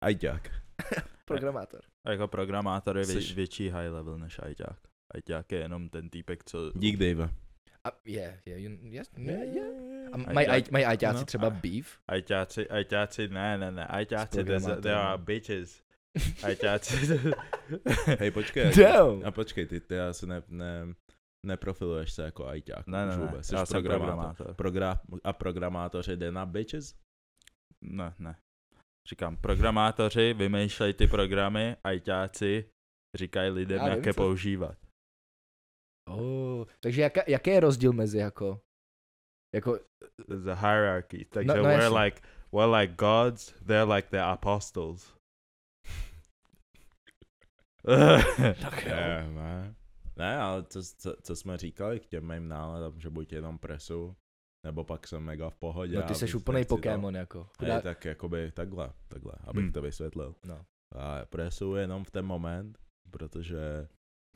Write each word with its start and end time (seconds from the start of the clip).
Ajťák. 0.00 0.50
Programátor. 1.24 1.80
A 2.04 2.10
jako 2.10 2.28
programátor 2.28 2.98
je 2.98 3.04
vě, 3.04 3.16
Jseš- 3.16 3.34
větší 3.34 3.68
high 3.68 3.88
level 3.88 4.18
než 4.18 4.38
ajťák. 4.42 4.78
Ajťák 5.14 5.52
je 5.52 5.58
jenom 5.58 5.88
ten 5.88 6.10
týpek, 6.10 6.44
co... 6.44 6.72
Dík, 6.74 6.96
Dave. 6.96 7.30
A 7.84 7.88
je, 8.04 8.40
je, 8.46 8.60
je, 8.60 8.78
je. 9.26 9.64
A 10.12 10.16
mají 10.16 10.46
aj- 10.46 10.86
ajťáci 10.86 11.18
no. 11.18 11.24
třeba 11.24 11.50
beef? 11.50 11.98
Ajťáci, 12.08 12.68
ajťáci, 12.68 13.28
ne, 13.28 13.58
ne, 13.58 13.70
ne, 13.70 13.86
ajťáci, 13.86 14.44
they, 14.44 14.60
they 14.80 14.92
are 14.92 15.18
bitches. 15.18 15.82
Ajťáci, 16.42 16.96
Hej, 18.20 18.30
počkej. 18.30 18.74
Damn. 18.74 19.22
A 19.24 19.30
počkej, 19.30 19.66
ty, 19.66 19.80
ty 19.80 20.00
asi 20.00 20.26
ne, 20.26 20.42
ne, 20.48 20.94
neprofiluješ 21.46 22.12
se 22.12 22.22
jako 22.22 22.46
ajťák. 22.46 22.86
ne, 22.86 23.06
ne, 23.06 23.16
ne, 23.16 23.26
vůbec. 23.26 23.46
Jsi 23.46 23.54
já 23.54 23.66
jsem 23.66 23.82
programátor. 23.82 24.46
programátor. 24.46 24.54
Progra- 24.54 25.00
a 25.24 25.32
programátoři 25.32 26.16
jde 26.16 26.32
na 26.32 26.46
bitches? 26.46 26.94
Ne, 27.80 28.14
ne. 28.18 28.36
Říkám, 29.08 29.36
programátoři 29.36 30.34
vymýšlejí 30.34 30.94
ty 30.94 31.06
programy, 31.06 31.76
ajťáci 31.84 32.70
říkají 33.16 33.50
lidem, 33.50 33.78
Já 33.78 33.88
jak 33.88 34.06
je 34.06 34.12
používat. 34.12 34.78
Oh, 36.08 36.66
takže 36.80 37.02
jaká, 37.02 37.22
jaký 37.26 37.50
je 37.50 37.60
rozdíl 37.60 37.92
mezi 37.92 38.18
jako, 38.18 38.60
jako, 39.54 39.78
The 40.28 40.54
hierarchy. 40.54 41.24
Takže 41.24 41.48
No- 41.48 41.56
no 41.56 41.62
we're 41.62 41.88
like, 41.88 42.22
we're 42.52 42.76
like 42.76 42.94
gods, 42.94 43.52
they're 43.66 43.94
like 43.94 44.08
the 44.10 44.22
apostles. 44.22 45.14
tak 48.62 48.84
Ne, 48.84 49.28
ne. 49.32 49.74
Ne, 50.16 50.36
ale 50.38 50.64
co, 50.64 50.82
co, 50.82 51.16
co 51.22 51.36
jsme 51.36 51.56
říkali 51.58 52.00
k 52.00 52.06
těm 52.06 52.32
mým 52.32 52.48
náladám, 52.48 53.00
že 53.00 53.10
buď 53.10 53.32
jenom 53.32 53.58
presu, 53.58 54.16
nebo 54.64 54.84
pak 54.84 55.06
jsem 55.06 55.22
mega 55.22 55.50
v 55.50 55.56
pohodě. 55.56 55.96
No 55.96 56.02
ty 56.02 56.14
seš 56.14 56.34
úplný 56.34 56.64
to. 56.64 56.76
Pokémon 56.76 57.14
jako. 57.16 57.38
Hej, 57.38 57.48
Chudá... 57.58 57.80
tak 57.80 58.04
jakoby 58.04 58.52
takhle, 58.52 58.92
takhle, 59.08 59.32
abych 59.44 59.64
Hmm. 59.64 59.72
to 59.72 59.82
vysvětlil. 59.82 60.34
No. 60.46 60.64
A 60.92 61.24
presu 61.26 61.74
jenom 61.74 62.04
v 62.04 62.10
ten 62.10 62.26
moment, 62.26 62.78
protože 63.10 63.88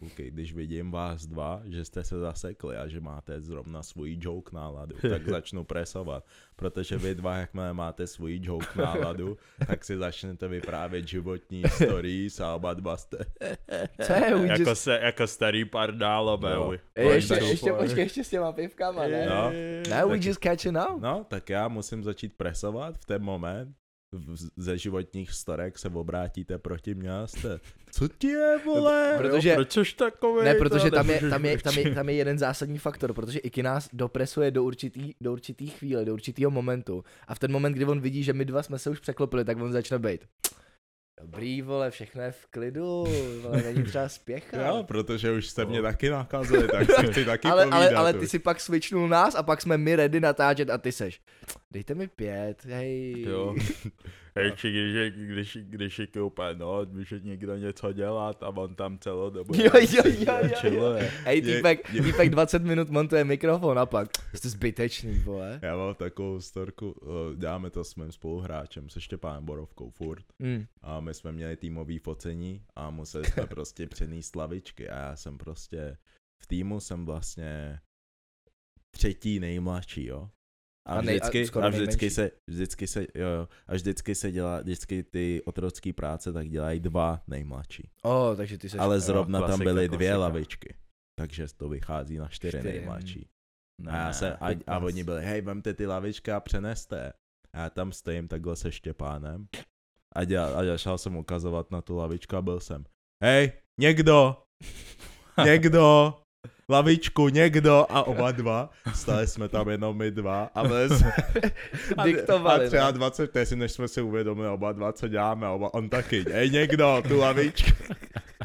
okay, 0.02 0.30
když 0.30 0.54
vidím 0.54 0.90
vás 0.90 1.26
dva, 1.26 1.62
že 1.64 1.84
jste 1.84 2.04
se 2.04 2.18
zasekli 2.18 2.76
a 2.76 2.88
že 2.88 3.00
máte 3.00 3.40
zrovna 3.40 3.82
svůj 3.82 4.16
joke 4.20 4.56
náladu, 4.56 4.96
tak 5.10 5.28
začnu 5.28 5.64
presovat. 5.64 6.24
Protože 6.56 6.96
vy 6.98 7.14
dva, 7.14 7.36
jakmile 7.36 7.72
máte 7.72 8.06
svůj 8.06 8.40
joke 8.42 8.78
náladu, 8.78 9.36
tak 9.66 9.84
si 9.84 9.96
začnete 9.96 10.48
vyprávět 10.48 11.08
životní 11.08 11.62
stories 11.74 12.40
a 12.40 12.54
oba 12.54 12.74
dva 12.74 12.96
jste... 12.96 13.18
Co 14.02 14.12
je, 14.12 14.20
jako, 14.20 14.62
just... 14.62 14.82
se, 14.82 15.00
jako 15.02 15.26
starý 15.26 15.64
pardálové. 15.64 16.54
No. 16.54 16.72
Ej, 16.94 17.08
ještě, 17.08 17.34
ještě, 17.34 17.72
počkej, 17.72 18.04
ještě 18.04 18.24
s 18.24 18.30
těma 18.30 18.52
pivkama, 18.52 19.06
ne? 19.06 19.26
No. 19.26 19.50
Ne, 19.90 20.04
we 20.04 20.08
Tak- 20.08 20.24
just 20.24 20.42
catching 20.42 20.76
up. 20.76 21.00
No, 21.00 21.26
tak 21.28 21.50
já 21.50 21.68
musím 21.68 22.04
začít 22.04 22.36
presovat 22.36 22.98
v 22.98 23.04
ten 23.04 23.22
moment. 23.22 23.76
V- 24.18 24.50
Ze 24.56 24.78
životních 24.78 25.30
storek 25.32 25.78
se 25.78 25.88
obrátíte 25.88 26.58
proti 26.58 26.94
mě 26.94 27.10
a 27.10 27.26
jste, 27.26 27.60
co 27.92 28.08
ti 28.08 28.26
je, 28.26 28.58
vole? 28.64 29.14
Protože- 29.18 29.54
Proč 29.54 29.72
jsi 29.72 29.94
takový? 29.96 30.44
Ne, 30.44 30.54
protože 30.54 30.90
tam 30.90 31.10
je, 31.10 31.20
tam, 31.30 31.44
je, 31.44 31.58
tam, 31.58 31.74
je, 31.78 31.94
tam 31.94 32.08
je 32.08 32.14
jeden 32.14 32.38
zásadní 32.38 32.78
faktor, 32.78 33.12
protože 33.12 33.38
Iky 33.38 33.62
nás 33.62 33.88
dopresuje 33.92 34.50
do 34.50 34.64
určitý, 34.64 35.14
do 35.20 35.32
určitý 35.32 35.66
chvíle, 35.66 36.04
do 36.04 36.12
určitého 36.12 36.50
momentu. 36.50 37.04
A 37.28 37.34
v 37.34 37.38
ten 37.38 37.52
moment, 37.52 37.72
kdy 37.72 37.84
on 37.84 38.00
vidí, 38.00 38.22
že 38.22 38.32
my 38.32 38.44
dva 38.44 38.62
jsme 38.62 38.78
se 38.78 38.90
už 38.90 39.00
překlopili, 39.00 39.44
tak 39.44 39.60
on 39.60 39.72
začne 39.72 39.98
být. 39.98 40.20
Dobrý, 41.20 41.62
vole, 41.62 41.90
všechno 41.90 42.22
je 42.22 42.32
v 42.32 42.46
klidu, 42.46 43.04
vole, 43.42 43.62
není 43.62 43.82
třeba 43.82 44.08
spěchat. 44.08 44.66
Jo, 44.66 44.82
protože 44.88 45.32
už 45.32 45.46
jste 45.46 45.64
mě 45.64 45.82
taky 45.82 46.10
nakazili, 46.10 46.68
tak 46.68 46.90
si 46.92 47.06
chci 47.06 47.24
taky 47.24 47.48
ale, 47.50 47.64
ale, 47.64 47.70
povídat. 47.70 47.98
ale 48.00 48.14
už. 48.14 48.20
ty 48.20 48.28
si 48.28 48.38
pak 48.38 48.60
switchnul 48.60 49.08
nás 49.08 49.34
a 49.34 49.42
pak 49.42 49.62
jsme 49.62 49.78
my 49.78 49.96
ready 49.96 50.20
natáčet 50.20 50.70
a 50.70 50.78
ty 50.78 50.92
seš. 50.92 51.20
Dejte 51.70 51.94
mi 51.94 52.08
pět, 52.08 52.64
hej. 52.64 53.22
Jo. 53.28 53.54
Hej, 54.36 54.52
či 54.56 54.70
když, 54.70 54.94
je- 54.94 55.10
když, 55.10 55.58
když 55.62 55.98
je 55.98 56.22
úplně, 56.22 56.54
no, 56.54 56.86
může 56.90 57.20
někdo 57.20 57.56
něco 57.56 57.92
dělat 57.92 58.42
a 58.42 58.48
on 58.48 58.74
tam 58.74 58.98
celou 58.98 59.30
dobu 59.30 59.54
Jo, 59.54 59.70
jo, 59.74 60.02
jo, 60.18 60.70
jo. 60.72 60.98
Hej, 61.24 61.42
týpek, 61.42 61.94
je- 61.94 62.02
týpek 62.02 62.28
20 62.30 62.62
minut 62.62 62.90
montuje 62.90 63.24
mikrofon 63.24 63.78
a 63.78 63.86
pak. 63.86 64.08
Jste 64.34 64.48
zbytečný, 64.48 65.18
vole. 65.18 65.60
Já 65.62 65.76
mám 65.76 65.94
takovou 65.94 66.40
storku, 66.40 66.94
eh, 67.02 67.36
děláme 67.36 67.70
to 67.70 67.84
s 67.84 67.94
mým 67.94 68.12
spoluhráčem, 68.12 68.88
se 68.90 69.00
Štěpánem 69.00 69.44
Borovkou 69.44 69.90
furt. 69.90 70.24
Mm. 70.38 70.64
A 70.82 71.00
my 71.00 71.14
jsme 71.14 71.32
měli 71.32 71.56
týmový 71.56 71.98
focení 71.98 72.64
a 72.74 72.90
museli 72.90 73.24
jsme 73.24 73.46
prostě 73.46 73.86
přenést 73.86 74.36
lavičky 74.36 74.88
a 74.88 74.98
já 74.98 75.16
jsem 75.16 75.38
prostě, 75.38 75.96
v 76.42 76.46
týmu 76.46 76.80
jsem 76.80 77.06
vlastně 77.06 77.80
třetí 78.90 79.40
nejmladší, 79.40 80.06
jo. 80.06 80.30
A 80.86 80.94
A 80.94 81.00
nej- 81.02 81.16
a 81.22 81.26
vždycky, 81.26 81.46
skoro 81.46 81.66
a 81.66 81.68
vždycky 81.68 82.10
se, 82.10 82.30
vždycky 82.46 82.86
se, 82.86 83.00
jo, 83.14 83.28
jo, 83.28 83.48
a 83.66 83.74
vždycky 83.74 84.14
se 84.14 84.32
dělá, 84.32 84.60
vždycky 84.60 85.02
ty 85.02 85.42
otrocké 85.44 85.92
práce 85.92 86.32
tak 86.32 86.48
dělají 86.48 86.80
dva 86.80 87.22
nejmladší. 87.26 87.90
Oh, 88.02 88.36
takže 88.36 88.58
ty 88.58 88.68
seš... 88.68 88.80
Ale 88.80 88.96
jo, 88.96 89.00
zrovna 89.00 89.38
tam 89.38 89.46
klasika, 89.48 89.64
byly 89.64 89.88
dvě 89.88 90.08
klasika. 90.08 90.18
lavičky. 90.18 90.74
Takže 91.18 91.46
to 91.56 91.68
vychází 91.68 92.16
na 92.18 92.28
čtyři, 92.28 92.58
Čtyři, 92.58 92.68
nejmladší. 92.78 93.28
Ne, 93.82 93.92
A, 93.92 93.96
já 93.96 94.12
se, 94.12 94.36
a, 94.36 94.48
a 94.66 94.78
oni 94.78 95.04
byli, 95.04 95.24
hej, 95.24 95.40
vemte 95.40 95.74
ty 95.74 95.86
lavičky 95.86 96.30
a 96.32 96.40
přeneste. 96.40 97.12
A 97.52 97.58
já 97.58 97.70
tam 97.70 97.92
stojím 97.92 98.28
takhle 98.28 98.56
se 98.56 98.72
Štěpánem. 98.72 99.46
A, 100.16 100.24
dělal, 100.24 100.58
a 100.58 100.64
začal 100.64 100.98
jsem 100.98 101.16
ukazovat 101.16 101.70
na 101.70 101.82
tu 101.82 101.96
lavičku 101.96 102.36
a 102.36 102.42
byl 102.42 102.60
jsem, 102.60 102.84
hej, 103.24 103.52
někdo, 103.80 104.42
někdo, 105.44 106.14
lavičku, 106.68 107.28
někdo 107.28 107.86
a 107.88 108.02
oba 108.06 108.32
dva. 108.32 108.70
Stali 108.94 109.26
jsme 109.26 109.48
tam 109.48 109.68
jenom 109.68 109.96
my 109.96 110.10
dva 110.10 110.50
a 110.54 110.64
jsme, 110.68 111.12
a, 111.96 112.04
Diktovali, 112.04 112.64
a 112.64 112.68
třeba 112.68 112.86
ne? 112.86 112.92
20 112.92 113.26
vteřin, 113.26 113.58
než 113.58 113.72
jsme 113.72 113.88
si 113.88 114.02
uvědomili 114.02 114.48
oba 114.48 114.72
dva, 114.72 114.92
co 114.92 115.08
děláme, 115.08 115.46
a 115.46 115.50
oba, 115.50 115.74
on 115.74 115.88
taky, 115.88 116.24
hej, 116.32 116.50
někdo, 116.50 117.02
tu 117.08 117.18
lavičku. 117.18 117.70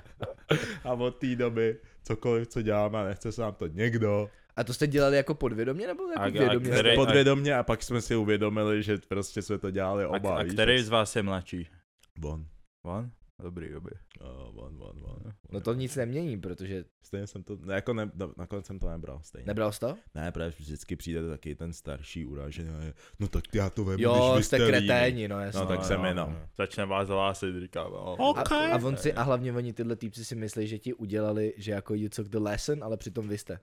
a 0.84 0.94
od 0.94 1.16
té 1.16 1.36
doby, 1.36 1.78
cokoliv, 2.04 2.48
co 2.48 2.62
děláme, 2.62 3.00
a 3.00 3.04
nechce 3.04 3.32
se 3.32 3.42
nám 3.42 3.54
to 3.54 3.68
někdo, 3.68 4.30
A 4.56 4.64
to 4.64 4.74
jste 4.74 4.88
dělali 4.88 5.18
jako 5.18 5.34
podvědomě 5.36 5.88
nebo 5.88 6.04
jako 6.04 6.22
A- 6.22 6.26
a 6.26 6.30
vědomě? 6.30 6.72
který- 6.72 6.96
podvědomě 6.96 7.56
a 7.56 7.64
pak 7.64 7.84
jsme 7.84 8.02
si 8.02 8.16
uvědomili, 8.16 8.84
že 8.84 8.98
prostě 9.08 9.42
jsme 9.42 9.58
to 9.58 9.72
dělali 9.72 10.04
A, 10.04 10.08
oba. 10.10 10.38
a 10.38 10.44
víš, 10.44 10.54
který 10.54 10.78
že- 10.78 10.84
z 10.84 10.90
vás 10.90 11.16
je 11.16 11.24
mladší? 11.24 11.68
Von. 12.20 12.46
On? 12.84 13.10
Dobrý, 13.44 13.70
dobrý. 13.70 13.96
Uh, 14.22 14.56
von, 14.56 14.78
von, 14.78 15.02
von. 15.02 15.34
No 15.52 15.62
to 15.62 15.74
nic 15.74 15.96
nemění, 15.96 16.38
protože 16.38 16.86
Stejně 17.10 17.28
jsem 17.28 17.44
to, 17.44 17.58
ne, 17.66 17.74
jako 17.74 17.94
ne, 17.94 18.12
no, 18.16 18.34
nakonec 18.38 18.66
jsem 18.66 18.80
to 18.80 18.90
nebral 18.90 19.20
stejně. 19.24 19.46
nebral 19.48 19.72
jsi 19.72 19.80
to? 19.80 19.98
Ne, 20.16 20.32
protože 20.32 20.50
vždycky 20.60 20.96
přijde 20.96 21.30
taky 21.30 21.56
ten 21.56 21.74
starší 21.74 22.28
je, 22.50 22.94
no 23.20 23.28
tak 23.28 23.44
já 23.54 23.70
to 23.70 23.86
vemu, 23.86 24.04
Jo, 24.04 24.32
když 24.34 24.46
jste 24.46 24.58
kreténi, 24.58 25.28
no 25.28 25.40
jasně. 25.40 25.60
No, 25.60 25.66
tak 25.68 25.84
jsem 25.84 26.06
jenom. 26.06 26.40
Začne 26.58 26.86
vás 26.86 27.08
hlásit, 27.08 27.60
říká, 27.60 27.86
oh, 27.86 28.30
Ok. 28.30 28.52
A, 28.52 28.76
a, 28.76 28.84
on 28.84 28.98
si, 28.98 29.14
a 29.14 29.22
hlavně 29.22 29.54
oni 29.54 29.74
tyhle 29.74 29.96
týpci 29.96 30.26
si 30.26 30.36
myslí, 30.36 30.68
že 30.68 30.80
ti 30.80 30.94
udělali, 30.94 31.54
že 31.58 31.72
jako 31.72 31.96
you 31.96 32.10
took 32.10 32.28
the 32.28 32.40
lesson, 32.40 32.84
ale 32.84 32.98
přitom 32.98 33.28
vy 33.28 33.38
jste. 33.38 33.60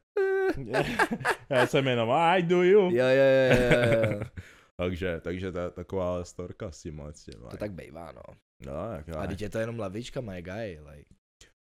já 1.49 1.67
jsem 1.67 1.87
jenom, 1.87 2.11
I 2.11 2.43
do 2.43 2.63
you. 2.63 2.81
Jo, 2.81 2.91
jo, 2.91 3.27
jo, 3.51 3.57
jo, 3.61 4.11
jo. 4.11 4.21
takže, 4.77 5.21
takže 5.21 5.53
ta, 5.53 5.71
taková 5.71 6.25
storka 6.25 6.71
s 6.71 6.83
tímhle 6.83 7.13
s 7.13 7.25
tím. 7.25 7.41
To 7.51 7.57
tak 7.57 7.73
bejvá, 7.73 8.13
no. 8.13 8.23
No, 8.67 8.93
jak. 8.93 9.09
A 9.09 9.27
teď 9.27 9.41
je 9.41 9.51
to 9.51 9.59
jenom 9.59 9.79
lavička, 9.79 10.21
my 10.21 10.43
guy, 10.43 10.79
like. 10.91 11.15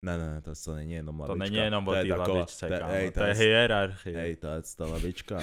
Ne, 0.06 0.18
ne, 0.18 0.40
to, 0.42 0.52
to 0.64 0.74
není 0.74 0.92
jenom 0.92 1.16
To 1.16 1.22
lavička. 1.22 1.44
není 1.44 1.56
jenom 1.56 1.88
o 1.88 1.94
je 1.94 2.04
té 2.04 2.14
lavičce, 2.14 2.66
to 2.68 2.74
je- 2.74 2.80
hej, 2.84 3.10
to 3.10 3.22
je 3.22 3.28
je- 3.28 3.34
hierarchie. 3.34 4.16
Hej, 4.18 4.36
to 4.36 4.46
je 4.46 4.62
ta 4.76 4.86
lavička, 4.86 5.40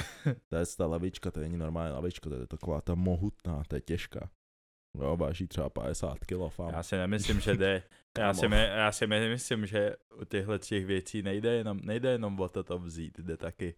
to 0.50 0.56
je 0.56 0.66
ta 0.78 0.86
lavička, 0.88 1.32
to 1.32 1.40
není 1.40 1.58
normální 1.58 1.94
lavička, 1.94 2.30
to 2.30 2.36
je 2.36 2.48
taková 2.48 2.82
ta 2.82 2.96
mohutná, 2.96 3.64
to 3.68 3.76
je 3.76 3.82
těžká. 3.82 4.30
Jo, 5.02 5.18
váží 5.18 5.48
třeba 5.48 5.70
50 5.70 6.20
kg, 6.26 6.50
fám. 6.50 6.70
Já 6.74 6.84
si 6.84 6.96
nemyslím, 6.96 7.40
že 7.40 7.56
jde. 7.56 7.84
Já 8.18 8.34
si, 8.34 8.48
my, 8.48 8.56
já 8.58 8.92
si 8.92 9.08
myslím, 9.08 9.66
že 9.66 9.96
u 10.16 10.26
těchto 10.26 10.58
těch 10.58 10.86
věcí 10.86 11.22
nejde 11.22 11.54
jenom, 11.54 11.80
nejde 11.84 12.10
jenom 12.12 12.40
o 12.40 12.50
to 12.50 12.80
vzít, 12.80 13.20
jde 13.20 13.38
taky, 13.38 13.76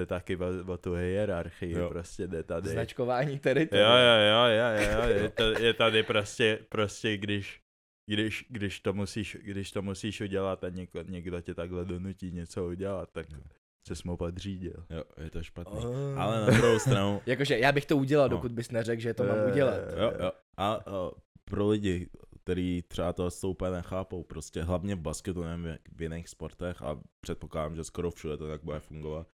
jde 0.00 0.06
taky 0.06 0.36
o, 0.36 0.72
o 0.72 0.76
tu 0.76 0.94
hierarchii, 0.94 1.72
Jo. 1.78 1.88
prostě 1.88 2.26
jde 2.26 2.42
tady. 2.42 2.68
Značkování 2.68 3.32
Jo, 3.32 3.38
teritoria. 3.42 3.98
jo, 3.98 4.20
jo, 4.20 4.46
jo, 4.56 4.92
jo, 4.92 5.08
je, 5.22 5.28
to, 5.30 5.42
je 5.62 5.74
tady 5.74 6.02
prostě, 6.02 6.58
prostě 6.68 7.16
když, 7.16 7.60
když, 8.06 8.46
když, 8.48 8.80
to 8.80 8.92
musíš, 8.92 9.36
když 9.40 9.70
to 9.72 9.82
musíš 9.82 10.20
udělat 10.20 10.64
a 10.64 10.68
někdo, 10.68 11.02
někdo 11.02 11.40
tě 11.40 11.54
takhle 11.54 11.84
donutí 11.84 12.30
něco 12.32 12.66
udělat, 12.66 13.08
tak 13.12 13.26
Jo. 13.30 13.38
se 13.88 13.94
mu 14.04 14.16
podřídil. 14.16 14.84
Jo, 14.90 15.02
je 15.24 15.30
to 15.30 15.42
špatný. 15.42 15.78
Oh. 15.78 16.20
Ale 16.20 16.40
na 16.40 16.46
druhou 16.46 16.78
stranu, 16.78 17.20
Jakože 17.26 17.58
já 17.58 17.72
bych 17.72 17.86
to 17.86 17.96
udělal, 17.96 18.28
No. 18.28 18.36
dokud 18.36 18.52
bys 18.52 18.70
neřekl, 18.70 19.02
že 19.02 19.14
to 19.14 19.24
mám 19.24 19.38
udělat. 19.52 19.74
jo, 19.96 20.12
jo. 20.20 20.32
A, 20.56 20.72
a 20.74 20.80
pro 21.44 21.68
lidi, 21.68 22.06
který 22.42 22.82
třeba 22.82 23.12
to 23.12 23.30
to 23.30 23.48
úplně 23.50 23.70
nechápou, 23.70 24.22
prostě 24.22 24.62
hlavně 24.62 24.94
v 24.94 25.00
basketu, 25.00 25.42
nevím, 25.42 25.78
v 25.96 26.02
jiných 26.02 26.28
sportech 26.28 26.82
a 26.82 27.00
předpokládám, 27.20 27.76
že 27.76 27.84
skoro 27.84 28.10
všude 28.10 28.36
to 28.36 28.48
tak 28.48 28.64
bude 28.64 28.80
fungovat, 28.80 29.26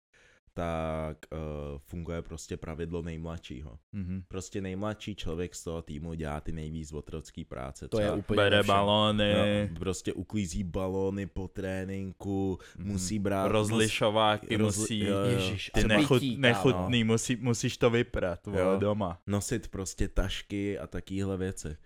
tak 0.57 1.17
uh, 1.33 1.39
funguje 1.79 2.23
prostě 2.23 2.57
pravidlo 2.57 3.03
nejmladšího. 3.03 3.79
Mhm. 3.93 4.23
Prostě 4.29 4.61
nejmladší 4.61 5.15
člověk 5.15 5.55
z 5.55 5.65
toho 5.65 5.83
týmu 5.83 6.15
dělá 6.15 6.41
ty 6.41 6.53
nejvíc 6.53 6.93
otrocký 6.93 7.45
práce. 7.45 7.89
To 7.89 8.01
je 8.01 8.13
úplně 8.13 8.37
Bere 8.37 8.57
ve 8.57 8.63
všem. 8.63 8.75
balóny, 8.75 9.35
No, 9.35 9.79
prostě 9.79 10.13
uklízí 10.13 10.65
balóny 10.65 11.27
po 11.27 11.49
tréninku, 11.49 12.59
Mhm. 12.79 12.89
musí 12.89 13.19
brát... 13.19 13.49
rozlišováky 13.49 14.57
rozli- 14.59 14.63
musí, 14.81 14.99
jo, 15.01 15.17
jo. 15.19 15.25
Ježiš, 15.27 15.71
ty 15.75 15.85
nechut, 15.85 16.21
pití, 16.21 16.31
kámo. 16.37 16.41
nechutný, 16.43 17.05
musí, 17.05 17.37
musíš 17.37 17.77
to 17.79 17.91
vyprat, 17.91 18.47
vole, 18.47 18.61
Jo. 18.61 18.77
doma. 18.81 19.21
Nosit 19.27 19.69
prostě 19.69 20.09
tašky 20.09 20.79
a 20.79 20.87
takovéhle 20.87 21.37
věci. 21.37 21.77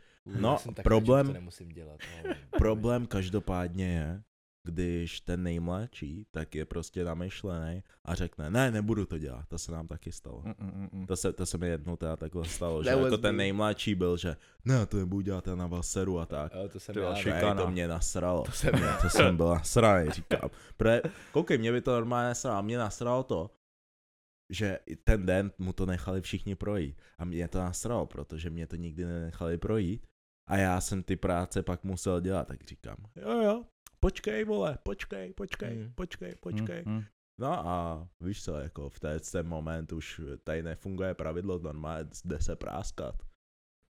No, 0.41 0.59
tak 0.75 0.85
problém- 0.85 1.27
to 1.27 1.33
nemusím 1.33 1.69
dělat. 1.69 2.01
No, 2.29 2.35
Problém 2.59 3.07
každopádně 3.07 3.85
je, 3.93 4.23
když 4.65 5.21
ten 5.21 5.43
nejmladší 5.43 6.27
tak 6.31 6.55
je 6.55 6.65
prostě 6.65 7.05
namyšlený 7.05 7.83
a 8.05 8.15
řekne, 8.15 8.51
ne, 8.51 8.71
nebudu 8.71 9.07
to 9.07 9.19
dělat, 9.19 9.49
to 9.49 9.59
se 9.59 9.73
nám 9.73 9.87
taky 9.89 10.13
stalo. 10.13 10.43
Mm, 10.45 10.55
mm, 10.59 10.71
mm, 10.75 10.89
mm. 10.93 11.07
To 11.07 11.17
se, 11.17 11.33
to 11.33 11.47
se 11.47 11.59
mi 11.59 11.69
jednou 11.69 11.97
teda 11.97 12.17
takhle 12.17 12.45
stalo, 12.45 12.83
že 12.85 12.91
jako 12.91 13.19
ten 13.19 13.37
nejmladší 13.37 13.95
byl, 13.95 14.17
že 14.17 14.37
ne, 14.65 14.87
to 14.87 14.97
nebudu 14.97 15.21
dělat, 15.21 15.47
já 15.47 15.55
na 15.55 15.67
vás 15.67 15.91
seru 15.91 16.19
a 16.19 16.27
tak. 16.27 16.55
Jo, 16.55 16.69
to 16.69 16.81
jsem 16.81 16.93
Ty 16.93 16.99
já. 16.99 17.05
vole, 17.05 17.17
no. 17.17 17.23
šikana. 17.23 17.55
Ne, 17.55 17.63
to 17.63 17.71
mě 17.71 17.89
nasralo. 17.89 18.43
To 18.43 18.53
jsem. 18.53 18.73
To 19.03 19.11
jsem 19.11 19.37
byl 19.37 19.49
nasraný, 19.49 20.11
říkám. 20.11 20.51
Protože, 20.77 21.03
koukej, 21.33 21.59
mě 21.59 21.73
by 21.73 21.81
to 21.81 21.93
normálně 21.93 22.29
nasralo. 22.29 22.59
A 22.59 22.63
mě 22.63 22.79
nasralo 22.79 23.23
to, 23.23 23.51
že 24.51 24.79
ten 25.05 25.27
den 25.27 25.53
mu 25.59 25.73
to 25.73 25.87
nechali 25.87 26.21
všichni 26.21 26.55
projít. 26.55 26.99
A 27.19 27.25
mě 27.25 27.49
to 27.49 27.59
nasralo, 27.59 28.07
protože 28.07 28.51
mě 28.51 28.67
to 28.67 28.77
nikdy 28.77 29.05
nenechali 29.05 29.59
projít. 29.59 30.07
A 30.47 30.57
já 30.57 30.81
jsem 30.81 31.03
ty 31.03 31.17
práce 31.17 31.63
pak 31.63 31.85
musel 31.85 32.21
dělat, 32.21 32.49
tak 32.49 32.65
říkám, 32.65 32.97
jo 33.17 33.43
jo, 33.43 33.65
počkej 34.01 34.45
vole, 34.45 34.79
počkej, 34.83 35.33
počkej, 35.33 35.75
Hmm. 35.77 35.93
počkej, 35.95 36.35
počkej. 36.41 36.83
Mm, 36.87 36.93
mm. 36.95 37.05
No 37.41 37.69
a 37.69 38.09
víš 38.21 38.45
co, 38.45 38.55
jako 38.61 38.91
v 38.91 39.01
té, 39.01 39.21
ten 39.21 39.49
moment 39.49 39.93
už 39.93 40.21
tady 40.45 40.63
nefunguje 40.63 41.15
pravidlo, 41.15 41.59
normálně 41.59 42.09
jde 42.25 42.41
se 42.43 42.57
práskat. 42.57 43.15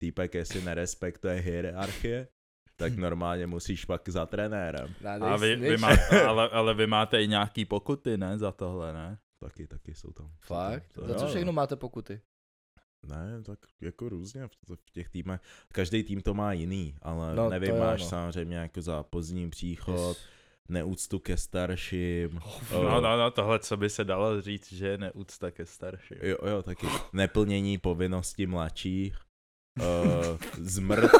Týpek, 0.02 0.34
jestli 0.34 0.62
nerespektuje 0.62 1.34
hierarchie, 1.34 2.28
tak 2.76 2.96
normálně 2.96 3.46
musíš 3.46 3.84
pak 3.84 4.08
za 4.08 4.26
trenérem. 4.26 4.94
A 5.20 5.36
vy, 5.36 5.56
vy 5.56 5.76
máte, 5.76 6.22
ale, 6.26 6.48
ale 6.48 6.74
vy 6.74 6.86
máte 6.86 7.22
i 7.22 7.28
nějaký 7.28 7.64
pokuty, 7.64 8.16
ne, 8.16 8.38
za 8.38 8.52
tohle, 8.52 8.92
ne? 8.92 9.18
Taky, 9.42 9.66
taky 9.66 9.94
jsou 9.94 10.12
tam. 10.12 10.26
jsou 10.26 10.54
Fakt? 10.54 10.92
tam- 10.94 11.06
Za 11.08 11.14
co 11.14 11.24
no. 11.24 11.30
všechno 11.30 11.52
máte 11.52 11.76
pokuty? 11.76 12.20
Ne, 13.06 13.42
tak 13.42 13.58
jako 13.80 14.08
různě 14.08 14.46
v, 14.46 14.50
v 14.86 14.90
těch 14.92 15.08
týmech. 15.08 15.40
Každý 15.72 16.02
tým 16.02 16.20
to 16.20 16.34
má 16.34 16.52
jiný, 16.52 16.94
ale 17.02 17.34
No, 17.36 17.50
nevím, 17.50 17.78
máš 17.78 18.00
no. 18.00 18.06
samozřejmě 18.08 18.56
jako 18.56 18.82
za 18.82 19.02
pozdní 19.02 19.50
příchod, 19.50 20.16
Yes. 20.16 20.24
neúctu 20.68 21.18
ke 21.18 21.36
starším. 21.36 22.40
Oh, 22.72 22.82
No, 22.82 23.00
no, 23.00 23.16
no, 23.16 23.30
tohle, 23.30 23.58
co 23.58 23.76
by 23.76 23.90
se 23.90 24.04
dalo 24.04 24.40
říct, 24.40 24.72
že 24.72 24.88
je 24.88 24.98
neúcta 24.98 25.50
ke 25.50 25.66
starším. 25.66 26.16
Jo, 26.22 26.36
jo, 26.48 26.62
taky. 26.62 26.86
Neplnění 27.12 27.78
povinností 27.78 28.46
mladších. 28.46 29.16
Uh, 29.80 30.36
zmrt, 30.60 31.10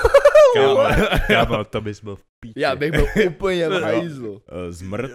Kámo, 0.55 0.81
kámo, 1.27 1.65
to 1.65 1.81
bys 1.81 2.01
byl 2.03 2.17
v 2.17 2.25
píči. 2.41 2.61
Já 2.61 2.77
bych 2.77 2.91
byl 2.91 3.07
úplně 3.29 3.69
v 3.69 3.83
hajzlu. 3.83 4.33
uh, 4.33 4.41
zmrt, 4.71 5.11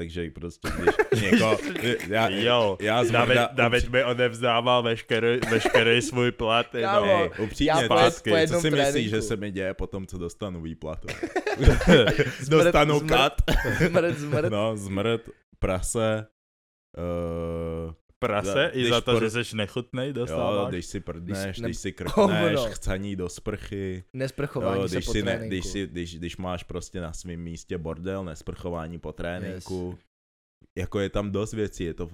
takže 0.00 0.30
prostě 0.30 0.68
když 1.10 1.22
někoho, 1.32 1.58
já, 2.08 2.28
Jo, 2.28 2.76
já 2.80 2.94
David, 3.02 3.08
zmrda, 3.08 3.48
David 3.52 3.88
mi 3.88 4.04
odevzdával 4.04 4.82
veškerý, 4.82 5.40
veškerý 5.50 6.02
svůj 6.02 6.32
plat. 6.32 6.66
Kámo, 6.80 7.06
No. 7.06 7.16
Hej, 7.18 7.30
upřímně, 7.38 7.70
Já 7.70 7.76
co, 7.76 7.88
po- 7.88 7.94
Zpátky. 7.96 8.30
po 8.30 8.36
co 8.54 8.60
si 8.60 8.70
myslíš, 8.70 9.10
že 9.10 9.22
se 9.22 9.36
mi 9.36 9.50
děje 9.50 9.74
potom, 9.74 10.06
co 10.06 10.18
dostanu 10.18 10.60
výplatu? 10.62 11.08
Zmrt- 11.58 12.48
dostanu 12.48 12.98
zmrt- 12.98 13.08
kat. 13.08 13.32
Zmrt, 13.88 14.18
zmrt. 14.18 14.50
No, 14.52 14.76
zmrt, 14.76 15.20
prase, 15.58 16.26
uh, 17.86 17.92
Prase, 18.24 18.70
i 18.72 18.78
Když 18.80 18.90
za 18.90 19.00
to, 19.00 19.12
por- 19.12 19.22
že 19.30 19.44
jsi 19.44 19.56
nechutnej, 19.56 20.06
jo, 20.08 20.12
dostáváš. 20.12 20.68
když 20.68 20.86
si 20.86 21.00
prdneš, 21.00 21.38
Když 21.38 21.58
když, 21.60 21.62
ne- 21.62 21.74
si 21.74 21.94
Hovno. 22.14 22.36
krkneš, 22.36 22.60
chcaní 22.74 23.16
do 23.16 23.28
sprchy, 23.28 24.04
Nesprchování 24.12 24.82
jo, 24.82 24.88
se 24.88 24.94
když, 24.96 25.06
po 25.06 25.12
si 25.12 25.22
ne, 25.22 25.32
tréninku. 25.32 25.48
když, 25.48 25.66
si, 25.66 25.86
když, 25.86 26.18
když 26.18 26.36
máš 26.36 26.62
prostě 26.62 27.00
na 27.00 27.12
svém 27.12 27.40
místě 27.40 27.78
bordel, 27.78 28.24
nesprchování 28.24 28.98
po 28.98 29.12
tréninku, 29.12 29.98
jako 30.78 31.00
je 31.00 31.10
tam 31.10 31.30
dost 31.30 31.52
věcí, 31.52 31.84
je 31.84 31.94
to 31.94 32.08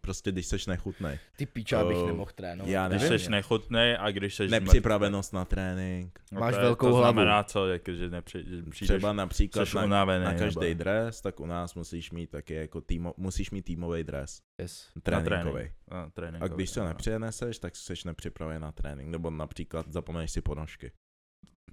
prostě, 0.00 0.32
když 0.32 0.46
seš 0.46 0.66
nechutnej. 0.66 1.18
Ty 1.36 1.46
piča, 1.46 1.80
abych 1.80 1.96
Oh, 1.96 2.06
nemohl 2.06 2.30
trénovat. 2.34 2.70
já 2.70 2.88
Když 2.88 3.02
nevím. 3.02 3.18
jsi 3.18 3.30
nechutnej 3.30 3.96
a 4.00 4.10
když 4.10 4.34
jsi 4.34 4.48
Nepřipravenost 4.48 5.32
na 5.32 5.44
trénink, 5.44 6.20
No 6.32 6.40
Máš 6.40 6.54
to 6.54 6.60
je- 6.60 6.64
velkou 6.64 6.86
to 6.86 6.94
hlavu. 6.96 7.12
znamená 7.14 7.42
co, 7.42 7.66
jako, 7.68 7.92
že 7.92 8.10
nepři, 8.10 8.44
třeba 8.70 9.12
například 9.12 9.74
na, 9.74 9.84
unavený, 9.84 10.24
na 10.24 10.34
každý 10.34 10.68
nebo- 10.68 10.78
dres, 10.78 11.20
tak 11.20 11.40
u 11.40 11.46
nás 11.46 11.74
musíš 11.74 12.10
mít 12.10 12.30
taky 12.30 12.54
jako 12.54 12.80
týmo, 12.80 13.14
musíš 13.16 13.50
mít 13.50 13.62
týmový 13.62 14.04
dres, 14.04 14.38
Yes. 14.60 14.88
tréninkový. 15.02 15.70
tréninkový, 16.14 16.50
A 16.52 16.54
když 16.54 16.70
to 16.72 16.80
no. 16.80 16.86
nepřineseš, 16.86 17.58
tak 17.58 17.76
jsi 17.76 17.94
nepřipraven 18.04 18.62
na 18.62 18.72
trénink. 18.72 19.08
Nebo 19.10 19.30
například 19.30 19.86
zapomeneš 19.92 20.30
si 20.30 20.40
ponožky. 20.40 20.92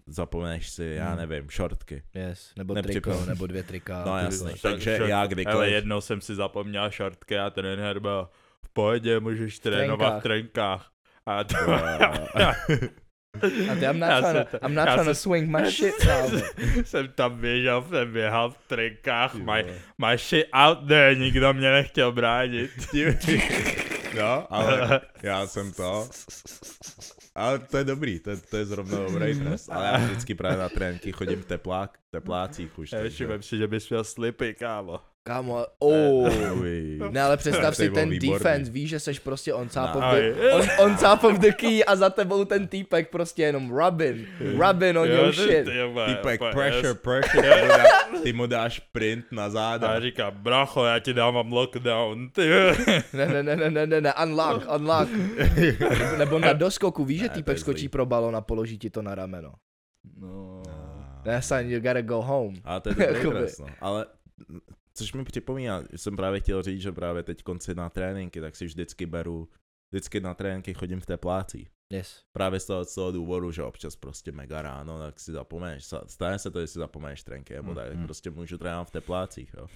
Zapomeneš 0.08 0.70
si, 0.70 0.84
já 0.98 1.08
Hmm. 1.10 1.18
nevím, 1.18 1.50
šortky. 1.50 2.04
Yes. 2.14 2.52
Nebo 2.58 2.74
Nepřipraven. 2.74 3.20
triko, 3.20 3.30
nebo 3.30 3.48
dvě 3.48 3.64
trika. 3.64 4.04
No 4.06 4.18
jasně, 4.18 4.52
takže 4.62 4.98
šort- 4.98 5.08
já 5.08 5.20
Ale 5.20 5.28
kdykoliv... 5.28 5.72
jednou 5.72 6.02
jsem 6.02 6.22
si 6.22 6.36
zapomněl 6.36 6.92
šortky 6.92 7.38
a 7.40 7.50
trenér 7.50 8.00
byl 8.00 8.30
v 8.66 8.70
pohodě, 8.74 9.20
můžeš 9.20 9.60
trénovat 9.60 10.20
v 10.20 10.24
trenkách. 10.24 10.92
A 11.26 11.44
to, 11.44 11.56
A 11.74 12.50
ty, 13.50 13.86
I'm 13.86 14.00
not 14.00 14.10
Já 14.10 14.22
trying 14.22 14.36
jsem 14.50 14.60
to, 14.60 14.66
I'm 14.68 14.76
not 14.76 14.86
trying 14.90 15.06
to 15.08 15.16
swing 15.16 15.50
my 15.50 15.72
shit, 15.72 15.96
kámo. 15.96 16.30
jsem 16.86 17.08
tam 17.08 17.40
běžel, 17.42 17.86
jsem 17.90 18.14
běhal 18.14 18.50
v 18.52 18.58
trenkách, 18.68 19.32
Ty 19.32 19.38
my, 19.38 19.66
my 20.06 20.18
shit 20.18 20.46
out 20.54 20.88
there, 20.88 21.16
nikdo 21.16 21.54
mě 21.54 21.72
nechtěl 21.72 22.12
bránit. 22.12 22.72
No, 24.18 24.54
ale 24.54 25.02
já 25.24 25.48
jsem 25.48 25.74
to. 25.74 26.10
Ale 27.38 27.60
to 27.60 27.78
je 27.78 27.84
dobrý, 27.84 28.20
to, 28.20 28.30
je- 28.30 28.38
to 28.38 28.58
je 28.58 28.66
zrovna 28.66 28.98
dobrý 28.98 29.40
trest. 29.40 29.70
Ale 29.72 29.86
já 29.86 29.98
vždycky 29.98 30.36
právě 30.36 30.58
na 30.58 30.70
tréninky 30.70 31.12
chodím 31.12 31.42
v 31.42 31.46
teplák, 31.46 31.98
teplácích 32.12 32.80
už. 32.80 32.92
Já 32.92 32.98
takže- 33.00 33.16
všimám 33.16 33.42
si, 33.42 33.58
že 33.58 33.68
bys 33.68 33.90
měl 33.90 34.04
slipy, 34.04 34.54
kámo. 34.54 35.00
Kámo, 35.24 35.66
oh. 35.80 36.30
Ne, 37.12 37.22
ale 37.22 37.38
představ 37.38 37.76
si 37.76 37.90
ten 37.90 38.10
výborný. 38.10 38.34
defense, 38.34 38.72
víš, 38.72 38.90
že 38.90 39.00
seš 39.00 39.20
prostě 39.20 39.54
on 39.54 39.70
top 39.70 39.90
No. 39.96 40.00
of 40.08 40.16
the, 40.16 40.52
on, 40.54 40.86
on 40.86 40.96
top 40.96 41.24
of 41.24 41.40
the 41.40 41.52
key 41.52 41.84
a 41.86 41.96
za 41.96 42.10
tebou 42.10 42.46
ten 42.46 42.68
týpek 42.68 43.10
prostě 43.12 43.44
jenom 43.44 43.72
rubbing, 43.72 44.28
rubbing 44.40 44.98
on 44.98 45.08
your 45.10 45.30
ty- 45.32 45.36
shit. 45.42 45.68
Týpek, 46.06 46.42
pressure, 46.52 46.94
pressure, 46.94 47.42
ty 47.52 47.62
mu, 47.62 47.68
dá, 47.68 47.84
ty 48.24 48.34
mu 48.34 48.46
dáš 48.48 48.80
print 48.80 49.26
na 49.32 49.44
A 49.44 49.46
já 49.46 49.50
záda. 49.50 50.00
říkám, 50.00 50.34
bracho, 50.38 50.86
já 50.86 51.00
ti 51.00 51.14
dávám 51.14 51.52
lockdown, 51.52 52.30
ty. 52.30 52.50
Ne, 53.14 53.26
ne, 53.26 53.44
ne, 53.44 53.56
ne, 53.56 53.70
ne, 53.70 53.88
ne, 53.88 54.02
ne, 54.02 54.14
unlock, 54.24 54.66
unlock. 54.76 55.10
Nebo 56.18 56.40
na 56.40 56.54
doskoku, 56.54 57.06
víš, 57.06 57.20
že 57.20 57.27
To 57.30 57.36
týpek 57.36 57.56
je 57.58 57.60
skočí 57.62 57.80
zlý. 57.80 57.90
pro 57.90 58.06
balon 58.06 58.36
a 58.36 58.42
položí 58.42 58.78
ti 58.78 58.90
to 58.90 59.02
na 59.02 59.16
rameno. 59.16 59.54
No. 60.20 60.64
Ne, 61.26 61.42
son, 61.42 61.70
you 61.70 61.80
gotta 61.80 62.02
go 62.02 62.22
home. 62.22 62.56
A 62.64 62.80
to 62.80 62.90
je 62.90 62.96
dobrý 62.96 63.48
no. 63.60 63.68
Ale 63.82 64.06
což 64.94 65.14
mi 65.14 65.24
připomíná, 65.24 65.84
jsem 65.96 66.16
právě 66.16 66.40
chtěl 66.40 66.64
říct, 66.64 66.82
že 66.82 66.92
právě 66.92 67.24
teď 67.24 67.44
konci 67.44 67.76
na 67.76 67.90
tréninky, 67.90 68.42
tak 68.42 68.56
si 68.56 68.66
vždycky 68.66 69.06
beru, 69.06 69.50
vždycky 69.92 70.20
na 70.20 70.34
tréninky 70.34 70.74
chodím 70.74 71.00
v 71.00 71.06
teplácích. 71.06 71.70
Yes. 71.94 72.24
Právě 72.32 72.60
z 72.60 72.66
toho, 72.66 72.86
z 72.86 72.96
toho 72.96 73.12
důvodu, 73.12 73.52
že 73.52 73.64
občas 73.64 73.96
prostě 73.96 74.32
mega 74.32 74.62
ráno, 74.62 75.00
tak 75.00 75.20
si 75.20 75.32
zapomeneš, 75.32 75.94
stane 76.06 76.40
se 76.40 76.52
to, 76.52 76.62
že 76.62 76.68
si 76.68 76.80
zapomeneš 76.80 77.24
tréninky, 77.24 77.54
nebo 77.54 77.70
Mm, 77.70 77.76
tak, 77.76 77.94
mm. 77.94 78.04
prostě 78.04 78.32
můžu 78.32 78.58
trénovat 78.58 78.88
v 78.88 78.92
teplácích, 78.92 79.56
jo. 79.58 79.68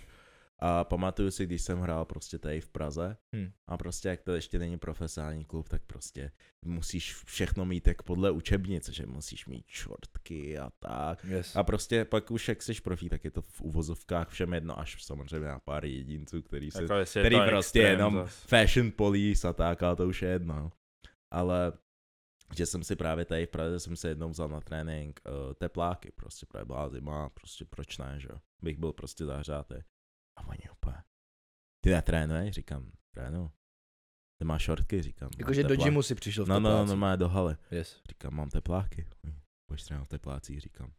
A 0.64 0.84
pamatuju 0.84 1.32
si, 1.32 1.46
když 1.46 1.62
jsem 1.62 1.80
hrál 1.80 2.06
prostě 2.06 2.40
tady 2.40 2.62
v 2.62 2.70
Praze 2.70 3.18
Hmm. 3.36 3.52
a 3.68 3.78
prostě 3.78 4.10
jak 4.10 4.22
to 4.22 4.32
ještě 4.32 4.60
není 4.60 4.78
profesionální 4.78 5.46
klub, 5.46 5.70
tak 5.70 5.82
prostě 5.88 6.32
musíš 6.66 7.16
všechno 7.16 7.66
mít 7.66 7.88
jak 7.88 8.02
podle 8.04 8.32
učebnice, 8.32 8.94
že 8.94 9.06
musíš 9.06 9.46
mít 9.46 9.66
šortky 9.68 10.58
a 10.60 10.70
tak. 10.80 11.24
Yes. 11.24 11.56
A 11.56 11.64
prostě 11.64 12.06
pak 12.06 12.32
už 12.32 12.48
jak 12.48 12.62
jsi 12.62 12.74
profí, 12.82 13.10
tak 13.10 13.24
je 13.24 13.32
to 13.32 13.42
v 13.42 13.62
uvozovkách 13.62 14.30
všem 14.30 14.54
jedno, 14.54 14.80
až 14.80 15.04
samozřejmě 15.04 15.48
na 15.48 15.60
pár 15.60 15.86
jedinců, 15.86 16.42
který 16.42 16.72
se 16.72 16.82
Jako 16.82 16.94
je 16.94 17.06
který 17.06 17.38
prostě 17.50 17.80
extrém 17.80 17.92
jenom 18.00 18.14
zas. 18.16 18.44
fashion 18.44 18.92
police 18.92 19.48
a 19.48 19.54
tak, 19.54 19.84
ale 19.84 19.96
to 19.96 20.08
už 20.08 20.22
je 20.22 20.30
jedno. 20.30 20.72
Ale 21.34 21.74
že 22.56 22.66
jsem 22.66 22.84
si 22.84 22.96
právě 22.96 23.26
tady 23.26 23.46
v 23.46 23.50
Praze 23.50 23.80
jsem 23.80 23.96
si 23.96 24.08
jednou 24.08 24.30
vzal 24.30 24.50
na 24.50 24.62
trénink 24.62 25.20
uh, 25.26 25.54
tepláky, 25.54 26.12
prostě 26.12 26.46
právě 26.46 26.66
byla 26.66 26.90
zima, 26.90 27.30
prostě 27.30 27.66
proč 27.66 27.98
ne, 27.98 28.16
že 28.20 28.28
jo. 28.32 28.38
Bych 28.62 28.78
byl 28.78 28.94
prostě 28.94 29.26
zahřátý. 29.26 29.76
A 30.42 30.48
oni 30.48 30.70
úplně, 30.72 30.98
ty 31.84 31.90
netrénuješ? 31.90 32.56
Říkám, 32.56 32.92
trénu. 33.12 33.52
Ty 34.40 34.46
máš 34.46 34.64
šortky? 34.64 35.02
Říkám. 35.02 35.30
"Mám 35.34 35.40
Jakože 35.40 35.64
do 35.64 35.76
gymu 35.76 36.02
si 36.04 36.16
přišel 36.16 36.46
v 36.46 36.48
No, 36.48 36.60
no, 36.60 36.70
no, 36.70 36.86
normálně 36.86 37.18
do 37.18 37.30
haly. 37.30 37.56
Yes. 37.72 38.02
Říkám, 38.10 38.36
mám 38.36 38.50
tepláky. 38.50 39.08
Pojď 39.70 39.84
trénovat 39.88 40.06
v 40.06 40.10
teplácích, 40.10 40.62
říkám. 40.62 40.92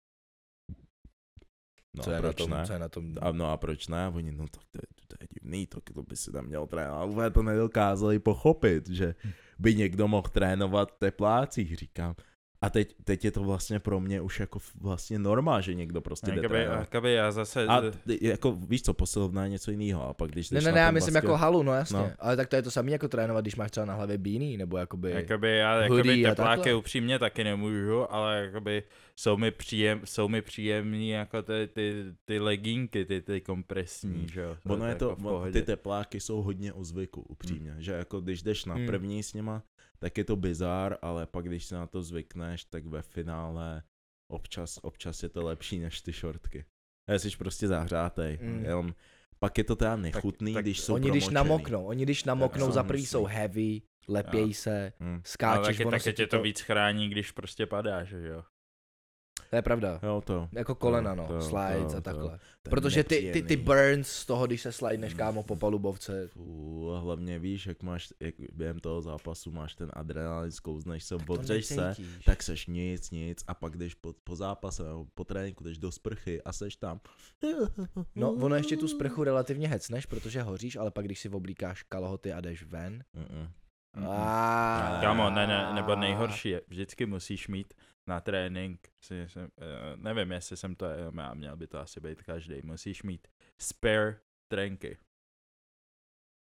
No 1.96 2.02
co, 2.02 2.14
a 2.14 2.18
proč 2.20 2.36
tom, 2.36 2.50
ne? 2.50 2.66
co 2.66 2.72
je 2.72 2.78
na 2.78 2.88
tom? 2.88 3.14
A 3.20 3.32
no 3.32 3.50
a 3.50 3.56
proč 3.56 3.88
ne? 3.88 4.04
A 4.04 4.08
oni, 4.08 4.32
no 4.32 4.48
tak 4.48 4.62
to 4.70 4.78
je, 4.78 5.06
to 5.06 5.16
je 5.20 5.28
divný, 5.34 5.66
to, 5.66 5.80
to 5.80 6.02
by 6.02 6.16
si 6.16 6.32
tam 6.32 6.46
měl 6.46 6.66
trénovat. 6.66 7.00
Ale 7.02 7.30
to 7.30 7.42
nedokázali 7.42 8.18
pochopit, 8.18 8.88
že 8.88 9.14
by 9.58 9.74
někdo 9.74 10.08
mohl 10.08 10.28
trénovat 10.28 10.92
v 10.92 10.98
teplácích, 10.98 11.76
říkám. 11.76 12.14
A 12.62 12.70
teď, 12.70 12.94
teď 13.04 13.24
je 13.24 13.30
to 13.30 13.42
vlastně 13.42 13.78
pro 13.78 14.00
mě 14.00 14.20
už 14.20 14.40
jako 14.40 14.58
vlastně 14.80 15.18
norma, 15.18 15.60
že 15.60 15.74
někdo 15.74 16.00
prostě 16.00 16.30
jde 16.30 16.36
Jakoby, 16.36 16.58
jakoby 16.62 17.12
já 17.12 17.32
zase... 17.32 17.66
A 17.66 17.80
ty, 17.80 18.18
jako 18.20 18.52
víš 18.52 18.82
co, 18.82 18.94
posilovna 18.94 19.44
je 19.44 19.50
něco 19.50 19.70
jiného. 19.70 20.08
A 20.08 20.14
pak 20.14 20.30
když 20.30 20.50
Ne, 20.50 20.60
ne, 20.60 20.72
ne, 20.72 20.80
já 20.80 20.90
myslím 20.90 21.14
basket- 21.14 21.24
jako 21.24 21.36
halu, 21.36 21.62
no 21.62 21.72
jasně. 21.74 21.98
No. 21.98 22.10
Ale 22.18 22.36
tak 22.36 22.48
to 22.48 22.56
je 22.56 22.62
to 22.62 22.70
samé 22.70 22.90
jako 22.90 23.08
trénovat, 23.08 23.44
když 23.44 23.56
máš 23.56 23.70
třeba 23.70 23.86
na 23.86 23.94
hlavě 23.94 24.18
bíný, 24.18 24.56
nebo 24.56 24.76
jakoby... 24.76 25.10
Jakoby 25.10 25.56
já 25.56 25.82
jakoby 25.82 26.22
tepláky 26.22 26.74
upřímně 26.74 27.18
taky 27.18 27.44
nemůžu, 27.44 28.12
ale 28.12 28.42
jakoby 28.44 28.82
jsou 29.16 29.36
mi, 29.36 29.50
příjem, 29.50 30.00
jsou 30.04 30.28
mi 30.28 30.42
příjemný 30.42 31.08
jako 31.08 31.42
ty, 31.42 31.68
ty, 31.72 32.04
ty 32.24 32.38
legínky, 32.40 33.04
ty, 33.04 33.22
ty 33.22 33.40
kompresní, 33.40 34.12
Hmm. 34.18 34.28
že 34.28 34.40
jo. 34.40 34.56
Ono 34.66 34.86
je 34.86 34.94
to, 34.94 35.08
jako 35.18 35.44
ty 35.52 35.62
tepláky 35.62 36.20
jsou 36.20 36.42
hodně 36.42 36.72
o 36.72 36.84
zvyku, 36.84 37.20
upřímně, 37.20 37.74
že 37.78 37.92
jako 37.92 38.20
když 38.20 38.42
jdeš 38.42 38.64
na 38.64 38.74
Hmm. 38.74 38.86
první 38.86 39.22
s 39.22 39.34
nima, 39.34 39.62
tak 40.02 40.18
je 40.18 40.24
to 40.24 40.36
bizár, 40.36 40.98
ale 41.02 41.26
pak 41.26 41.44
když 41.46 41.64
si 41.64 41.74
na 41.74 41.86
to 41.86 42.02
zvykneš, 42.02 42.64
tak 42.64 42.86
ve 42.86 43.02
finále 43.02 43.82
občas, 44.28 44.78
občas 44.82 45.22
je 45.22 45.28
to 45.28 45.42
lepší 45.44 45.78
než 45.78 46.00
ty 46.00 46.12
šortky. 46.12 46.64
A 47.08 47.12
jsi 47.14 47.36
prostě 47.38 47.68
zahřátej, 47.68 48.38
Mm. 48.42 48.48
mm. 48.52 48.64
jenom 48.64 48.94
pak 49.38 49.58
je 49.58 49.64
to 49.64 49.76
teda 49.76 49.96
nechutný, 49.96 50.54
tak 50.54 50.64
když 50.64 50.80
jsou 50.80 50.94
Oni 50.94 51.10
když 51.10 51.24
promočený. 51.24 51.34
namoknou, 51.34 51.84
oni 51.84 52.02
když 52.02 52.24
namoknou 52.24 52.70
za 52.70 52.82
prvý 52.82 53.06
jsou 53.06 53.24
heavy, 53.24 53.82
lepějí 54.08 54.48
Jo. 54.48 54.54
se. 54.54 54.92
No, 55.00 55.20
skáčeš, 55.24 55.76
taky, 55.76 55.84
ono 55.84 55.90
taky 55.90 56.02
se 56.02 56.12
tě 56.12 56.26
to 56.26 56.42
víc 56.42 56.60
chrání, 56.60 57.08
když 57.08 57.30
prostě 57.30 57.66
padáš, 57.66 58.08
že 58.08 58.28
jo. 58.28 58.42
To 59.52 59.56
je 59.56 59.62
pravda. 59.62 60.00
Jo, 60.02 60.22
to. 60.24 60.48
Jako 60.52 60.74
kolena, 60.74 61.14
no, 61.14 61.26
to- 61.26 61.40
slides 61.40 61.92
to- 61.92 61.98
a 61.98 62.00
takhle. 62.00 62.38
to 62.62 62.70
Protože 62.70 63.04
ty, 63.04 63.30
ty, 63.32 63.42
ty 63.42 63.56
burns 63.56 64.08
z 64.08 64.26
toho, 64.26 64.46
když 64.46 64.60
se 64.60 64.72
slidneš 64.72 65.14
kámo 65.14 65.42
po 65.42 65.56
palubovce, 65.56 66.28
Fú, 66.28 66.90
a 66.92 66.98
hlavně 66.98 67.38
víš, 67.38 67.66
jak 67.66 67.82
máš, 67.82 68.12
jak 68.20 68.34
během 68.52 68.78
toho 68.78 69.02
zápasu 69.02 69.50
máš 69.50 69.74
ten 69.74 69.90
adrenalin, 69.92 70.52
zkouzneš 70.52 71.04
se, 71.04 71.14
odřeš 71.14 71.66
se, 71.66 71.94
tak 72.24 72.42
seš 72.42 72.66
nic, 72.66 73.10
nic 73.10 73.44
a 73.46 73.54
pak 73.54 73.76
jdeš 73.76 73.94
po, 73.94 74.14
po 74.24 74.36
zápase 74.36 74.82
nebo 74.82 75.06
po 75.14 75.24
tréninku, 75.24 75.64
jdeš 75.64 75.78
do 75.78 75.92
sprchy 75.92 76.42
a 76.42 76.52
seš 76.52 76.76
tam. 76.76 77.00
No, 78.14 78.32
ono 78.32 78.56
ještě 78.56 78.76
tu 78.76 78.88
sprchu 78.88 79.24
relativně 79.24 79.68
hecneš, 79.68 80.06
protože 80.06 80.42
hoříš, 80.42 80.76
ale 80.76 80.90
pak 80.90 81.04
když 81.04 81.20
si 81.20 81.28
oblíkáš 81.28 81.82
kalhoty 81.82 82.32
a 82.32 82.40
jdeš 82.40 82.62
ven. 82.64 83.04
Mm-mm. 83.16 83.48
A... 84.10 84.98
Kámo, 85.00 85.30
ne, 85.30 85.46
ne, 85.46 85.72
nebo 85.74 85.96
nejhorší 85.96 86.48
je, 86.48 86.62
vždycky 86.68 87.06
musíš 87.06 87.48
mít 87.48 87.74
na 88.06 88.20
trénink, 88.20 88.88
eh, 89.10 89.26
nevím, 89.96 90.32
jestli 90.32 90.56
jsem 90.56 90.74
to 90.74 90.86
já 91.16 91.34
měl 91.34 91.56
by 91.56 91.66
to 91.66 91.78
asi 91.78 92.00
být 92.00 92.22
každý, 92.22 92.62
musíš 92.62 93.02
mít 93.02 93.28
spare 93.58 94.20
trenky. 94.48 94.98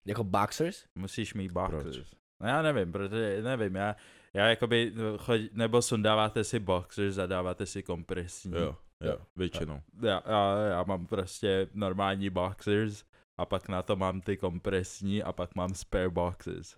Jako 0.07 0.25
boxers? 0.25 0.85
Musíš 0.95 1.35
mít 1.35 1.53
Proč? 1.53 1.85
boxers. 1.85 2.15
No 2.41 2.49
já 2.49 2.63
nevím, 2.63 2.93
protože 2.93 3.43
nevím, 3.43 3.75
já, 3.75 3.97
já 4.35 4.47
jakoby, 4.47 4.95
chodí, 5.19 5.51
nebo 5.53 5.83
sundáváte 5.83 6.45
si 6.45 6.59
boxers, 6.59 7.15
zadáváte 7.15 7.67
si 7.67 7.83
kompresní. 7.83 8.53
Jo, 8.53 8.77
jo, 9.01 9.19
většinou. 9.37 9.83
Já, 10.03 10.23
já, 10.27 10.57
já 10.69 10.83
mám 10.83 11.07
prostě 11.07 11.69
normální 11.73 12.31
boxers 12.31 13.05
a 13.39 13.47
pak 13.47 13.69
na 13.69 13.83
to 13.83 13.97
mám 13.97 14.21
ty 14.21 14.37
kompresní 14.37 15.23
a 15.23 15.33
pak 15.33 15.55
mám 15.55 15.75
spare 15.75 16.11
boxers. 16.11 16.77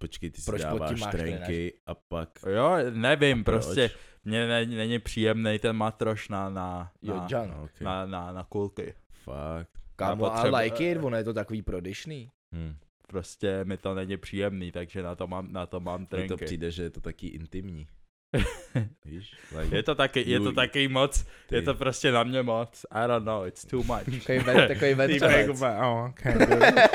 Počkej, 0.00 0.30
ty 0.30 0.40
si 0.40 0.50
Proč 0.50 0.62
dáváš 0.62 1.00
máš 1.00 1.12
trenky 1.12 1.74
a 1.86 1.94
pak... 1.94 2.28
Jo, 2.46 2.76
nevím, 2.90 3.44
prostě 3.44 3.90
mně 4.24 4.46
ne, 4.46 4.66
není 4.66 4.98
příjemný 4.98 5.58
ten 5.58 5.76
matroš 5.76 6.28
na, 6.28 6.48
na, 6.48 6.92
Jo, 7.02 7.16
na, 7.16 7.26
Jan. 7.30 7.50
Okay. 7.50 7.84
na, 7.84 8.06
na, 8.06 8.32
na 8.32 8.44
kulky. 8.44 8.94
Fakt. 9.10 9.68
Kámo, 9.96 10.34
a 10.36 10.56
like 10.56 10.90
it, 10.90 10.98
ono 11.02 11.16
je 11.16 11.24
to 11.24 11.34
takový 11.34 11.62
prodyšný. 11.62 12.30
Hm. 12.52 12.74
Prostě 13.06 13.64
mi 13.64 13.76
to 13.76 13.94
není 13.94 14.16
příjemný, 14.16 14.72
takže 14.72 15.02
na 15.02 15.14
to 15.14 15.26
mám, 15.26 15.52
na 15.52 15.66
to 15.66 15.80
mám 15.80 16.00
Mně 16.00 16.06
to 16.06 16.16
trenky. 16.16 16.44
přijde, 16.44 16.70
že 16.70 16.82
je 16.82 16.90
to 16.90 17.00
taky 17.00 17.26
intimní. 17.26 17.88
Víš? 19.04 19.32
Like, 19.58 19.76
je 19.76 19.82
to 19.82 19.94
taky, 19.94 20.30
je 20.30 20.40
to 20.40 20.52
taky 20.52 20.88
moc, 20.88 21.26
ty- 21.48 21.54
je 21.54 21.62
to 21.62 21.74
prostě 21.74 22.12
na 22.12 22.22
mě 22.22 22.42
moc. 22.42 22.86
I 22.90 23.08
don't 23.08 23.24
know, 23.26 23.46
it's 23.46 23.64
too 23.64 23.82
much. 23.82 24.04
Takový, 24.26 24.38
ven, 24.38 24.68
takový 24.68 24.94
ventřelec. 24.94 25.60
oh. 25.60 26.08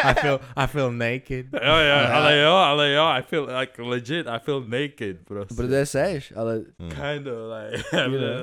I 0.04 0.14
feel, 0.22 0.40
I 0.56 0.68
feel 0.68 0.92
naked. 0.92 1.46
jo, 1.54 1.76
jo, 1.76 1.96
ale 2.14 2.38
jo, 2.38 2.52
ale 2.52 2.92
jo, 2.92 3.04
I 3.04 3.22
feel 3.22 3.50
like 3.60 3.82
legit, 3.82 4.28
I 4.28 4.40
feel 4.40 4.62
naked 4.68 5.18
prostě. 5.26 5.56
Protože 5.56 5.86
seš, 5.86 6.34
ale, 6.36 6.58
Hm. 6.82 6.90
Kind 6.90 7.28
of 7.28 7.38
like, 7.56 7.84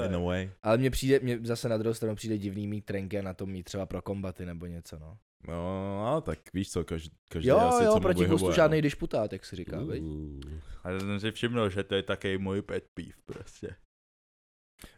In 0.07 0.15
a 0.17 0.19
way. 0.19 0.51
ale 0.63 0.79
mně 0.79 0.91
přijde, 0.91 1.21
mně 1.23 1.39
zase 1.43 1.69
na 1.69 1.77
druhou 1.77 1.95
stranu 1.95 2.15
přijde 2.15 2.39
divný 2.39 2.67
mít 2.67 2.85
trenky 2.85 3.19
a 3.19 3.23
na 3.23 3.35
tom 3.35 3.51
mít 3.51 3.63
třeba 3.63 3.87
pro 3.87 4.03
kombaty 4.03 4.47
nebo 4.47 4.67
něco, 4.67 4.99
no. 4.99 5.17
No, 5.49 6.07
ale 6.07 6.23
tak 6.23 6.39
víš 6.55 6.71
co, 6.71 6.85
každý, 6.85 7.11
každý 7.29 7.49
Jo, 7.49 7.59
asi, 7.59 7.85
jo, 7.85 7.93
co 7.93 8.01
proti 8.01 8.19
gustu 8.19 8.25
vyhovuje, 8.35 8.57
žádný 8.57 8.77
no. 8.79 8.83
disputát, 8.83 9.33
jak 9.33 9.45
se 9.45 9.57
říká, 9.57 9.81
veď? 9.85 10.03
Uh. 10.03 10.41
A 10.85 10.91
já 10.91 11.01
jsem 11.01 11.21
si 11.21 11.31
všiml, 11.33 11.71
že 11.71 11.83
to 11.83 11.95
je 11.95 12.03
taky 12.03 12.39
můj 12.39 12.63
pet 12.63 12.85
peeve 12.95 13.13
prostě. 13.27 13.77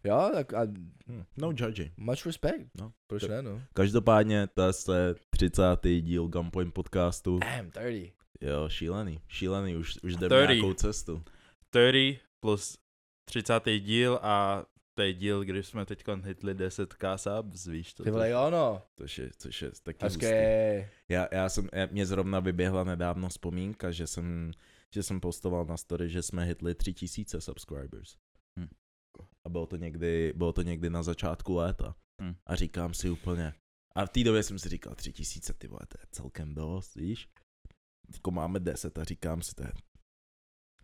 Jo, 0.05 0.31
tak 0.35 0.55
a 0.55 0.61
Hm, 1.09 1.25
No 1.37 1.49
judging. 1.57 1.93
much 1.97 2.27
respect. 2.27 2.71
No, 2.81 2.93
Proč 3.07 3.23
to- 3.23 3.29
ne, 3.29 3.43
no? 3.43 3.63
Každopádně, 3.75 4.47
to 4.47 4.63
je 4.93 5.15
30. 5.31 6.01
díl 6.01 6.29
Gunpoint 6.29 6.75
podcastu. 6.75 7.39
Damn, 7.39 7.71
30. 7.71 8.13
Jo, 8.41 8.69
šílený, 8.69 9.21
šílený, 9.29 9.77
už, 9.77 9.99
už 10.03 10.17
jdeme 10.17 10.29
30. 10.47 10.53
nějakou 10.55 10.75
cestu. 10.75 11.23
30 11.71 12.21
plus 12.41 12.79
30. 13.25 13.79
díl 13.81 14.19
a 14.23 14.65
to 14.95 15.03
je 15.03 15.15
díl, 15.15 15.45
kdy 15.45 15.63
jsme 15.63 15.87
teď 15.87 16.05
hitli 16.25 16.55
10k 16.55 17.17
subs, 17.17 17.67
víš 17.67 17.95
to? 17.95 18.03
Ty 18.05 18.11
vole, 18.11 18.31
jo, 18.31 18.51
no. 18.51 18.83
Což 18.99 19.19
je, 19.19 19.31
což 19.39 19.63
je 19.63 19.71
taky 19.83 19.99
Hezké. 20.05 20.81
hustý. 20.81 20.95
Já, 21.09 21.29
já 21.33 21.49
jsem, 21.49 21.69
já, 21.73 21.87
mě 21.87 22.07
zrovna 22.07 22.41
vyběhla 22.41 22.85
nedávno 22.85 23.29
vzpomínka, 23.29 23.91
že 23.91 24.07
jsem, 24.07 24.53
že 24.95 25.03
jsem 25.03 25.21
postoval 25.21 25.65
na 25.65 25.77
story, 25.77 26.11
že 26.11 26.23
jsme 26.23 26.45
hitli 26.45 26.75
3000 26.75 27.41
subscribers. 27.41 28.17
Hm. 28.61 28.69
A 29.45 29.49
bylo 29.49 29.67
to 29.67 29.77
někdy, 29.77 30.33
bylo 30.37 30.53
to 30.53 30.63
někdy 30.63 30.91
na 30.91 31.03
začátku 31.03 31.55
léta. 31.55 31.95
Hm. 32.23 32.35
A 32.47 32.57
říkám 32.57 32.95
si 32.95 33.11
úplně, 33.11 33.55
a 33.95 34.07
v 34.07 34.09
té 34.09 34.25
době 34.25 34.43
jsem 34.43 34.59
si 34.59 34.69
říkal 34.69 34.95
3000, 34.95 35.55
ty 35.55 35.69
vole, 35.69 35.81
to 35.89 35.99
je 36.01 36.07
celkem 36.11 36.55
dost, 36.55 36.95
víš? 36.95 37.29
Jako 38.15 38.31
máme 38.31 38.61
10 38.61 38.99
a 38.99 39.05
říkám 39.05 39.43
si, 39.43 39.55
to 39.55 39.63
je, 39.63 39.73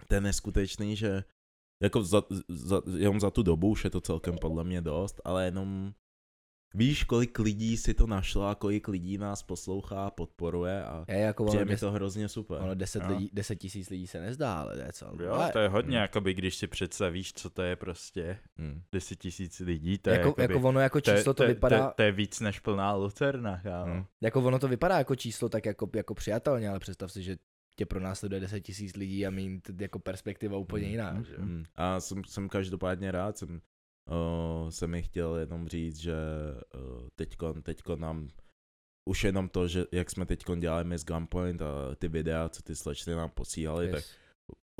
to 0.09 0.15
je 0.15 0.21
neskutečný, 0.21 0.97
že 0.97 1.25
jako 1.83 2.03
za, 2.03 2.23
za, 2.49 2.83
jenom 2.97 3.21
za 3.21 3.31
tu 3.31 3.43
dobu 3.43 3.69
už 3.69 3.85
je 3.85 3.91
to 3.91 4.01
celkem 4.01 4.39
podle 4.41 4.65
mě 4.65 4.81
dost, 4.81 5.21
ale 5.25 5.45
jenom 5.45 5.93
víš, 6.75 7.05
kolik 7.05 7.39
lidí 7.39 7.77
si 7.77 7.95
to 7.95 8.07
našlo 8.07 8.47
a 8.49 8.55
kolik 8.55 8.89
lidí 8.89 9.19
nás 9.19 9.43
poslouchá, 9.43 10.11
podporuje 10.11 10.85
a 10.85 11.05
Je 11.09 11.19
jako 11.19 11.43
ono, 11.43 11.51
přijde 11.51 11.65
mi 11.65 11.77
to 11.77 11.91
hrozně 11.93 12.29
super. 12.29 12.59
ono 12.63 12.75
10, 12.75 13.03
Jo. 13.03 13.09
lidí, 13.09 13.31
10 13.33 13.57
tisíc 13.57 13.91
lidí 13.91 14.07
se 14.07 14.21
nezdá, 14.21 14.61
ale 14.61 14.75
to 14.77 14.81
je 14.83 14.93
co. 14.93 15.07
Jo, 15.23 15.43
to 15.53 15.59
je 15.59 15.69
hodně, 15.69 15.99
Hm. 15.99 16.01
jakoby, 16.01 16.35
když 16.35 16.57
si 16.57 16.67
představíš, 16.67 17.33
co 17.33 17.51
to 17.51 17.63
je 17.63 17.77
prostě 17.77 18.39
Hmm. 18.59 18.83
10 18.93 19.17
tisíc 19.17 19.61
lidí, 19.61 19.99
to 19.99 20.11
je 20.11 20.17
jako, 20.17 20.29
jakoby, 20.29 20.43
jako 20.55 20.69
ono 20.69 20.81
jako 20.81 21.01
to, 21.01 21.11
je, 21.11 21.17
číslo 21.17 21.35
to, 21.35 21.37
to, 21.37 21.43
je- 21.43 21.49
vypadá, 21.49 21.79
to, 21.79 21.85
je- 21.85 21.93
to 21.97 22.03
je 22.03 22.13
víc 22.13 22.41
než 22.41 22.61
plná 22.61 22.95
lucerna, 22.95 23.61
kámo. 23.63 23.93
Hmm. 23.95 24.05
jako 24.23 24.41
ono 24.43 24.59
to 24.59 24.69
vypadá 24.69 24.99
jako 24.99 25.17
číslo 25.17 25.49
tak 25.49 25.67
jako, 25.67 25.91
jako 25.95 26.15
přijatelně, 26.15 26.69
ale 26.69 26.79
představ 26.79 27.13
si, 27.13 27.23
že 27.23 27.37
tě 27.81 27.87
pro 27.87 28.01
nás 28.01 28.19
sleduje 28.19 28.41
10 28.41 28.61
tisíc 28.61 28.97
lidí 28.97 29.27
a 29.27 29.31
mít 29.31 29.71
jako 29.81 29.99
perspektiva 29.99 30.59
úplně 30.59 30.83
Hmm. 30.85 30.91
jiná, 30.91 31.23
že 31.23 31.33
jo. 31.35 31.41
Hmm. 31.41 31.65
A 31.77 32.01
jsem, 32.01 32.25
jsem 32.25 32.49
každopádně 32.49 33.11
rád, 33.11 33.39
jsem, 33.39 33.61
uh, 34.11 34.69
jsem 34.71 34.91
mi 34.91 35.03
chtěl 35.03 35.37
jenom 35.37 35.69
říct, 35.69 35.97
že 35.97 36.15
uh, 36.75 37.09
teďko, 37.17 37.53
teďko 37.63 37.97
nám 37.97 38.29
už 39.11 39.25
jenom 39.25 39.49
to, 39.49 39.69
že 39.69 39.85
jak 39.93 40.11
jsme 40.11 40.27
teď 40.27 40.45
dělali 40.59 40.85
Miss 40.85 41.05
Gunpoint 41.05 41.63
a 41.63 41.95
ty 41.99 42.09
videa, 42.09 42.49
co 42.49 42.63
ty 42.63 42.77
slečny 42.77 43.15
nám 43.15 43.31
posílali, 43.31 43.89
tak 43.91 44.01
Yes. 44.05 44.17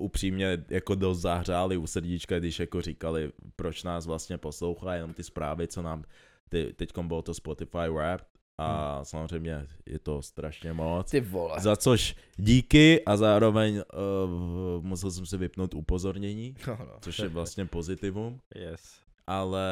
upřímně 0.01 0.65
jako 0.71 0.95
dost 0.95 1.21
zahřáli 1.21 1.77
u 1.77 1.87
srdíčka, 1.87 2.39
když 2.39 2.61
jako 2.61 2.81
říkali, 2.83 3.33
proč 3.57 3.83
nás 3.83 4.07
vlastně 4.07 4.39
poslouchá, 4.39 4.95
jenom 4.95 5.15
ty 5.15 5.23
zprávy, 5.25 5.69
co 5.69 5.83
nám, 5.83 6.05
ty, 6.49 6.73
teďkom 6.77 7.09
bylo 7.09 7.23
to 7.23 7.35
Spotify 7.35 7.89
Rap 7.97 8.23
a 8.61 8.95
Hmm. 8.97 9.05
samozřejmě 9.05 9.67
je 9.87 9.99
to 9.99 10.23
strašně 10.23 10.73
moc. 10.73 11.11
Ty 11.11 11.21
vole. 11.21 11.61
Za 11.61 11.77
což 11.77 12.17
díky 12.37 13.05
a 13.05 13.17
zároveň 13.17 13.77
uh, 13.77 14.85
musel 14.85 15.11
jsem 15.11 15.27
si 15.27 15.37
vypnout 15.37 15.75
upozornění, 15.75 16.55
No, 16.67 16.77
no. 16.81 16.93
což 17.01 17.19
je 17.19 17.29
vlastně 17.29 17.67
pozitivum, 17.67 18.41
Yes. 18.55 19.01
ale 19.27 19.63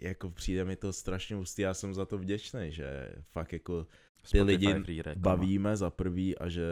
jako 0.00 0.30
přijde 0.30 0.64
mi 0.64 0.76
to 0.76 0.92
strašně 0.92 1.36
hustý, 1.36 1.62
já 1.62 1.74
jsem 1.74 1.94
za 1.94 2.04
to 2.06 2.18
vděčný, 2.18 2.60
že 2.72 3.08
fakt 3.32 3.52
jako 3.52 3.86
Spotify 4.24 4.42
lidi 4.42 5.02
bavíme 5.16 5.76
za 5.76 5.90
prvý 5.90 6.38
a 6.38 6.48
že 6.48 6.64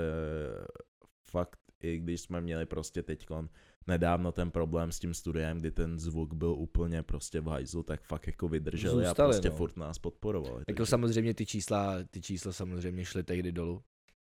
fakt 1.31 1.59
i 1.83 1.99
když 1.99 2.21
jsme 2.21 2.41
měli 2.41 2.67
prostě 2.67 3.03
teďkon 3.03 3.49
nedávno 3.89 4.33
ten 4.33 4.51
problém 4.51 4.93
s 4.93 4.99
tím 4.99 5.15
studiem, 5.15 5.59
kdy 5.59 5.71
ten 5.71 5.99
zvuk 5.99 6.35
byl 6.35 6.51
úplně 6.51 7.03
prostě 7.03 7.41
v 7.41 7.47
hajzlu, 7.47 7.83
tak 7.83 8.03
fakt 8.03 8.27
jako 8.27 8.49
vydrželi 8.49 9.05
Zůstali, 9.05 9.27
a 9.27 9.33
prostě 9.33 9.51
no. 9.51 9.57
furt 9.57 9.77
nás 9.77 9.99
podporovali. 9.99 10.59
Jako 10.59 10.65
takže- 10.67 10.87
samozřejmě 10.91 11.35
ty 11.35 11.47
čísla, 11.47 11.95
ty 12.11 12.21
čísla 12.21 12.53
samozřejmě 12.53 13.05
šly 13.05 13.25
tehdy 13.25 13.53
dolů. 13.53 13.83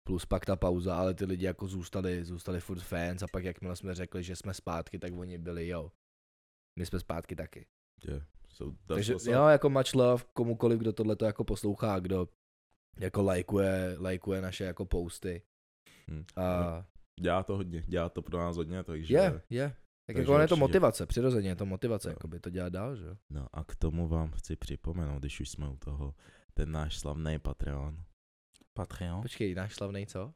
Plus 0.03 0.25
pak 0.25 0.45
ta 0.45 0.55
pauza, 0.55 0.95
ale 0.97 1.13
ty 1.13 1.25
lidi 1.25 1.45
jako 1.45 1.67
zůstali, 1.67 2.25
zůstali 2.25 2.59
furt 2.59 2.79
fans 2.79 3.23
a 3.23 3.27
pak 3.31 3.43
jakmile 3.43 3.75
jsme 3.75 3.95
řekli, 3.95 4.23
že 4.23 4.35
jsme 4.35 4.53
zpátky, 4.53 4.99
tak 4.99 5.13
oni 5.13 5.37
byli 5.37 5.67
jo. 5.67 5.91
My 6.79 6.85
jsme 6.85 6.99
zpátky 6.99 7.35
taky. 7.35 7.65
Yeah. 8.07 8.23
So 8.49 8.77
Takže 8.87 9.15
up. 9.15 9.21
jo, 9.25 9.47
jako 9.47 9.69
much 9.69 9.93
love 9.95 10.23
komukoliv, 10.33 10.79
kdo 10.79 10.93
tohle 10.93 11.15
jako 11.21 11.43
poslouchá, 11.43 11.99
kdo 11.99 12.27
jako 12.99 13.23
lajkuje, 13.23 13.95
lajkuje 13.99 14.41
naše 14.41 14.63
jako 14.63 14.85
posty. 14.85 15.41
Hm. 16.11 16.23
A 16.35 16.85
Dělá 17.19 17.43
to 17.43 17.55
hodně, 17.57 17.83
dělá 17.87 18.09
to 18.09 18.21
pro 18.21 18.37
nás 18.39 18.55
hodně, 18.57 18.83
takže... 18.83 19.13
je, 19.13 19.41
je. 19.49 19.69
Tak 19.69 20.15
takže 20.15 20.21
jako 20.21 20.31
ono 20.31 20.41
je 20.41 20.47
to 20.47 20.53
určitě. 20.55 20.59
motivace, 20.59 21.05
přirozeně 21.05 21.49
je 21.49 21.55
to 21.55 21.65
motivace, 21.65 22.09
Jo. 22.09 22.11
jako 22.11 22.27
by 22.27 22.39
to 22.39 22.49
dělat 22.49 22.73
dál, 22.73 22.95
že 22.95 23.05
jo. 23.05 23.15
No 23.29 23.47
a 23.53 23.63
k 23.63 23.75
tomu 23.75 24.07
vám 24.07 24.31
chci 24.31 24.55
připomenout, 24.55 25.19
když 25.19 25.39
už 25.39 25.49
jsme 25.49 25.69
u 25.69 25.77
toho, 25.77 26.15
ten 26.53 26.71
náš 26.71 26.99
slavný 26.99 27.39
Patreon. 27.39 28.03
Patreon. 28.73 29.21
Počkej, 29.21 29.55
náš 29.55 29.75
slavný 29.75 30.07
co? 30.07 30.33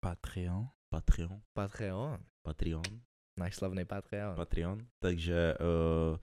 Patreon. 0.00 0.68
Patreon? 0.88 1.40
Patreon. 1.52 2.18
Patreon? 2.42 2.82
Náš 3.38 3.54
slavný 3.56 3.84
Patreon. 3.84 4.36
Patreon? 4.36 4.86
Takže 4.98 5.54
uh, 5.60 6.18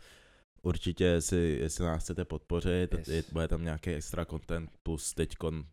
určitě, 0.62 1.04
jestli, 1.04 1.58
jestli 1.60 1.86
nás 1.86 2.04
chcete 2.04 2.26
podpořit, 2.26 2.94
Yes. 2.94 3.08
je, 3.08 3.24
bude 3.32 3.48
tam 3.48 3.64
nějaký 3.64 3.90
extra 3.94 4.26
content 4.26 4.70
plus 4.84 5.14
teďkon 5.14 5.66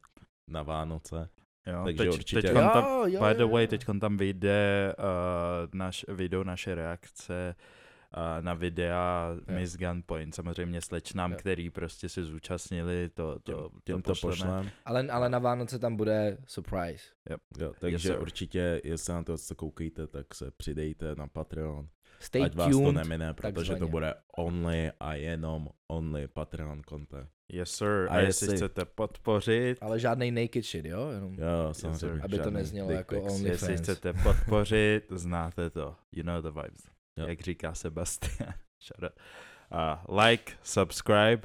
na 0.50 0.62
Vánoce. 0.62 1.28
Jo, 1.66 1.82
Takže 1.84 1.98
teď, 2.04 2.08
určitě- 2.14 2.42
Teďkon 2.42 2.68
tam, 2.72 2.84
jo, 2.84 3.04
jo, 3.06 3.20
by 3.28 3.34
the 3.34 3.40
jo, 3.42 3.48
way, 3.48 3.64
jo. 3.64 3.68
teď 3.68 3.84
tam 4.00 4.16
vyjde 4.16 4.94
uh, 4.98 5.04
naš 5.74 6.04
video, 6.08 6.44
naše 6.44 6.74
reakce 6.74 7.54
a 8.12 8.40
na 8.40 8.54
videa 8.54 9.28
Jo. 9.48 9.54
Miss 9.58 9.76
Gunpoint, 9.76 10.34
samozřejmě 10.34 10.80
slečnám, 10.80 11.32
Jo. 11.32 11.38
který 11.38 11.70
prostě 11.70 12.08
se 12.08 12.24
zúčastnili, 12.24 13.08
to, 13.14 13.38
to, 13.38 13.52
Těm, 13.52 13.80
těm 13.84 14.02
to 14.02 14.10
pošleme. 14.10 14.36
pošlem. 14.36 14.70
Ale, 14.84 15.08
ale 15.08 15.28
na 15.28 15.38
Vánoce 15.38 15.78
tam 15.78 15.96
bude 15.96 16.38
surprise. 16.46 17.04
Jo, 17.58 17.72
takže 17.80 18.08
sir. 18.08 18.20
určitě, 18.20 18.80
jestli 18.84 19.12
na 19.12 19.22
to 19.22 19.38
co 19.38 19.54
koukejte, 19.54 20.06
tak 20.06 20.34
se 20.34 20.50
přidejte 20.56 21.14
na 21.14 21.26
Patreon. 21.26 21.88
Stay 22.20 22.42
ať 22.42 22.54
vás 22.54 22.70
to 22.70 22.78
tuned. 22.78 22.94
nemine, 22.94 23.34
protože 23.34 23.52
takzvaně. 23.52 23.78
to 23.80 23.88
bude 23.88 24.14
only 24.36 24.92
a 25.00 25.14
jenom 25.14 25.68
only 25.88 26.28
Patreon 26.28 26.82
content. 26.88 27.28
Yes 27.52 27.70
sir, 27.70 28.06
A 28.10 28.14
a, 28.14 28.18
jestli 28.18 28.44
jestli- 28.46 28.56
chcete 28.56 28.84
podpořit, 28.84 29.78
Ale 29.80 29.98
žádný 29.98 30.30
naked 30.30 30.64
shit, 30.64 30.84
jo? 30.86 31.08
Jenom, 31.10 31.34
Jo, 31.34 31.74
samozřejmě. 31.74 32.22
Aby 32.22 32.38
to 32.38 32.50
neznělo 32.50 32.90
jako 32.90 33.14
pics. 33.14 33.32
only- 33.32 33.48
jestli 33.48 33.66
OnlyFans. 33.66 33.80
chcete 33.80 34.12
podpořit, 34.12 35.04
znáte 35.10 35.70
to, 35.70 35.96
you 36.12 36.22
know 36.22 36.42
the 36.42 36.48
vibes, 36.48 36.84
Jo. 37.16 37.26
jak 37.26 37.40
říká 37.40 37.74
Sebastian. 37.74 38.52
Shut 38.82 39.10
up. 39.10 39.18
Uh, 40.08 40.18
like, 40.20 40.52
subscribe, 40.62 41.40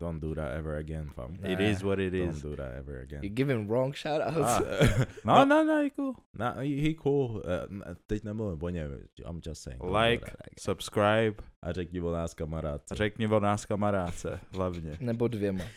Don't 0.00 0.20
do 0.20 0.34
that 0.34 0.52
ever 0.58 0.76
again, 0.76 1.10
fam. 1.14 1.36
Ne. 1.40 1.52
it 1.52 1.60
is 1.60 1.82
what 1.82 1.98
it 1.98 2.12
Don't 2.12 2.30
is. 2.30 2.42
do 2.42 2.56
that 2.56 2.72
ever 2.78 3.00
again. 3.02 3.22
You're 3.22 3.34
giving 3.34 3.68
wrong 3.68 3.92
shoutouts. 3.94 4.62
Ah. 4.62 5.06
No, 5.24 5.44
no, 5.44 5.62
no, 5.64 5.82
je 5.82 5.90
cool. 5.90 6.14
No, 6.38 6.52
he, 6.60 6.80
he 6.80 6.94
cool. 6.94 7.30
Uh, 7.36 7.94
teď 8.06 8.24
nemluvím 8.24 8.62
o 8.62 8.68
něm, 8.68 8.90
I'm 9.28 9.40
just 9.46 9.62
saying. 9.62 9.82
don't 9.82 9.96
Like, 9.96 10.24
subscribe, 10.60 11.34
A 11.62 11.72
řekni 11.72 12.00
o 12.00 12.12
nás 12.12 12.34
kamarádce. 12.34 12.94
řekni 12.94 13.26
o 13.26 13.40
nás 13.40 13.66
kamarádce, 13.66 14.40
hlavně. 14.52 14.96
Nebo 15.00 15.28
dvěma. 15.28 15.64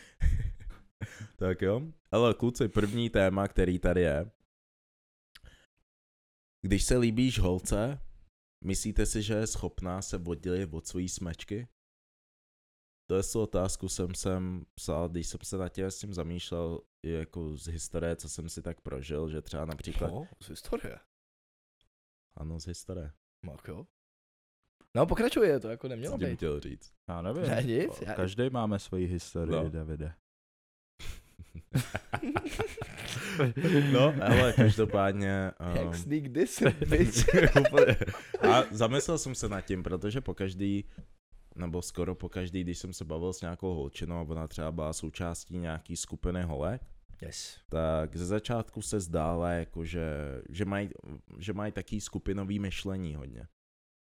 Tak 1.36 1.62
jo. 1.62 1.82
Ale 2.12 2.34
kluci, 2.34 2.68
první 2.68 3.10
téma, 3.10 3.48
který 3.48 3.78
tady 3.78 4.00
je. 4.00 4.30
Když 6.62 6.84
se 6.84 6.96
líbíš 6.98 7.38
holce, 7.38 7.98
myslíte 8.64 9.06
si, 9.06 9.22
že 9.22 9.34
je 9.34 9.46
schopná 9.46 10.02
se 10.02 10.18
oddělit 10.26 10.74
od 10.74 10.86
svojí 10.86 11.08
smečky? 11.08 11.68
To 13.06 13.14
je 13.16 13.22
tu 13.32 13.40
otázku 13.42 13.88
jsem 13.88 14.14
sem 14.14 14.64
psal, 14.74 15.08
když 15.08 15.26
jsem 15.26 15.40
se 15.42 15.56
na 15.58 15.68
tím 15.68 15.84
s 15.90 15.98
tím 15.98 16.14
zamýšlel 16.14 16.80
jako 17.06 17.56
z 17.56 17.66
historie, 17.66 18.16
co 18.16 18.28
jsem 18.28 18.48
si 18.48 18.62
tak 18.62 18.80
prožil, 18.80 19.28
že 19.28 19.42
třeba 19.42 19.64
například, 19.64 20.10
Oh, 20.12 20.26
z 20.40 20.48
historie. 20.48 20.98
ano 22.36 22.60
z 22.60 22.66
historie, 22.66 23.12
jo. 23.68 23.86
No 24.96 25.06
pokračuje, 25.06 25.60
to 25.60 25.68
jako 25.68 25.88
nemělo 25.88 26.18
co 26.18 26.18
být. 26.26 26.36
chtěl 26.36 26.60
říct. 26.60 26.92
Já 27.08 27.22
nevím. 27.22 27.42
Ne, 27.42 27.62
nic, 27.62 28.00
já- 28.06 28.14
Každý 28.14 28.50
máme 28.50 28.78
svoji 28.78 29.06
historii, 29.06 29.52
No. 29.56 29.70
Davide. 29.70 30.14
no, 33.92 34.14
ale 34.22 34.52
každopádně... 34.52 35.50
Jak 35.74 35.86
Um, 35.86 35.94
sneak 35.94 36.32
this, 36.32 36.62
bitch. 36.88 37.34
A 38.50 38.62
zamyslel 38.70 39.18
jsem 39.18 39.34
se 39.34 39.48
nad 39.48 39.60
tím, 39.60 39.82
protože 39.82 40.20
po 40.20 40.34
každý, 40.34 40.84
nebo 41.54 41.82
skoro 41.82 42.14
po 42.14 42.28
každý, 42.28 42.60
když 42.60 42.78
jsem 42.78 42.92
se 42.92 43.04
bavil 43.04 43.32
s 43.32 43.40
nějakou 43.40 43.74
holčinou 43.74 44.16
a 44.16 44.22
ona 44.22 44.48
třeba 44.48 44.72
byla 44.72 44.92
součástí 44.92 45.58
nějaký 45.58 45.96
skupiny 45.96 46.42
holek, 46.42 46.82
Yes. 47.22 47.56
tak 47.68 48.16
ze 48.16 48.26
začátku 48.26 48.82
se 48.82 49.00
zdála, 49.00 49.50
jako 49.50 49.84
že, 49.84 50.06
že 50.50 50.64
mají 50.64 50.90
že 51.38 51.52
mají 51.52 51.72
taký 51.72 52.00
skupinový 52.00 52.58
myšlení 52.58 53.14
hodně. 53.14 53.48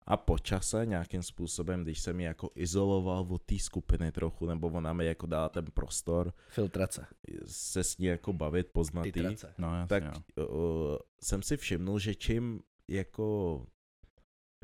A 0.08 0.18
po 0.18 0.40
čase 0.40 0.86
nějakým 0.86 1.24
způsobem, 1.24 1.84
když 1.84 2.00
jsem 2.00 2.20
ji 2.20 2.26
jako 2.26 2.50
izoloval 2.56 3.26
od 3.30 3.44
té 3.44 3.60
skupiny 3.60 4.12
trochu, 4.12 4.46
nebo 4.46 4.68
ona 4.68 4.94
mi 4.94 5.06
jako 5.06 5.26
dala 5.26 5.50
ten 5.50 5.66
prostor 5.74 6.34
Filtrace. 6.50 7.08
se 7.46 7.84
s 7.84 7.98
ní 7.98 8.06
jako 8.06 8.34
bavit, 8.34 8.68
poznat 8.72 9.06
jí. 9.06 9.12
No 9.58 9.76
jasně, 9.76 9.88
tak 9.88 10.04
jo. 10.38 10.48
uh, 10.48 10.98
jsem 11.24 11.42
si 11.42 11.58
všimnul, 11.58 12.00
že 12.00 12.16
čím 12.16 12.62
jako 12.88 13.66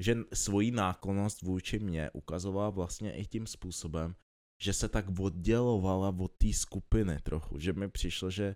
že 0.01 0.17
svoji 0.33 0.71
náklonost 0.71 1.41
vůči 1.41 1.79
mě 1.79 2.11
ukazovala 2.13 2.69
vlastně 2.69 3.13
i 3.13 3.25
tím 3.25 3.47
způsobem, 3.47 4.15
že 4.61 4.73
se 4.73 4.89
tak 4.89 5.05
oddělovala 5.19 6.15
od 6.19 6.31
té 6.37 6.53
skupiny 6.53 7.19
trochu, 7.23 7.59
že 7.59 7.73
mi 7.73 7.89
přišlo, 7.89 8.29
že 8.29 8.55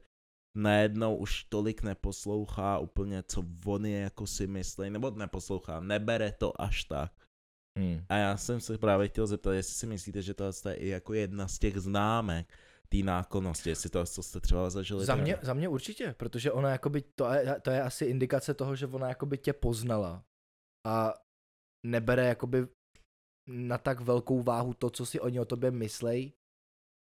najednou 0.58 1.15
už 1.15 1.43
tolik 1.43 1.84
neposlouchá 1.84 2.79
úplně, 2.79 3.23
co 3.23 3.43
on 3.65 3.86
je 3.86 3.99
jako 3.99 4.27
si 4.27 4.47
myslí, 4.47 4.89
nebo 4.89 5.12
neposlouchá, 5.12 5.79
nebere 5.79 6.31
to 6.31 6.62
až 6.62 6.84
tak. 6.84 7.12
Hmm. 7.79 8.05
A 8.10 8.15
já 8.15 8.38
jsem 8.38 8.60
se 8.60 8.77
právě 8.77 9.08
chtěl 9.08 9.27
zeptat, 9.27 9.53
jestli 9.53 9.73
si 9.73 9.88
myslíte, 9.88 10.21
že 10.21 10.34
to 10.34 10.43
je 10.43 10.75
i 10.75 10.88
jako 10.88 11.13
jedna 11.13 11.47
z 11.47 11.60
těch 11.60 11.77
známek 11.77 12.53
té 12.89 12.97
náklonosti, 12.97 13.69
jestli 13.69 13.89
to, 13.89 14.05
co 14.05 14.23
jste 14.23 14.39
třeba 14.39 14.69
zažili. 14.69 15.05
Za 15.05 15.15
mě, 15.15 15.38
za 15.41 15.53
mě 15.53 15.67
určitě, 15.67 16.15
protože 16.17 16.51
ona 16.51 16.69
jakoby, 16.69 17.01
to 17.01 17.34
je, 17.34 17.55
to 17.62 17.71
je 17.71 17.81
asi 17.81 18.05
indikace 18.05 18.53
toho, 18.53 18.75
že 18.75 18.88
ona 18.88 19.10
jakoby 19.10 19.38
tě 19.38 19.53
poznala 19.53 20.23
a 20.86 21.13
nebere 21.85 22.25
jakoby 22.25 22.67
na 23.49 23.77
tak 23.77 23.99
velkou 23.99 24.43
váhu 24.43 24.73
to, 24.73 24.89
co 24.89 25.05
si 25.05 25.19
oni 25.19 25.39
o 25.39 25.45
tobě 25.45 25.71
myslej, 25.71 26.33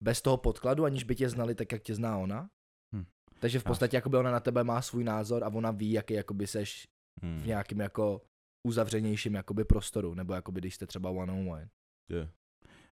bez 0.03 0.23
toho 0.23 0.37
podkladu, 0.37 0.85
aniž 0.85 1.05
by 1.05 1.15
tě 1.15 1.29
znali 1.29 1.55
tak, 1.55 1.73
jak 1.73 1.83
tě 1.83 1.95
zná 1.95 2.19
ona. 2.19 2.49
Hm. 2.97 3.05
Takže 3.41 3.59
v 3.61 3.65
podstatě 3.65 3.97
jakoby 3.97 4.17
ona 4.17 4.31
na 4.31 4.41
tebe 4.41 4.65
má 4.65 4.83
svůj 4.83 5.05
názor 5.05 5.45
a 5.45 5.49
ona 5.49 5.71
ví, 5.71 5.93
jaký 5.93 6.15
jakoby 6.15 6.47
seš 6.47 6.87
Hmm. 7.23 7.41
v 7.41 7.47
nějakým 7.47 7.81
jako 7.81 8.23
uzavřenějším 8.67 9.35
jakoby 9.35 9.65
prostoru, 9.65 10.15
nebo 10.15 10.35
jakoby 10.35 10.61
když 10.61 10.75
jste 10.75 10.87
třeba 10.87 11.11
one 11.11 11.33
on 11.33 11.49
one. 11.49 11.69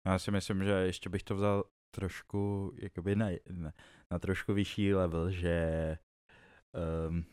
Já 0.05 0.19
si 0.19 0.31
myslím, 0.31 0.63
že 0.63 0.71
ještě 0.71 1.09
bych 1.09 1.23
to 1.23 1.35
vzal 1.35 1.63
trošku, 1.95 2.71
jakoby 2.75 3.15
na, 3.15 3.29
na, 3.49 3.73
na 4.11 4.19
trošku 4.19 4.53
vyšší 4.53 4.93
level, 4.93 5.31
že 5.31 5.97
um, 7.07 7.25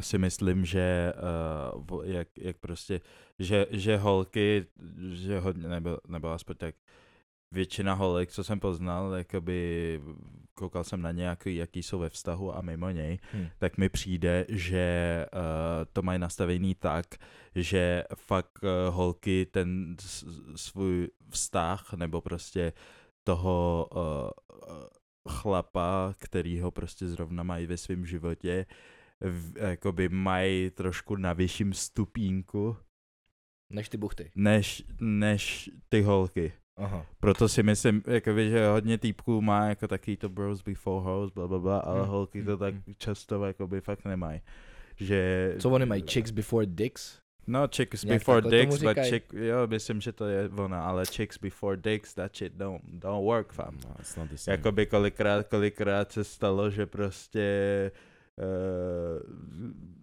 si 0.00 0.18
myslím, 0.18 0.64
že 0.64 1.12
uh, 1.90 2.04
jak, 2.06 2.28
jak 2.38 2.56
prostě, 2.58 3.00
že, 3.38 3.66
že 3.70 3.96
holky, 3.96 4.66
že 5.12 5.38
hodně, 5.38 5.68
nebo, 5.68 5.98
nebo 6.08 6.30
aspoň 6.30 6.56
tak 6.56 6.74
většina 7.52 7.94
holek, 7.94 8.30
co 8.32 8.44
jsem 8.44 8.60
poznal, 8.60 9.12
jakoby 9.14 10.00
koukal 10.54 10.84
jsem 10.84 11.02
na 11.02 11.10
nějaký, 11.12 11.56
jaký 11.56 11.82
jsou 11.82 11.98
ve 11.98 12.08
vztahu 12.08 12.56
a 12.56 12.60
mimo 12.62 12.90
něj, 12.90 13.18
Hm. 13.34 13.46
tak 13.58 13.78
mi 13.78 13.88
přijde, 13.88 14.46
že 14.48 15.26
uh, 15.34 15.40
to 15.92 16.02
mají 16.02 16.18
nastavený 16.18 16.74
tak, 16.74 17.06
že 17.54 18.04
fakt 18.16 18.58
uh, 18.62 18.94
holky 18.94 19.46
ten 19.50 19.96
s- 20.00 20.24
svůj 20.56 21.08
vztah 21.30 21.92
nebo 21.92 22.20
prostě 22.20 22.72
toho 23.24 23.88
uh, 23.94 24.00
uh, 24.68 24.84
chlapa, 25.28 26.14
který 26.18 26.60
ho 26.60 26.70
prostě 26.70 27.08
zrovna 27.08 27.42
mají 27.42 27.66
ve 27.66 27.76
svém 27.76 28.06
životě, 28.06 28.66
v, 29.22 29.58
jakoby 29.58 30.08
mají 30.08 30.70
trošku 30.70 31.16
na 31.16 31.32
vyšším 31.32 31.72
stupínku 31.72 32.76
Než 33.72 33.88
ty 33.88 33.96
buchty. 33.96 34.30
než, 34.34 34.84
než 35.00 35.70
ty 35.88 36.02
holky. 36.02 36.52
Aha. 36.76 37.06
Proto 37.20 37.48
si 37.48 37.62
myslím, 37.62 38.02
jakoby, 38.06 38.50
že 38.50 38.66
hodně 38.66 38.98
týpků 38.98 39.40
má 39.40 39.68
jako 39.68 39.88
taky 39.88 40.16
to 40.16 40.28
bros 40.28 40.62
before 40.62 41.04
hoes, 41.04 41.30
bla, 41.30 41.48
bla, 41.48 41.58
bla, 41.58 41.78
ale 41.78 42.00
Hmm, 42.00 42.08
holky 42.08 42.44
to 42.44 42.50
hmm, 42.50 42.58
tak 42.58 42.74
hmm. 42.74 42.94
často 42.98 43.44
jakoby 43.44 43.80
fakt 43.80 44.04
nemají. 44.04 44.40
Že... 44.96 45.54
Co 45.58 45.70
oni 45.70 45.86
mají? 45.86 46.02
Chicks 46.10 46.30
before 46.30 46.66
dicks? 46.66 47.22
No, 47.46 47.68
chicks 47.76 48.04
Nějak 48.04 48.20
before 48.20 48.50
dicks, 48.50 48.82
but 48.82 48.98
chick, 49.08 49.32
jo, 49.32 49.66
myslím, 49.66 50.00
že 50.00 50.12
to 50.12 50.26
je 50.26 50.48
ona, 50.48 50.84
ale 50.84 51.06
chicks 51.06 51.38
before 51.38 51.76
dicks, 51.76 52.14
that 52.14 52.36
shit 52.36 52.52
don't, 52.52 52.82
don't 52.84 53.24
work, 53.24 53.52
fam. 53.52 53.78
No. 54.16 54.28
Jakoby 54.46 54.86
kolikrát, 54.86 55.48
kolikrát 55.48 56.12
se 56.12 56.24
stalo, 56.24 56.70
že 56.70 56.86
prostě 56.86 57.90
uh, 58.38 59.22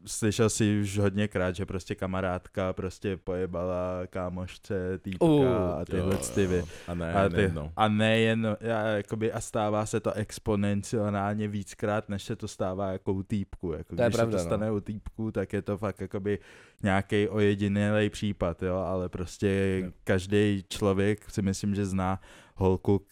slyšel 0.06 0.50
si 0.50 0.80
už 0.82 0.98
hodněkrát, 0.98 1.56
že 1.56 1.65
prostě 1.65 1.96
kamarádka 1.96 2.74
prostě 2.74 3.18
pojebala 3.18 4.02
kámošce, 4.08 4.98
týpka 4.98 5.26
Uh, 5.26 5.48
a 5.80 5.86
tyhle 5.86 6.15
Jo, 6.15 6.22
ty 6.36 6.44
jo. 6.44 6.63
A 6.88 6.94
ne, 6.94 7.13
a, 7.13 7.30
ty, 7.30 7.36
nejednou. 7.36 7.72
a 7.76 7.88
nejen, 7.88 8.48
a, 8.48 8.88
jakoby, 8.88 9.32
a 9.32 9.42
stává 9.42 9.86
se 9.86 10.00
to 10.00 10.13
exponenciálně 10.13 11.48
víckrát, 11.48 12.10
než 12.10 12.24
se 12.24 12.36
to 12.36 12.48
stává 12.48 12.92
jako 12.92 13.13
u 13.13 13.24
týpku. 13.24 13.72
Jako, 13.72 13.96
To 13.96 14.04
když 14.04 14.15
pravda, 14.15 14.38
se 14.38 14.44
to 14.44 14.48
stane 14.48 14.72
u 14.72 14.80
týpku, 14.80 15.32
tak 15.32 15.54
je 15.54 15.62
to 15.62 15.78
fakt 15.78 16.02
jakoby 16.02 16.39
nějaký 16.84 17.28
ojedinělej 17.28 18.10
případ, 18.10 18.63
jo, 18.63 18.76
ale 18.76 19.10
prostě 19.10 19.84
každý 20.04 20.63
člověk 20.70 21.30
si 21.32 21.42
myslím, 21.42 21.76
že 21.76 21.86
zná 21.86 22.20
holku 22.60 23.06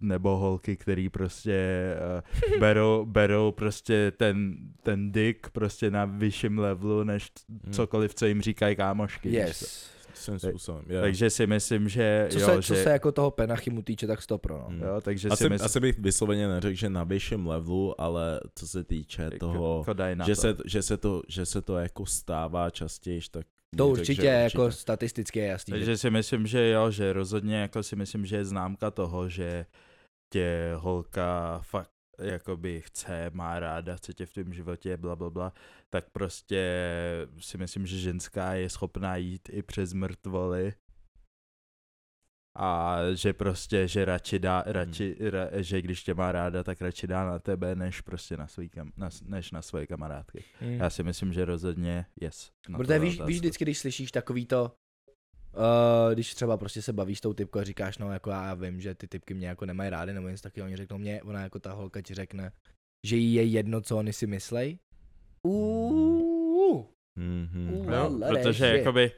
nebo 0.00 0.36
holky, 0.36 0.76
který 0.76 1.08
prostě 1.08 1.86
uh, 2.54 2.58
berou, 2.60 3.04
berou 3.06 3.52
prostě 3.52 4.12
ten, 4.16 4.56
ten 4.82 5.12
dick 5.12 5.50
prostě 5.50 5.90
na 5.90 6.04
vyšším 6.04 6.58
levelu, 6.58 7.04
než 7.04 7.30
Hmm. 7.64 7.72
cokoliv, 7.72 8.14
co 8.14 8.26
jim 8.26 8.42
říkají 8.42 8.76
kámošky. 8.76 9.28
Yes. 9.32 9.90
Svým 10.14 10.38
způsobem, 10.38 10.84
jo. 10.88 11.00
Takže 11.00 11.30
si 11.30 11.46
myslím, 11.46 11.88
že 11.88 12.26
Co, 12.30 12.38
jo, 12.38 12.46
se, 12.46 12.62
že... 12.62 12.62
co 12.62 12.74
se 12.74 12.90
jako 12.90 13.12
toho 13.12 13.30
penachymu 13.30 13.82
týče, 13.82 14.06
tak 14.06 14.22
stopro, 14.22 14.58
no. 14.58 14.66
Hmm. 14.68 14.82
Jo, 14.82 15.00
takže 15.00 15.28
asi, 15.28 15.44
si 15.44 15.50
myslím, 15.50 15.66
asi 15.66 15.80
bych 15.80 15.98
vysloveně 15.98 16.48
neřekl, 16.48 16.76
že 16.76 16.90
na 16.90 17.04
vyšším 17.04 17.46
levelu, 17.46 18.00
ale 18.00 18.40
co 18.54 18.68
se 18.68 18.84
týče 18.84 19.30
toho, 19.40 19.78
jako 19.78 19.92
daj 19.92 20.16
na 20.16 20.24
že 20.26 20.34
to. 20.34 20.40
se, 20.40 20.56
že, 20.66 20.82
se 20.82 20.96
to, 20.96 21.22
že 21.28 21.46
se 21.46 21.62
to 21.62 21.76
jako 21.76 22.06
stává 22.06 22.70
častěji, 22.70 23.20
tak 23.30 23.46
To 23.76 23.88
určitě, 23.88 24.22
že 24.22 24.26
jako 24.28 24.72
statisticky 24.72 25.38
je 25.38 25.46
jasný. 25.46 25.70
že- 25.72 25.76
Takže 25.78 25.96
si 25.96 26.10
myslím, 26.10 26.46
že 26.46 26.68
jo, 26.70 26.90
že 26.90 27.12
rozhodně 27.12 27.56
jako 27.56 27.82
si 27.82 27.96
myslím, 27.96 28.26
že 28.26 28.36
je 28.36 28.44
známka 28.44 28.90
toho, 28.90 29.28
že 29.28 29.66
tě 30.32 30.72
holka 30.76 31.58
fakt 31.64 31.90
jakoby 32.20 32.80
chce, 32.80 33.30
má 33.34 33.60
ráda, 33.60 33.96
chce 33.96 34.12
tě 34.14 34.26
v 34.26 34.32
tom 34.32 34.52
životě, 34.54 34.96
bla, 34.96 35.16
bla, 35.16 35.30
bla, 35.30 35.52
tak 35.90 36.10
prostě 36.10 36.60
si 37.38 37.58
myslím, 37.58 37.86
že 37.86 37.98
ženská 37.98 38.54
je 38.54 38.70
schopná 38.70 39.16
jít 39.16 39.48
i 39.52 39.62
přes 39.62 39.92
mrtvoly 39.92 40.72
a 42.58 42.98
že 43.14 43.32
prostě, 43.32 43.88
že 43.88 44.04
radši 44.04 44.38
dá, 44.38 44.64
radši, 44.66 45.16
ra, 45.20 45.48
že 45.62 45.82
když 45.82 46.02
tě 46.02 46.14
má 46.14 46.32
ráda, 46.32 46.64
tak 46.64 46.80
radši 46.82 47.06
dá 47.06 47.24
na 47.24 47.38
tebe, 47.38 47.74
než 47.74 48.00
prostě 48.00 48.36
na 48.36 48.46
svý 48.46 48.68
kam, 48.68 48.92
na, 48.96 49.08
než 49.24 49.50
na 49.50 49.62
svoje 49.62 49.86
kamarádky. 49.86 50.44
Hmm. 50.60 50.72
Já 50.72 50.90
si 50.90 51.02
myslím, 51.02 51.32
že 51.32 51.44
rozhodně 51.44 52.06
yes. 52.20 52.50
Protože 52.76 52.98
víš, 52.98 53.20
víš 53.26 53.36
vždycky, 53.38 53.64
když 53.64 53.78
slyšíš 53.78 54.12
takový 54.12 54.46
to, 54.46 54.72
uh, 55.54 56.12
když 56.14 56.34
třeba 56.34 56.56
prostě 56.56 56.82
se 56.82 56.92
bavíš 56.92 57.18
s 57.18 57.20
tou 57.20 57.32
typkou 57.32 57.58
a 57.58 57.64
říkáš, 57.64 57.98
no 57.98 58.12
jako 58.12 58.30
já 58.30 58.54
vím, 58.54 58.80
že 58.80 58.94
ty 58.94 59.08
typky 59.08 59.34
mě 59.34 59.48
jako 59.48 59.66
nemají 59.66 59.90
rády, 59.90 60.12
nebo 60.12 60.28
něco 60.28 60.42
takového, 60.42 60.66
oni 60.66 60.76
řeknou 60.76 60.98
mě, 60.98 61.22
ona 61.22 61.42
jako 61.42 61.58
ta 61.58 61.72
holka 61.72 62.00
ti 62.00 62.14
řekne, 62.14 62.52
že 63.06 63.16
jí 63.16 63.34
je 63.34 63.44
jedno, 63.44 63.80
co 63.80 63.96
oni 63.98 64.12
si 64.12 64.26
myslej. 64.26 64.78
Uuuu. 65.46 66.88
Mhm. 67.18 67.72
Uh, 67.74 67.92
Jo, 67.92 68.20
ale 68.26 68.42
protože 68.42 68.52
že- 68.52 68.78
jakoby 68.78 69.12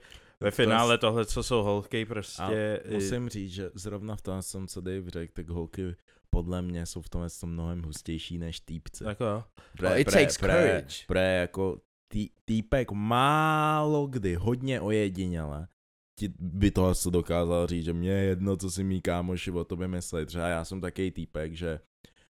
ve 0.45 0.51
To 0.51 0.55
finále 0.57 0.99
tohle, 0.99 1.27
co 1.27 1.43
jsou 1.43 1.63
holky, 1.63 2.03
A 2.03 2.07
prostě... 2.07 2.81
i- 2.85 2.95
musím 2.95 3.29
říct, 3.29 3.53
že 3.53 3.71
zrovna 3.75 4.17
v 4.17 4.23
tom, 4.23 4.43
jsem 4.43 4.69
co 4.69 4.81
Dave 4.81 5.11
řekl, 5.11 5.33
tak 5.33 5.49
holky 5.49 5.95
podle 6.31 6.63
mě 6.63 6.87
jsou 6.87 7.03
v 7.03 7.09
tomhle 7.09 7.29
tom 7.41 7.51
mnohem 7.51 7.83
hustější 7.83 8.39
než 8.39 8.61
týpci. 8.61 9.05
Jako 9.05 9.25
jo. 9.25 9.45
Oh, 9.91 9.99
it 9.99 10.11
takes 10.11 10.37
courage. 10.37 11.05
Pre 11.07 11.35
jako 11.35 11.81
tý, 12.13 12.29
týpek 12.45 12.93
málo 12.93 14.07
kdy, 14.07 14.35
hodně 14.35 14.81
ojediněle, 14.81 15.69
ti 16.21 16.29
by 16.39 16.71
to 16.71 16.87
asi 16.87 17.11
dokázal 17.11 17.67
říct, 17.67 17.85
že 17.85 17.93
mě 17.93 18.11
je 18.11 18.25
jedno, 18.25 18.57
co 18.57 18.71
si 18.71 18.85
mý 18.85 19.01
kámoši 19.01 19.51
o 19.51 19.65
tobě 19.65 19.89
myslí. 19.89 20.27
Třeba 20.27 20.49
já 20.49 20.65
jsem 20.65 20.81
takový 20.81 21.11
týpek, 21.11 21.55
že 21.55 21.81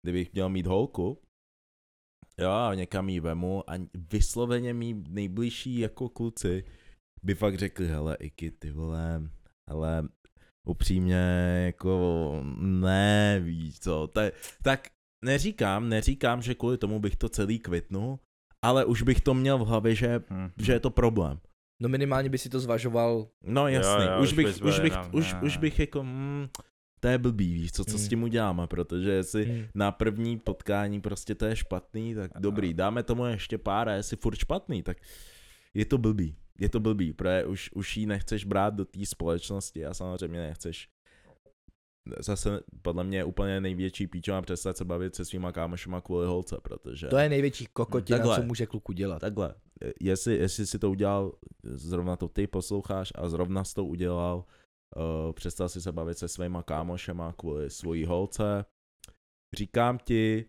kdybych 0.04 0.34
měl 0.34 0.50
mít 0.50 0.67
holku, 0.67 1.22
jo, 2.39 2.52
a 2.52 2.76
někam 2.76 3.10
jí 3.10 3.19
vemu 3.19 3.69
a 3.69 3.74
vysloveně 4.12 4.74
mý 4.74 5.04
nejbližší 5.10 5.80
jako 5.80 6.10
kluci 6.10 6.63
by 7.23 7.36
fakt 7.36 7.55
řekli, 7.58 7.88
hele, 7.88 8.17
Iky, 8.19 8.51
ty 8.51 8.71
vole, 8.71 9.21
hele, 9.69 10.03
upřímně, 10.67 11.15
jako, 11.65 12.43
ne, 12.60 13.39
víš 13.43 13.79
co, 13.79 14.08
tak, 14.08 14.34
tak 14.63 14.88
neříkám, 15.25 15.89
neříkám, 15.89 16.41
že 16.41 16.55
kvůli 16.55 16.77
tomu 16.77 16.99
bych 16.99 17.15
to 17.15 17.29
celý 17.29 17.60
kvitnul, 17.60 18.19
ale 18.62 18.86
už 18.86 19.01
bych 19.01 19.21
to 19.21 19.34
měl 19.34 19.58
v 19.58 19.67
hlavě, 19.67 19.95
že, 19.95 20.19
Hm. 20.29 20.49
že 20.58 20.73
je 20.73 20.79
to 20.79 20.89
problém. 20.89 21.39
No 21.82 21.89
minimálně 21.89 22.29
by 22.29 22.38
si 22.38 22.49
to 22.49 22.60
zvažoval. 22.60 23.27
No 23.43 23.67
jasný, 23.67 24.05
jo, 24.05 24.21
už, 24.21 24.27
už 24.29 24.34
bych, 24.34 24.62
už 24.63 24.79
bych, 24.79 24.91
jenom, 24.93 25.10
už, 25.13 25.34
ne, 25.34 25.41
už 25.41 25.53
ne. 25.55 25.62
bych 25.62 25.79
jako, 25.79 26.03
mm, 26.03 26.47
to 26.99 27.08
je 27.08 27.17
blbý, 27.17 27.53
víš 27.53 27.71
co, 27.71 27.86
co 27.86 27.97
s 27.97 28.01
Hmm. 28.01 28.10
tím 28.10 28.23
uděláme, 28.23 28.67
protože 28.67 29.12
jestli 29.12 29.45
Hmm. 29.45 29.65
na 29.75 29.91
první 29.91 30.39
potkání 30.39 31.01
prostě 31.01 31.36
to 31.36 31.45
je 31.45 31.55
špatný, 31.55 32.15
tak 32.15 32.32
Ano. 32.36 32.41
dobrý, 32.41 32.73
dáme 32.73 33.03
tomu 33.03 33.25
ještě 33.25 33.58
pár 33.58 33.89
a 33.89 33.93
jestli 33.93 34.17
furt 34.17 34.36
špatný, 34.36 34.84
tak 34.84 34.97
je 35.73 35.86
to 35.86 35.97
blbý. 35.97 36.36
Je 36.60 36.69
to 36.69 36.80
blbý, 36.80 37.13
protože 37.13 37.45
už, 37.45 37.72
už 37.74 37.98
jí 37.98 38.06
nechceš 38.06 38.45
brát 38.45 38.74
do 38.74 38.86
té 38.86 39.06
společnosti 39.06 39.86
a 39.86 39.93
samozřejmě 39.93 40.39
nechceš 40.39 40.89
zase 42.19 42.60
podle 42.82 43.04
mě 43.04 43.17
je 43.17 43.24
úplně 43.24 43.62
největší 43.62 44.08
píčová 44.08 44.41
přestat 44.41 44.78
se 44.78 44.86
bavit 44.86 45.15
se 45.15 45.26
svýma 45.26 45.52
kámošema 45.52 46.02
kvůli 46.02 46.28
holce, 46.28 46.58
protože 46.63 47.08
To 47.08 47.17
je 47.17 47.30
největší 47.30 47.65
kokotina, 47.74 48.17
Takhle. 48.17 48.36
co 48.36 48.43
může 48.43 48.65
kluku 48.65 48.91
dělat. 48.91 49.19
takhle, 49.19 49.56
eh, 49.82 49.91
jestli, 50.02 50.36
jestli 50.36 50.67
si 50.67 50.80
to 50.80 50.89
udělal, 50.89 51.34
zrovna 51.63 52.15
to 52.15 52.28
ty 52.28 52.48
posloucháš 52.48 53.12
a 53.15 53.30
zrovna 53.30 53.63
jsi 53.63 53.76
to 53.76 53.86
udělal, 53.86 54.45
uh, 54.95 55.34
přestal 55.34 55.69
si 55.69 55.82
se 55.82 55.91
bavit 55.91 56.17
se 56.17 56.28
svýma 56.28 56.63
kámošema 56.63 57.34
kvůli 57.34 57.69
svojí 57.69 58.06
holce, 58.06 58.65
říkám 59.58 59.98
ti, 59.98 60.45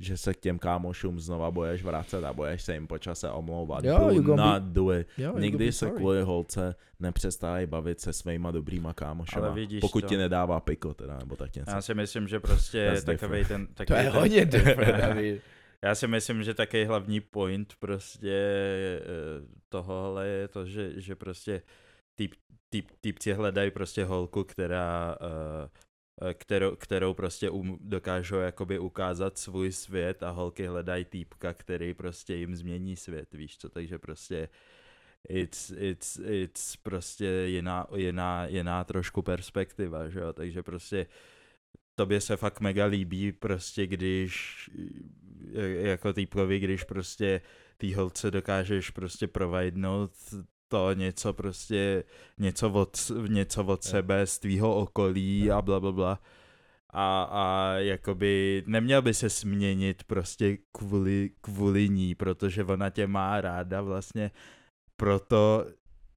že 0.00 0.16
se 0.16 0.34
k 0.34 0.40
těm 0.40 0.58
kámošům 0.58 1.20
znova 1.20 1.50
budeš 1.50 1.82
vracet 1.82 2.24
a 2.24 2.32
budeš 2.32 2.62
se 2.62 2.74
jim 2.74 2.86
po 2.86 2.98
čase 2.98 3.30
omlouvat. 3.30 3.84
Jo, 3.84 3.98
Do 3.98 4.10
you 4.10 4.22
gonna 4.22 4.52
not 4.52 4.62
do 4.62 4.92
it. 4.92 5.08
Jo, 5.18 5.32
you 5.32 5.38
Nikdy 5.38 5.66
be 5.66 5.72
se 5.72 5.78
sorry. 5.78 5.96
kvůli 5.96 6.22
holce 6.22 6.74
nepřestávají 7.00 7.66
bavit 7.66 8.00
se 8.00 8.12
svýma 8.12 8.50
dobrýma 8.50 8.92
kámošema. 8.94 9.46
Ale 9.46 9.54
vidíš 9.54 9.80
pokud 9.80 10.00
to. 10.00 10.06
ti 10.06 10.16
nedává 10.16 10.60
piko 10.60 10.94
teda, 10.94 11.18
nebo 11.18 11.36
tak 11.36 11.54
něco. 11.56 11.70
Já 11.70 11.82
si 11.82 11.94
myslím, 11.94 12.28
že 12.28 12.40
prostě 12.40 12.92
takovej 13.06 13.44
ten... 13.44 13.66
To 13.66 13.74
Takovej 13.74 14.04
je 14.04 14.10
ten, 14.10 14.20
hodně 14.20 14.44
different. 14.46 15.42
Já 15.82 15.94
si 15.94 16.06
myslím, 16.06 16.42
že 16.42 16.54
takový 16.54 16.84
hlavní 16.84 17.20
point 17.20 17.74
prostě 17.78 18.30
eh, 19.00 19.46
tohohle 19.68 20.26
je 20.26 20.48
to, 20.48 20.66
že, 20.66 21.00
že 21.00 21.16
prostě 21.16 21.62
týp, 22.14 22.34
týp, 22.70 22.90
týpci 23.00 23.32
hledají 23.32 23.70
prostě 23.70 24.04
holku, 24.04 24.44
která, 24.44 25.16
eh, 25.20 25.68
kterou, 26.34 26.76
kterou 26.76 27.14
prostě 27.14 27.50
um, 27.50 27.78
dokážou 27.80 28.36
jakoby 28.36 28.78
ukázat 28.78 29.38
svůj 29.38 29.72
svět 29.72 30.22
a 30.22 30.30
holky 30.30 30.66
hledají 30.66 31.04
týpka, 31.04 31.54
který 31.54 31.94
prostě 31.94 32.34
jim 32.34 32.56
změní 32.56 32.96
svět, 32.96 33.34
víš 33.34 33.58
co, 33.58 33.68
takže 33.68 33.98
prostě 33.98 34.48
it's, 35.28 35.70
it's, 35.70 36.20
it's 36.24 36.76
prostě 36.76 37.26
jiná, 37.26 37.86
jiná, 37.96 38.46
jiná 38.46 38.84
trošku 38.84 39.22
perspektiva, 39.22 40.08
že 40.08 40.20
jo, 40.20 40.32
takže 40.32 40.62
prostě 40.62 41.06
tobě 41.94 42.20
se 42.20 42.36
fakt 42.36 42.60
mega 42.60 42.84
líbí 42.84 43.32
prostě, 43.32 43.86
když 43.86 44.70
eh, 45.54 45.88
jako 45.88 46.12
týpkovi, 46.12 46.58
když 46.58 46.84
prostě 46.84 47.40
tý 47.76 47.94
holce 47.94 48.30
dokážeš 48.30 48.90
prostě 48.90 49.28
providenout 49.28 50.12
to 50.68 50.92
něco 50.92 51.32
prostě, 51.32 52.04
něco 52.38 52.70
od, 52.70 53.10
něco 53.28 53.64
od 53.64 53.84
sebe 53.84 54.26
z 54.26 54.38
tvýho 54.38 54.76
okolí 54.76 55.50
a 55.50 55.62
bla 55.62 55.80
bla 55.80 55.92
bla. 55.92 56.20
A, 56.90 57.22
a 57.22 57.72
jakoby 57.78 58.62
neměl 58.66 59.02
by 59.02 59.14
se 59.14 59.30
směnit 59.30 60.04
prostě 60.04 60.58
kvůli, 60.72 61.30
kvůli 61.40 61.88
ní, 61.88 62.14
protože 62.14 62.64
ona 62.64 62.90
tě 62.90 63.06
má 63.06 63.40
ráda 63.40 63.82
vlastně 63.82 64.30
proto, 64.96 65.66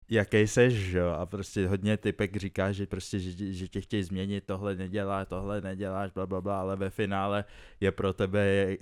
jaký 0.10 0.48
seš, 0.48 0.74
že 0.74 0.98
jo, 0.98 1.10
a 1.10 1.26
prostě 1.26 1.68
hodně 1.68 1.98
typek 1.98 2.38
říká, 2.38 2.72
že 2.72 2.88
prostě, 2.88 3.20
že, 3.20 3.54
že 3.54 3.68
tě 3.68 3.82
chtějí 3.82 4.04
změnit, 4.04 4.44
tohle 4.46 4.76
nedělá, 4.76 5.26
tohle 5.26 5.62
neděláš, 5.62 6.12
bla, 6.12 6.26
bla, 6.26 6.42
bla, 6.42 6.60
ale 6.60 6.76
ve 6.76 6.90
finále 6.90 7.46
je 7.80 7.92
pro 7.92 8.14
tebe 8.14 8.78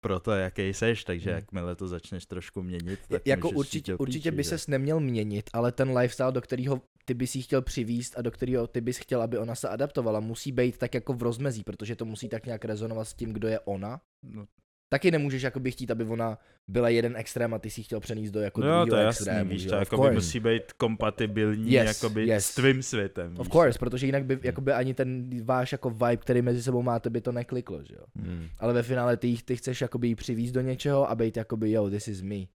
pro 0.00 0.20
to, 0.20 0.30
jaký 0.30 0.74
seš, 0.74 1.04
takže 1.04 1.30
Hmm. 1.30 1.38
jakmile 1.38 1.76
to 1.76 1.88
začneš 1.88 2.26
trošku 2.26 2.62
měnit, 2.62 3.00
tak 3.08 3.26
jako 3.26 3.50
určitě, 3.50 3.92
do 3.92 3.98
určitě 3.98 4.30
píči, 4.30 4.36
by 4.36 4.42
že? 4.42 4.48
ses 4.48 4.66
neměl 4.66 5.00
měnit, 5.00 5.50
ale 5.52 5.72
ten 5.72 5.98
lifestyle, 5.98 6.32
do 6.32 6.40
kterého 6.40 6.82
ty 7.04 7.14
bys 7.14 7.36
jí 7.36 7.42
chtěl 7.42 7.62
přivíst 7.62 8.18
a 8.18 8.22
do 8.22 8.30
kterého 8.30 8.66
ty 8.66 8.80
bys 8.80 8.98
chtěl, 8.98 9.22
aby 9.22 9.38
ona 9.38 9.54
se 9.54 9.68
adaptovala, 9.68 10.20
musí 10.20 10.52
být 10.52 10.78
tak 10.78 10.94
jako 10.94 11.12
v 11.12 11.22
rozmezí, 11.22 11.62
protože 11.64 11.96
to 11.96 12.04
musí 12.04 12.28
tak 12.28 12.46
nějak 12.46 12.64
rezonovat 12.64 13.08
s 13.08 13.14
tím, 13.14 13.32
kdo 13.32 13.48
je 13.48 13.60
ona. 13.60 14.00
No, 14.22 14.46
Taky 14.90 15.10
nemůžeš 15.10 15.42
jakoby 15.42 15.70
chtít, 15.70 15.90
aby 15.90 16.04
ona 16.04 16.38
byla 16.68 16.88
jeden 16.88 17.16
extrém 17.16 17.54
a 17.54 17.58
ty 17.58 17.70
si 17.70 17.80
ji 17.80 17.84
chtěl 17.84 18.00
přenést 18.00 18.30
do 18.30 18.40
jako 18.40 18.60
no 18.60 18.66
jo, 18.66 18.80
to 18.80 18.86
druhého 18.86 19.04
je 19.06 19.08
extrému. 19.10 19.38
jasný, 19.38 19.50
víš, 19.54 19.64
to 19.66 19.74
jo? 19.74 19.80
Of 19.80 19.92
jakoby 19.92 20.14
musí 20.14 20.40
být 20.40 20.72
kompatibilní 20.72 21.72
Yes, 21.72 21.86
jakoby 22.02 22.26
yes. 22.26 22.46
s 22.46 22.54
tvým 22.54 22.82
světem. 22.82 23.34
Of 23.38 23.46
víš 23.46 23.52
course, 23.52 23.78
protože 23.78 24.06
jinak 24.06 24.24
by 24.24 24.38
jakoby 24.42 24.72
ani 24.72 24.94
ten 24.94 25.30
váš 25.44 25.72
jako 25.72 25.90
vibe, 25.90 26.16
který 26.16 26.42
mezi 26.42 26.62
sebou 26.62 26.82
máte, 26.82 27.10
by 27.10 27.20
to 27.20 27.32
nekliklo, 27.32 27.82
že 27.84 27.94
jo. 27.94 28.04
Hmm. 28.16 28.46
Ale 28.58 28.72
ve 28.72 28.82
finále 28.82 29.16
ty, 29.16 29.26
jí- 29.26 29.42
ty 29.44 29.56
chceš 29.56 29.80
jakoby 29.80 30.08
jí 30.08 30.14
přivízt 30.14 30.54
do 30.54 30.60
něčeho 30.60 31.10
a 31.10 31.14
být 31.14 31.36
jakoby 31.36 31.70
yo, 31.70 31.90
this 31.90 32.08
is 32.08 32.22
me. 32.22 32.36
Jo, 32.36 32.46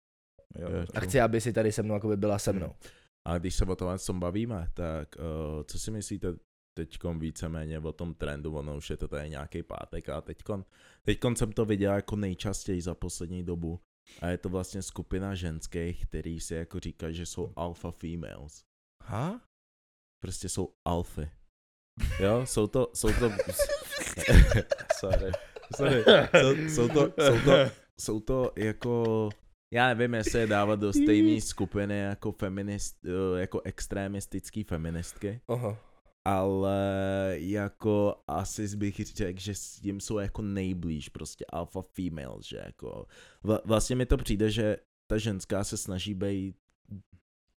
Jo, 0.60 0.86
A 0.96 1.00
chci, 1.00 1.22
aby 1.22 1.42
si 1.42 1.54
tady 1.54 1.72
se 1.72 1.84
mnou 1.84 1.94
jakoby 1.94 2.18
byla 2.18 2.40
se 2.40 2.54
mnou. 2.54 2.72
A 3.28 3.38
když 3.38 3.56
se 3.56 3.66
o 3.66 3.76
tom 3.76 4.20
bavíme, 4.20 4.68
tak 4.74 5.08
uh, 5.20 5.64
co 5.64 5.80
si 5.80 5.92
myslíte 5.92 6.28
teďkon 6.74 7.20
víceméně 7.20 7.80
o 7.80 7.92
tom 7.92 8.14
trendu, 8.14 8.56
ono 8.56 8.78
už 8.78 8.90
je 8.90 8.98
to 8.98 9.08
tady 9.08 9.30
nějaký 9.30 9.64
pátek 9.64 10.10
a 10.10 10.22
teďkon, 10.22 10.66
teďkon 11.04 11.36
jsem 11.36 11.52
to 11.52 11.66
viděl 11.66 11.94
jako 11.94 12.16
nejčastěji 12.16 12.82
za 12.82 12.96
poslední 12.96 13.44
dobu 13.44 13.80
a 14.22 14.28
je 14.28 14.38
to 14.38 14.50
vlastně 14.50 14.82
skupina 14.82 15.36
ženských, 15.36 16.06
který 16.06 16.40
si 16.40 16.56
jako 16.56 16.80
říkají, 16.80 17.16
že 17.16 17.26
jsou 17.26 17.54
alpha 17.56 17.92
females. 17.92 18.64
Ha? 19.04 19.42
Prostě 20.22 20.50
jsou 20.50 20.76
alfy. 20.86 21.30
Jo, 22.20 22.46
jsou 22.46 22.68
to, 22.68 22.92
jsou 22.94 23.08
to, 23.08 23.32
sorry, 25.00 25.32
sorry, 25.76 26.04
jsou, 26.42 26.56
jsou 26.56 26.88
to, 26.88 27.14
jsou 27.24 27.40
to, 27.46 27.72
jsou 28.00 28.20
to 28.20 28.52
jako, 28.58 29.30
já 29.74 29.88
nevím, 29.88 30.14
jestli 30.14 30.40
je 30.40 30.48
dávat 30.48 30.80
do 30.80 30.94
stejné 30.94 31.42
skupiny 31.42 32.00
jako 32.00 32.32
feminist, 32.32 33.06
eh, 33.06 33.40
jako 33.40 33.62
extremistický 33.62 34.64
feministky, 34.64 35.42
Aha. 35.48 35.93
Ale 36.26 36.78
jako 37.40 38.16
asi 38.28 38.78
bych 38.78 38.96
řekl, 39.16 39.40
že 39.40 39.56
s 39.56 39.80
tím 39.80 40.00
jsou 40.00 40.18
jako 40.18 40.42
nejblíž 40.42 41.10
prostě 41.10 41.46
alpha 41.50 41.82
female, 41.82 42.38
že 42.46 42.58
jako 42.66 43.06
vla, 43.44 43.62
vlastně 43.66 43.96
mi 43.96 44.06
to 44.06 44.18
přijde, 44.18 44.52
že 44.52 44.78
ta 45.12 45.18
ženská 45.18 45.64
se 45.64 45.78
snaží 45.78 46.14
být 46.14 46.56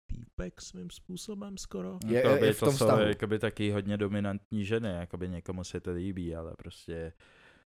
týpek 0.06 0.60
svým 0.60 0.90
způsobem 0.90 1.58
skoro. 1.58 1.98
Je- 2.06 2.22
jakoby 2.22 2.46
je 2.46 2.52
v 2.52 2.60
to 2.60 2.66
tom 2.66 2.74
jsou 2.76 2.84
vztahu. 2.84 3.02
jakoby 3.02 3.38
taky 3.38 3.70
hodně 3.70 3.96
dominantní 3.96 4.64
ženy, 4.64 4.88
jakoby 4.88 5.28
někomu 5.28 5.64
se 5.64 5.80
to 5.80 5.92
líbí, 5.92 6.34
ale 6.36 6.54
prostě 6.58 7.12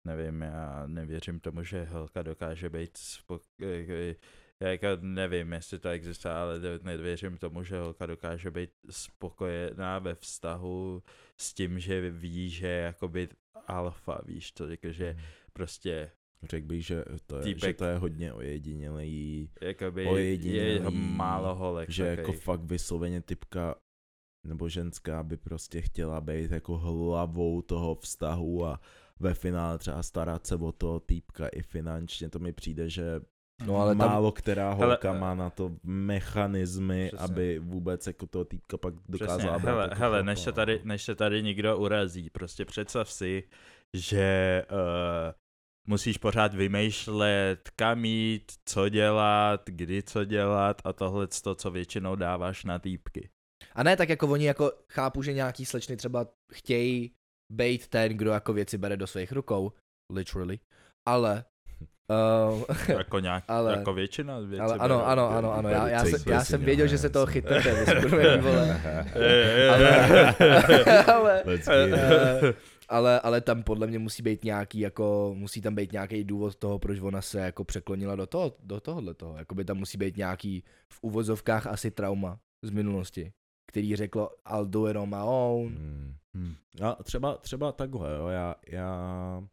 nevím, 0.07 0.41
já 0.41 0.83
nevěřím 0.87 1.39
tomu, 1.39 1.63
že 1.63 1.83
holka 1.83 2.21
dokáže 2.21 2.69
být 2.69 2.97
spok- 2.97 3.39
jakoby- 3.59 4.15
já 4.65 4.71
jako 4.71 4.87
nevím, 5.01 5.53
jestli 5.53 5.79
to 5.79 5.89
existuje, 5.89 6.33
ale 6.33 6.59
ne- 6.59 6.79
nevěřím 6.83 7.37
tomu, 7.37 7.63
že 7.63 7.77
holka 7.79 8.05
dokáže 8.05 8.51
být 8.51 8.69
spokojená 8.89 9.99
ve 9.99 10.15
vztahu 10.15 11.03
s 11.37 11.53
tím, 11.53 11.79
že 11.79 12.09
ví, 12.11 12.49
že 12.49 12.67
je 12.67 12.81
jakoby 12.81 13.29
alfa, 13.67 14.21
víš 14.25 14.51
to, 14.51 14.67
jako, 14.67 14.91
že 14.91 15.17
prostě 15.53 16.11
Řekl 16.43 16.67
bych, 16.67 16.85
že 16.85 17.03
to, 17.25 17.37
je, 17.37 17.43
že 17.47 17.53
Týpek. 17.55 17.77
to 17.77 17.85
je 17.85 17.97
hodně 17.97 18.33
ojedinělý, 18.33 19.49
jakoby 19.61 20.05
Ojedinělý, 20.05 20.67
je 20.73 20.89
málo 20.91 21.55
holek 21.55 21.89
že 21.89 22.05
jako 22.05 22.21
takových. 22.21 22.43
fakt 22.43 22.61
vysloveně 22.63 23.21
typka 23.21 23.75
nebo 24.47 24.69
ženská 24.69 25.23
by 25.23 25.37
prostě 25.37 25.81
chtěla 25.81 26.21
být 26.21 26.51
jako 26.51 26.77
hlavou 26.77 27.61
toho 27.61 27.95
vztahu 27.95 28.65
a 28.65 28.79
ve 29.19 29.33
finále 29.33 29.77
třeba 29.77 30.03
starat 30.03 30.47
se 30.47 30.55
o 30.55 30.71
toho 30.71 30.99
týpka 30.99 31.47
i 31.47 31.61
finančně, 31.61 32.29
to 32.29 32.39
mi 32.39 32.53
přijde, 32.53 32.89
že 32.89 33.03
No, 33.65 33.77
ale 33.77 33.95
tam- 33.95 34.07
málo 34.09 34.31
která 34.31 34.71
holka 34.73 35.07
Hele, 35.11 35.19
má 35.19 35.35
na 35.35 35.49
to 35.49 35.71
mechanismy, 35.83 37.07
Přesně. 37.07 37.25
aby 37.25 37.59
vůbec 37.59 38.07
jako 38.07 38.27
toho 38.27 38.45
týpka 38.45 38.77
pak 38.77 38.93
Přesně, 38.93 39.11
dokázala 39.11 39.59
brát 39.59 39.71
hele, 39.71 39.83
jako 39.83 39.95
hele 39.95 40.23
než, 40.23 40.39
se 40.39 40.49
no. 40.49 40.55
tady, 40.55 40.81
než 40.83 41.03
se 41.03 41.15
tady 41.15 41.43
někdo 41.43 41.77
urazí, 41.77 42.29
prostě 42.29 42.65
představ 42.65 43.11
si, 43.11 43.43
že 43.97 44.63
uh, 44.71 44.77
musíš 45.87 46.17
pořád 46.17 46.53
vymýšlet, 46.53 47.69
kam 47.75 48.05
jít, 48.05 48.51
co 48.65 48.89
dělat, 48.89 49.61
kdy 49.65 50.03
co 50.03 50.25
dělat 50.25 50.81
a 50.85 50.93
tohle 50.93 51.27
to, 51.43 51.55
co 51.55 51.71
většinou 51.71 52.15
dáváš 52.15 52.63
na 52.65 52.79
týpky. 52.79 53.29
A 53.73 53.83
ne 53.83 53.97
tak 53.97 54.09
jako 54.09 54.27
oni 54.27 54.45
jako 54.45 54.71
chápu, 54.89 55.21
že 55.23 55.33
nějaký 55.33 55.65
slečny 55.65 55.97
třeba 55.97 56.27
chtějí 56.53 57.11
být 57.53 57.87
ten, 57.87 58.17
kdo 58.17 58.31
jako 58.31 58.53
věci 58.53 58.77
bere 58.77 58.97
do 58.97 59.07
svých 59.07 59.31
rukou, 59.31 59.71
literally, 60.13 60.59
ale 61.07 61.45
uh, 62.09 62.63
Jako, 62.97 63.19
nějak, 63.19 63.43
Ale- 63.47 63.71
jako 63.71 63.93
většina 63.93 64.39
věcí. 64.39 64.61
ale 64.61 64.77
ano, 64.77 65.07
ano, 65.07 65.29
ano, 65.29 65.53
ano, 65.53 65.69
já, 65.69 65.87
já, 65.87 66.05
jsem, 66.05 66.33
já 66.33 66.43
jsem 66.43 66.61
věděl, 66.61 66.87
že 66.87 66.97
se 66.97 67.09
toho 67.09 67.25
chytnete, 67.25 67.73
vy 67.73 67.85
skurvený 67.85 68.41
vole. 68.41 68.81
Ale... 71.07 71.43
ale, 71.67 72.53
ale, 72.89 73.19
ale 73.19 73.41
tam 73.41 73.63
podle 73.63 73.87
mě 73.87 73.99
musí 73.99 74.23
být 74.23 74.43
nějaký, 74.43 74.79
jako, 74.79 75.31
musí 75.37 75.61
tam 75.61 75.75
být 75.75 75.91
nějaký 75.91 76.23
důvod 76.23 76.55
toho, 76.55 76.79
proč 76.79 76.99
ona 76.99 77.21
se 77.21 77.39
jako 77.39 77.63
překlonila 77.63 78.15
do 78.15 78.27
toho, 78.27 78.55
do 78.63 78.79
tohohle 78.79 79.13
toho. 79.13 79.37
Jakoby 79.37 79.65
tam 79.65 79.77
musí 79.77 79.97
být 79.97 80.17
nějaký 80.17 80.63
v 80.93 80.99
uvozovkách 81.01 81.67
asi 81.67 81.91
trauma 81.91 82.39
z 82.61 82.69
minulosti, 82.69 83.33
který 83.67 83.95
řeklo 83.95 84.29
I'll 84.53 84.65
do 84.65 84.87
it 84.87 84.97
on 84.97 85.09
my 85.09 85.15
own. 85.23 85.67
Hmm. 85.67 86.13
Hmm. 86.33 86.55
A 86.81 87.03
třeba, 87.03 87.37
třeba 87.37 87.71
takhle, 87.71 88.15
jo, 88.15 88.27
já, 88.27 88.55
já, 88.71 89.43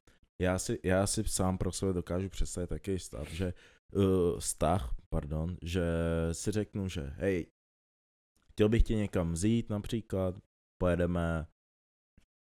já, 0.42 0.58
si, 0.58 0.78
já 0.84 1.06
si 1.06 1.24
sám 1.24 1.58
pro 1.58 1.72
sebe 1.72 1.92
dokážu 1.92 2.28
představit 2.28 2.66
takový 2.66 2.98
stav, 2.98 3.28
že 3.30 3.54
uh, 3.92 4.38
vztah, 4.38 4.94
pardon, 5.08 5.56
že 5.62 5.82
si 6.32 6.50
řeknu, 6.50 6.88
že 6.88 7.02
hej, 7.16 7.46
chtěl 8.50 8.68
bych 8.68 8.82
tě 8.82 8.94
někam 8.94 9.32
vzít 9.32 9.70
například, 9.70 10.34
pojedeme 10.78 11.46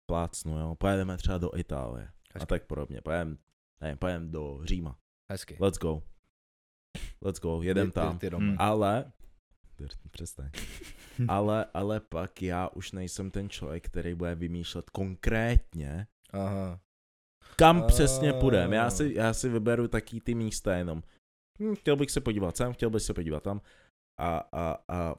plácnu, 0.06 0.58
jo, 0.58 0.74
pojedeme 0.74 1.16
třeba 1.16 1.38
do 1.38 1.50
Itálie 1.58 2.06
a 2.08 2.12
Hezky. 2.34 2.46
tak 2.46 2.66
podobně, 2.66 3.00
pojedeme, 3.00 3.36
ne, 3.80 3.96
pojedeme 3.96 4.26
do 4.26 4.60
Říma, 4.64 4.98
Hezky. 5.30 5.56
let's 5.60 5.78
go, 5.78 6.02
let's 7.22 7.40
go, 7.40 7.62
jedem 7.62 7.86
Ty- 7.86 7.90
ty- 7.90 7.94
tam, 7.94 8.18
ty 8.18 8.28
Roma. 8.28 8.46
Hmm. 8.46 8.56
ale, 8.58 9.12
přestaň, 10.10 10.50
ale, 11.28 11.66
ale 11.74 12.00
pak 12.00 12.42
já 12.42 12.68
už 12.68 12.92
nejsem 12.92 13.30
ten 13.30 13.48
člověk, 13.48 13.86
který 13.86 14.14
bude 14.14 14.34
vymýšlet 14.34 14.90
konkrétně, 14.90 16.06
Aha. 16.30 16.80
Kam 17.56 17.82
přesně 17.86 18.32
půjdeme. 18.32 18.76
Já 18.76 18.90
si, 18.90 19.12
já 19.14 19.32
si 19.34 19.48
vyberu 19.48 19.88
taký 19.88 20.20
ty 20.20 20.34
místa 20.34 20.76
jenom. 20.76 21.02
Hm, 21.62 21.74
chtěl 21.74 21.96
bych 21.96 22.10
se 22.10 22.20
podívat 22.20 22.56
sem, 22.56 22.72
chtěl 22.72 22.90
bych 22.90 23.02
se 23.02 23.14
podívat 23.14 23.42
tam. 23.42 23.60
A, 24.20 24.38
a, 24.52 24.76
a 24.88 25.14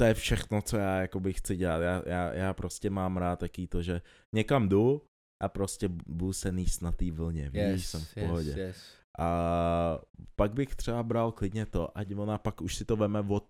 to 0.00 0.04
je 0.04 0.14
všechno, 0.14 0.62
co 0.62 0.76
já 0.76 1.00
jakoby 1.00 1.32
chci 1.32 1.56
dělat. 1.56 1.78
Já, 1.80 2.02
já, 2.06 2.32
já 2.34 2.54
prostě 2.54 2.90
mám 2.90 3.16
rád 3.16 3.38
taký 3.38 3.66
to, 3.66 3.82
že 3.82 4.02
někam 4.34 4.68
jdu 4.68 5.02
a 5.42 5.48
prostě 5.48 5.88
budu 6.06 6.32
se 6.32 6.52
níst 6.52 6.82
na 6.82 6.92
té 6.92 7.10
vlně. 7.10 7.50
Víš, 7.50 7.62
Yes, 7.62 7.90
jsem 7.90 8.00
v 8.00 8.16
yes, 8.16 8.26
pohodě. 8.26 8.50
yes. 8.50 8.76
A 9.18 9.98
pak 10.36 10.52
bych 10.52 10.74
třeba 10.76 11.02
bral 11.02 11.32
klidně 11.32 11.66
to, 11.66 11.98
ať 11.98 12.14
ona 12.14 12.38
pak 12.38 12.60
už 12.60 12.74
si 12.76 12.84
to 12.84 12.96
veme 12.96 13.20
od, 13.28 13.44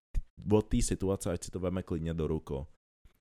od 0.52 0.68
té 0.68 0.82
situace, 0.82 1.32
ať 1.32 1.44
si 1.44 1.50
to 1.50 1.60
veme 1.60 1.82
klidně 1.82 2.14
do 2.14 2.26
rukou. 2.26 2.66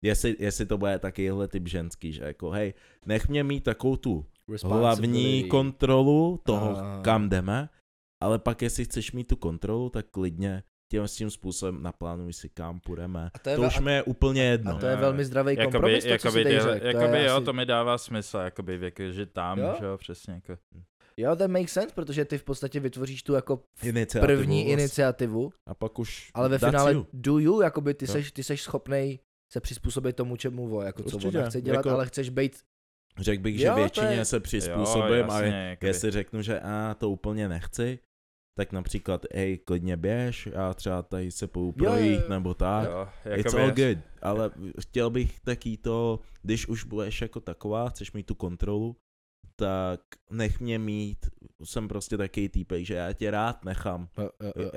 Jestli, 0.01 0.35
jestli 0.39 0.65
to 0.65 0.77
bude 0.77 0.99
takovýhle 0.99 1.47
typ 1.47 1.67
ženský, 1.67 2.13
že 2.13 2.23
jako 2.23 2.49
hej, 2.49 2.73
nech 3.05 3.29
mě 3.29 3.43
mít 3.43 3.63
takovou 3.63 3.95
tu 3.97 4.25
hlavní 4.63 5.43
kontrolu 5.43 6.39
toho, 6.45 6.77
Ah. 6.77 7.01
kam 7.03 7.29
jdeme, 7.29 7.69
ale 8.23 8.39
pak 8.39 8.61
jestli 8.61 8.85
chceš 8.85 9.11
mít 9.11 9.27
tu 9.27 9.35
kontrolu, 9.35 9.89
tak 9.89 10.05
klidně 10.11 10.63
tím 10.91 11.07
s 11.07 11.15
tím 11.15 11.29
způsobem 11.29 11.83
naplánuj 11.83 12.33
si, 12.33 12.49
kam 12.49 12.79
půjdeme. 12.79 13.29
A 13.33 13.39
to 13.39 13.49
je 13.49 13.55
To 13.55 13.61
ve- 13.61 13.67
už 13.67 13.79
mi 13.79 13.93
je 13.93 14.03
úplně 14.03 14.43
jedno. 14.43 14.71
A 14.75 14.79
to 14.79 14.85
je 14.85 14.95
velmi 14.95 15.25
zdravý 15.25 15.55
Jakoby, 15.55 15.71
kompromis, 15.71 16.03
to, 16.03 16.07
co 16.07 16.13
jakoby, 16.13 16.43
jsi 16.43 16.49
řekl. 16.59 16.79
To 16.79 16.85
jakoby 16.87 17.17
je 17.17 17.25
jo, 17.25 17.35
asi- 17.35 17.45
to 17.45 17.53
mi 17.53 17.65
dává 17.65 17.97
smysl, 17.97 18.37
jakoby 18.37 18.77
věk, 18.77 18.99
že 19.11 19.25
tam, 19.25 19.59
Jo? 19.59 19.75
že 19.79 19.85
jo, 19.85 19.97
přesně 19.97 20.33
jako. 20.33 20.57
Jo, 21.17 21.35
that 21.35 21.51
makes 21.51 21.71
sense, 21.73 21.95
protože 21.95 22.25
ty 22.25 22.37
v 22.37 22.43
podstatě 22.43 22.79
vytvoříš 22.79 23.23
tu 23.23 23.33
jako 23.33 23.59
Iniciativu 23.83 24.25
první 24.33 24.57
vlastně. 24.57 24.73
iniciativu, 24.73 25.49
A 25.67 25.73
pak 25.73 25.99
už 25.99 26.31
ale 26.33 26.49
ve 26.49 26.57
finále 26.59 26.93
you. 26.93 27.07
do 27.13 27.39
you, 27.39 27.61
jakoby 27.61 27.93
ty 27.93 28.05
Jo. 28.05 28.11
seš, 28.11 28.31
ty 28.31 28.43
seš 28.43 28.61
schopnej 28.61 29.19
se 29.53 29.61
přizpůsobit 29.61 30.15
tomu, 30.15 30.35
čemu 30.35 30.67
vo, 30.67 30.81
jako 30.81 31.03
co 31.03 31.15
Určitě, 31.15 31.37
ona 31.39 31.49
chce 31.49 31.61
dělat, 31.61 31.77
jako- 31.85 31.89
ale 31.89 32.05
chceš 32.05 32.29
být, 32.29 32.59
Řekl 33.19 33.43
bych, 33.43 33.59
že 33.59 33.65
Jo, 33.65 33.73
to 33.73 33.79
většině 33.79 34.07
je- 34.07 34.25
se 34.25 34.39
přizpůsobím 34.39 35.29
a 35.29 35.41
jasně, 35.41 35.67
jakoby. 35.69 35.87
jestli 35.87 36.11
řeknu, 36.11 36.41
že 36.41 36.59
a 36.59 36.95
to 36.99 37.09
úplně 37.09 37.49
nechci, 37.49 37.99
tak 38.57 38.71
například, 38.71 39.25
hej, 39.33 39.57
klidně 39.57 39.97
běž, 39.97 40.49
já 40.53 40.73
třeba 40.73 41.01
tady 41.01 41.31
se 41.31 41.47
půjdu 41.47 41.71
projít, 41.71 42.21
jo. 42.21 42.29
nebo 42.29 42.53
tak. 42.53 42.89
Jo, 42.89 43.07
It's 43.35 43.53
jakoby 43.53 43.61
all 43.63 43.71
good, 43.71 43.97
ale 44.21 44.51
chtěl 44.81 45.09
bych 45.09 45.39
taký 45.39 45.77
to, 45.77 46.19
když 46.41 46.67
už 46.67 46.83
budeš 46.83 47.21
jako 47.21 47.39
taková, 47.39 47.89
chceš 47.89 48.11
mít 48.11 48.25
tu 48.25 48.35
kontrolu, 48.35 48.95
tak 49.59 50.01
nech 50.31 50.59
mě 50.59 50.79
mít, 50.79 51.25
jsem 51.63 51.87
prostě 51.87 52.17
takový 52.17 52.49
týpek, 52.49 52.85
že 52.85 52.93
já 52.93 53.13
tě 53.13 53.31
rád 53.31 53.65
nechám, 53.65 54.09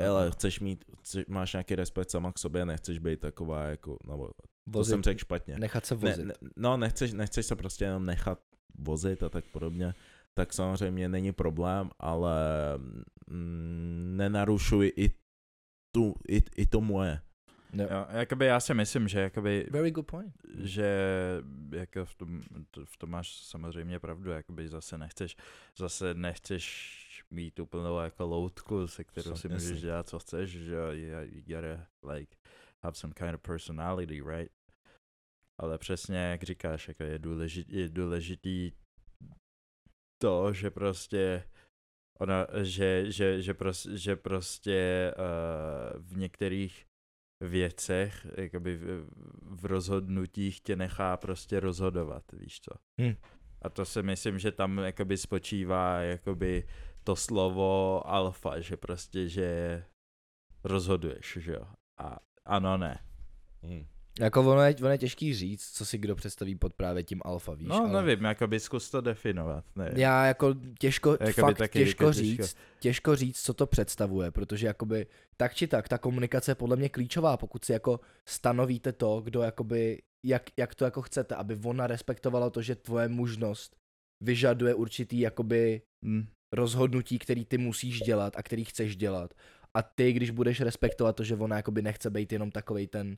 ale 0.06 0.30
chceš 0.30 0.60
mít, 0.60 0.84
chceš, 1.00 1.24
máš 1.28 1.52
nějaký 1.52 1.74
respekt 1.74 2.10
sama 2.10 2.32
k 2.32 2.38
sobě, 2.38 2.64
nechceš 2.66 2.98
být 2.98 3.20
taková 3.20 3.64
jako, 3.64 3.96
nebo 4.06 4.26
to 4.26 4.78
Vozit- 4.78 4.90
jsem 4.90 5.02
řekl 5.02 5.18
špatně. 5.20 5.58
nechat 5.58 5.86
se 5.86 5.94
Ne, 5.94 6.00
vozit. 6.00 6.26
ne, 6.26 6.34
no, 6.56 6.76
nechceš, 6.76 7.12
nechceš 7.12 7.46
se 7.46 7.56
prostě 7.56 7.84
jenom 7.84 8.06
nechat 8.06 8.38
vozit 8.78 9.22
a 9.22 9.28
tak 9.28 9.44
podobně, 9.52 9.94
tak 10.34 10.52
samozřejmě 10.52 11.08
není 11.08 11.32
problém, 11.32 11.90
ale 11.98 12.34
mm, 13.26 14.12
nenarušuj 14.16 14.92
i, 14.96 15.10
tu, 15.94 16.14
i, 16.28 16.42
i 16.56 16.66
to 16.66 16.80
moje. 16.80 17.20
Jo. 17.72 17.86
Jo, 17.90 18.06
jakoby 18.10 18.46
já 18.46 18.60
si 18.60 18.74
myslím, 18.74 19.08
že 19.08 19.20
jakoby, 19.20 19.66
Very 19.70 19.90
good 19.90 20.06
point. 20.06 20.34
že 20.58 20.94
jako 21.72 22.04
v 22.04 22.14
tom, 22.14 22.42
to- 22.70 22.84
v 22.86 22.96
tom 22.96 23.10
máš 23.10 23.44
samozřejmě 23.44 23.98
pravdu, 24.00 24.30
jakoby 24.30 24.68
zase 24.68 24.98
nechceš, 24.98 25.36
zase 25.78 26.14
nechceš 26.14 26.96
mít 27.30 27.58
úplnou 27.60 27.98
jako 27.98 28.26
loutku, 28.26 28.86
se 28.86 29.04
kterou 29.04 29.36
si 29.36 29.46
Jasně. 29.50 29.68
můžeš 29.68 29.80
dělat, 29.82 30.08
co 30.08 30.18
chceš, 30.18 30.50
že 30.50 30.74
you, 30.92 31.42
gotta 31.46 31.86
like 32.12 32.36
have 32.82 32.94
some 32.94 33.14
kind 33.14 33.34
of 33.34 33.40
personality, 33.40 34.22
right? 34.22 34.52
Ale 35.60 35.78
přesně, 35.78 36.16
jak 36.16 36.42
říkáš, 36.42 36.88
jako 36.88 37.02
je, 37.02 37.18
důležit, 37.18 37.68
je 37.70 37.88
důležitý 37.88 38.72
to, 40.22 40.52
že 40.52 40.70
prostě 40.70 41.44
ona, 42.20 42.46
že, 42.62 43.12
že, 43.12 43.42
že, 43.42 43.54
prostě, 43.54 43.96
že 43.98 44.16
prostě 44.16 45.12
uh, 45.18 46.02
v 46.02 46.16
některých 46.16 46.86
věcech, 47.40 48.26
jakoby 48.36 48.76
v, 48.76 49.06
v 49.42 49.64
rozhodnutích 49.64 50.60
tě 50.60 50.76
nechá 50.76 51.16
prostě 51.16 51.60
rozhodovat, 51.60 52.24
víš 52.32 52.60
co. 52.60 52.70
Hm. 53.00 53.14
A 53.62 53.68
to 53.68 53.84
si 53.84 54.02
myslím, 54.02 54.38
že 54.38 54.52
tam 54.52 54.78
jakoby 54.78 55.16
spočívá 55.16 56.00
jakoby 56.00 56.66
to 57.04 57.16
slovo 57.16 58.02
alfa, 58.06 58.60
že 58.60 58.76
prostě, 58.76 59.28
že 59.28 59.84
rozhoduješ, 60.64 61.38
že 61.40 61.52
jo. 61.52 61.66
A 61.98 62.18
ano, 62.44 62.78
ne. 62.78 62.98
Hmm. 63.62 63.86
Jako 64.20 64.40
ono 64.40 64.62
je, 64.62 64.74
ono 64.80 64.88
je 64.90 64.98
těžký 64.98 65.34
říct, 65.34 65.70
co 65.72 65.84
si 65.86 65.98
kdo 65.98 66.16
představí 66.16 66.54
pod 66.54 66.74
právě 66.74 67.02
tím 67.02 67.20
alfa, 67.24 67.54
víš, 67.54 67.68
No, 67.68 67.76
ale 67.90 68.02
nevím, 68.04 68.24
jakoby 68.24 68.60
zkus 68.60 68.90
to 68.90 69.00
definovat, 69.00 69.64
ne. 69.76 69.90
já 69.96 70.26
jako 70.26 70.54
těžko, 70.78 71.10
Jakoby 71.12 71.32
fakt 71.32 71.58
taky 71.58 71.78
těžko 71.78 72.04
jako 72.04 72.12
říct, 72.12 72.36
těžko. 72.38 72.58
těžko 72.80 73.16
říct, 73.16 73.40
co 73.42 73.54
to 73.54 73.66
představuje, 73.66 74.30
protože 74.30 74.66
jakoby 74.66 75.06
tak 75.36 75.54
či 75.54 75.66
tak, 75.66 75.88
ta 75.88 75.98
komunikace 75.98 76.50
je 76.50 76.54
podle 76.54 76.76
mě 76.76 76.88
klíčová, 76.88 77.36
pokud 77.36 77.64
si 77.64 77.72
jako 77.72 78.00
stanovíte 78.28 78.92
to, 78.92 79.20
kdo 79.20 79.42
jakoby, 79.42 80.02
jak, 80.26 80.42
jak 80.56 80.74
to 80.74 80.84
jako 80.84 81.02
chcete, 81.02 81.34
aby 81.34 81.58
ona 81.64 81.86
respektovala 81.86 82.50
to, 82.50 82.62
že 82.62 82.74
tvoje 82.74 83.08
mužnost 83.08 83.76
vyžaduje 84.22 84.74
určitý 84.74 85.20
jakoby 85.20 85.82
Hm. 86.04 86.26
rozhodnutí, 86.54 87.18
který 87.18 87.44
ty 87.44 87.58
musíš 87.58 88.00
dělat 88.00 88.36
a 88.36 88.42
který 88.42 88.64
chceš 88.64 88.96
dělat. 88.96 89.34
A 89.74 89.82
ty, 89.82 90.12
když 90.12 90.30
budeš 90.30 90.60
respektovat 90.60 91.16
to, 91.16 91.24
že 91.24 91.36
ona 91.36 91.56
jakoby 91.56 91.82
nechce 91.82 92.10
být 92.10 92.32
jenom 92.32 92.50
takovej 92.50 92.86
ten, 92.86 93.16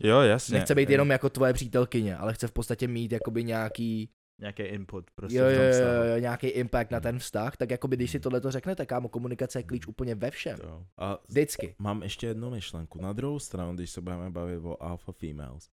Jo, 0.00 0.20
jasně. 0.20 0.58
nechce 0.58 0.74
být 0.74 0.88
Eh, 0.88 0.92
jenom 0.92 1.10
jako 1.10 1.30
tvoje 1.30 1.52
přítelkyně, 1.52 2.16
ale 2.16 2.34
chce 2.34 2.46
v 2.46 2.52
podstatě 2.52 2.88
mít 2.88 3.12
jakoby 3.12 3.44
nějaký, 3.44 4.10
Nějaký 4.40 4.62
input 4.62 5.10
prostě 5.14 5.38
jo, 5.38 5.44
jo, 5.44 5.62
jo, 5.62 6.04
jo, 6.04 6.18
nějaký 6.18 6.46
impact 6.46 6.90
na 6.90 7.00
ten 7.00 7.18
vztah, 7.18 7.56
tak 7.56 7.70
jakoby 7.70 7.96
když 7.96 8.10
si 8.10 8.20
tohle 8.20 8.40
to 8.40 8.50
řeknete, 8.50 8.86
kámo, 8.86 9.08
komunikace 9.08 9.58
je 9.58 9.62
klíč 9.62 9.86
úplně 9.86 10.14
ve 10.14 10.30
všem. 10.30 10.58
Jo. 10.62 10.84
A 10.96 11.18
Vždycky. 11.28 11.74
mám 11.78 12.02
ještě 12.02 12.26
jednu 12.26 12.50
myšlenku. 12.50 13.00
Na 13.02 13.12
druhou 13.12 13.38
stranu, 13.38 13.74
když 13.74 13.90
se 13.90 14.00
budeme 14.00 14.30
bavit 14.30 14.60
o 14.64 14.82
alpha 14.82 15.12
females, 15.12 15.70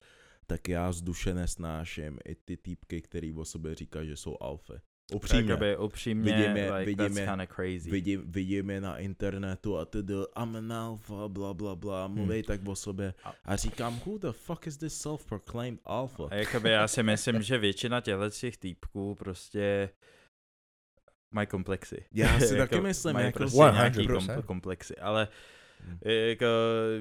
tak 0.47 0.69
já 0.69 0.91
z 0.91 1.01
duše 1.01 1.33
nesnáším 1.33 2.19
i 2.25 2.35
ty 2.35 2.57
týpky, 2.57 3.01
který 3.01 3.33
o 3.33 3.45
sobě 3.45 3.75
říkají, 3.75 4.07
že 4.07 4.17
jsou 4.17 4.37
alfy. 4.41 4.73
Upřímně. 5.13 5.51
Jakoby 5.51 5.77
upřímně, 5.77 6.33
Vidím 6.35 6.57
je- 6.57 6.73
like, 6.73 6.85
vidím 6.85 7.15
that's 7.25 7.53
crazy. 7.55 7.91
Vidím, 7.91 8.23
vidím 8.31 8.69
je 8.69 8.81
na 8.81 8.97
internetu 8.97 9.77
a 9.77 9.85
tedy 9.85 10.13
I'm 10.13 10.55
an 10.55 10.73
alpha, 10.73 11.27
bla 11.27 11.53
bla 11.53 11.75
bla, 11.75 12.07
mluví 12.07 12.43
tak 12.43 12.67
o 12.67 12.75
sobě 12.75 13.13
A- 13.45 13.55
říkám, 13.55 13.99
who 14.05 14.17
the 14.17 14.31
fuck 14.31 14.67
is 14.67 14.77
this 14.77 15.01
self-proclaimed 15.05 15.79
alpha? 15.85 16.27
A 16.31 16.35
jakoby 16.35 16.69
já 16.69 16.87
si 16.87 17.03
myslím, 17.03 17.41
že 17.41 17.57
většina 17.57 18.01
těchto 18.01 18.29
těch 18.29 18.57
týpků 18.57 19.15
prostě 19.15 19.89
mají 21.33 21.47
komplexy. 21.47 22.05
Já 22.13 22.39
si 22.39 22.57
taky 22.57 22.81
myslím, 22.81 23.13
mají 23.13 23.25
jako- 23.25 23.39
prostě 23.39 23.57
100%. 23.57 23.73
nějaký 23.73 24.07
kom- 24.07 24.41
komplexy, 24.45 24.95
ale 24.95 25.27
Hmm. 25.85 25.99
jako 26.05 26.45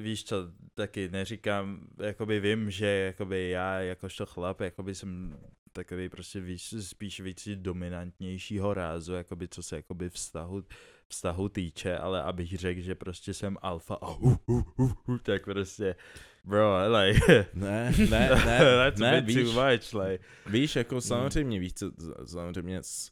víš 0.01 0.23
co, 0.23 0.35
taky 0.73 1.09
neříkám, 1.09 1.87
jakoby 2.03 2.39
vím, 2.39 2.71
že 2.71 2.85
jakoby 2.87 3.49
já 3.49 3.79
jakožto 3.79 4.25
chlap, 4.25 4.61
jakoby 4.61 4.95
jsem 4.95 5.37
takový 5.73 6.09
prostě 6.09 6.39
víc, 6.39 6.73
spíš 6.79 7.19
víc 7.19 7.47
dominantnějšího 7.55 8.73
rázu, 8.73 9.13
jakoby 9.13 9.47
co 9.47 9.63
se 9.63 9.75
jakoby 9.75 10.09
vztahu, 10.09 10.63
vztahu 11.07 11.49
týče, 11.49 11.97
ale 11.97 12.21
abych 12.23 12.57
řekl, 12.57 12.81
že 12.81 12.95
prostě 12.95 13.33
jsem 13.33 13.57
alfa 13.61 13.95
a 13.95 14.07
uh, 14.07 14.35
uh, 14.45 14.61
uh, 14.77 14.91
uh, 15.07 15.17
tak 15.17 15.43
prostě 15.43 15.95
bro, 16.43 16.77
like, 16.97 17.47
Ne, 17.53 17.93
ne, 17.97 18.29
ne, 18.45 18.59
that's 18.77 18.99
ne, 18.99 19.17
a 19.17 19.21
bit 19.21 19.25
víš, 19.25 19.35
too 19.35 19.53
much, 19.53 19.93
like, 19.93 20.23
víš, 20.45 20.75
jako 20.75 21.01
samozřejmě, 21.01 21.59
víš 21.59 21.73
co, 21.73 21.91
samozřejmě 22.25 22.83
s, 22.83 23.11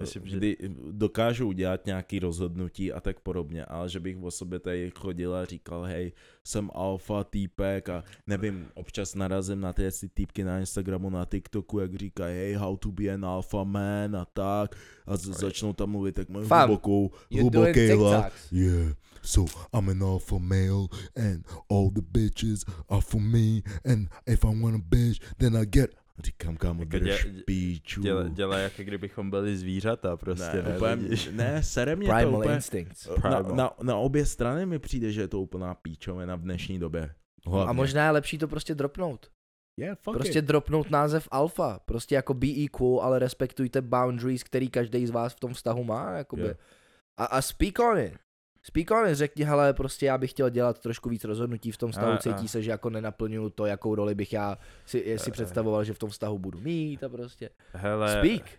Myslím, 0.00 0.26
že- 0.26 0.36
kdy 0.36 0.56
dokážu 0.90 1.48
udělat 1.48 1.86
nějaký 1.86 2.18
rozhodnutí 2.18 2.92
a 2.92 3.00
tak 3.00 3.20
podobně, 3.20 3.64
ale 3.64 3.88
že 3.88 4.00
bych 4.00 4.16
o 4.22 4.30
sobě 4.30 4.58
tady 4.58 4.92
chodil 4.98 5.34
a 5.34 5.44
říkal, 5.44 5.82
hej, 5.82 6.12
jsem 6.44 6.70
alfa 6.74 7.24
týpek 7.24 7.88
a 7.88 8.04
nevím, 8.26 8.66
občas 8.74 9.14
narazím 9.14 9.60
na 9.60 9.72
ty 9.72 9.88
ty 10.00 10.08
týpky 10.08 10.44
na 10.44 10.58
Instagramu, 10.60 11.10
na 11.10 11.24
TikToku, 11.24 11.78
jak 11.78 11.94
říkají, 11.94 12.36
hej, 12.36 12.54
how 12.54 12.76
to 12.76 12.92
be 12.92 13.08
an 13.08 13.24
alpha 13.24 13.64
man 13.64 14.16
a 14.16 14.24
tak 14.24 14.76
a 15.06 15.16
z- 15.16 15.24
začnou 15.40 15.72
tam 15.72 15.90
mluvit 15.90 16.14
tak 16.14 16.28
mají 16.28 16.46
Fam, 16.46 16.68
hlubokou, 16.68 17.10
hluboký 17.32 17.88
hlas. 17.88 18.32
Yeah, 18.52 18.92
so 19.22 19.52
I'm 19.78 19.88
an 19.88 20.02
alpha 20.02 20.38
male, 20.38 20.88
and 21.16 21.46
all 21.70 21.90
the 21.90 22.00
bitches 22.12 22.64
are 22.88 23.00
for 23.00 23.20
me. 23.20 23.60
And 23.84 24.08
if 24.26 24.44
I 24.44 24.60
want 24.60 24.74
a 24.76 24.78
bitch, 24.96 25.20
then 25.38 25.56
I 25.56 25.66
get. 25.66 25.94
Říkám, 26.24 26.56
kámo, 26.56 26.82
Jako 26.82 26.90
drž 26.98 27.26
dě- 27.26 27.42
píču. 27.46 28.02
dělá, 28.02 28.28
dělá 28.28 28.58
jako 28.58 28.82
kdybychom 28.82 29.30
byli 29.30 29.56
zvířata 29.56 30.16
prostě, 30.16 30.56
ne, 30.56 30.62
ne, 30.62 30.76
úplně, 30.76 30.96
ne, 31.30 31.62
sere 31.62 31.96
mě 31.96 32.08
to 32.08 32.14
Primal 32.14 32.40
úplně, 32.40 32.54
instincts. 32.54 33.08
na, 33.24 33.42
na, 33.42 33.70
na, 33.82 33.96
obě 33.96 34.26
strany 34.26 34.66
mi 34.66 34.78
přijde, 34.78 35.12
že 35.12 35.20
je 35.20 35.28
to 35.28 35.40
úplná 35.40 35.74
píčovina 35.74 36.36
v 36.36 36.40
dnešní 36.40 36.78
době. 36.78 37.14
Hlavně. 37.46 37.70
A 37.70 37.72
možná 37.72 38.04
je 38.04 38.10
lepší 38.10 38.38
to 38.38 38.48
prostě 38.48 38.74
dropnout. 38.74 39.30
yeah, 39.80 39.98
fuck 39.98 40.16
Prostě 40.16 40.38
it. 40.38 40.44
dropnout 40.44 40.90
název 40.90 41.28
alfa. 41.30 41.78
Prostě 41.84 42.14
jako 42.14 42.34
be 42.34 42.64
equal, 42.64 43.00
ale 43.02 43.18
respektujte 43.18 43.82
boundaries, 43.82 44.42
který 44.42 44.68
každý 44.68 45.06
z 45.06 45.10
vás 45.10 45.32
v 45.34 45.40
tom 45.40 45.54
vztahu 45.54 45.84
má. 45.84 46.10
Jakoby. 46.12 46.42
Yeah. 46.42 46.56
A, 47.16 47.24
a 47.24 47.42
speak 47.42 47.78
on 47.78 47.98
it. 47.98 48.12
Speak 48.64 48.90
on 48.90 49.08
it, 49.08 49.14
řekni, 49.16 49.44
hele, 49.44 49.72
prostě 49.74 50.06
já 50.06 50.18
bych 50.18 50.30
chtěl 50.30 50.50
dělat 50.50 50.78
trošku 50.78 51.08
víc 51.08 51.24
rozhodnutí 51.24 51.72
v 51.72 51.76
tom 51.76 51.90
vztahu, 51.92 52.12
A- 52.12 52.14
a- 52.14 52.18
cítí 52.18 52.48
se, 52.48 52.62
že 52.62 52.70
jako 52.70 52.90
nenaplňuju 52.90 53.50
to, 53.50 53.66
jakou 53.66 53.94
roli 53.94 54.14
bych 54.14 54.32
já 54.32 54.58
si, 54.86 55.18
si 55.18 55.30
A- 55.30 55.32
představoval, 55.32 55.84
že 55.84 55.94
v 55.94 55.98
tom 55.98 56.10
vztahu 56.10 56.38
budu 56.38 56.60
mít 56.60 57.04
a 57.04 57.08
prostě. 57.08 57.50
Hele, 57.72 58.18
Speak. 58.18 58.58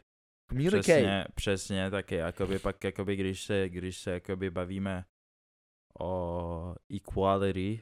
Communicate. 0.50 0.82
Přesně, 0.82 1.26
přesně 1.36 1.92
taky, 1.92 2.16
jakoby 2.16 2.60
pak, 2.60 2.84
jakoby 2.84 3.16
když 3.16 3.44
se, 3.44 3.70
když 3.70 3.98
se 3.98 4.12
jakoby 4.12 4.52
bavíme 4.52 5.06
o 6.00 6.76
equality, 6.96 7.82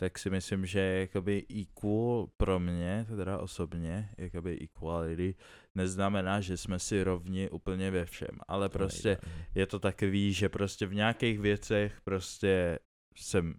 tak 0.00 0.18
si 0.18 0.30
myslím, 0.30 0.66
že 0.66 0.80
jakoby 0.80 1.44
equal 1.62 2.28
pro 2.36 2.60
mě, 2.60 3.06
teda 3.16 3.38
osobně, 3.38 4.08
jakoby 4.18 4.58
equality, 4.60 5.34
neznamená, 5.74 6.40
že 6.40 6.56
jsme 6.56 6.78
si 6.78 7.02
rovni 7.04 7.50
úplně 7.50 7.90
ve 7.90 8.04
všem, 8.04 8.38
ale 8.48 8.68
prostě 8.68 9.18
je 9.54 9.66
to 9.66 9.78
takový, 9.78 10.32
že 10.32 10.48
prostě 10.48 10.86
v 10.86 10.94
nějakých 10.94 11.38
věcech 11.40 12.00
prostě 12.04 12.78
jsem 13.16 13.54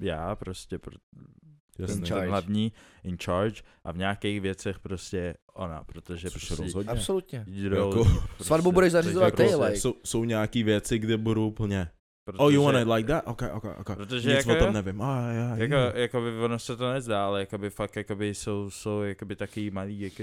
já 0.00 0.36
prostě 0.36 0.76
pr- 0.78 0.98
Jasný. 1.78 1.96
jsem 1.96 2.06
charge. 2.06 2.20
ten 2.20 2.30
hlavní 2.30 2.72
in 3.04 3.16
charge 3.24 3.62
a 3.84 3.92
v 3.92 3.96
nějakých 3.98 4.40
věcech 4.40 4.78
prostě 4.78 5.34
ona, 5.54 5.84
protože 5.84 6.30
Což 6.30 6.46
prostě 6.48 6.62
rozhodně. 6.62 6.92
Absolutně. 6.92 7.44
jdou, 7.48 7.76
Jako- 7.88 8.04
prostě, 8.26 8.44
Svatbu 8.44 8.72
budeš 8.72 8.92
zařizovat 8.92 9.30
ty, 9.30 9.36
prostě- 9.42 9.56
like. 9.56 9.76
jsou, 9.80 9.94
jsou 10.04 10.24
nějaký 10.24 10.62
věci, 10.62 10.98
kde 10.98 11.16
budu 11.16 11.46
úplně, 11.46 11.88
protože, 12.24 12.38
oh 12.42 12.52
you 12.54 12.62
want 12.64 12.78
it 12.78 12.88
like 12.94 13.06
that? 13.08 13.22
Ok, 13.26 13.42
ok, 13.52 13.64
ok. 13.78 13.96
Protože 13.96 14.28
Nic 14.28 14.38
jako 14.46 14.52
o 14.52 14.64
tom 14.64 14.74
nevím. 14.74 15.02
Ah, 15.02 15.32
yeah, 15.32 15.58
Jako, 15.58 15.74
yeah. 15.74 15.94
jakoby 15.96 16.30
ono 16.38 16.58
se 16.58 16.76
to 16.76 16.92
nezdá, 16.92 17.26
ale 17.26 17.40
jakoby 17.40 17.70
fakt 17.70 17.96
jakoby 17.96 18.34
jsou, 18.34 18.70
jsou 18.70 19.02
jakoby 19.02 19.36
taky 19.36 19.70
malý 19.70 20.00
jako 20.00 20.22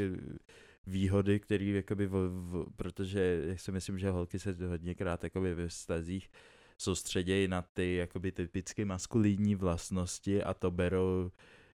výhody, 0.88 1.40
které 1.40 1.66
jakoby, 1.66 2.08
v, 2.08 2.12
v, 2.30 2.66
protože 2.76 3.42
jak 3.46 3.60
si 3.60 3.72
myslím, 3.72 4.00
že 4.00 4.10
holky 4.10 4.40
se 4.40 4.56
hodněkrát 4.68 5.24
jakoby 5.24 5.54
ve 5.54 5.68
vztazích 5.68 6.30
soustředějí 6.78 7.48
na 7.48 7.62
ty 7.74 7.96
jakoby 7.96 8.32
typicky 8.32 8.86
maskulinní 8.86 9.56
vlastnosti 9.56 10.44
a 10.44 10.54
to 10.54 10.72
berou 10.72 11.32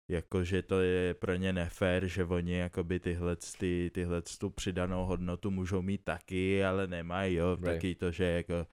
jako, 0.10 0.44
že 0.44 0.62
to 0.62 0.80
je 0.82 1.14
pro 1.14 1.36
ně 1.36 1.54
nefér, 1.54 2.08
že 2.08 2.26
oni 2.26 2.54
jakoby 2.54 3.00
tyhle, 3.00 3.36
ty, 3.60 3.92
tyhle 3.94 4.22
tu 4.40 4.50
přidanou 4.50 5.06
hodnotu 5.06 5.52
můžou 5.52 5.82
mít 5.82 6.02
taky, 6.04 6.64
ale 6.66 6.88
nemají, 6.88 7.36
jo, 7.36 7.56
Right. 7.56 7.66
taky 7.66 7.96
to, 7.96 8.12
že 8.12 8.24
jako 8.24 8.68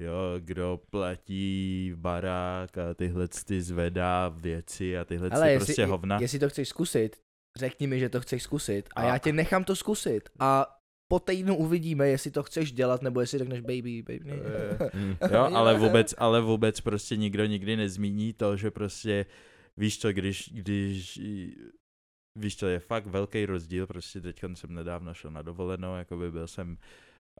jo, 0.00 0.14
kdo 0.38 0.80
platí 0.90 1.92
barák 1.96 2.78
a 2.78 2.94
tyhle 2.94 3.28
ty 3.28 3.62
zvedá 3.62 4.28
věci 4.28 4.98
a 4.98 5.04
tyhle 5.04 5.30
Ale 5.30 5.46
ty 5.46 5.52
jestli, 5.52 5.66
prostě 5.66 5.86
hovna. 5.86 6.18
jestli 6.20 6.38
to 6.38 6.48
chceš 6.48 6.68
zkusit, 6.68 7.16
řekni 7.56 7.86
mi, 7.86 7.98
že 8.00 8.08
to 8.08 8.20
chceš 8.20 8.42
zkusit 8.42 8.88
a, 8.96 9.00
A- 9.00 9.04
já 9.06 9.18
tě 9.18 9.32
nechám 9.32 9.64
to 9.64 9.76
zkusit 9.76 10.28
a 10.38 10.72
po 11.08 11.20
týdnu 11.20 11.56
uvidíme, 11.56 12.08
jestli 12.08 12.30
to 12.30 12.42
chceš 12.42 12.72
dělat, 12.72 13.02
nebo 13.02 13.20
jestli 13.20 13.38
řekneš 13.38 13.60
baby, 13.60 14.02
baby. 14.02 14.20
Ne. 14.24 14.36
Mm. 14.94 15.16
Jo, 15.32 15.40
ale 15.54 15.78
vůbec, 15.78 16.14
ale 16.18 16.40
vůbec 16.40 16.80
prostě 16.80 17.16
nikdo 17.16 17.44
nikdy 17.46 17.76
nezmíní 17.76 18.32
to, 18.32 18.56
že 18.56 18.70
prostě 18.70 19.26
víš 19.76 19.98
co, 19.98 20.12
když, 20.12 20.50
když 20.52 21.20
víš 22.38 22.56
co, 22.56 22.66
je 22.66 22.78
fakt 22.78 23.06
velký 23.06 23.46
rozdíl, 23.46 23.86
prostě 23.86 24.20
teď 24.20 24.40
jsem 24.54 24.74
nedávno 24.74 25.14
šel 25.14 25.30
na 25.30 25.42
dovolenou, 25.42 25.96
jakoby 25.96 26.30
byl 26.30 26.46
jsem 26.46 26.78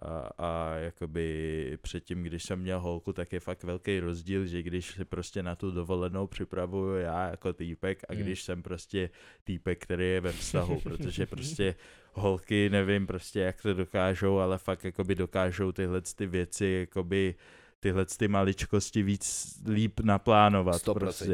a, 0.03 0.31
a 0.39 0.75
jakoby 0.77 1.79
předtím, 1.83 2.23
když 2.23 2.43
jsem 2.45 2.59
měl 2.61 2.81
holku, 2.81 3.13
tak 3.13 3.33
je 3.33 3.41
fakt 3.41 3.65
velký 3.65 4.01
rozdíl, 4.01 4.47
že 4.47 4.63
když 4.63 4.87
si 4.91 5.05
prostě 5.05 5.43
na 5.43 5.57
tu 5.57 5.71
dovolenou 5.71 6.27
připravuju 6.27 6.97
já 6.97 7.31
jako 7.31 7.53
týpek 7.53 8.03
a 8.09 8.13
Hmm. 8.13 8.23
když 8.23 8.43
jsem 8.43 8.63
prostě 8.63 9.11
týpek, 9.45 9.83
který 9.83 10.05
je 10.05 10.21
ve 10.21 10.33
vztahu, 10.33 10.81
protože 10.83 11.27
prostě 11.27 11.75
holky, 12.13 12.71
nevím 12.71 13.07
prostě 13.07 13.41
jak 13.41 13.63
to 13.63 13.75
dokážou, 13.75 14.39
ale 14.39 14.59
fakt 14.59 14.85
jakoby 14.85 15.15
dokážou 15.15 15.73
tyhle 15.73 16.01
ty 16.17 16.27
věci, 16.27 16.67
jakoby 16.81 17.35
tyhle 17.81 18.07
ty 18.19 18.29
maličkosti 18.29 19.03
víc 19.03 19.55
líp 19.69 20.01
naplánovat 20.01 20.83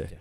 prostě. 0.01 0.19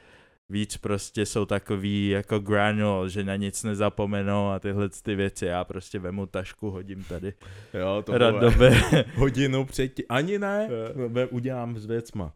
100%. 0.51 0.53
Víc 0.53 0.77
prostě 0.77 1.25
jsou 1.25 1.45
takový 1.45 2.09
jako 2.09 2.39
granule, 2.39 3.09
že 3.09 3.23
na 3.23 3.35
nic 3.35 3.63
nezapomenou 3.63 4.49
a 4.49 4.59
tyhle 4.59 4.89
ty 5.03 5.15
věci. 5.15 5.45
Já 5.45 5.63
prostě 5.63 5.99
vemu 5.99 6.25
tašku, 6.25 6.69
hodím 6.69 7.03
tady 7.03 7.33
Jo, 7.73 8.03
to 8.05 8.17
radové. 8.17 8.71
hodinu 9.15 9.65
předtím. 9.65 10.05
Ani 10.09 10.39
ne, 10.39 10.69
Ve- 11.07 11.25
udělám 11.27 11.77
s 11.79 11.85
věcma. 11.85 12.33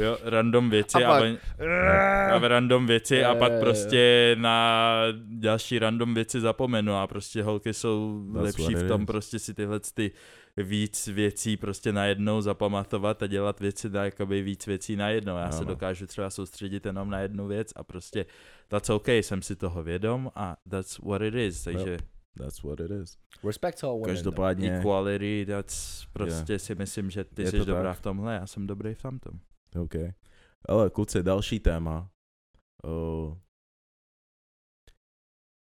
jo, 0.00 0.18
random 0.24 0.70
věci 0.70 1.04
A 1.04 1.12
a, 1.16 1.20
pak- 1.20 1.40
a, 2.30 2.34
a 2.34 2.48
random 2.48 2.86
věci 2.86 3.24
a 3.24 3.34
pak 3.34 3.52
prostě 3.60 4.36
na 4.38 4.96
další 5.28 5.78
random 5.78 6.14
věci 6.14 6.40
zapomenu 6.40 6.94
a 6.94 7.06
prostě 7.06 7.42
holky 7.42 7.74
jsou 7.74 8.24
That's 8.34 8.44
lepší 8.58 8.74
v 8.74 8.88
tom 8.88 9.06
prostě 9.06 9.38
si 9.38 9.54
tyhle 9.54 9.80
ty 9.94 10.10
víc 10.56 11.06
věcí 11.08 11.56
prostě 11.56 11.92
najednou 11.92 12.40
zapamatovat 12.40 13.22
a 13.22 13.26
dělat 13.26 13.60
věci 13.60 13.90
na 13.90 14.04
jakoby 14.04 14.42
víc 14.42 14.66
věcí 14.66 14.96
najednou. 14.96 15.36
Já 15.36 15.50
se 15.52 15.58
Ano. 15.58 15.66
dokážu 15.66 16.06
třeba 16.06 16.30
soustředit 16.30 16.86
jenom 16.86 17.10
na 17.10 17.18
jednu 17.18 17.46
věc 17.46 17.72
a 17.76 17.84
prostě 17.84 18.26
that's 18.68 18.90
okay, 18.90 19.22
jsem 19.22 19.42
si 19.42 19.56
toho 19.56 19.82
vědom 19.82 20.30
a 20.34 20.56
that's 20.70 20.98
what 20.98 21.22
it 21.22 21.34
is, 21.34 21.62
takže 21.64 21.98
That's 22.38 22.62
what 22.62 22.80
it 22.80 22.90
is. 22.90 23.18
Respect 23.44 23.80
to 23.80 23.86
all 23.88 23.98
women. 23.98 24.14
Každopádně, 24.14 24.78
equality, 24.78 25.46
that's 25.48 26.06
prostě 26.12 26.58
si 26.58 26.74
myslím, 26.74 27.10
že 27.10 27.24
ty 27.24 27.42
Je 27.42 27.50
jsi 27.50 27.58
dobrá 27.58 27.82
tak. 27.82 27.98
v 27.98 28.02
tomhle, 28.02 28.34
já 28.34 28.46
jsem 28.46 28.66
dobrý 28.66 28.94
v 28.94 29.02
tamtom. 29.02 29.40
OK. 29.82 29.94
Ale 30.68 30.90
kluci, 30.90 31.22
další 31.22 31.60
téma. 31.60 32.10
Uh, 32.84 33.38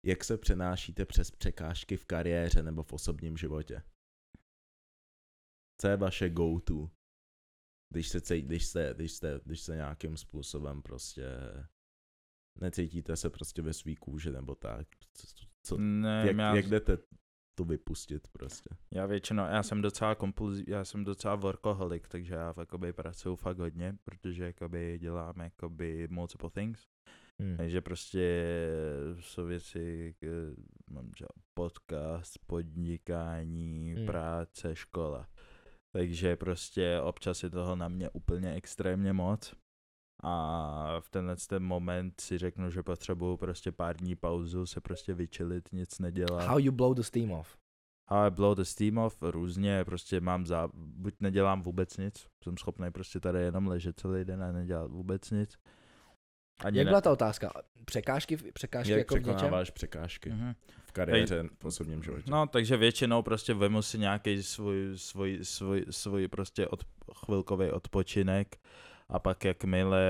jak 0.07 0.24
se 0.24 0.39
přenášíte 0.39 1.05
přes 1.05 1.30
překážky 1.30 1.97
v 1.97 2.05
kariéře 2.05 2.62
nebo 2.62 2.82
v 2.82 2.93
osobním 2.93 3.36
životě? 3.36 3.82
Co 5.81 5.89
je 5.89 5.97
vaše 5.97 6.29
go-to? 6.31 6.91
Když 7.93 8.09
se, 8.09 8.41
když 8.41 8.66
se, 8.66 8.93
když 8.97 9.12
se, 9.12 9.41
když 9.45 9.61
se 9.61 9.76
nějakým 9.76 10.16
způsobem 10.16 10.83
prostě 10.83 11.24
necítíte 12.61 13.16
se 13.16 13.31
prostě 13.31 13.62
ve 13.62 13.72
svý 13.72 13.97
kůži 13.97 14.31
nebo 14.31 14.55
tak. 14.55 14.89
Co, 15.14 15.26
co, 15.62 15.79
Ne, 15.79 16.24
jak, 16.26 16.37
já, 16.37 16.57
jak 16.57 16.66
jdete 16.66 16.99
to 17.59 17.64
vypustit 17.64 18.29
prostě? 18.29 18.70
já 18.95 19.07
většinou, 19.07 19.43
já 19.43 19.62
jsem 19.62 19.83
docela 19.83 20.14
kompulzi, 20.14 20.64
já 20.68 20.85
jsem 20.85 21.05
docela 21.05 21.35
workaholic, 21.35 22.05
takže 22.09 22.35
já 22.35 22.55
jakoby 22.59 22.93
pracuju 22.93 23.37
fakt 23.37 23.59
hodně, 23.59 23.99
protože 24.05 24.45
jakoby 24.45 24.99
dělám 24.99 25.41
jakoby 25.41 26.09
multiple 26.11 26.51
things. 26.51 26.89
Hmm. 27.41 27.57
Takže 27.57 27.81
prostě 27.81 28.47
jsou 29.20 29.45
věci, 29.45 30.14
k- 30.20 30.55
mám 30.91 31.11
že 31.18 31.24
podcast, 31.55 32.39
podnikání, 32.47 33.95
Hmm. 33.95 34.07
práce, 34.07 34.76
škola. 34.76 35.29
Takže 35.93 36.36
prostě 36.36 37.01
občas 37.01 37.43
je 37.43 37.51
toho 37.51 37.76
na 37.76 37.89
mě 37.89 38.11
úplně 38.11 38.55
extrémně 38.55 39.12
moc. 39.12 39.55
A 40.22 41.01
v 41.01 41.09
tenhle 41.09 41.36
ten 41.49 41.62
moment 41.62 42.20
si 42.20 42.39
řeknu, 42.39 42.70
že 42.70 42.82
potřebuju 42.82 43.36
prostě 43.36 43.72
pár 43.72 43.97
dní 43.97 44.16
pauzu, 44.16 44.66
se 44.66 44.80
prostě 44.80 45.14
vyčilit, 45.14 45.72
nic 45.72 45.99
nedělat. 45.99 46.47
How 46.47 46.59
you 46.59 46.72
blow 46.72 46.95
the 46.95 47.03
steam 47.03 47.30
off? 47.30 47.57
How 48.11 48.26
I 48.26 48.30
blow 48.30 48.57
the 48.57 48.62
steam 48.62 48.99
off, 48.99 49.18
různě, 49.22 49.84
prostě 49.84 50.20
mám 50.20 50.47
za, 50.47 50.68
buď 50.74 51.14
nedělám 51.20 51.62
vůbec 51.62 51.97
nic, 51.97 52.26
jsem 52.45 52.57
schopný 52.57 52.91
prostě 52.91 53.20
tady 53.20 53.39
jenom 53.39 53.66
ležet 53.66 54.01
celý 54.01 54.24
den 54.24 54.43
a 54.43 54.53
nedělat 54.53 54.91
vůbec 54.91 55.30
nic. 55.30 55.59
Ani 56.64 56.78
Jak 56.78 56.84
ne- 56.84 56.90
byla 56.90 57.00
ta 57.00 57.12
otázka? 57.12 57.50
Překážky, 57.84 58.36
v- 58.36 58.52
překážky 58.52 58.90
Jak 58.90 58.98
jako 58.98 59.14
v 59.16 59.26
něčem? 59.26 59.54
překážky 59.74 60.30
Mhm. 60.30 60.54
v 60.86 60.92
kariéře, 60.92 61.44
v 61.61 61.64
osobním 61.64 62.02
životě? 62.02 62.30
No, 62.30 62.46
takže 62.46 62.76
většinou 62.76 63.22
prostě 63.22 63.54
vemu 63.54 63.82
si 63.82 63.98
nějaký 63.98 64.42
svůj, 64.42 64.92
svůj, 64.98 65.38
svůj, 65.42 65.84
svůj 65.90 66.28
prostě 66.28 66.66
od, 66.66 66.84
chvilkový 67.14 67.70
odpočinek 67.70 68.56
a 69.09 69.18
pak 69.18 69.44
jakmile, 69.44 70.02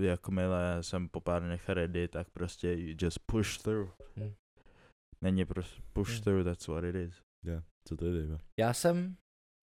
jakmile 0.00 0.78
jsem 0.80 1.08
po 1.08 1.20
pár 1.20 1.42
dnech 1.42 1.68
ready, 1.68 2.08
tak 2.08 2.30
prostě 2.30 2.72
you 2.72 2.94
just 3.00 3.18
push 3.26 3.58
through. 3.58 3.90
Hmm. 4.16 4.32
Není 5.22 5.44
prostě 5.44 5.82
push 5.92 6.10
Hmm. 6.12 6.20
through, 6.22 6.44
that's 6.44 6.68
what 6.68 6.84
it 6.84 6.94
is. 6.94 7.14
Yeah. 7.46 7.62
Co 7.88 7.96
to 7.96 8.04
je, 8.06 8.22
Dave? 8.22 8.38
Já 8.60 8.72
jsem 8.72 9.16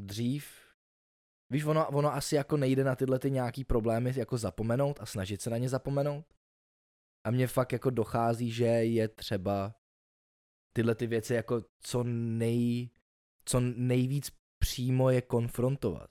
dřív, 0.02 0.46
víš, 1.50 1.64
ono, 1.64 1.88
ono 1.88 2.14
asi 2.14 2.34
jako 2.34 2.56
nejde 2.56 2.84
na 2.84 2.96
tyhle 2.96 3.18
ty 3.18 3.30
nějaký 3.30 3.64
problémy 3.64 4.12
jako 4.16 4.38
zapomenout 4.38 5.00
a 5.00 5.06
snažit 5.06 5.42
se 5.42 5.50
na 5.50 5.58
ně 5.58 5.68
zapomenout. 5.68 6.24
A 7.26 7.30
mně 7.30 7.46
fakt 7.46 7.72
jako 7.72 7.90
dochází, 7.90 8.50
že 8.50 8.64
je 8.64 9.08
třeba 9.08 9.74
tyhle 10.76 10.94
ty 10.94 11.06
věci 11.06 11.34
jako 11.34 11.64
co 11.80 12.04
nej, 12.04 12.90
co 13.44 13.60
nejvíc 13.60 14.30
přímo 14.58 15.10
je 15.10 15.22
konfrontovat. 15.22 16.10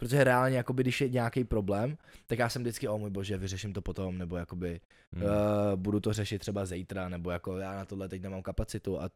Protože 0.00 0.24
reálně, 0.24 0.56
jakoby, 0.56 0.82
když 0.82 1.00
je 1.00 1.08
nějaký 1.08 1.44
problém, 1.44 1.98
tak 2.26 2.38
já 2.38 2.48
jsem 2.48 2.62
vždycky, 2.62 2.88
o 2.88 2.98
můj 2.98 3.10
bože, 3.10 3.36
vyřeším 3.36 3.72
to 3.72 3.82
potom, 3.82 4.18
nebo 4.18 4.36
jakoby, 4.36 4.80
Hmm. 5.12 5.22
uh, 5.22 5.30
budu 5.76 6.00
to 6.00 6.12
řešit 6.12 6.38
třeba 6.38 6.66
zítra, 6.66 7.08
nebo 7.08 7.30
jako 7.30 7.56
já 7.56 7.74
na 7.74 7.84
tohle 7.84 8.08
teď 8.08 8.22
nemám 8.22 8.42
kapacitu 8.42 9.00
a 9.00 9.10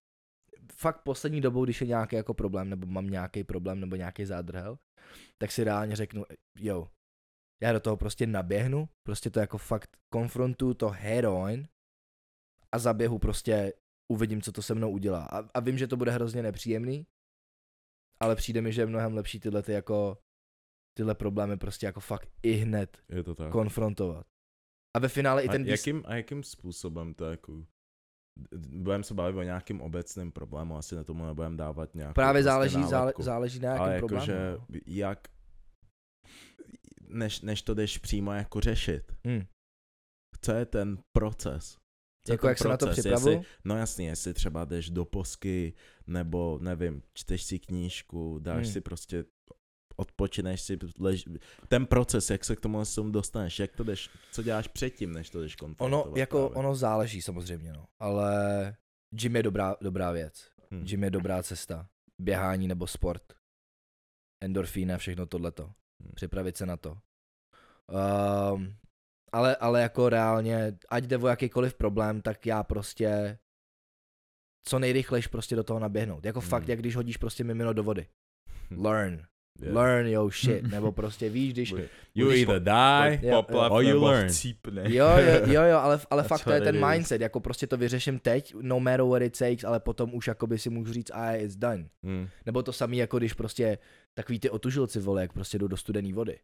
fakt 0.72 1.02
poslední 1.02 1.40
dobou, 1.40 1.64
když 1.64 1.80
je 1.80 1.86
nějaký 1.86 2.16
jako 2.16 2.34
problém, 2.34 2.70
nebo 2.70 2.86
mám 2.86 3.06
nějaký 3.06 3.44
problém, 3.44 3.80
nebo 3.80 3.96
nějaký 3.96 4.24
zádrhel, 4.24 4.78
tak 5.38 5.52
si 5.52 5.64
reálně 5.64 5.96
řeknu, 5.96 6.24
jo, 6.58 6.88
já 7.62 7.72
do 7.72 7.80
toho 7.80 7.96
prostě 7.96 8.26
naběhnu, 8.26 8.88
prostě 9.02 9.30
to 9.30 9.40
jako 9.40 9.58
fakt 9.58 9.96
konfrontuju 10.12 10.74
to 10.74 10.88
head 10.88 11.24
on 11.24 11.64
a 12.72 12.78
zaběhu 12.78 13.18
prostě 13.18 13.72
uvidím, 14.12 14.42
co 14.42 14.52
to 14.52 14.62
se 14.62 14.74
mnou 14.74 14.90
udělá. 14.90 15.24
A, 15.24 15.38
a 15.54 15.60
vím, 15.60 15.78
že 15.78 15.86
to 15.86 15.96
bude 15.96 16.10
hrozně 16.10 16.42
nepříjemný, 16.42 17.06
ale 18.20 18.36
přijde 18.36 18.62
mi, 18.62 18.72
že 18.72 18.82
je 18.82 18.86
mnohem 18.86 19.14
lepší 19.14 19.40
tyhle 19.40 19.62
ty 19.62 19.72
jako 19.72 20.18
tyhle 20.96 21.14
problémy 21.14 21.56
prostě 21.56 21.86
jako 21.86 22.00
fakt 22.00 22.28
i 22.42 22.52
hned 22.52 23.02
Je 23.08 23.22
to 23.22 23.34
tak. 23.34 23.52
konfrontovat. 23.52 24.26
A 24.96 24.98
ve 24.98 25.08
finále 25.08 25.42
i 25.44 25.48
A 25.48 25.52
ten 25.52 25.64
výs- 25.64 25.70
jakým, 25.70 26.02
a 26.06 26.14
jakým 26.14 26.42
způsobem 26.42 27.14
to 27.14 27.24
jako... 27.24 27.66
Budeme 28.68 29.04
se 29.04 29.14
bavit 29.14 29.36
o 29.38 29.42
nějakým 29.42 29.80
obecným 29.80 30.32
problému, 30.32 30.76
asi 30.76 30.94
na 30.96 31.04
tomu 31.04 31.26
nebudeme 31.26 31.56
dávat 31.56 31.94
nějakou 31.94 32.14
právě 32.14 32.42
prostě 32.42 32.44
záleží, 32.50 32.82
zále, 32.90 33.12
záleží 33.18 33.60
na 33.60 33.68
jakém 33.68 33.82
Ale 33.82 33.98
problému. 33.98 34.32
jakože, 34.32 34.56
no. 34.68 34.78
jak... 34.86 35.28
Než, 37.08 37.40
než 37.40 37.62
to 37.62 37.74
jdeš 37.74 37.98
přímo 37.98 38.32
jako 38.32 38.60
řešit, 38.60 39.12
Hm. 39.28 39.44
co 40.40 40.52
je 40.52 40.66
ten 40.66 40.98
proces? 41.16 41.76
Co 42.26 42.32
Jako 42.32 42.40
ten 42.42 42.48
jak 42.48 42.58
se 42.58 42.68
na 42.68 42.76
to 42.76 42.86
proces? 42.86 43.02
připravuju? 43.04 43.38
Jestli, 43.38 43.52
no 43.64 43.76
jasně, 43.76 44.08
jestli 44.08 44.34
třeba 44.34 44.64
jdeš 44.64 44.90
do 44.90 45.04
posky, 45.04 45.72
nebo 46.06 46.58
nevím, 46.62 47.02
čteš 47.14 47.42
si 47.42 47.58
knížku, 47.58 48.38
dáš 48.38 48.64
Hmm. 48.64 48.72
si 48.72 48.80
prostě 48.80 49.24
odpočineš 50.00 50.60
si, 50.60 50.78
lež... 50.98 51.24
ten 51.68 51.86
proces, 51.86 52.30
jak 52.30 52.44
se 52.44 52.56
k 52.56 52.60
tomu 52.60 52.82
dostaneš, 53.10 53.58
jak 53.58 53.76
to 53.76 53.84
jdeš, 53.84 54.10
co 54.32 54.42
děláš 54.42 54.68
předtím, 54.68 55.12
než 55.12 55.30
to 55.30 55.40
jdeš 55.40 55.56
konfrontovat 55.56 56.06
Ono, 56.06 56.16
jako, 56.16 56.48
právě. 56.48 56.56
ono 56.66 56.74
záleží 56.74 57.22
samozřejmě, 57.22 57.72
no. 57.72 57.86
Ale 57.98 58.76
gym 59.14 59.36
je 59.36 59.42
dobrá, 59.42 59.76
dobrá 59.80 60.10
věc. 60.10 60.50
Hm. 60.70 60.84
Gym 60.84 61.04
je 61.04 61.10
dobrá 61.10 61.42
cesta. 61.42 61.88
Běhání 62.18 62.68
nebo 62.68 62.86
sport. 62.86 63.22
Endorfíny 64.44 64.94
a 64.94 64.98
všechno 64.98 65.26
tohleto. 65.26 65.64
Hmm. 66.02 66.12
Připravit 66.14 66.56
se 66.56 66.66
na 66.66 66.76
to. 66.76 66.98
Um, 68.52 68.76
ale, 69.32 69.56
ale 69.56 69.82
jako 69.82 70.08
reálně, 70.08 70.78
ať 70.88 71.04
jde 71.04 71.18
o 71.18 71.26
jakýkoliv 71.28 71.74
problém, 71.74 72.22
tak 72.22 72.46
já 72.46 72.62
prostě 72.62 73.38
co 74.66 74.78
nejrychlejš 74.78 75.26
prostě 75.26 75.56
do 75.56 75.64
toho 75.64 75.80
naběhnout. 75.80 76.24
Jako 76.24 76.40
Hmm. 76.40 76.48
fakt, 76.48 76.68
jak 76.68 76.78
když 76.78 76.96
hodíš 76.96 77.16
prostě 77.16 77.44
mimino 77.44 77.72
do 77.72 77.82
vody. 77.82 78.06
Learn. 78.76 79.22
Yeah. 79.62 79.74
Learn 79.76 80.06
yo 80.06 80.30
shit. 80.44 80.62
Nebo 80.62 80.92
prostě 80.92 81.28
víš, 81.28 81.52
když... 81.52 81.70
You 82.14 82.28
když- 82.28 82.40
either 82.48 82.62
die, 82.62 83.30
Jo, 83.30 83.42
Poplav 83.42 83.72
or 83.72 83.82
you 83.84 84.04
learn. 84.04 84.28
chcípne. 84.28 84.82
Jo, 84.94 85.06
jo, 85.18 85.40
jo, 85.46 85.62
jo 85.62 85.78
ale, 85.78 86.00
ale 86.10 86.22
fakt 86.22 86.44
to 86.44 86.52
je 86.52 86.60
ten 86.60 86.76
is. 86.76 86.82
mindset, 86.90 87.20
jako 87.20 87.40
prostě 87.40 87.66
to 87.66 87.76
vyřeším 87.76 88.18
teď, 88.18 88.54
no 88.60 88.80
matter 88.80 89.02
what 89.02 89.22
it 89.22 89.38
takes, 89.38 89.64
ale 89.64 89.80
potom 89.80 90.14
už 90.14 90.26
jakoby 90.26 90.58
si 90.58 90.70
můžu 90.70 90.92
říct, 90.92 91.10
a 91.14 91.32
it's 91.32 91.56
done. 91.56 91.88
Hmm. 92.02 92.28
Nebo 92.46 92.62
to 92.62 92.72
samý, 92.72 92.96
jako 92.96 93.18
když 93.18 93.32
prostě 93.32 93.78
takový 94.14 94.40
ty 94.40 94.50
otužilci, 94.50 95.00
vole, 95.00 95.22
jak 95.22 95.32
prostě 95.32 95.58
jdou 95.58 95.68
do 95.68 95.76
studené 95.76 96.12
vody. 96.12 96.38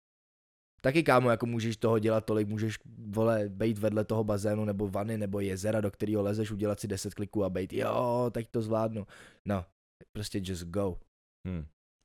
Taky 0.83 1.03
kámo, 1.03 1.31
jako 1.31 1.47
můžeš 1.47 1.77
toho 1.77 1.99
dělat 1.99 2.25
tolik, 2.25 2.49
můžeš, 2.49 2.79
vole, 3.09 3.45
bejt 3.49 3.79
vedle 3.79 4.05
toho 4.05 4.25
bazénu 4.25 4.64
nebo 4.64 4.89
vany 4.89 5.19
nebo 5.19 5.41
jezera, 5.41 5.81
do 5.81 5.91
kterého 5.91 6.23
lezeš, 6.23 6.51
udělat 6.51 6.81
si 6.81 6.89
10 6.89 7.14
kliků 7.14 7.45
a 7.45 7.51
bejt, 7.51 7.73
jo, 7.73 8.31
teď 8.33 8.49
to 8.51 8.62
zvládnu. 8.62 9.07
No, 9.45 9.64
prostě 10.12 10.41
just 10.43 10.64
go. 10.64 10.99
Hmm. 11.47 11.64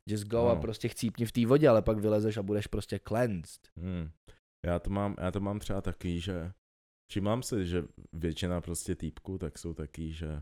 Just 0.10 0.28
go 0.28 0.48
a 0.48 0.56
No. 0.56 0.62
prostě 0.62 0.88
chcípni 0.88 1.26
v 1.26 1.32
té 1.32 1.46
vodě, 1.46 1.70
ale 1.70 1.82
pak 1.82 1.98
vylezeš 1.98 2.38
a 2.38 2.44
budeš 2.44 2.68
prostě 2.68 3.00
cleansed. 3.08 3.68
Hmm. 3.78 4.12
Já 4.66 4.80
to 4.80 4.90
mám, 4.90 5.16
já 5.20 5.32
to 5.32 5.40
mám 5.40 5.60
třeba 5.60 5.82
taky, 5.82 6.20
že 6.20 6.52
všimám 7.12 7.44
si, 7.44 7.66
že 7.68 7.84
většina 8.14 8.62
prostě 8.62 8.96
týpků 8.96 9.38
tak 9.38 9.58
jsou 9.58 9.74
taky, 9.74 10.12
že 10.14 10.42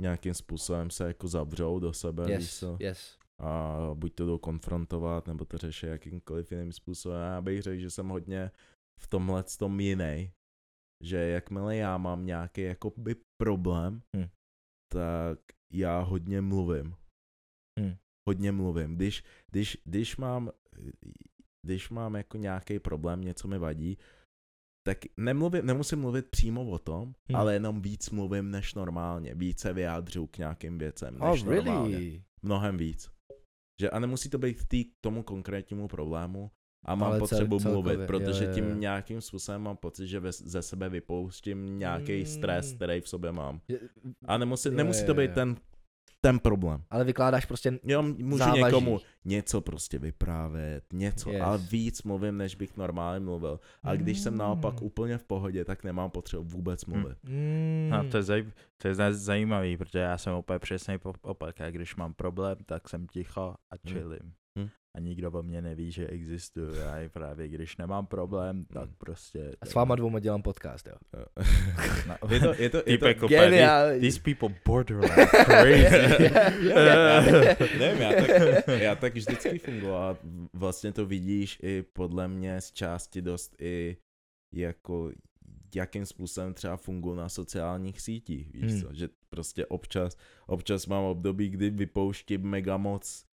nějakým 0.00 0.34
způsobem 0.34 0.90
se 0.90 1.06
jako 1.06 1.28
zavřou 1.28 1.78
do 1.78 1.92
sebe, 1.92 2.24
víš 2.26 2.34
Yes, 2.34 2.58
co? 2.58 2.76
yes. 2.80 3.18
a 3.40 3.76
buď 3.94 4.14
to 4.14 4.26
jdou 4.26 4.38
konfrontovat, 4.38 5.26
nebo 5.26 5.44
to 5.44 5.58
řeší 5.58 5.86
jakýmkoliv 5.86 6.52
jiným 6.52 6.72
způsobem. 6.72 7.20
Já 7.22 7.40
bych 7.40 7.62
řekl, 7.62 7.80
že 7.80 7.90
jsem 7.90 8.08
hodně 8.08 8.50
v 9.00 9.06
tomhle 9.06 9.44
tom 9.58 9.80
jiný, 9.80 10.32
že 11.04 11.16
jakmile 11.16 11.76
já 11.76 11.98
mám 11.98 12.26
nějaký 12.26 12.60
jakoby 12.62 13.16
problém, 13.42 14.02
Hm. 14.16 14.28
tak 14.92 15.38
já 15.72 16.00
hodně 16.00 16.40
mluvím. 16.40 16.94
Hm. 17.80 17.96
Hodně 18.28 18.52
mluvím. 18.52 18.96
Když, 18.96 19.24
když, 19.50 19.78
když 19.84 20.16
mám 20.16 20.50
když 21.66 21.90
mám 21.90 22.14
jako 22.14 22.36
nějaký 22.38 22.78
problém, 22.78 23.20
něco 23.20 23.48
mi 23.48 23.58
vadí, 23.58 23.98
tak 24.86 24.98
nemluvím, 25.16 25.66
nemusím 25.66 25.98
mluvit 26.00 26.26
přímo 26.30 26.64
o 26.70 26.78
tom, 26.78 27.08
Hm. 27.32 27.36
ale 27.36 27.52
jenom 27.54 27.82
víc 27.82 28.10
mluvím 28.10 28.50
než 28.50 28.74
normálně. 28.74 29.34
Více 29.34 29.72
vyjádřu 29.72 30.26
k 30.26 30.38
nějakým 30.38 30.78
věcem 30.78 31.16
Oh, 31.20 31.30
než 31.30 31.42
normálně 31.42 31.96
really? 31.96 32.22
mnohem 32.42 32.76
víc. 32.76 33.10
Že 33.80 33.90
a 33.90 33.98
nemusí 33.98 34.30
to 34.30 34.38
být 34.38 34.64
tý, 34.68 34.84
k 34.84 34.92
tomu 35.00 35.22
konkrétnímu 35.22 35.88
problému 35.88 36.50
a 36.84 36.94
mám 36.94 37.08
Ale 37.08 37.18
cel- 37.18 37.28
potřebu 37.28 37.58
celkově, 37.60 37.82
mluvit, 37.82 38.00
jo, 38.00 38.06
protože 38.06 38.44
jo, 38.44 38.48
jo. 38.50 38.54
tím 38.54 38.80
nějakým 38.80 39.20
způsobem 39.20 39.62
mám 39.62 39.76
pocit, 39.76 40.06
že 40.06 40.20
ve, 40.20 40.32
ze 40.32 40.62
sebe 40.62 40.88
vypouštím 40.88 41.78
nějaký 41.78 42.20
Mm. 42.20 42.26
stres, 42.26 42.72
který 42.72 43.00
v 43.00 43.08
sobě 43.08 43.32
mám. 43.32 43.60
A 44.26 44.38
nemusí, 44.38 44.68
Jo, 44.68 44.74
nemusí 44.74 45.00
jo, 45.00 45.06
to 45.06 45.14
být 45.14 45.28
jo. 45.28 45.34
ten, 45.34 45.56
ten 46.24 46.38
problém. 46.38 46.82
Ale 46.90 47.04
vykládáš 47.04 47.44
prostě 47.44 47.78
Jo, 47.84 48.02
můžu 48.02 48.38
závaží. 48.38 48.62
někomu 48.64 49.00
něco 49.24 49.60
prostě 49.60 49.98
vyprávět, 49.98 50.84
něco, 50.92 51.30
Yes. 51.30 51.42
ale 51.42 51.58
víc 51.58 52.02
mluvím, 52.02 52.36
než 52.36 52.54
bych 52.54 52.76
normálně 52.76 53.20
mluvil. 53.24 53.60
A 53.82 53.94
když 53.96 54.20
jsem 54.20 54.36
naopak 54.36 54.80
Mm. 54.80 54.86
úplně 54.86 55.18
v 55.18 55.24
pohodě, 55.24 55.64
tak 55.64 55.84
nemám 55.84 56.10
potřebu 56.10 56.44
vůbec 56.44 56.84
mluvit. 56.84 57.18
Mm. 57.22 57.88
No, 57.90 58.04
to 58.10 58.16
je, 58.16 58.22
zaj, 58.22 58.44
to 58.78 58.88
je 58.88 58.94
zaj- 58.94 59.12
zajímavý, 59.12 59.76
protože 59.76 59.98
já 59.98 60.18
jsem 60.18 60.34
úplně 60.34 60.58
přesný 60.58 60.94
opak. 61.22 61.60
A 61.60 61.70
když 61.70 61.96
mám 61.96 62.14
problém, 62.14 62.56
tak 62.66 62.88
jsem 62.88 63.06
ticho 63.06 63.54
a 63.70 63.76
chillím. 63.88 64.32
Hmm. 64.58 64.68
A 64.96 65.00
nikdo 65.00 65.30
o 65.30 65.42
mě 65.42 65.62
neví, 65.62 65.90
že 65.90 66.06
existuje. 66.06 66.84
A 66.88 66.98
i 67.00 67.08
právě 67.08 67.48
když 67.48 67.76
nemám 67.76 68.06
problém, 68.06 68.64
tak 68.64 68.84
Hmm. 68.84 68.94
prostě... 68.98 69.52
A 69.60 69.66
s 69.66 69.74
váma 69.74 69.94
dvouma 69.96 70.18
dělám 70.20 70.42
podcast, 70.42 70.86
jo. 70.86 70.94
No, 72.08 72.16
je 72.30 72.40
to, 72.40 72.54
je 72.62 72.70
to, 72.70 72.82
je 72.86 72.98
to, 72.98 73.06
úplně, 73.24 73.28
Geniální. 73.28 74.00
These 74.00 74.20
people 74.20 74.54
borderline 74.66 75.26
crazy. 75.44 76.30
Nevím, 77.78 78.02
já 78.02 78.12
tak, 78.12 78.68
já 78.68 78.94
tak 78.94 79.14
vždycky 79.14 79.58
fungoval 79.58 80.02
a 80.10 80.16
vlastně 80.52 80.92
to 80.92 81.06
vidíš 81.06 81.58
i 81.62 81.82
podle 81.92 82.28
mě 82.28 82.60
z 82.60 82.72
části 82.72 83.22
dost 83.22 83.54
i 83.60 83.96
jako 84.52 85.10
jakým 85.74 86.06
způsobem 86.06 86.54
třeba 86.54 86.76
fungují 86.76 87.16
na 87.18 87.28
sociálních 87.28 88.00
sítích, 88.00 88.52
víš 88.52 88.72
Hmm. 88.72 88.80
co, 88.82 88.88
že 88.94 89.08
prostě 89.28 89.66
občas, 89.66 90.16
občas 90.46 90.86
mám 90.86 91.04
období, 91.04 91.48
kdy 91.48 91.70
vypouštím 91.70 92.42
mega 92.42 92.76
moc 92.76 93.26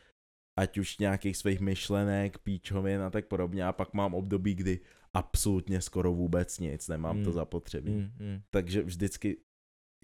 ať 0.60 0.78
už 0.78 0.98
nějakých 0.98 1.38
svých 1.38 1.60
myšlenek, 1.60 2.38
píčovin 2.38 3.02
a 3.02 3.10
tak 3.10 3.26
podobně 3.28 3.66
a 3.66 3.72
pak 3.74 3.94
mám 3.94 4.14
období, 4.14 4.56
kdy 4.56 4.80
absolutně 5.14 5.82
skoro 5.82 6.14
vůbec 6.14 6.60
nic, 6.60 6.88
nemám 6.88 7.18
to 7.18 7.24
Hmm. 7.30 7.34
zapotřebí. 7.34 7.92
Mm, 7.92 8.12
mm. 8.20 8.42
Takže 8.50 8.82
vždycky 8.82 9.38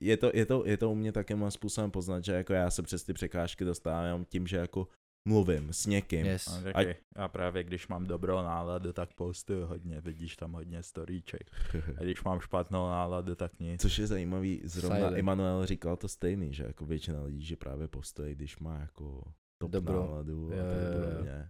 je 0.02 0.18
to, 0.18 0.32
je, 0.34 0.45
to, 0.45 0.64
je 0.66 0.78
to 0.78 0.91
u 0.91 0.95
mě 0.95 1.12
takým 1.12 1.52
způsobem 1.52 1.91
poznat, 1.91 2.24
že 2.24 2.32
jako 2.32 2.54
já 2.54 2.72
se 2.72 2.84
přes 2.84 3.04
ty 3.04 3.14
překážky 3.14 3.66
dostávám 3.66 4.26
tím, 4.26 4.48
že 4.48 4.58
jako 4.58 4.88
mluvím 5.28 5.74
s 5.74 5.86
někým. 5.86 6.26
Yes. 6.26 6.48
A 6.48 6.62
taky, 6.74 6.95
já 7.18 7.28
právě 7.28 7.64
když 7.64 7.88
mám 7.88 8.06
dobrou 8.06 8.36
náladu, 8.36 8.93
tak 8.93 9.14
postuju 9.14 9.66
hodně, 9.66 10.02
vidíš 10.02 10.36
tam 10.36 10.54
hodně 10.54 10.84
storíček. 10.84 11.52
A 11.98 12.04
když 12.04 12.24
mám 12.24 12.39
špatnou 12.39 12.88
náladu, 12.89 13.36
tak 13.36 13.60
nic. 13.60 13.82
Což 13.82 13.98
je 13.98 14.08
zajímavý, 14.08 14.62
zrovna 14.64 14.98
Silent. 14.98 15.18
Emanuel 15.18 15.66
říkal 15.66 15.98
to 15.98 16.08
stejný, 16.08 16.54
že 16.54 16.64
jako 16.64 16.86
většina 16.86 17.24
lidí, 17.24 17.45
že 17.45 17.56
právě 17.56 17.88
postojí, 17.88 18.36
když 18.36 18.60
má 18.60 18.80
jako 18.80 19.34
top 19.58 19.72
Dobro. 19.72 19.99
náladu 20.05 20.51
a 20.53 20.55
tak 20.55 20.93
podobně. 21.03 21.49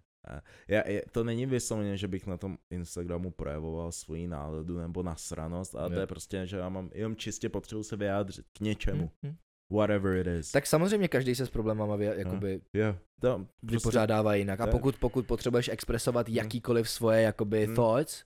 Já, 0.68 0.88
já, 0.90 1.02
to 1.12 1.24
není 1.24 1.46
vysloveně, 1.46 1.98
že 1.98 2.08
bych 2.08 2.28
na 2.28 2.38
tom 2.38 2.58
Instagramu 2.74 3.32
projevoval 3.32 3.92
svoji 3.92 4.28
náladu 4.28 4.78
nebo 4.80 5.04
nasranost, 5.04 5.76
ale 5.76 5.90
to 5.90 5.96
Jo. 5.96 6.00
je 6.02 6.08
prostě, 6.08 6.48
že 6.48 6.58
já 6.58 6.70
mám 6.70 6.90
jenom 6.94 7.16
čistě 7.16 7.50
potřebu 7.50 7.84
se 7.84 7.96
vyjádřit 7.96 8.46
k 8.58 8.60
něčemu. 8.60 9.12
Hm, 9.26 9.30
hm. 9.30 9.36
Whatever 9.78 10.18
it 10.18 10.28
is. 10.28 10.52
Tak 10.52 10.68
samozřejmě 10.68 11.08
každý 11.08 11.36
se 11.36 11.46
s 11.46 11.50
problémama 11.50 11.96
vy, 11.96 12.06
jakoby 12.06 12.62
jo, 12.74 12.96
to 13.22 13.38
prostě, 13.38 13.78
vypořádává 13.78 14.36
jinak. 14.36 14.60
A 14.60 14.64
to 14.64 14.68
je- 14.70 14.72
pokud, 14.72 14.96
pokud 15.00 15.26
potřebuješ 15.28 15.68
expresovat 15.70 16.28
Hmm. 16.28 16.38
jakýkoliv 16.38 16.90
svoje 16.90 17.22
jakoby 17.22 17.66
Hmm. 17.66 17.76
thoughts, 17.76 18.24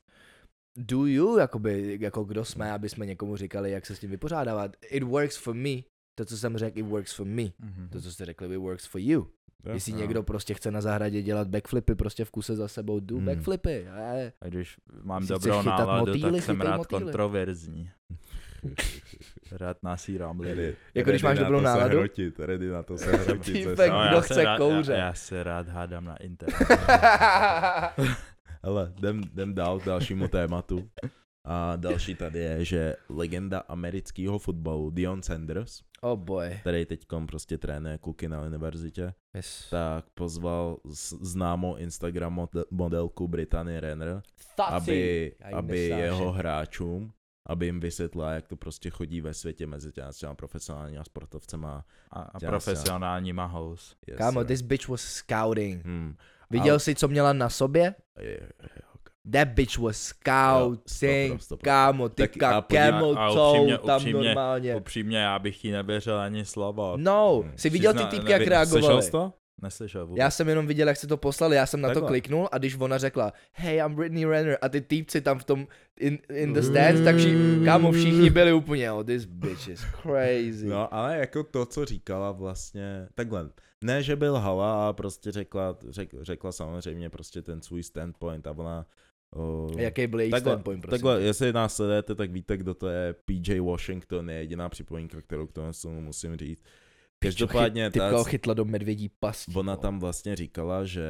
do 0.78 1.06
you, 1.06 1.38
jakoby, 1.38 1.98
jako 2.02 2.24
kdo 2.24 2.46
jsme, 2.46 2.72
aby 2.72 2.90
jsme 2.90 3.06
někomu 3.06 3.36
říkali, 3.38 3.72
jak 3.72 3.86
se 3.86 3.96
s 3.96 4.00
tím 4.00 4.10
vypořádávat. 4.10 4.76
It 4.90 5.04
works 5.04 5.38
for 5.38 5.54
me. 5.56 5.70
To, 6.18 6.26
co 6.26 6.38
jsem 6.38 6.58
řekl, 6.58 6.80
it 6.80 6.86
works 6.86 7.14
for 7.14 7.26
me. 7.26 7.44
Mhm. 7.60 7.90
To, 7.92 8.02
co 8.02 8.12
jste 8.12 8.26
řekli, 8.26 8.56
it 8.56 8.60
works 8.60 8.86
for 8.86 9.02
you. 9.02 9.28
Jo, 9.66 9.74
Jestli 9.74 9.92
jo. 9.92 9.98
někdo 9.98 10.24
prostě 10.24 10.54
chce 10.54 10.72
na 10.72 10.82
zahradě 10.82 11.22
dělat 11.22 11.48
backflipy 11.48 11.96
prostě 11.96 12.26
v 12.26 12.32
kuse 12.32 12.56
za 12.56 12.68
sebou, 12.68 13.00
do 13.00 13.16
Hmm. 13.16 13.26
backflipy. 13.26 13.88
A 13.88 14.32
A 14.42 14.48
když 14.48 14.78
mám 15.04 15.22
Jestli 15.22 15.34
dobrou 15.36 15.62
náladu, 15.62 16.06
motýly, 16.06 16.32
tak 16.32 16.44
jsem 16.44 16.62
rád 16.62 16.78
motýly. 16.78 17.02
kontroverzní. 17.04 17.90
Rád 19.52 19.78
nasírám 19.84 20.40
lidi. 20.40 20.76
Jako 20.94 21.10
když 21.10 21.24
máš 21.24 21.40
dobrou 21.40 21.62
náladu? 21.62 21.98
hrotit, 21.98 22.40
ready 22.40 22.70
na 22.70 22.84
to 22.84 22.98
se 22.98 23.12
hrotit. 23.12 23.54
Týpek, 23.54 23.78
se 23.78 24.08
kdo 24.10 24.22
chce 24.22 24.34
se 24.34 24.44
rád, 24.44 24.58
kouře. 24.58 24.94
Já, 24.94 24.98
já 25.00 25.14
se 25.14 25.44
rád 25.44 25.68
hádám 25.68 26.06
na 26.06 26.16
internetu. 26.18 26.66
Hele, 28.64 28.94
jdem, 28.98 29.22
jdem 29.34 29.54
dál 29.56 29.80
k 29.80 29.86
dalšímu 29.86 30.28
tématu. 30.28 30.90
A 31.46 31.76
další 31.76 32.16
tady 32.16 32.40
je, 32.40 32.66
že 32.66 32.96
legenda 33.10 33.60
amerického 33.60 34.40
fotbalu 34.40 34.90
Dion 34.92 35.24
Sanders, 35.24 35.80
oh 36.02 36.20
boy. 36.20 36.58
který 36.62 36.86
teď 36.86 37.06
prostě 37.26 37.58
trénuje 37.58 37.98
kluky 37.98 38.30
na 38.30 38.42
univerzitě, 38.42 39.14
Yes. 39.34 39.68
tak 39.70 40.06
pozval 40.14 40.78
známou 41.22 41.76
Instagram 41.76 42.34
mod- 42.36 42.64
modelku 42.72 43.28
Brittany 43.28 43.80
Renner, 43.80 44.22
aby, 44.68 44.96
jí 44.96 45.54
aby 45.54 45.80
nesnáším. 45.80 46.04
jeho 46.06 46.32
hráčům, 46.32 47.14
aby 47.46 47.66
jim 47.66 47.80
vysvětlila, 47.80 48.32
jak 48.32 48.48
to 48.48 48.56
prostě 48.56 48.90
chodí 48.90 49.22
ve 49.22 49.34
světě 49.34 49.68
mezi 49.68 49.92
těma 49.92 50.12
těma 50.14 50.36
profesionálníma 50.36 51.04
sportovcema. 51.04 51.86
A, 52.12 52.22
a 52.22 52.40
profesionálníma 52.40 53.46
house. 53.46 53.96
Yes, 54.08 54.18
Kámo, 54.18 54.40
sir. 54.40 54.48
this 54.48 54.62
bitch 54.62 54.88
was 54.88 55.02
scouting. 55.02 55.86
Hmm. 55.86 56.16
Viděl 56.50 56.74
Ale- 56.74 56.80
jsi, 56.80 56.96
co 56.96 57.08
měla 57.08 57.34
na 57.34 57.50
sobě? 57.50 57.96
Je- 58.20 58.30
je- 58.30 58.50
That 59.32 59.48
bitch 59.48 59.78
was 59.78 59.98
stopro, 59.98 60.78
stopro. 61.38 61.64
kámo, 61.64 62.10
ty 62.10 62.28
Tak 62.28 62.44
a 62.44 62.62
podívej- 62.62 62.92
camel 62.92 63.16
a 63.20 63.34
toe 63.34 63.78
tam 63.78 63.96
upřímně- 64.02 64.26
normálně. 64.28 64.76
Upřímně, 64.76 65.18
já 65.18 65.40
bych 65.40 65.66
jí 65.66 65.72
nevěřil 65.72 66.18
ani 66.20 66.46
slovo. 66.46 66.94
No, 66.98 67.40
Hmm. 67.44 67.52
jsi 67.56 67.70
viděl 67.70 67.94
ty 67.94 68.06
týpky, 68.06 68.32
jak 68.32 68.48
reagovali? 68.48 68.84
Slyšel 68.96 69.12
to? 69.12 69.34
Neslyšel 69.64 70.08
vůbec. 70.08 70.20
Já 70.20 70.32
jsem 70.32 70.50
jenom 70.50 70.68
viděl, 70.68 70.88
jak 70.88 70.98
se 70.98 71.08
to 71.08 71.18
poslali, 71.18 71.56
já 71.56 71.66
jsem 71.66 71.82
na 71.82 71.90
to 71.90 71.94
Takhle. 71.94 72.08
kliknul 72.10 72.50
a 72.52 72.58
když 72.58 72.78
ona 72.80 72.98
řekla, 72.98 73.34
hey, 73.54 73.78
I'm 73.78 73.96
Britney 73.96 74.26
Renner 74.26 74.58
a 74.62 74.70
ty 74.70 74.82
týpci 74.82 75.22
tam 75.22 75.40
v 75.40 75.44
tom, 75.44 75.68
in, 76.00 76.18
in 76.34 76.54
the 76.54 76.62
stands, 76.62 77.02
tak 77.04 77.16
vši, 77.16 77.36
kámo, 77.66 77.92
všichni 77.92 78.30
byli 78.30 78.54
úplně, 78.54 78.92
oh, 78.92 79.04
this 79.04 79.26
bitch 79.26 79.68
is 79.68 79.82
crazy. 80.02 80.68
No, 80.68 80.94
ale 80.94 81.18
jako 81.18 81.44
to, 81.44 81.66
co 81.66 81.86
říkala 81.86 82.32
vlastně, 82.32 83.08
takhle, 83.16 83.50
ne, 83.84 84.04
že 84.04 84.16
byl 84.16 84.38
hala 84.38 84.90
a 84.90 84.94
prostě 84.94 85.32
řekla, 85.32 85.78
řek, 85.90 86.10
řekla 86.22 86.52
samozřejmě 86.52 87.10
prostě 87.10 87.42
ten 87.42 87.62
svůj 87.62 87.84
standpoint 87.84 88.48
a 88.48 88.52
ona... 88.52 88.86
O, 89.36 89.68
Jaký 89.78 90.08
byl 90.08 90.20
její 90.20 90.32
takhle, 90.32 90.52
standpoint, 90.52 90.82
prosím? 90.82 90.92
takhle, 90.92 91.22
jestli 91.22 91.54
nás 91.54 91.76
sledujete, 91.76 92.16
tak 92.16 92.32
víte, 92.32 92.58
kdo 92.58 92.74
to 92.74 92.88
je. 92.88 93.16
PJ 93.26 93.60
Washington 93.60 94.30
je 94.30 94.36
jediná 94.36 94.70
připomínka, 94.70 95.22
kterou 95.22 95.48
k 95.48 95.52
tomu 95.52 96.02
musím 96.02 96.38
říct. 96.38 96.64
Každopádně 97.20 97.92
Typka 97.92 98.10
ta, 98.12 98.18
ho 98.18 98.24
chytla 98.24 98.54
do 98.54 98.66
medvědí 98.66 99.10
pasti. 99.20 99.52
ona 99.56 99.74
no. 99.74 99.82
tam 99.82 100.00
vlastně 100.00 100.36
říkala, 100.36 100.86
že 100.86 101.08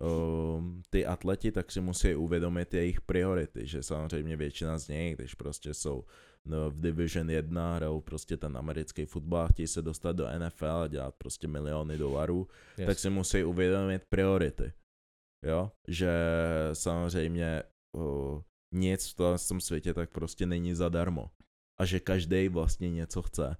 o, 0.00 0.62
ty 0.90 1.06
atleti 1.06 1.52
tak 1.52 1.72
si 1.72 1.80
musí 1.80 2.14
uvědomit 2.14 2.74
jejich 2.74 3.00
priority, 3.00 3.66
že 3.66 3.82
samozřejmě 3.82 4.36
většina 4.36 4.78
z 4.78 4.88
nich, 4.88 5.16
když 5.16 5.34
prostě 5.34 5.74
jsou 5.74 6.04
no, 6.44 6.70
v 6.70 6.80
Division 6.80 7.30
1, 7.30 7.76
hrajou 7.76 8.00
prostě 8.00 8.36
ten 8.36 8.56
americký 8.56 9.04
fotbal, 9.04 9.48
chtějí 9.48 9.66
se 9.66 9.82
dostat 9.82 10.16
do 10.16 10.26
NFL 10.38 10.66
a 10.66 10.88
dělat 10.88 11.14
prostě 11.18 11.48
miliony 11.48 11.98
dolarů, 11.98 12.48
Yes. 12.78 12.86
tak 12.86 12.98
si 12.98 13.10
musí 13.10 13.44
uvědomit 13.44 14.02
priority. 14.08 14.72
Jo, 15.44 15.72
že 15.88 16.12
samozřejmě 16.72 17.62
o, 17.96 18.42
nic 18.74 19.10
v 19.10 19.14
tom, 19.14 19.38
v 19.38 19.48
tom 19.48 19.60
světě 19.60 19.94
tak 19.94 20.10
prostě 20.10 20.46
není 20.46 20.74
zadarmo. 20.74 21.30
A 21.80 21.84
že 21.84 22.00
každý 22.00 22.48
vlastně 22.48 22.90
něco 22.90 23.22
chce. 23.22 23.56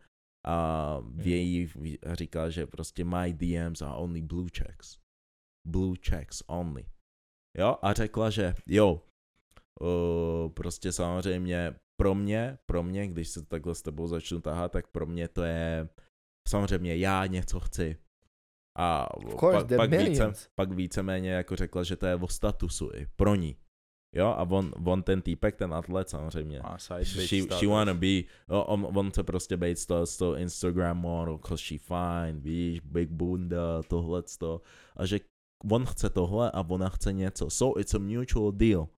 A 0.47 0.99
v 1.01 1.27
její 1.27 1.67
v- 1.67 1.99
říká, 2.13 2.51
že 2.51 2.67
prostě 2.67 3.05
my 3.05 3.33
DMs 3.33 3.83
are 3.83 3.95
only 3.97 4.23
blue 4.23 4.51
checks. 4.59 4.99
Blue 5.67 5.97
checks 6.09 6.43
only. 6.47 6.87
Jo, 7.59 7.77
a 7.83 7.93
řekla, 7.93 8.31
že 8.31 8.55
jo, 8.67 9.03
o, 9.81 10.53
prostě 10.55 10.93
samozřejmě 10.93 11.75
pro 12.01 12.15
mě, 12.15 12.59
pro 12.67 12.83
mě, 12.83 13.09
když 13.09 13.29
se 13.29 13.47
takhle 13.47 13.75
s 13.75 13.83
tebou 13.83 14.07
začnu 14.07 14.41
tahat, 14.41 14.73
tak 14.73 14.87
pro 14.87 15.07
mě 15.07 15.29
to 15.29 15.43
je 15.43 15.89
samozřejmě 16.49 16.97
já 16.97 17.27
něco 17.27 17.61
chci. 17.61 17.97
A 18.79 19.15
Of 19.15 19.35
course, 19.41 19.59
pak, 19.59 19.67
the 19.67 19.77
pak, 19.77 19.91
více, 19.91 20.33
pak 20.55 20.73
víceméně 20.73 21.31
jako 21.31 21.57
řekla, 21.57 21.83
že 21.83 21.97
to 21.97 22.07
je 22.07 22.15
o 22.15 22.29
statusu 22.29 22.91
i 22.95 23.07
pro 23.17 23.35
ní. 23.35 23.57
Jo, 24.15 24.27
a 24.27 24.43
on, 24.43 24.73
on 24.85 25.03
ten 25.03 25.23
týpek, 25.23 25.57
ten 25.57 25.75
atlet 25.75 26.09
samozřejmě. 26.09 26.61
Side 26.77 27.05
She, 27.05 27.43
she 27.59 27.69
wanna 27.69 27.95
be, 27.95 28.17
jo, 28.51 28.63
on, 28.67 28.87
on 28.95 29.11
chce 29.11 29.23
prostě 29.23 29.57
být 29.57 29.79
z 29.79 29.87
toho, 29.87 30.07
z 30.07 30.17
toho 30.17 30.37
Instagram 30.37 30.99
model, 30.99 31.39
cause 31.39 31.65
she 31.65 31.79
fine, 31.79 32.41
víš, 32.41 32.81
big 32.81 33.11
bunda, 33.11 33.83
tohle 33.89 34.23
to. 34.39 34.61
A 34.97 35.07
že 35.07 35.21
on 35.71 35.87
chce 35.87 36.11
tohle 36.11 36.51
a 36.51 36.61
ona 36.69 36.89
chce 36.89 37.13
něco. 37.13 37.51
So 37.51 37.81
it's 37.81 37.95
a 37.95 37.99
mutual 37.99 38.53
deal, 38.53 38.89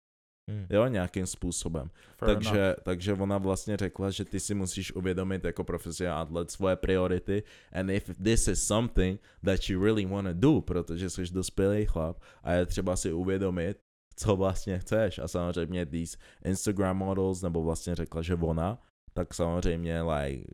Hmm. 0.50 0.66
jo, 0.70 0.86
nějakým 0.86 1.26
způsobem. 1.26 1.90
Fair 2.18 2.34
takže, 2.34 2.50
enough. 2.64 2.76
takže 2.82 3.12
ona 3.12 3.38
vlastně 3.38 3.76
řekla, 3.76 4.10
že 4.10 4.24
ty 4.24 4.40
si 4.40 4.54
musíš 4.54 4.92
uvědomit 4.92 5.44
jako 5.44 5.64
profesionální 5.64 6.22
atlet 6.22 6.50
svoje 6.50 6.76
priority 6.76 7.42
and 7.72 7.90
if 7.90 8.10
this 8.22 8.48
is 8.48 8.62
something 8.66 9.20
that 9.44 9.68
you 9.70 9.84
really 9.84 10.06
want 10.06 10.28
to 10.28 10.34
do, 10.34 10.60
protože 10.60 11.10
jsi 11.10 11.22
dospělý 11.32 11.86
chlap 11.86 12.16
a 12.42 12.52
je 12.52 12.66
třeba 12.66 12.96
si 12.96 13.12
uvědomit, 13.12 13.78
co 14.16 14.36
vlastně 14.36 14.78
chceš 14.78 15.18
a 15.18 15.28
samozřejmě 15.28 15.86
these 15.86 16.16
Instagram 16.44 16.96
models, 16.96 17.42
nebo 17.42 17.62
vlastně 17.62 17.94
řekla, 17.94 18.22
že 18.22 18.34
ona, 18.34 18.78
tak 19.14 19.34
samozřejmě 19.34 20.02
like, 20.02 20.44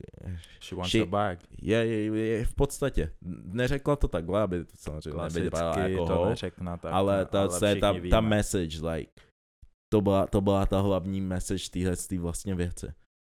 She 0.61 0.77
wants 0.77 0.93
she- 0.95 1.03
a 1.03 1.07
bag. 1.07 1.39
je, 1.63 1.87
je, 1.87 2.17
je 2.17 2.45
v 2.45 2.55
podstatě, 2.55 3.11
neřekla 3.45 3.97
to 3.97 4.09
takhle, 4.09 4.43
aby 4.43 4.65
to 4.65 4.73
samozřejmě 4.77 5.11
Klasicky 5.51 5.81
jako 5.81 6.07
to 6.07 6.15
ho, 6.17 6.29
neřekne 6.29 6.79
tak. 6.81 6.93
ale, 6.93 7.27
ta, 7.27 7.49
to 7.49 7.67
je 7.67 7.75
ta, 7.77 7.93
ta 7.93 7.99
víme. 7.99 8.21
message, 8.21 8.87
like, 8.89 9.13
to 9.89 10.01
byla, 10.01 10.27
to 10.27 10.41
byla 10.41 10.67
ta 10.67 10.81
hlavní 10.81 11.21
message 11.21 11.71
téhle 11.71 11.97
tý 11.97 12.19
vlastně 12.19 12.55
věci. 12.55 12.87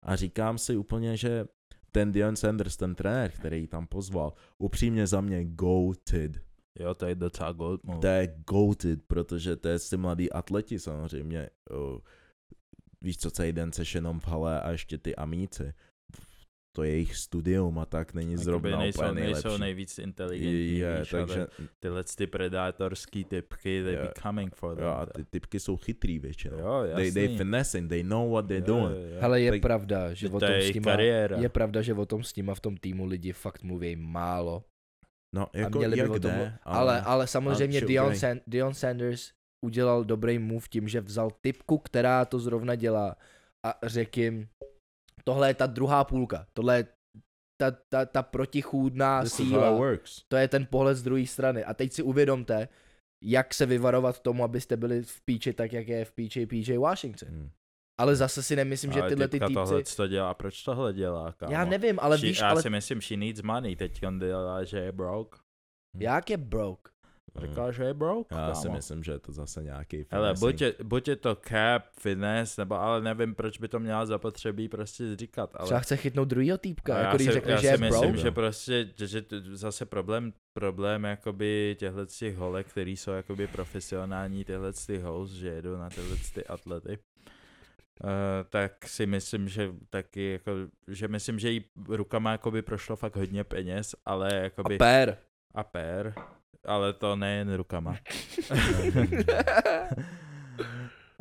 A 0.05 0.15
říkám 0.15 0.57
si 0.57 0.77
úplně, 0.77 1.17
že 1.17 1.45
ten 1.91 2.11
Dion 2.11 2.35
Sanders, 2.35 2.77
ten 2.77 2.95
trenér, 2.95 3.31
který 3.31 3.59
ji 3.59 3.67
tam 3.67 3.87
pozval, 3.87 4.33
upřímně 4.57 5.07
za 5.07 5.21
mě 5.21 5.45
goated. 5.45 6.41
Jo, 6.79 6.95
to 6.95 7.05
je 7.05 7.15
docela 7.15 7.53
move. 7.53 7.99
To 8.01 8.07
je 8.07 8.35
goated, 8.51 8.99
protože 9.07 9.55
to 9.55 9.67
je 9.67 9.79
ty 9.79 9.97
mladí 9.97 10.31
atleti 10.31 10.79
samozřejmě. 10.79 11.49
Víš 13.01 13.17
co, 13.17 13.31
celý 13.31 13.53
den 13.53 13.71
seš 13.71 13.95
jenom 13.95 14.19
v 14.19 14.27
hale 14.27 14.61
a 14.61 14.71
ještě 14.71 14.97
ty 14.97 15.15
amíci. 15.15 15.73
To 16.75 16.83
je 16.83 16.91
jejich 16.91 17.15
studium 17.15 17.79
a 17.79 17.85
tak 17.85 18.13
není 18.13 18.31
Jakoby 18.31 18.43
zrovna 18.45 18.77
nejsou, 18.79 18.99
úplně 19.01 19.21
nejsou 19.21 19.41
nejlepší. 19.47 19.61
nejvíc 19.61 19.99
inteligentní, 19.99 20.77
je, 20.77 20.99
víš, 20.99 21.09
takže, 21.09 21.39
ale 21.39 21.47
tyhle 21.79 22.03
ty 22.03 22.27
predátorský 22.27 23.23
typky, 23.23 23.83
they 23.83 23.93
Jo. 23.93 24.01
be 24.01 24.11
coming 24.21 24.55
for 24.55 24.75
them. 24.75 24.85
jo, 24.85 24.89
a 24.91 25.05
ty 25.05 25.25
typky 25.25 25.59
jsou 25.59 25.77
chytrý 25.77 26.19
většinou. 26.19 26.57
jo 26.59 26.81
They, 26.95 27.05
jasný. 27.05 27.11
they 27.27 27.37
finessing, 27.37 27.89
they 27.89 28.03
know 28.03 28.31
what 28.31 28.45
they're 28.47 28.65
doing. 28.67 28.95
Jo, 28.95 29.01
jo, 29.01 29.07
jo. 29.15 29.17
Hele, 29.21 29.41
je 29.41 29.51
Tak- 29.51 29.61
pravda, 29.61 30.13
že 30.13 30.27
o 30.27 30.31
to 30.31 30.39
tom 30.39 30.49
je 30.51 30.73
s 30.73 30.79
kariéra. 30.83 31.37
je 31.37 31.49
pravda, 31.49 31.81
že 31.81 31.93
o 31.93 32.05
tom 32.05 32.23
s 32.23 32.33
těma 32.33 32.55
v 32.55 32.59
tom 32.59 32.77
týmu 32.77 33.05
lidi 33.05 33.33
fakt 33.33 33.63
mluví 33.63 33.95
málo. 33.95 34.63
No, 35.35 35.43
a 35.53 35.57
jako 35.57 35.77
měli 35.77 35.99
jak 35.99 36.09
o 36.09 36.19
tom, 36.19 36.31
jde, 36.31 36.37
mlu- 36.37 36.57
ale, 36.63 37.01
ale 37.01 37.27
samozřejmě 37.27 37.79
ale 37.79 37.87
Dion. 37.87 38.15
San, 38.15 38.39
Dion 38.47 38.73
Sanders 38.73 39.31
udělal 39.65 40.03
dobrý 40.03 40.39
move 40.39 40.65
tím, 40.69 40.87
že 40.87 41.01
vzal 41.01 41.31
typku, 41.41 41.77
která 41.77 42.25
to 42.25 42.39
zrovna 42.39 42.75
dělá 42.75 43.15
a 43.65 43.73
řekl 43.83 44.19
jim, 44.19 44.47
tohle 45.27 45.49
je 45.49 45.53
ta 45.53 45.67
druhá 45.67 46.03
půlka, 46.03 46.47
tohle 46.53 46.77
je 46.77 46.87
ta, 47.61 47.71
ta, 47.89 48.05
ta 48.05 48.23
protichůdná 48.23 49.21
This 49.23 49.33
síla, 49.33 49.71
works. 49.71 50.23
to 50.27 50.35
je 50.37 50.47
ten 50.47 50.65
pohled 50.65 50.95
z 50.97 51.03
druhé 51.03 51.25
strany. 51.27 51.63
A 51.63 51.73
teď 51.73 51.93
si 51.93 52.03
uvědomte, 52.03 52.67
jak 53.23 53.53
se 53.53 53.65
vyvarovat 53.65 54.19
tomu, 54.19 54.43
abyste 54.43 54.77
byli 54.77 55.03
v 55.03 55.21
píči 55.21 55.53
tak, 55.53 55.73
jak 55.73 55.87
je 55.87 56.05
v 56.05 56.11
píči 56.11 56.45
PJ 56.45 56.77
Washington. 56.77 57.29
Hmm. 57.29 57.49
Ale 57.99 58.15
zase 58.15 58.43
si 58.43 58.55
nemyslím, 58.55 58.91
že 58.91 59.01
Ale 59.01 59.09
tyhle 59.09 59.27
ty 59.27 59.39
týpci... 59.39 59.53
tohle 59.53 59.83
to 59.83 60.07
dělá, 60.07 60.33
proč 60.33 60.63
tohle 60.63 60.93
dělá, 60.93 61.31
kámo? 61.31 61.53
Já 61.53 61.65
nevím, 61.65 61.99
ale 62.01 62.17
She- 62.17 62.21
víš, 62.27 62.39
já 62.39 62.49
ale 62.49 62.61
si 62.61 62.69
myslím, 62.69 63.01
she 63.01 63.17
needs 63.17 63.41
money, 63.41 63.75
teď 63.75 64.05
on 64.07 64.19
dělá, 64.19 64.63
že 64.63 64.79
je 64.79 64.91
broke. 64.91 65.39
jak 65.99 66.29
je 66.29 66.37
broke? 66.37 66.91
Říká, 67.41 67.71
že 67.71 67.83
je 67.83 67.93
broke, 67.93 68.35
Já 68.35 68.53
si 68.55 68.63
kámo. 68.67 68.75
myslím, 68.75 69.03
že 69.03 69.11
je 69.11 69.19
to 69.19 69.31
zase 69.31 69.63
nějaký 69.63 70.03
finessing. 70.03 70.39
buď 70.39 70.61
je, 70.61 70.73
buď 70.83 71.07
je 71.07 71.15
to 71.15 71.35
cap, 71.35 71.83
fitness, 71.99 72.57
nebo 72.57 72.75
ale 72.75 73.01
nevím, 73.01 73.35
proč 73.35 73.57
by 73.57 73.67
to 73.67 73.79
měla 73.79 74.05
zapotřebí 74.05 74.69
prostě 74.69 75.15
říkat, 75.15 75.49
ale... 75.55 75.65
Třeba 75.65 75.79
chce 75.79 75.97
chytnout 75.97 76.27
druhýho 76.27 76.57
týpka, 76.57 76.95
A 76.95 76.97
jako 76.97 77.09
já 77.11 77.15
když 77.15 77.27
si, 77.27 77.33
řekne, 77.33 77.51
já 77.51 77.57
že 77.57 77.67
si 77.67 77.73
je 77.73 77.77
myslím, 77.77 78.01
broke. 78.11 78.17
že 78.17 78.31
prostě, 78.31 78.89
že, 78.97 79.23
zase 79.53 79.85
problém, 79.85 80.33
problém 80.53 81.03
jakoby 81.03 81.75
těchhle 81.79 82.07
z 82.07 82.17
těch 82.17 82.35
holek, 82.35 82.67
který 82.67 82.97
jsou 82.97 83.11
jakoby 83.11 83.47
profesionální, 83.47 84.45
tyhle 84.45 84.73
ty 84.87 84.97
host, 84.99 85.31
že 85.33 85.47
jedou 85.47 85.77
na 85.77 85.89
tyhle 85.89 86.15
ty 86.33 86.45
atlety, 86.45 86.99
Uh, 88.03 88.09
tak 88.49 88.87
si 88.87 89.05
myslím, 89.05 89.47
že 89.47 89.71
taky 89.89 90.31
jako, 90.31 90.51
že 90.87 91.07
myslím, 91.07 91.39
že 91.39 91.49
jí 91.51 91.65
rukama 91.87 92.31
jakoby 92.31 92.61
prošlo 92.61 92.95
fakt 92.95 93.15
hodně 93.15 93.43
peněz, 93.43 93.95
ale 94.05 94.33
jakoby 94.35 94.75
A 94.75 94.77
pér. 94.77 95.17
a 95.55 95.63
pér, 95.63 96.13
ale 96.67 96.93
to 96.93 97.15
nejen 97.15 97.53
rukama. 97.55 97.97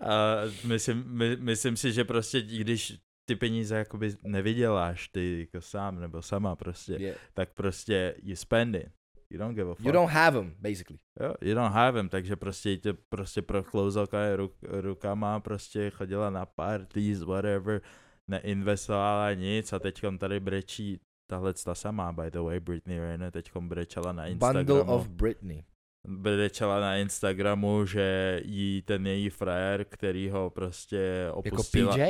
a 0.03 0.37
myslím, 0.65 1.05
my, 1.07 1.37
myslím 1.37 1.77
si, 1.77 1.93
že 1.93 2.05
prostě 2.05 2.43
když 2.43 2.99
ty 3.25 3.37
peníze 3.37 3.77
jakoby 3.77 4.15
nevyděláš 4.25 5.09
ty 5.09 5.41
jako 5.41 5.61
sám 5.61 6.01
nebo 6.01 6.23
sama 6.23 6.57
prostě, 6.57 6.97
Yeah. 6.99 7.19
tak 7.35 7.55
prostě 7.55 8.15
you 8.23 8.37
spend 8.37 8.75
it. 8.75 8.89
You 9.31 9.39
don't 9.39 9.55
give 9.57 9.71
a 9.71 9.75
fuck. 9.75 9.87
You 9.87 9.93
don't 9.93 10.11
have 10.13 10.39
them, 10.39 10.55
basically. 10.59 10.99
Jo, 11.21 11.35
you 11.41 11.55
don't 11.55 11.73
have 11.75 11.99
them, 11.99 12.09
takže 12.09 12.37
prostě 12.37 12.77
to 12.77 12.95
prostě 13.09 13.43
proklouzalka 13.43 14.21
je 14.21 14.37
ruk, 14.37 14.53
rukama, 14.63 15.41
prostě 15.41 15.91
chodila 15.91 16.31
na 16.31 16.47
parties, 16.47 17.23
whatever, 17.23 17.81
neinvestovala 18.29 19.33
nic 19.35 19.73
a 19.73 19.79
teďkom 19.79 20.19
tady 20.19 20.41
brečí 20.41 21.01
tahle 21.27 21.55
ta 21.55 21.75
samá, 21.75 22.13
by 22.13 22.31
the 22.31 22.39
way, 22.41 22.61
Britney 22.61 22.99
Renner 23.01 23.31
teďkom 23.33 23.69
brečela 23.69 24.13
na 24.13 24.27
Instagramu. 24.27 24.67
Bundle 24.67 24.95
of 24.95 25.09
Britney. 25.09 25.65
brečela 26.09 26.81
na 26.81 26.97
Instagramu, 26.97 27.87
že 27.87 28.41
jí 28.45 28.83
ten 28.83 29.07
její 29.07 29.31
frajer, 29.31 29.85
který 29.85 30.31
ho 30.31 30.51
prostě 30.51 30.97
Jako 31.27 31.39
opustila, 31.39 31.95
PJ? 31.95 32.03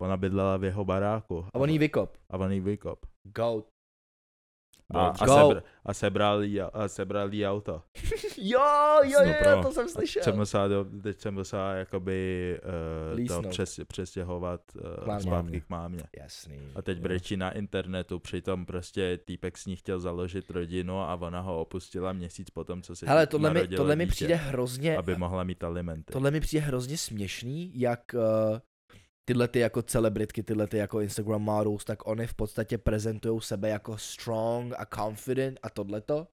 ona 0.00 0.16
bydlela 0.16 0.56
v 0.56 0.64
jeho 0.64 0.84
baráku. 0.84 1.44
A 1.54 1.58
on 1.58 1.70
jí 1.70 1.78
vykop. 1.78 2.16
a 2.30 2.36
on 2.38 2.52
jí 2.52 2.60
vykop. 2.60 3.06
Goat. 3.22 3.66
A, 4.94 5.06
a, 5.06 5.26
Go. 5.26 5.34
sebr, 5.48 5.62
a, 5.84 5.94
sebral 5.94 6.42
jí, 6.42 6.60
a 6.60 6.88
sebral 6.88 7.34
jí 7.34 7.46
auto. 7.46 7.82
Jo, 8.38 8.60
jo, 9.04 9.10
jo, 9.10 9.18
Snopro. 9.24 9.50
jo, 9.50 9.62
to 9.62 9.72
jsem 9.72 9.84
Teď 9.84 9.92
slyšel. 9.94 10.22
jsem 10.22 10.36
musela, 10.36 10.68
do, 10.68 10.86
teď 11.02 11.20
jsem 11.20 11.34
musela 11.34 11.72
jakoby 11.72 12.58
uh, 13.18 13.42
to 13.42 13.48
přes, 13.48 13.80
přestěhovat 13.88 14.60
uh, 15.00 15.06
mámě. 15.06 15.22
zpátky 15.22 15.60
k 15.60 15.68
mámě. 15.68 16.02
Jasný. 16.18 16.58
A 16.74 16.82
teď 16.82 16.98
Jo. 16.98 17.02
brečí 17.02 17.36
na 17.36 17.50
internetu, 17.50 18.18
přitom 18.18 18.66
prostě 18.66 19.18
týpek 19.24 19.58
s 19.58 19.66
ní 19.66 19.76
chtěl 19.76 20.00
založit 20.00 20.50
rodinu 20.50 21.00
a 21.00 21.14
ona 21.14 21.40
ho 21.40 21.60
opustila 21.60 22.12
měsíc 22.12 22.50
potom, 22.50 22.82
co 22.82 22.96
se 22.96 23.06
Hele, 23.06 23.26
tohle 23.26 23.54
mi, 23.54 23.68
tohle 23.68 23.96
mi 23.96 24.06
přijde 24.06 24.34
hrozně, 24.34 24.96
aby 24.96 25.16
mohla 25.16 25.44
mít 25.44 25.64
alimenty. 25.64 26.12
tohle 26.12 26.30
mi 26.30 26.40
přijde 26.40 26.66
hrozně 26.66 26.98
směšný, 26.98 27.80
jak 27.80 28.00
uh, 28.14 28.58
tyhle 29.28 29.48
ty 29.48 29.58
jako 29.58 29.82
celebritky, 29.82 30.42
tyhle 30.42 30.66
ty 30.66 30.76
jako 30.76 31.00
Instagram 31.00 31.42
models, 31.42 31.84
tak 31.84 32.06
oni 32.06 32.26
v 32.26 32.34
podstatě 32.34 32.78
prezentují 32.78 33.40
sebe 33.40 33.68
jako 33.68 33.98
strong 33.98 34.72
a 34.78 34.86
confident 34.96 35.58
a 35.62 35.70
tohleto. 35.70 36.26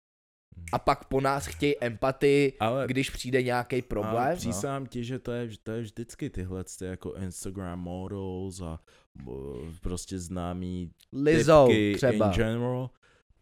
A 0.73 0.79
pak 0.79 1.05
po 1.05 1.21
nás 1.21 1.47
chtějí 1.47 1.75
empatii, 1.81 2.53
Ale 2.61 2.87
když 2.87 3.11
přijde 3.11 3.43
nějaký 3.43 3.77
Ale 3.77 3.83
problém. 3.83 4.37
přísahám 4.37 4.87
ti, 4.87 5.05
že 5.05 5.19
to 5.19 5.33
je, 5.33 5.49
to 5.63 5.71
je 5.71 5.83
vždycky 5.83 6.31
tyhle 6.31 6.65
ty 6.79 6.85
jako 6.85 7.15
Instagram 7.15 7.81
models 7.81 8.61
a 8.61 8.81
prostě 9.83 10.19
známý 10.19 10.91
Lizzo 11.13 11.67
typky 11.67 11.95
třeba. 11.97 12.27
in 12.27 12.33
general, 12.33 12.91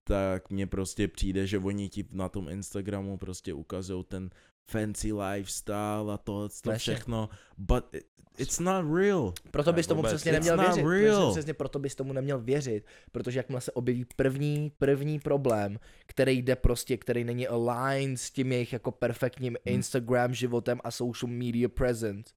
tak 0.04 0.50
mně 0.50 0.66
prostě 0.66 1.08
přijde, 1.08 1.46
že 1.46 1.58
oni 1.58 1.88
ti 1.88 2.04
na 2.12 2.28
tom 2.28 2.48
Instagramu 2.48 3.18
prostě 3.18 3.54
ukazují 3.54 4.04
ten 4.04 4.30
fancy 4.70 5.12
lifestyle 5.12 6.12
a 6.14 6.18
to 6.24 6.48
Přesně. 6.48 6.78
všechno, 6.78 7.28
but 7.58 7.84
it, 7.92 8.06
it's 8.38 8.58
not 8.58 8.84
real. 8.96 9.32
Proto 9.50 9.72
bys 9.72 9.86
tomu 9.86 9.98
vůbec. 9.98 10.12
přesně 10.14 10.32
neměl 10.32 10.56
věřit. 10.58 10.84
real. 10.86 11.16
Přesně, 11.30 11.40
přesně 11.40 11.54
proto 11.54 11.78
bys 11.78 11.94
tomu 11.94 12.12
neměl 12.12 12.38
věřit, 12.40 12.84
protože 13.12 13.38
jakmile 13.38 13.60
se 13.60 13.72
objeví 13.72 14.04
první, 14.16 14.72
první 14.78 15.18
problém, 15.20 15.78
který 16.06 16.42
jde 16.42 16.56
prostě, 16.56 16.96
který 16.96 17.24
není 17.24 17.48
aligned 17.48 18.18
s 18.20 18.30
tím 18.30 18.52
jejich 18.52 18.72
jako 18.72 18.90
perfektním 18.92 19.56
Hmm. 19.66 19.74
Instagram 19.74 20.34
životem 20.34 20.80
a 20.84 20.90
social 20.90 21.32
media 21.32 21.68
presence, 21.68 22.32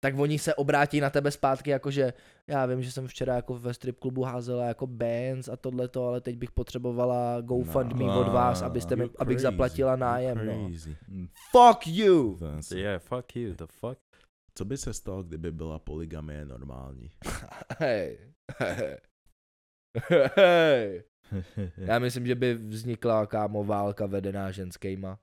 tak 0.00 0.18
oni 0.18 0.38
se 0.38 0.54
obrátí 0.54 1.00
na 1.00 1.10
tebe 1.10 1.30
zpátky 1.30 1.70
jakože 1.70 2.12
já 2.46 2.66
vím, 2.66 2.82
že 2.82 2.92
jsem 2.92 3.06
včera 3.06 3.34
jako 3.36 3.54
ve 3.58 3.74
strip 3.74 3.98
klubu 3.98 4.22
házela 4.22 4.64
jako 4.64 4.86
bands 4.86 5.48
a 5.48 5.56
tohleto, 5.56 6.06
ale 6.06 6.20
teď 6.20 6.36
bych 6.36 6.50
potřebovala 6.50 7.40
GoFundMe 7.40 8.04
No, 8.04 8.20
od 8.20 8.28
vás, 8.28 8.62
abyste 8.62 8.96
mi, 8.96 9.02
abych 9.02 9.36
crazy, 9.38 9.42
zaplatila 9.42 9.96
nájem, 9.96 10.46
no. 10.46 10.68
Mm, 11.08 11.28
Fuck 11.50 11.86
you! 11.86 12.38
Yeah, 12.74 13.02
fuck 13.02 13.36
you, 13.36 13.54
the 13.54 13.66
fuck. 13.66 13.98
Co 14.54 14.64
by 14.64 14.76
se 14.76 14.92
stalo, 14.92 15.22
kdyby 15.22 15.52
byla 15.52 15.78
poligamie 15.78 16.44
normální? 16.44 17.10
Hej. 17.78 18.18
Hej. 20.36 21.02
Já 21.76 21.98
myslím, 21.98 22.26
že 22.26 22.34
by 22.34 22.54
vznikla 22.54 23.26
kámo 23.26 23.64
válka 23.64 24.06
vedená 24.06 24.50
ženskýma. 24.50 25.18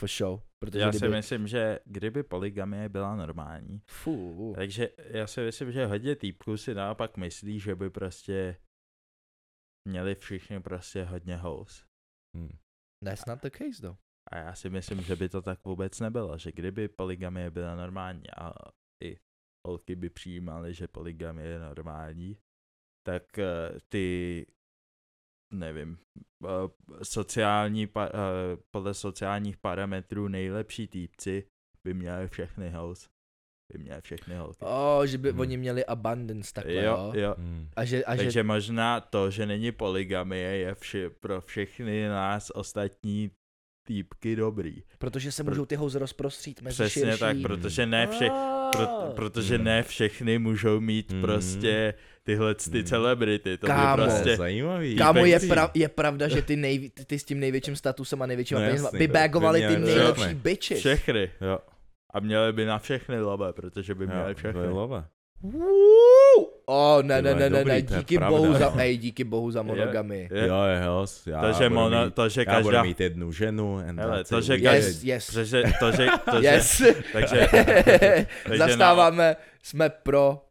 For 0.00 0.08
show. 0.08 0.40
Protože 0.58 0.78
já 0.80 0.90
kdyby... 0.90 0.98
si 0.98 1.08
myslím, 1.08 1.46
že 1.46 1.78
kdyby 1.84 2.22
poligamie 2.22 2.88
byla 2.88 3.16
normální, 3.16 3.82
Fú. 3.90 4.52
takže 4.54 4.88
já 4.96 5.26
si 5.26 5.40
myslím, 5.40 5.72
že 5.72 5.86
hodně 5.86 6.16
týpků 6.16 6.56
si 6.56 6.74
naopak 6.74 7.16
myslí, 7.16 7.60
že 7.60 7.76
by 7.76 7.90
prostě 7.90 8.56
měli 9.88 10.14
všichni 10.14 10.60
prostě 10.60 11.04
hodně 11.04 11.36
house. 11.36 11.84
Hm. 12.36 12.56
That's 13.04 13.26
not 13.26 13.42
the 13.42 13.50
case 13.50 13.82
though. 13.82 13.98
A 14.32 14.36
já 14.36 14.54
si 14.54 14.70
myslím, 14.70 15.02
že 15.02 15.16
by 15.16 15.28
to 15.28 15.42
tak 15.42 15.64
vůbec 15.64 16.00
nebylo, 16.00 16.38
že 16.38 16.52
kdyby 16.52 16.88
poligamie 16.88 17.50
byla 17.50 17.76
normální 17.76 18.30
a 18.30 18.52
i 19.04 19.18
holky 19.66 19.96
by 19.96 20.10
přijímaly, 20.10 20.74
že 20.74 20.88
poligamie 20.88 21.48
je 21.48 21.58
normální, 21.58 22.38
tak 23.06 23.38
eh, 23.38 23.80
ty, 23.88 24.46
nevím, 25.52 25.98
eh, 26.44 26.48
sociální, 27.02 27.88
eh, 27.98 28.08
podle 28.74 28.94
sociálních 28.94 29.56
parametrů 29.56 30.28
nejlepší 30.28 30.86
týpci 30.88 31.44
by 31.84 31.94
měli 31.94 32.28
všechny 32.28 32.70
house. 32.70 33.08
By 33.72 33.78
měli 33.78 34.00
všechny 34.00 34.34
holky. 34.34 34.58
Oh, 34.64 35.04
že 35.06 35.18
by 35.18 35.30
Hmm. 35.30 35.40
oni 35.40 35.56
měli 35.56 35.84
abundance 35.86 36.52
takhle, 36.54 36.74
jo, 36.74 37.12
jo? 37.14 37.20
jo. 37.20 37.34
Hm. 37.38 37.68
A 37.76 37.84
že, 37.84 38.04
a 38.04 38.16
Takže 38.16 38.30
že 38.30 38.42
možná 38.42 39.00
to, 39.00 39.30
že 39.30 39.46
není 39.46 39.72
poligamie, 39.72 40.56
je 40.56 40.74
vši, 40.74 41.08
pro 41.08 41.40
všechny 41.40 42.08
nás 42.08 42.50
ostatní 42.54 43.30
týpky 43.86 44.36
dobrý. 44.36 44.82
protože 44.98 45.32
se 45.32 45.42
můžou 45.42 45.66
ty 45.66 45.76
house 45.76 45.98
rozprostřít 45.98 46.62
mezi 46.62 46.74
Přesně 46.74 47.02
širší... 47.02 47.20
tak, 47.20 47.36
protože 47.42 47.86
ne 47.86 48.06
vše, 48.06 48.30
pro, 48.72 48.86
protože 49.16 49.54
Hmm. 49.56 49.64
ne 49.64 49.82
všechny 49.82 50.38
můžou 50.38 50.80
mít 50.80 51.12
Hmm. 51.12 51.20
prostě 51.22 51.94
tyhle 52.22 52.54
ty 52.54 52.70
Hmm. 52.78 52.84
celebrity. 52.84 53.58
To 53.58 53.66
Kámo. 53.66 54.02
Prostě, 54.02 54.36
zajímavý. 54.36 54.96
Kámo, 54.96 55.24
je, 55.24 55.40
prav, 55.40 55.70
je 55.74 55.88
pravda, 55.88 56.28
že 56.28 56.42
ty, 56.42 56.56
nejví, 56.56 56.90
ty 57.06 57.18
s 57.18 57.24
tím 57.24 57.40
největším 57.40 57.76
statusem 57.76 58.22
a 58.22 58.26
největšíma 58.26 58.60
No 58.60 58.66
penězma 58.66 58.90
by 58.98 59.08
bagovali 59.08 59.60
ty 59.68 59.78
nejlepší 59.78 60.20
všechny. 60.22 60.34
bitches. 60.34 60.78
všechny. 60.78 61.30
Jo, 61.40 61.58
A 62.14 62.20
měli 62.20 62.52
by 62.52 62.64
na 62.64 62.78
všechny 62.78 63.20
lobe, 63.20 63.52
protože 63.52 63.94
by 63.94 64.06
měli 64.06 64.28
jo, 64.30 64.34
všechny. 64.34 64.68
love. 64.68 65.04
Woo! 65.42 66.50
Oh, 66.66 67.02
ne, 67.02 67.22
ne, 67.22 67.34
ne, 67.34 67.50
ne, 67.50 67.64
ne, 67.64 67.82
díky 67.82 68.16
pravda. 68.18 68.36
bohu 68.38 68.54
za, 68.54 68.74
ej, 68.80 68.96
díky 68.96 69.24
bohu 69.24 69.50
za 69.50 69.62
monogamy. 69.62 70.28
Je, 70.32 70.46
Jo, 70.46 70.62
je 70.64 70.84
hos, 70.84 71.26
já 71.26 71.40
to, 71.40 71.52
že 71.52 71.68
mono, 71.68 72.04
mít, 72.04 72.14
to, 72.14 72.28
že 72.28 72.44
já 72.48 72.54
budu 72.60 72.64
každá... 72.68 72.82
mít 72.82 73.00
jednu 73.00 73.32
ženu. 73.32 73.78
To, 74.28 74.40
že 74.40 74.58
good. 74.58 74.72
Yes, 74.72 75.04
yes. 75.04 75.26
Protože, 75.26 75.62
to, 75.80 75.92
že, 75.92 76.06
to, 76.30 76.42
že, 76.42 76.48
yes. 76.48 76.82
takže, 77.12 77.48
takže 78.44 78.58
Zastáváme, 78.58 79.36
jsme 79.62 79.88
pro 79.90 80.42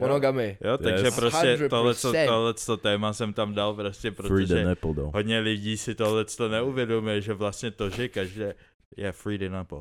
monogamy. 0.00 0.58
jo, 0.64 0.78
takže 0.78 1.04
Yes. 1.06 1.14
prostě 1.16 1.56
100%. 1.56 1.68
tohle, 1.68 1.94
tohle 2.26 2.54
téma 2.82 3.12
jsem 3.12 3.32
tam 3.32 3.54
dal 3.54 3.74
prostě, 3.74 4.10
protože 4.10 4.64
nipple 4.64 4.94
hodně 4.96 5.38
lidí 5.38 5.76
si 5.76 5.94
tohle 5.94 6.24
to 6.24 6.48
neuvědomuje, 6.48 7.20
že 7.20 7.32
vlastně 7.32 7.70
to, 7.70 7.90
že 7.90 8.08
každé 8.08 8.54
je 8.96 9.12
free 9.12 9.38
the 9.38 9.48
nipple. 9.48 9.80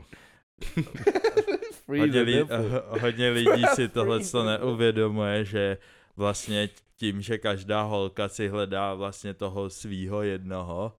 Hodně, 2.00 2.22
li, 2.22 2.46
hodně 3.02 3.30
lidí 3.30 3.64
si 3.76 3.89
tohle 3.89 4.20
to 4.20 4.44
neuvědomuje, 4.44 5.46
že 5.46 5.78
vlastně 6.16 6.70
tím, 6.98 7.22
že 7.22 7.38
každá 7.38 7.82
holka 7.82 8.30
si 8.30 8.48
hledá 8.48 8.94
vlastně 8.94 9.34
toho 9.34 9.70
svýho 9.70 10.22
jednoho, 10.22 10.94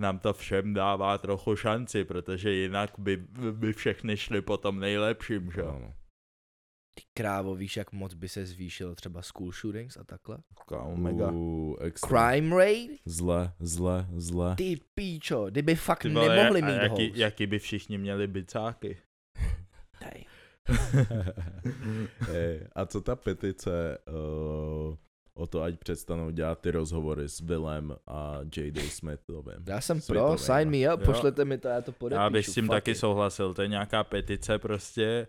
nám 0.00 0.18
to 0.18 0.32
všem 0.32 0.74
dává 0.74 1.18
trochu 1.18 1.56
šanci, 1.56 2.04
protože 2.04 2.52
jinak 2.52 2.90
by, 2.98 3.16
by 3.52 3.72
všechny 3.72 4.16
šly 4.16 4.42
po 4.42 4.56
tom 4.56 4.80
nejlepším, 4.80 5.50
že 5.52 5.60
jo? 5.60 5.92
Ty 6.94 7.02
krávo, 7.14 7.54
víš, 7.54 7.76
jak 7.76 7.92
moc 7.92 8.14
by 8.14 8.28
se 8.28 8.46
zvýšil 8.46 8.94
třeba 8.94 9.22
school 9.22 9.52
shootings 9.52 9.96
a 9.96 10.04
takhle? 10.04 10.38
Kámo, 10.68 10.96
mega. 10.96 11.30
Uh. 11.30 11.76
Crime 12.06 12.56
rate? 12.56 12.94
Zle, 13.04 13.52
zle, 13.60 14.06
zle. 14.16 14.56
Ty 14.56 14.80
píčo, 14.94 15.46
kdyby 15.50 15.74
fakt 15.74 16.02
Ty 16.02 16.08
vole, 16.08 16.36
nemohli 16.36 16.62
a 16.62 16.66
mít 16.66 16.82
jaký, 16.82 17.08
host. 17.08 17.18
jaký 17.18 17.46
by 17.46 17.58
všichni 17.58 17.98
měli 17.98 18.26
bicáky? 18.26 18.98
Hej, 22.20 22.66
a 22.74 22.86
co 22.86 23.00
ta 23.00 23.16
petice 23.16 23.98
uh, 24.08 24.96
o 25.34 25.46
to, 25.46 25.62
ať 25.62 25.78
přestanou 25.78 26.30
dělat 26.30 26.60
ty 26.60 26.70
rozhovory 26.70 27.28
s 27.28 27.40
Billem 27.40 27.96
a 28.06 28.38
J.D. 28.56 28.80
Smithovým? 28.80 29.64
Já 29.66 29.80
jsem 29.80 29.96
pro, 29.96 30.04
Smithovým, 30.04 30.38
sign 30.38 30.70
me 30.70 30.94
up, 30.94 31.00
Jo. 31.00 31.06
pošlete 31.06 31.44
mi 31.44 31.58
to, 31.58 31.68
já 31.68 31.80
to 31.80 31.92
podepíšu. 31.92 32.22
Já 32.22 32.30
bych 32.30 32.46
s 32.46 32.54
tím 32.54 32.64
fuck 32.64 32.74
taky 32.74 32.90
it. 32.90 32.98
souhlasil, 32.98 33.54
to 33.54 33.62
je 33.62 33.68
nějaká 33.68 34.04
petice 34.04 34.58
prostě, 34.58 35.26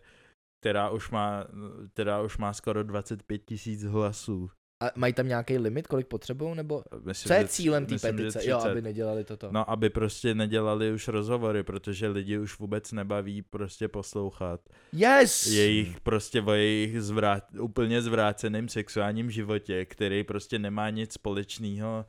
která 0.61 0.89
už 0.89 1.09
má, 1.09 1.45
která 1.93 2.21
už 2.21 2.37
má 2.37 2.53
skoro 2.53 2.83
25 2.83 3.37
tisíc 3.45 3.83
hlasů. 3.83 4.49
A 4.81 4.91
mají 4.95 5.13
tam 5.13 5.27
nějaký 5.27 5.57
limit, 5.57 5.87
kolik 5.87 6.07
potřebují, 6.07 6.55
nebo 6.55 6.83
Myslím, 7.05 7.27
co 7.27 7.33
je 7.33 7.41
že- 7.41 7.47
cílem 7.47 7.85
té 7.85 7.97
petice? 7.99 8.39
Jo, 8.49 8.57
30. 8.57 8.69
aby 8.71 8.81
nedělali 8.81 9.23
toto. 9.23 9.49
No, 9.51 9.69
aby 9.69 9.89
prostě 9.89 10.35
nedělali 10.35 10.91
už 10.91 11.07
rozhovory, 11.07 11.63
protože 11.63 12.07
lidi 12.07 12.37
už 12.37 12.59
vůbec 12.59 12.91
nebaví 12.91 13.41
prostě 13.41 13.87
poslouchat 13.87 14.61
Yes! 14.93 15.47
jejich 15.47 15.99
prostě 15.99 16.41
o 16.41 16.51
jejich 16.51 17.01
zvrát, 17.01 17.43
úplně 17.59 18.01
zvráceným 18.01 18.69
sexuálním 18.69 19.31
životě, 19.31 19.85
který 19.85 20.23
prostě 20.23 20.59
nemá 20.59 20.89
nic 20.89 21.13
společného 21.13 22.05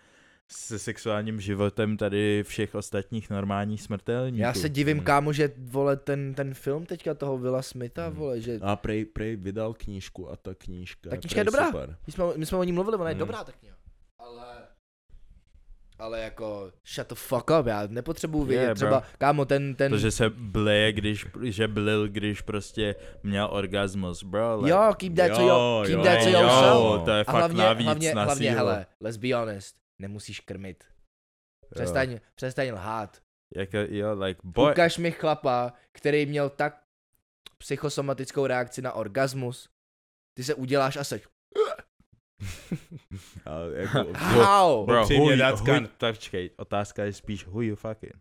se 0.52 0.78
sexuálním 0.78 1.40
životem 1.40 1.96
tady 1.96 2.42
všech 2.46 2.74
ostatních 2.74 3.30
normálních 3.30 3.82
smrtelníků. 3.82 4.42
Já 4.42 4.54
se 4.54 4.68
divím, 4.68 4.96
Hmm. 4.96 5.06
kámo, 5.06 5.32
že 5.32 5.50
vole 5.58 5.96
ten, 5.96 6.34
ten 6.34 6.54
film 6.54 6.86
teďka 6.86 7.14
toho 7.14 7.38
Willa 7.38 7.62
Smitha, 7.62 8.06
Hmm. 8.06 8.16
vole, 8.16 8.40
že 8.40 8.58
A 8.62 8.76
prej, 8.76 9.04
prej 9.04 9.36
vydal 9.36 9.74
knížku 9.74 10.30
a 10.30 10.36
ta 10.36 10.54
knížka 10.54 11.10
Ta 11.10 11.14
je 11.16 11.20
knížka 11.20 11.40
je 11.40 11.44
dobrá. 11.44 11.66
Super. 11.66 11.96
my 12.06 12.12
jsme, 12.12 12.24
my 12.36 12.46
jsme 12.46 12.58
o 12.58 12.64
ní 12.64 12.72
mluvili, 12.72 12.96
ona 12.96 13.08
je 13.08 13.14
Hmm. 13.14 13.18
dobrá 13.18 13.44
tak 13.44 13.62
nějak. 13.62 13.78
Ale 14.18 14.44
ale 15.98 16.20
jako, 16.20 16.70
shut 16.94 17.08
the 17.08 17.14
fuck 17.14 17.50
up, 17.60 17.66
já 17.66 17.86
nepotřebuji 17.86 18.44
vědět, 18.44 18.62
Yeah, 18.64 18.78
bro. 18.78 18.86
třeba, 18.88 19.02
kámo, 19.18 19.44
ten, 19.44 19.74
ten, 19.74 19.92
To, 19.92 19.98
že 19.98 20.10
se 20.10 20.30
bleje, 20.30 20.92
když, 20.92 21.26
že 21.42 21.68
blil, 21.68 22.08
když 22.08 22.40
prostě 22.40 22.94
měl 23.22 23.48
orgasmus, 23.52 24.22
bro. 24.22 24.56
Like, 24.56 24.70
jo, 24.70 24.92
keep 24.96 25.14
that 25.14 25.36
to 25.36 25.42
Jo, 25.42 25.48
your, 25.48 25.86
keep 25.86 25.98
jo, 25.98 26.04
that 26.04 26.22
to 26.22 26.28
jo. 26.28 26.40
yourself. 26.40 27.04
to 27.04 27.10
je 27.10 27.20
A 27.20 27.24
fakt 27.24 27.34
hlavně, 27.36 27.62
navíc 27.62 27.84
hlavně, 27.86 28.14
na 28.14 28.24
hlavně, 28.24 28.52
hele, 28.52 28.86
let's 29.00 29.16
be 29.16 29.34
honest, 29.34 29.76
nemusíš 30.02 30.40
krmit. 30.40 30.84
Přestaň, 31.74 32.20
přestaň 32.34 32.72
lhát. 32.72 33.22
Jako, 33.56 33.76
jo, 33.76 34.14
like, 34.14 34.40
boy, 34.44 34.72
Ukaž 34.72 34.98
mi 34.98 35.12
chlapa, 35.12 35.72
který 35.92 36.26
měl 36.26 36.50
tak 36.50 36.82
psychosomatickou 37.58 38.46
reakci 38.46 38.82
na 38.82 38.92
orgasmus. 38.92 39.68
Ty 40.36 40.44
se 40.44 40.54
uděláš 40.54 40.96
a 40.96 41.04
seš. 41.04 41.22
A 43.46 43.58
jako, 43.74 44.12
How? 44.14 44.86
bro, 44.86 45.06
who, 45.06 45.24
who, 45.24 45.30
kind- 45.64 45.88
tak 45.96 46.14
počkej, 46.14 46.50
otázka 46.56 47.04
je 47.04 47.12
spíš 47.12 47.46
who 47.46 47.62
you 47.62 47.76
fucking. 47.76 48.14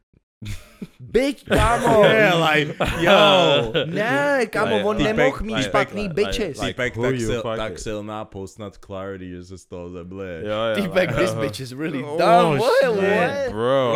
Bitch, 1.00 1.44
kámo. 1.44 2.04
Yeah, 2.04 2.34
like, 2.40 2.76
yo. 3.02 3.86
Ne, 3.86 4.46
kámo, 4.50 4.76
Like, 4.76 4.86
on 4.88 4.98
týpek- 4.98 5.04
nemohl 5.16 5.38
mít 5.42 5.54
like- 5.56 5.64
špatný 5.64 6.04
like- 6.08 6.14
bitches. 6.14 6.58
like- 6.58 6.68
Týpek 6.74 6.94
tak, 6.98 7.16
sil, 7.30 7.42
tak 7.58 7.80
silná 7.80 8.26
postnat 8.26 8.78
Clarity, 8.86 9.30
že 9.32 9.44
se 9.44 9.58
z 9.58 9.66
toho. 9.66 9.90
Jo, 9.90 10.06
jo, 10.42 10.76
Týpek, 10.76 11.16
this 11.16 11.34
bitch 11.34 11.60
is 11.60 11.72
really 11.72 12.04
oh, 12.04 12.18
dumb. 12.18 12.58
What? 12.60 12.72
shit, 12.82 12.90
What? 12.90 13.52
Bro, 13.52 13.94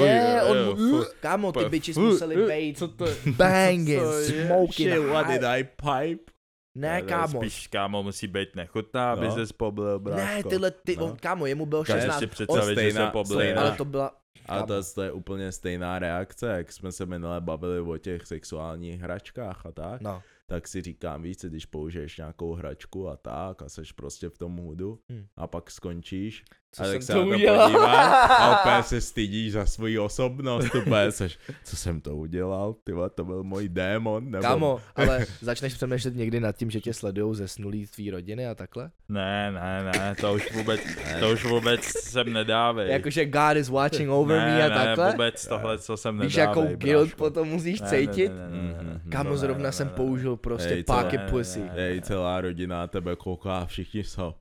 Ne, 0.00 0.42
on, 0.42 1.04
kámo, 1.20 1.52
ty 1.52 1.64
bitches 1.68 1.96
museli 1.96 2.36
být 2.36 2.82
banging, 3.36 4.02
smoking 4.26 4.90
Shit, 4.92 5.04
what 5.08 5.26
did 5.26 5.42
I 5.44 5.64
pipe? 5.64 6.32
Ne, 6.76 7.02
kámo. 7.02 7.38
Spíš, 7.40 7.66
kámo, 7.66 8.02
musí 8.02 8.26
být 8.26 8.56
nechutná, 8.56 9.12
aby 9.12 9.26
No. 9.26 9.46
se 9.46 9.54
poblil, 9.56 9.98
bráško. 9.98 10.24
Ne, 10.26 10.42
tyhle, 10.44 10.70
ty, 10.70 10.96
No. 10.96 11.04
on, 11.04 11.16
kámo, 11.16 11.46
jemu 11.46 11.66
bylo 11.66 11.82
Dokážeš 11.82 12.02
16. 12.02 12.18
si 12.18 12.24
On, 12.24 12.30
představit, 12.30 12.78
že 12.78 12.92
se 12.92 13.06
poblil. 13.12 13.60
ale 13.60 13.70
to 13.76 13.84
byla, 13.84 14.10
Kámo. 14.46 14.66
to, 14.66 14.84
to 14.94 15.02
je 15.02 15.12
úplně 15.12 15.52
stejná 15.52 15.98
reakce, 15.98 16.46
jak 16.46 16.72
jsme 16.72 16.92
se 16.92 17.06
minule 17.06 17.40
bavili 17.40 17.80
o 17.80 17.98
těch 17.98 18.26
sexuálních 18.26 19.00
hračkách 19.00 19.66
a 19.66 19.72
tak. 19.72 20.00
no. 20.00 20.22
Tak 20.46 20.68
si 20.68 20.82
říkám 20.82 21.22
víc, 21.22 21.44
když 21.44 21.66
použiješ 21.66 22.16
nějakou 22.18 22.54
hračku 22.54 23.08
a 23.08 23.16
tak 23.16 23.62
a 23.62 23.68
seš 23.68 23.92
prostě 23.92 24.28
v 24.28 24.38
tom 24.38 24.52
moodu 24.52 24.98
Hmm. 25.08 25.26
a 25.36 25.46
pak 25.46 25.70
skončíš 25.70 26.44
Co 26.74 26.82
a 26.82 26.86
jsem 26.86 26.94
tak 26.94 27.02
se 27.02 27.12
to 27.12 27.18
to 27.22 27.26
udělal? 27.28 27.66
podíváš 27.70 28.30
a 28.40 28.60
úplně 28.64 28.82
se 28.82 29.00
stydíš 29.00 29.52
za 29.52 29.66
svoji 29.66 29.98
osobnost, 29.98 30.74
úplně 30.74 31.10
seš, 31.12 31.38
co 31.64 31.76
jsem 31.76 32.00
to 32.00 32.16
udělal, 32.16 32.74
ty 32.84 32.92
to 33.14 33.24
byl 33.24 33.42
můj 33.44 33.68
démon, 33.68 34.30
nebo... 34.30 34.42
Kámo, 34.42 34.80
ale 34.96 35.26
začneš 35.40 35.74
přemýšlet 35.74 36.16
někdy 36.16 36.40
nad 36.40 36.56
tím, 36.56 36.70
že 36.70 36.80
tě 36.80 36.94
sledujou 36.94 37.34
zesnulí 37.34 37.86
tvý 37.86 38.10
rodiny 38.10 38.46
a 38.46 38.54
takhle? 38.54 38.90
Ne, 39.08 39.52
ne, 39.52 39.82
ne, 39.84 40.14
to 40.20 40.34
už 40.34 40.52
vůbec, 40.52 40.80
to 41.20 41.30
už 41.30 41.44
vůbec 41.44 41.80
sem 41.84 42.32
nedávej. 42.32 42.90
Jakože 42.90 43.26
God 43.26 43.56
is 43.56 43.68
watching 43.68 44.10
over 44.10 44.38
ne, 44.38 44.44
me 44.46 44.62
a 44.64 44.68
ne, 44.68 44.74
takhle? 44.84 45.10
vůbec 45.10 45.46
tohle, 45.48 45.78
co 45.78 45.96
sem 45.96 46.20
Víš, 46.20 46.36
nedávej, 46.36 46.62
jakou 46.64 46.76
guilt 46.76 47.14
potom 47.14 47.48
musíš 47.48 47.80
Ne, 47.80 47.88
cítit? 47.88 48.28
Ne, 48.28 48.48
ne, 48.48 48.62
ne, 48.62 48.72
ne, 48.72 48.82
ne. 48.82 49.00
Mhm. 49.04 49.10
Kámo, 49.10 49.30
Ne, 49.30 49.36
zrovna 49.36 49.62
ne, 49.64 49.72
jsem 49.72 49.86
ne, 49.86 49.90
ne. 49.90 49.96
použil 49.96 50.36
prostě 50.36 50.84
páky 50.86 51.16
Ne, 51.16 51.24
ne, 51.24 51.30
pussy. 51.30 51.60
ne. 51.60 51.70
Hej, 51.74 52.00
celá 52.00 52.40
rodina 52.40 52.78
na 52.78 52.86
tebe 52.86 53.16
kouká 53.16 53.66
všichni 53.66 54.04
jsou. 54.04 54.34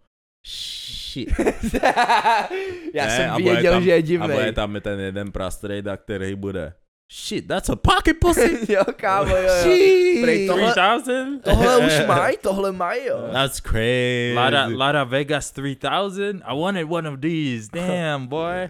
Shit. 0.48 1.30
Já 2.94 3.06
Ne, 3.06 3.18
jsem 3.18 3.32
a 3.32 3.38
věděl, 3.38 3.74
tam, 3.74 3.84
že 3.84 3.89
je 3.89 3.96
A 3.98 4.02
divnej. 4.02 4.38
bude 4.38 4.52
tam 4.52 4.82
ten 4.82 5.00
jeden 5.00 5.32
prastrejda, 5.32 5.98
který 5.98 6.36
bude. 6.36 6.74
Shit, 7.12 7.48
that's 7.48 7.70
a 7.70 7.76
pocket 7.76 8.18
pussy. 8.22 8.58
jo, 8.74 8.84
kámo, 8.96 9.36
jo, 9.36 9.44
jo. 9.44 9.50
Shit. 9.62 10.22
Prej, 10.22 10.48
tohle- 10.48 10.72
3000? 10.74 11.39
Tohle 11.44 11.78
už 11.78 11.94
mají, 12.08 12.38
tohle 12.41 12.72
mají, 12.72 13.06
jo. 13.06 13.30
That's 13.32 13.62
crazy. 13.62 14.34
Lara, 14.36 14.68
Lara 14.76 15.04
Vegas 15.04 15.52
3000? 15.52 16.41
I 16.46 16.60
wanted 16.60 16.88
one 16.91 17.10
of 17.10 17.20
these. 17.20 17.70
Damn, 17.74 18.28
boy. 18.28 18.70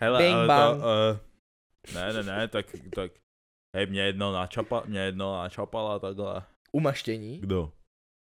Hele, 0.00 0.18
Bing 0.18 0.34
ale 0.34 0.46
bang. 0.46 0.80
to, 0.80 0.86
uh, 0.86 1.94
ne, 1.94 2.12
ne, 2.12 2.22
ne, 2.22 2.48
tak, 2.48 2.66
tak, 2.94 3.10
hej, 3.76 3.86
mě 3.86 4.02
jedno 4.02 4.32
načapa, 4.32 4.82
mě 4.86 5.00
jedno 5.00 5.36
načapala 5.42 5.98
takhle. 5.98 6.42
Umaštění. 6.72 7.38
Kdo? 7.38 7.72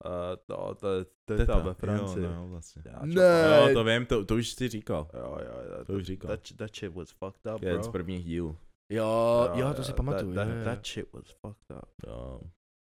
Uh, 0.04 0.36
to, 0.46 0.74
to, 0.74 0.88
je 0.92 1.04
teta 1.24 1.58
ve 1.58 1.74
Francii. 1.74 2.24
Jo, 2.24 2.32
no, 2.34 2.48
vlastně. 2.48 2.82
Já 2.86 3.00
Ne. 3.04 3.44
Jo, 3.68 3.74
to 3.74 3.84
vím, 3.84 4.06
to, 4.06 4.24
to 4.24 4.34
už 4.34 4.48
jsi 4.48 4.68
říkal. 4.68 5.10
Jo, 5.14 5.38
jo, 5.44 5.78
jo, 5.78 5.84
To 5.84 5.92
už 5.92 6.04
říkal. 6.04 6.28
That, 6.28 6.40
that 6.56 6.74
shit 6.76 6.94
was 6.94 7.10
fucked 7.10 7.54
up, 7.54 7.62
Je 7.62 7.72
bro. 7.72 7.82
z 7.82 7.88
prvních 7.88 8.24
dílů. 8.24 8.56
Jo, 8.92 9.50
jo, 9.54 9.74
to 9.74 9.84
si 9.84 9.92
pamatuju. 9.92 10.34
That, 10.34 10.48
jo, 10.48 10.54
that, 10.54 10.58
jo. 10.58 10.64
that 10.64 10.86
shit 10.86 11.12
was 11.12 11.24
fucked 11.46 11.70
up. 11.82 11.88
Jo. 12.06 12.40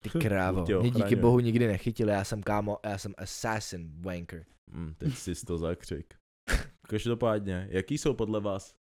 Ty 0.02 0.10
krávo, 0.10 0.64
mě 0.80 0.90
díky 0.90 1.16
bohu 1.16 1.40
nikdy 1.40 1.66
nechytili, 1.66 2.12
já 2.12 2.24
jsem 2.24 2.42
kámo, 2.42 2.78
já 2.84 2.98
jsem 2.98 3.14
assassin 3.18 4.02
wanker. 4.02 4.44
Hm, 4.70 4.94
teď 4.98 5.14
jsi 5.14 5.46
to 5.46 5.58
zakřik. 5.58 6.14
Každopádně, 6.88 7.68
jaký 7.70 7.98
jsou 7.98 8.14
podle 8.14 8.40
vás, 8.40 8.74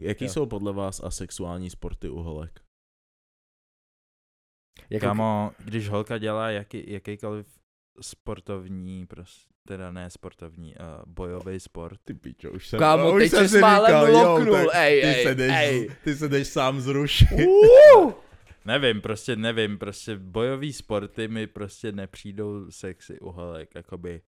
jaký 0.00 0.24
Jo. 0.24 0.30
jsou 0.30 0.46
podle 0.46 0.72
vás 0.72 1.00
asexuální 1.04 1.70
sporty 1.70 2.08
u 2.08 2.16
holek? 2.16 2.60
Jako, 4.90 5.06
Kámo, 5.06 5.52
když 5.64 5.88
holka 5.88 6.18
dělá 6.18 6.50
jaký, 6.50 6.84
jakýkoliv 6.86 7.46
sportovní, 8.00 9.06
prostě, 9.06 9.52
teda 9.68 9.92
ne 9.92 10.10
sportovní, 10.10 10.74
uh, 10.74 10.84
bojový 11.06 11.60
sport, 11.60 12.00
Ty 12.04 12.14
pičo, 12.14 12.50
už 12.50 12.68
jsem, 12.68 12.78
Kámo, 12.78 13.12
už 13.12 13.22
teď 13.22 13.30
jsem 13.30 13.48
si 13.48 13.56
říkal, 13.56 14.08
jo, 14.08 14.32
loknul, 14.32 14.56
tak 14.56 14.66
ej, 14.72 15.00
ty 15.00 15.06
ej, 15.06 15.22
se 15.24 15.34
jdeš, 15.34 15.52
ej. 15.54 15.90
Ty 16.04 16.16
se 16.16 16.28
jdeš 16.28 16.48
sám 16.48 16.80
zrušit. 16.80 17.28
Uh! 17.32 18.12
Nevím, 18.64 19.00
prostě 19.00 19.36
nevím, 19.36 19.78
prostě 19.78 20.16
bojový 20.16 20.72
sporty 20.72 21.28
mi 21.28 21.46
prostě 21.46 21.92
nepřijdou 21.92 22.70
sexy 22.70 23.20
u 23.20 23.30
holek, 23.30 23.74
jakoby. 23.74 24.20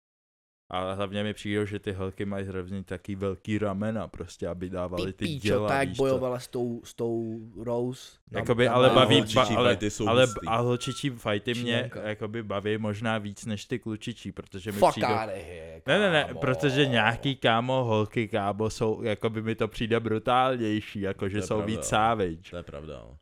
Ale 0.74 0.94
hlavně 0.94 1.22
mi 1.22 1.34
přijdou, 1.34 1.64
že 1.64 1.78
ty 1.78 1.92
holky 1.92 2.24
mají 2.24 2.46
hrozně 2.46 2.84
taky 2.84 3.14
velký 3.14 3.58
ramena, 3.58 4.08
prostě, 4.08 4.48
aby 4.48 4.70
dávali 4.70 5.12
Ty 5.12 5.26
ty 5.26 5.34
děla, 5.34 5.68
tak 5.68 5.88
víš 5.88 5.98
bojovala 5.98 6.38
s 6.38 6.48
tou, 6.48 6.80
s 6.84 6.94
tou 6.94 7.40
Rose. 7.64 8.12
na- 8.30 8.40
Jakoby, 8.40 8.66
na 8.66 8.72
ale 8.72 8.88
málo. 8.88 9.00
baví, 9.00 9.24
ba, 9.34 9.42
ale, 9.56 9.78
ale 10.06 10.26
a 10.46 10.56
holčičí 10.56 11.10
fighty 11.10 11.54
mě 11.54 11.90
jakoby 12.04 12.42
baví 12.42 12.78
možná 12.78 13.18
víc 13.18 13.46
než 13.46 13.64
ty 13.64 13.78
klučičí, 13.78 14.32
protože 14.32 14.72
mi 14.72 14.78
Fuck 14.78 14.96
of 14.96 15.02
here, 15.02 15.82
Ne, 15.86 15.98
ne, 15.98 16.10
ne, 16.10 16.34
protože 16.40 16.86
nějaký 16.86 17.36
kámo, 17.36 17.84
holky 17.84 18.28
kámo 18.28 18.70
jsou, 18.70 19.02
jakoby 19.02 19.42
mi 19.42 19.54
to 19.54 19.68
přijde 19.68 20.00
brutálnější, 20.00 21.00
To 21.00 21.06
jakože 21.06 21.42
jsou 21.42 21.54
pravda. 21.56 21.66
víc 21.66 21.84
savage. 21.84 22.50
To 22.50 22.56
je 22.56 22.62
pravda, 22.62 22.94
no. 23.08 23.16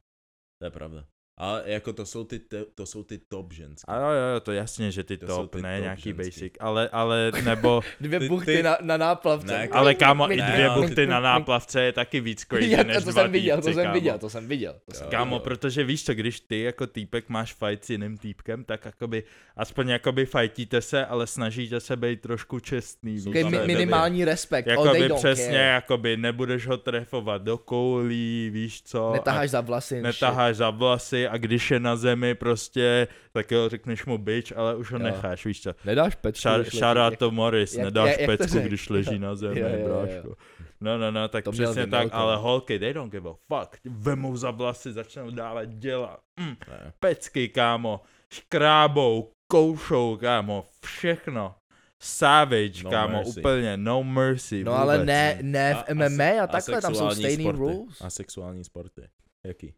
To 0.59 0.65
je 0.65 0.71
pravda. 0.71 1.05
Ale 1.39 1.63
jako 1.67 1.93
to 1.93 2.07
jsou 2.07 2.25
ty, 2.25 2.39
te, 2.39 2.65
to 2.75 2.87
jsou 2.87 3.03
ty 3.05 3.19
top 3.19 3.53
ženské. 3.53 3.93
A 3.93 3.97
jo, 3.97 4.03
jo, 4.07 4.35
jo, 4.35 4.41
to 4.41 4.53
jasně, 4.53 4.91
že 4.91 5.05
ty 5.05 5.17
To 5.17 5.27
to 5.27 5.33
jsou 5.35 5.43
top, 5.43 5.53
ty 5.53 5.63
ne 5.63 5.77
top 5.77 5.83
nějaký 5.83 6.03
ženský. 6.03 6.13
basic, 6.25 6.53
ale, 6.61 6.89
ale, 6.93 7.33
nebo, 7.45 7.81
Dvě 8.01 8.19
Ty- 8.21 8.29
buchty 8.29 8.57
ty- 8.57 8.63
na, 8.63 8.79
na 8.81 8.97
náplavce. 8.97 9.47
Ne, 9.47 9.69
ale 9.73 9.95
kámo, 9.95 10.33
i 10.33 10.37
Ne, 10.37 10.53
dvě 10.53 10.69
ty- 10.71 10.75
buchty 10.81 11.07
na 11.07 11.21
náplavce 11.21 11.83
je 11.83 11.93
taky 11.93 12.21
víc 12.21 12.45
crazy 12.45 12.71
Já, 12.71 12.83
než 12.83 12.97
to 13.05 13.11
dva 13.11 13.23
jsem 13.23 13.33
viděl, 13.33 13.57
to 13.57 13.61
týpci, 13.63 13.75
jsem 13.75 13.83
kámo. 13.85 13.95
viděl, 13.95 14.19
to 14.19 14.31
jsem 14.31 14.49
viděl. 14.49 14.75
To 14.85 14.95
jsem. 14.95 15.07
Kámo, 15.09 15.37
viděl. 15.39 15.45
protože 15.45 15.85
víš 15.85 16.05
co, 16.05 16.15
když 16.15 16.41
ty 16.41 16.61
jako 16.63 16.87
týpek 16.87 17.29
máš 17.29 17.55
fight 17.55 17.85
s 17.85 17.91
jiným 17.91 18.19
týpkem, 18.19 18.65
tak 18.65 18.85
jakoby, 18.85 19.23
aspoň 19.57 19.89
jakoby 19.89 20.27
fightíte 20.27 20.81
se, 20.81 21.07
ale 21.07 21.27
snažíte 21.27 21.81
se 21.81 21.97
být 21.97 22.21
trošku 22.21 22.61
čestný. 22.61 23.13
víš 23.15 23.25
mi, 23.45 23.59
minimální 23.67 24.25
respekt, 24.25 24.67
Jakoby 24.67 25.09
přesně, 25.17 25.57
jakoby 25.57 26.17
nebudeš 26.17 26.67
ho 26.67 26.77
trefovat 26.77 27.43
do 27.43 27.59
koulí, 27.59 28.51
víš 28.53 28.83
co. 28.83 29.13
Netaháš 29.13 29.51
za 29.51 29.61
vlasy. 29.61 30.03
netaháš 30.03 30.57
za 30.57 30.71
vlasy 30.71 31.30
a 31.31 31.37
když 31.37 31.71
je 31.71 31.81
na 31.81 31.97
zemi 31.97 32.35
prostě, 32.35 33.09
tak 33.33 33.51
jo, 33.51 33.69
řekneš 33.69 34.05
mu 34.07 34.19
bitch, 34.19 34.53
ale 34.57 34.77
už 34.77 34.93
ho 34.93 34.99
Jo. 34.99 35.05
necháš, 35.05 35.47
víš 35.47 35.63
co. 35.63 35.75
Nedáš 35.85 36.17
shout 36.35 36.59
leží, 36.59 36.83
out 36.83 37.19
to 37.19 37.31
Morris, 37.31 37.75
jak- 37.75 37.85
nedáš 37.85 38.11
jak- 38.11 38.21
jak 38.21 38.27
pecku, 38.31 38.53
řek? 38.59 38.65
když 38.65 38.89
leží 38.89 39.19
na 39.19 39.35
zemi, 39.35 39.61
Jo, 39.61 39.69
jo, 39.69 39.75
jo, 39.79 39.89
jo. 39.89 39.89
bráško. 40.07 40.37
No, 40.81 40.99
no, 40.99 41.11
no, 41.11 41.29
tak 41.29 41.45
To 41.45 41.53
přesně 41.53 41.87
tak, 41.87 42.11
to. 42.11 42.17
ale 42.17 42.37
holky, 42.37 42.79
they 42.79 42.95
don't 42.95 43.13
give 43.13 43.31
a 43.31 43.33
fuck. 43.55 43.77
Vemou 43.85 44.37
za 44.37 44.51
vlasy, 44.51 44.93
začnou 44.93 45.31
dávat 45.31 45.65
děla. 45.65 46.19
Mm, 46.41 46.47
Ne. 46.69 46.93
pecky, 47.01 47.49
kámo. 47.49 48.01
škrábou, 48.33 49.31
koušou, 49.51 50.17
kámo, 50.17 50.67
všechno. 50.87 51.55
Savage, 52.03 52.85
No 52.85 52.91
kámo, 52.91 53.13
mercy. 53.13 53.41
úplně, 53.41 53.77
no 53.77 54.03
mercy. 54.03 54.65
No 54.65 54.73
ale 54.75 55.05
ne, 55.05 55.39
ne 55.43 55.75
v 55.75 55.95
MMA 55.95 56.43
a 56.43 56.47
takhle, 56.47 56.81
tam 56.83 56.95
jsou 56.95 57.11
stejný 57.11 57.45
sporty. 57.45 57.59
rules. 57.59 58.01
A 58.01 58.11
sexuální 58.11 58.65
sporty. 58.65 59.03
Jaký? 59.47 59.75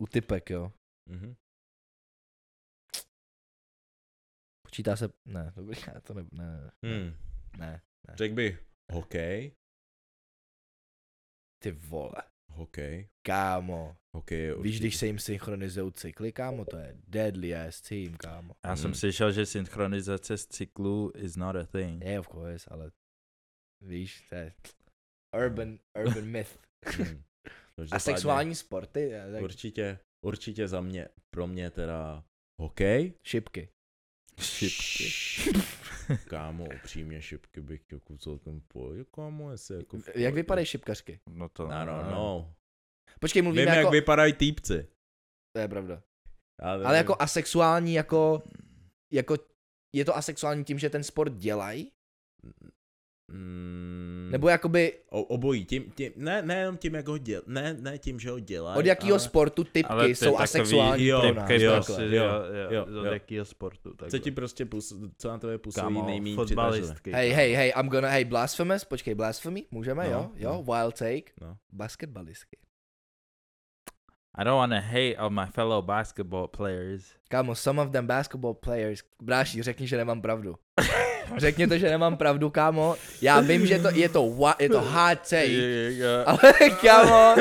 U 0.00 0.06
typek, 0.06 0.50
jo. 0.50 0.72
Mhm. 1.10 1.34
Počítá 4.66 4.96
se, 4.96 5.08
ne, 5.28 5.52
dobrý, 5.56 5.76
já 5.94 6.00
to 6.00 6.14
ne, 6.14 6.24
ne, 6.32 6.70
Hmm. 6.84 7.12
ne, 7.58 7.82
Řekl 8.14 8.34
bych 8.34 8.66
hokej, 8.92 9.52
ty 11.62 11.70
vole, 11.72 12.22
hokej, 12.52 13.08
kámo. 13.26 13.96
hokej 14.16 14.38
je 14.40 14.54
Víš, 14.62 14.80
když 14.80 14.96
se 14.96 15.06
jim 15.06 15.18
synchronizují 15.18 15.92
cykly, 15.92 16.32
kámo, 16.32 16.64
to 16.64 16.76
je 16.76 16.96
deadly 17.08 17.54
ass 17.56 17.80
team, 17.80 18.16
kámo. 18.16 18.54
Já 18.64 18.76
jsem 18.76 18.84
Hmm. 18.90 18.94
slyšel, 18.94 19.32
že 19.32 19.46
synchronizace 19.46 20.38
z 20.38 20.46
cyklu 20.46 21.12
is 21.16 21.36
not 21.36 21.56
a 21.56 21.66
thing. 21.66 22.04
Je, 22.04 22.20
of 22.20 22.28
course, 22.28 22.70
ale 22.70 22.90
víš, 23.82 24.28
to 24.28 24.34
je 24.34 24.54
urban, 25.44 25.78
urban 25.98 26.24
myth. 26.36 26.58
Hmm. 26.96 27.22
A 27.80 27.84
Každopádně 27.84 28.16
sexuální 28.16 28.54
sporty, 28.54 29.00
je, 29.00 29.32
tak 29.32 29.42
Určitě, 29.42 29.98
určitě 30.26 30.68
za 30.68 30.80
mě, 30.80 31.08
pro 31.30 31.46
mě 31.46 31.70
teda 31.70 32.24
hokej. 32.60 33.12
šipky. 33.26 33.68
Šipky. 34.40 35.12
Kámo, 36.28 36.66
upřímně 36.82 37.22
šipky 37.22 37.60
bych 37.60 37.92
jako 37.92 38.16
celkem 38.16 38.60
pojil, 38.60 39.04
kámo, 39.04 39.50
jestli 39.50 39.76
jako... 39.76 39.98
v 39.98 40.08
Jak 40.14 40.34
vypadají 40.34 40.66
šipkařky? 40.66 41.20
No 41.30 41.48
to 41.48 41.68
No, 41.68 41.84
no, 41.84 42.10
no. 42.10 42.54
Počkej, 43.20 43.42
mluvíme 43.42 43.62
Vím, 43.62 43.74
jako... 43.74 43.86
jak 43.86 43.92
vypadají 43.92 44.32
týpci. 44.32 44.88
To 45.56 45.60
je 45.60 45.68
pravda. 45.68 46.02
Ale, 46.62 46.84
Ale 46.84 46.96
jako 46.96 47.16
asexuální, 47.18 47.94
jako, 47.94 48.42
jako, 49.12 49.36
je 49.96 50.04
to 50.04 50.16
asexuální 50.16 50.64
tím, 50.64 50.78
že 50.78 50.90
ten 50.90 51.04
sport 51.04 51.32
dělají? 51.32 51.92
Mm, 53.32 54.28
Nebo 54.32 54.48
jakoby 54.48 54.92
o, 55.10 55.22
obojí, 55.22 55.64
tím, 55.64 55.90
tím, 55.94 56.12
ne, 56.16 56.42
ne 56.42 56.54
jenom 56.54 56.76
tím, 56.76 56.94
jak 56.94 57.08
ho 57.08 57.18
děl, 57.18 57.42
ne, 57.46 57.76
ne 57.80 57.98
tím, 57.98 58.20
že 58.20 58.30
ho 58.30 58.38
dělají, 58.38 58.78
od 58.78 58.86
jakého 58.86 59.12
ale 59.12 59.20
sportu 59.20 59.64
typky 59.64 59.84
Ale 59.92 60.06
ty 60.06 60.14
jsou 60.14 60.24
takový 60.24 60.42
asexuální 60.44 61.06
jo, 61.06 61.20
pro 61.20 61.34
nás? 61.34 61.48
Typky 61.48 61.64
jo, 61.64 61.72
prostě, 61.72 61.92
takhle. 61.92 62.16
jo, 62.16 62.24
jo, 62.24 62.54
jo, 62.70 62.70
jo, 62.70 63.00
od 63.00 63.04
jo. 63.06 63.12
jakého 63.12 63.44
sportu. 63.44 63.90
co 63.90 63.96
takhle. 63.96 64.18
ti 64.18 64.30
prostě, 64.30 64.64
pus, 64.66 64.92
co 65.18 65.28
na 65.28 65.38
tebe 65.38 65.58
působí 65.58 66.02
nejméně 66.02 66.34
fotbalistky. 66.34 67.12
Hej, 67.12 67.30
hej, 67.30 67.52
hej, 67.52 67.72
I'm 67.80 67.88
gonna, 67.88 68.08
hej, 68.08 68.24
blasphemous, 68.24 68.84
počkej, 68.84 69.14
blasphemy, 69.14 69.64
můžeme, 69.70 70.04
No, 70.04 70.10
jo, 70.10 70.30
jo, 70.36 70.52
no. 70.66 70.74
wild 70.74 70.98
take, 70.98 71.32
No. 71.40 71.56
basketbalistky. 71.72 72.56
I 74.38 74.44
don't 74.44 74.56
wanna 74.58 74.80
hate 74.80 75.16
on 75.18 75.34
my 75.34 75.46
fellow 75.52 75.84
basketball 75.84 76.46
players. 76.48 77.04
Kámo, 77.28 77.54
some 77.54 77.82
of 77.82 77.90
them 77.90 78.06
basketball 78.06 78.54
players, 78.54 79.02
bráši, 79.22 79.62
řekni, 79.62 79.86
že 79.86 79.96
nemám 79.96 80.22
pravdu. 80.22 80.54
Řekněte, 81.36 81.78
že 81.78 81.90
nemám 81.90 82.16
pravdu, 82.16 82.50
kámo. 82.50 82.96
Já 83.22 83.40
vím, 83.40 83.66
že 83.66 83.78
to, 83.78 83.88
je 83.94 84.08
to, 84.08 84.22
wa- 84.22 84.54
je 84.58 84.68
to 84.68 84.80
hard 84.80 85.28
take, 85.30 85.52
ale 86.26 86.52
kámo, 86.80 87.34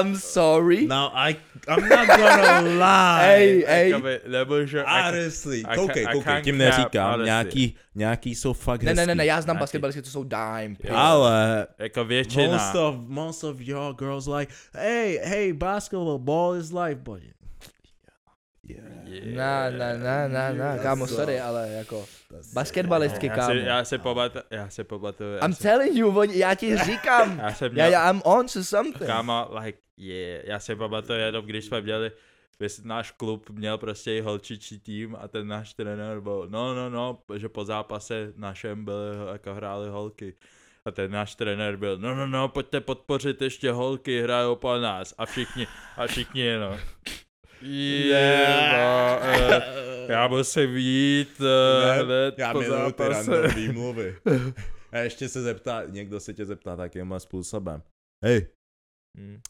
I'm 0.00 0.16
sorry. 0.16 0.86
Now 0.86 1.10
I, 1.14 1.36
I'm 1.68 1.88
not 1.88 2.06
gonna 2.06 2.60
lie. 2.60 3.28
Hej, 3.28 3.64
hej, 3.68 3.90
Jakoby, 3.90 4.20
nemůžu, 4.28 4.78
Honestly, 4.86 5.60
I 5.60 5.74
koukej, 5.76 6.06
koukej, 6.12 6.42
tím 6.42 6.58
neříkám, 6.58 7.10
honestly. 7.10 7.24
nějaký, 7.26 7.76
nějaký 7.94 8.34
jsou 8.34 8.52
fakt 8.52 8.82
ne, 8.82 8.94
ne, 8.94 9.06
ne, 9.06 9.14
ne, 9.14 9.26
já 9.26 9.40
znám 9.40 9.58
basketbalistky, 9.58 10.02
to 10.02 10.10
jsou 10.10 10.24
dime. 10.24 10.74
players. 10.80 10.98
Ale 10.98 11.66
jako 11.78 12.04
většina. 12.04 12.52
most 12.52 12.74
of, 12.74 12.94
most 13.08 13.44
of 13.44 13.60
your 13.60 13.94
girls 13.94 14.26
like, 14.26 14.52
hey, 14.74 15.20
hey, 15.24 15.52
basketball, 15.52 16.18
ball 16.18 16.54
is 16.56 16.72
life, 16.72 16.94
but 17.02 17.20
yeah. 17.22 17.34
Na, 19.36 19.70
na, 19.70 19.92
na, 19.98 20.28
na, 20.28 20.52
na, 20.52 20.78
kámo, 20.78 21.06
sorry, 21.06 21.40
ale 21.40 21.68
jako, 21.70 22.04
basketbalistky, 22.54 23.26
já 23.26 23.34
kámo. 23.34 23.52
si, 23.54 23.58
já 23.66 23.84
si 23.84 23.98
pamatuju, 23.98 24.44
já 24.50 24.70
si 24.70 24.84
pamatuju, 24.84 25.32
já, 25.34 25.46
I'm 25.46 25.52
si, 25.54 25.62
telling 25.62 25.96
you, 25.96 26.18
oni- 26.18 26.38
já 26.38 26.54
ti 26.54 26.76
říkám, 26.76 27.38
já 27.42 27.52
jsem 27.54 27.66
já, 27.66 27.72
měl, 27.72 27.90
já, 27.92 28.10
I'm 28.10 28.22
on 28.24 28.46
to 28.46 28.64
something. 28.64 29.06
kámo, 29.06 29.48
like, 29.60 29.78
yeah, 29.96 30.44
já 30.44 30.58
si 30.60 30.76
pamatuju 30.76 31.18
jenom, 31.18 31.44
když 31.46 31.64
jsme 31.64 31.80
měli, 31.80 32.12
náš 32.84 33.10
klub 33.10 33.50
měl 33.50 33.78
prostě 33.78 34.14
i 34.16 34.20
holčičí 34.20 34.80
tým 34.80 35.16
a 35.20 35.28
ten 35.28 35.48
náš 35.48 35.74
trenér 35.74 36.20
byl, 36.20 36.46
no, 36.50 36.74
no, 36.74 36.90
no, 36.90 37.18
že 37.36 37.48
po 37.48 37.64
zápase 37.64 38.32
našem 38.36 38.84
byly, 38.84 39.16
jako 39.32 39.54
hráli 39.54 39.88
holky. 39.88 40.34
A 40.86 40.90
ten 40.90 41.10
náš 41.12 41.34
trenér 41.34 41.76
byl, 41.76 41.98
no, 41.98 42.14
no, 42.14 42.26
no, 42.26 42.48
pojďte 42.48 42.80
podpořit 42.80 43.42
ještě 43.42 43.72
holky, 43.72 44.22
hrajou 44.22 44.56
po 44.56 44.76
nás. 44.78 45.14
A 45.18 45.26
všichni, 45.26 45.66
a 45.96 46.06
všichni, 46.06 46.56
no. 46.58 46.78
Yeah, 47.62 48.72
no, 48.72 49.18
eh, 49.22 49.62
já 50.08 50.28
musím 50.28 50.76
jít 50.76 51.40
Ne, 51.40 52.00
uh, 52.02 52.06
hned 52.06 52.38
Já 52.38 52.52
po 52.52 52.60
miluju 52.60 52.92
ty 52.92 53.02
zápase. 53.02 53.30
random 53.30 53.50
výmluvy. 53.54 54.16
A 54.92 54.98
ještě 54.98 55.28
se 55.28 55.42
zeptá, 55.42 55.82
někdo 55.86 56.20
se 56.20 56.34
tě 56.34 56.44
zeptá 56.44 56.76
takýmhle 56.76 57.20
způsobem. 57.20 57.82
Hej, 58.24 58.46
Hmm. 59.16 59.40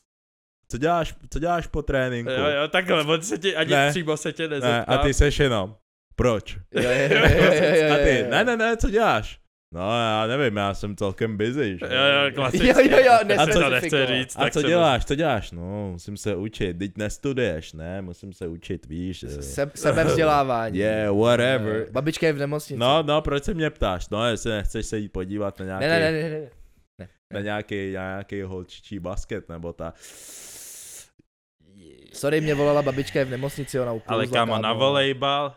co 0.70 0.78
děláš, 0.78 1.14
co 1.32 1.38
děláš 1.38 1.66
po 1.66 1.82
tréninku? 1.82 2.30
Jo, 2.32 2.46
jo, 2.46 2.68
takhle, 2.68 3.04
on 3.04 3.22
se 3.22 3.38
ti, 3.38 3.56
ani 3.56 3.70
Ne. 3.70 3.90
přímo 3.90 4.16
se 4.16 4.32
tě 4.32 4.48
nezeptá. 4.48 4.76
ne, 4.76 4.84
a 4.84 4.98
ty 5.02 5.14
seš 5.14 5.38
jenom. 5.38 5.76
Proč? 6.16 6.56
Jo, 6.70 6.82
jo, 6.82 6.90
jo, 6.90 7.08
jo, 7.10 7.52
jo, 7.54 7.74
jo, 7.74 7.94
A 7.94 7.96
ty, 7.96 8.22
ne, 8.30 8.44
ne, 8.44 8.56
ne, 8.56 8.76
co 8.76 8.90
děláš? 8.90 9.40
No, 9.74 9.80
já 9.90 10.26
nevím, 10.26 10.56
já 10.56 10.74
jsem 10.74 10.96
celkem 10.96 11.36
busy. 11.36 11.78
že? 11.78 11.86
Jo, 11.86 12.02
jo, 12.24 12.30
klasicky. 12.34 12.66
Jo, 12.68 12.74
jo, 12.80 12.98
jo, 13.04 13.38
A 13.38 13.46
co 13.46 13.70
nechce 13.70 14.06
říct, 14.06 14.36
A 14.36 14.42
tak 14.42 14.52
co 14.52 14.62
děláš, 14.62 15.04
co 15.04 15.14
děláš? 15.14 15.50
No, 15.50 15.90
musím 15.92 16.16
se 16.16 16.36
učit, 16.36 16.78
teď 16.78 16.92
nestuduješ, 16.96 17.72
ne, 17.72 18.02
musím 18.02 18.32
se 18.32 18.46
učit, 18.48 18.86
víš. 18.86 19.22
eh. 19.22 19.42
Se, 19.42 19.70
sebevzdělávání. 19.74 20.78
Yeah, 20.84 21.14
whatever. 21.16 21.86
Babička 21.90 22.26
je 22.26 22.32
v 22.32 22.38
nemocnici. 22.38 22.80
No, 22.80 23.02
no, 23.02 23.22
proč 23.22 23.44
se 23.44 23.54
mě 23.54 23.70
ptáš? 23.70 24.08
No, 24.08 24.26
jestli 24.28 24.50
nechceš 24.52 24.86
se 24.86 24.98
jít 24.98 25.08
podívat 25.12 25.58
na 25.58 25.64
nějaký, 25.64 25.86
ne, 25.86 26.00
ne, 26.00 26.12
ne, 26.12 26.30
ne, 26.30 26.40
ne. 26.98 27.08
na 27.32 27.40
nějaký, 27.40 27.90
nějaký 27.90 28.42
holčičí 28.42 28.98
basket, 28.98 29.48
nebo 29.48 29.72
ta... 29.72 29.92
Sorry, 32.12 32.40
mě 32.40 32.54
volala 32.54 32.82
babička 32.82 33.18
je 33.18 33.24
v 33.24 33.30
nemocnici, 33.30 33.80
ona 33.80 33.92
uklouzla, 33.92 34.14
Ale 34.14 34.26
kámo, 34.26 34.58
na 34.58 34.72
volejbal, 34.72 35.54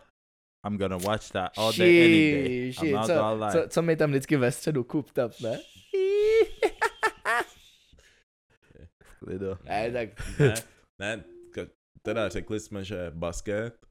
I'm 0.68 0.78
gonna 0.78 0.98
watch 0.98 1.32
that 1.32 1.52
all 1.58 1.72
day, 1.78 2.06
any 2.06 2.32
day. 2.32 2.68
I'm 2.68 2.74
Shit, 2.74 2.94
not 2.94 3.06
co, 3.08 3.14
gonna 3.14 3.46
lie. 3.48 3.52
co, 3.64 3.70
co 3.70 3.82
mi 3.82 3.96
tam 3.96 4.10
vždycky 4.10 4.38
ve 4.38 4.52
středu 4.52 4.84
kup 4.84 5.12
tap, 5.12 5.32
ne? 5.40 5.60
Klido. 9.20 9.58
ne, 9.64 9.92
tak 9.92 10.10
Ne, 10.40 10.54
ne, 11.00 11.24
teda 12.02 12.30
řekli 12.30 12.60
jsme, 12.60 12.84
že 12.84 13.12
basket, 13.16 13.86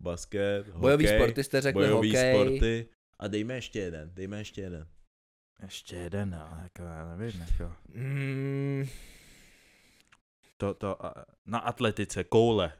basket, 0.00 0.68
bojový 0.68 1.04
hokej, 1.06 1.18
sporty 1.18 1.44
jste 1.44 1.60
řekli, 1.60 1.82
bojový 1.86 2.08
hokej. 2.08 2.34
sporty. 2.34 2.88
A 3.20 3.28
dejme 3.28 3.54
ještě 3.54 3.78
jeden, 3.78 4.10
dejme 4.14 4.38
ještě 4.38 4.60
jeden. 4.60 4.86
Ještě 5.62 5.96
jeden, 5.96 6.30
no, 6.30 6.58
jako 6.62 6.82
já 6.82 7.16
nevím, 7.16 7.40
jako. 7.40 7.74
Mm, 7.88 8.86
To, 10.56 10.74
to, 10.74 10.98
na 11.46 11.58
atletice, 11.58 12.24
koule. 12.24 12.72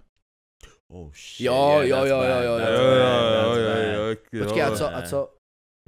Oh 0.90 1.12
shit, 1.12 1.46
Jo, 1.46 1.80
yeah, 1.80 1.88
jo, 1.88 1.96
jo, 1.96 2.22
jo, 2.22 2.40
jo, 2.42 2.58
jo, 2.58 3.54
jo, 3.54 4.16
jo, 4.32 4.44
počkej, 4.44 4.62
a 4.62 4.66
jo, 4.68 4.76
co, 4.76 4.90
ne. 4.90 4.94
a 4.96 5.02
co? 5.02 5.36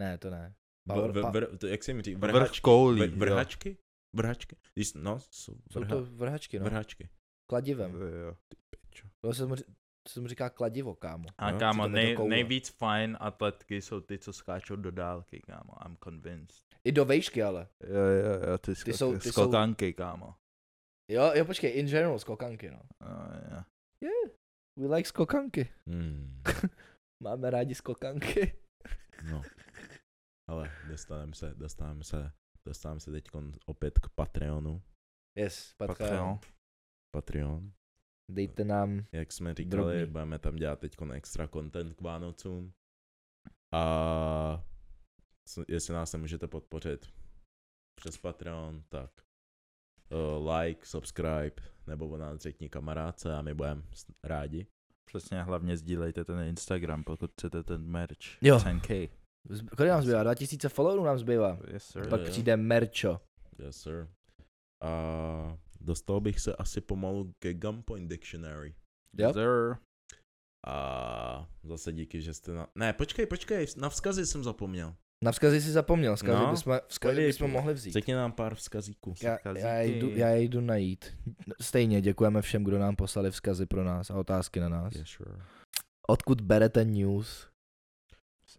Ne, 0.00 0.18
to 0.18 0.30
ne. 0.30 0.54
Power, 0.88 1.10
vr, 1.10 1.56
to, 1.58 1.66
jak 1.66 1.82
se 1.84 1.92
mi 1.92 2.02
říká? 2.02 2.18
Vrch 2.20 2.32
Vrhačky? 2.32 2.70
Vrhačky? 3.16 3.76
Vrhačky? 4.16 4.56
Když, 4.74 4.92
no, 4.94 5.18
jsou, 5.30 5.54
to 5.88 6.04
vrhačky, 6.04 6.58
no. 6.58 6.64
vrhačky. 6.64 7.08
Kladivem. 7.50 7.94
Jo, 7.94 8.06
jo. 8.06 8.36
Pičo. 8.70 9.08
To 9.24 9.34
se 9.34 9.46
mu, 9.46 9.54
ř- 9.54 9.64
to 10.06 10.12
se 10.12 10.20
mu 10.20 10.28
říká 10.28 10.50
kladivo, 10.50 10.94
kámo. 10.94 11.28
A 11.38 11.50
No, 11.50 11.58
kámo, 11.58 11.88
nej, 11.88 12.16
nejvíc 12.28 12.68
fajn 12.68 13.16
atletky 13.20 13.82
jsou 13.82 14.00
ty, 14.00 14.18
co 14.18 14.32
skáčou 14.32 14.76
do 14.76 14.90
dálky, 14.90 15.40
kámo. 15.40 15.72
I'm 15.86 15.96
convinced. 16.04 16.64
I 16.84 16.92
do 16.92 17.04
vejšky, 17.04 17.42
ale. 17.42 17.68
Jo, 17.88 17.94
jo, 18.00 18.50
jo, 18.50 18.58
ty, 18.58 18.74
Ty 18.84 18.92
jsou- 18.92 19.18
ty 19.18 19.20
jsou- 19.20 19.42
skokanky, 19.42 19.92
kámo. 19.94 20.34
Jo, 21.10 21.32
jo, 21.34 21.44
počkej, 21.44 21.78
in 21.78 21.86
general 21.86 22.18
skokanky, 22.18 22.70
no. 22.70 22.80
Jo, 24.02 24.10
jo. 24.10 24.30
We 24.80 24.86
like 24.88 25.08
skokanky. 25.08 25.68
Hmm, 25.86 26.42
Máme 27.22 27.50
rádi 27.50 27.74
skokanky. 27.74 28.56
no. 29.30 29.42
Ale 30.50 30.70
dostaneme 30.88 31.34
se, 31.34 31.54
dostaneme 31.54 32.04
se, 32.04 32.32
dostaneme 32.68 33.00
se 33.00 33.10
teď 33.12 33.24
opět 33.66 33.98
k 33.98 34.08
Patreonu. 34.14 34.82
Yes, 35.38 35.74
Patreon. 35.74 36.08
Patreon. 36.08 36.38
Patreon. 37.14 37.72
Dejte 38.30 38.64
nám, 38.64 39.04
Jak 39.12 39.32
jsme 39.32 39.54
říkali, 39.54 39.96
Drobný. 39.96 40.12
budeme 40.12 40.38
tam 40.38 40.56
dělat 40.56 40.78
teď 40.80 40.96
extra 41.14 41.48
content 41.48 41.94
k 41.96 42.00
Vánocům. 42.00 42.72
A 43.74 44.64
jestli 45.68 45.94
nás 45.94 46.12
nemůžete 46.12 46.48
podpořit 46.48 47.12
přes 48.00 48.18
Patreon, 48.18 48.82
tak 48.88 49.10
like, 50.60 50.86
subscribe, 50.86 51.52
nebo 51.86 52.08
o 52.08 52.16
nás 52.16 52.40
řekni 52.40 52.68
kamarádce 52.68 53.34
a 53.34 53.42
my 53.42 53.54
budeme 53.54 53.82
rádi. 54.24 54.66
Přesně, 55.04 55.42
hlavně 55.42 55.76
sdílejte 55.76 56.24
ten 56.24 56.38
Instagram, 56.38 57.04
pokud 57.04 57.30
chcete 57.32 57.62
ten 57.62 57.82
merch. 57.82 58.42
Jo. 58.42 58.56
10k. 58.58 59.10
Z- 59.48 59.68
kolik 59.76 59.90
nám 59.90 60.02
zbývá? 60.02 60.22
2000 60.22 60.68
followerů 60.68 61.04
nám 61.04 61.18
zbývá. 61.18 61.58
Yes, 61.72 61.84
sir. 61.84 62.08
Pak 62.08 62.20
jo. 62.20 62.26
přijde 62.26 62.56
mercho. 62.56 63.20
Yes, 63.58 63.76
sir. 63.76 64.08
A 64.82 65.58
dostal 65.80 66.20
bych 66.20 66.40
se 66.40 66.56
asi 66.56 66.80
pomalu 66.80 67.32
ke 67.38 67.54
Gunpoint 67.54 68.10
Dictionary. 68.10 68.74
Jo? 69.18 69.26
Yes, 69.28 69.34
sir. 69.36 69.76
A 70.66 71.48
zase 71.62 71.92
díky, 71.92 72.22
že 72.22 72.34
jste 72.34 72.52
na... 72.52 72.66
Ne, 72.74 72.92
počkej, 72.92 73.26
počkej, 73.26 73.66
na 73.76 73.88
vzkazy 73.88 74.26
jsem 74.26 74.44
zapomněl. 74.44 74.94
Na 75.24 75.32
vzkazy 75.32 75.60
si 75.60 75.70
zapomněl, 75.70 76.16
vzkazy 76.16 76.38
No, 76.44 76.50
bychom, 76.50 76.78
vzkazy 76.88 77.26
bychom 77.26 77.50
mohli 77.50 77.74
vzít. 77.74 77.92
Řekni 77.92 78.14
nám 78.14 78.32
pár 78.32 78.54
vzkazíků. 78.54 79.14
Já, 79.22 79.36
Vzkazíky. 79.36 79.66
já, 79.66 79.80
jdu, 79.80 80.10
já 80.10 80.28
je 80.28 80.42
jdu 80.42 80.60
najít. 80.60 81.18
Stejně 81.60 82.00
děkujeme 82.00 82.42
všem, 82.42 82.64
kdo 82.64 82.78
nám 82.78 82.96
poslali 82.96 83.30
vzkazy 83.30 83.66
pro 83.66 83.84
nás 83.84 84.10
a 84.10 84.14
otázky 84.14 84.60
na 84.60 84.68
nás. 84.68 84.94
Yeah, 84.94 85.06
sure. 85.08 85.30
Odkud 86.08 86.40
berete 86.40 86.84
news? 86.84 87.46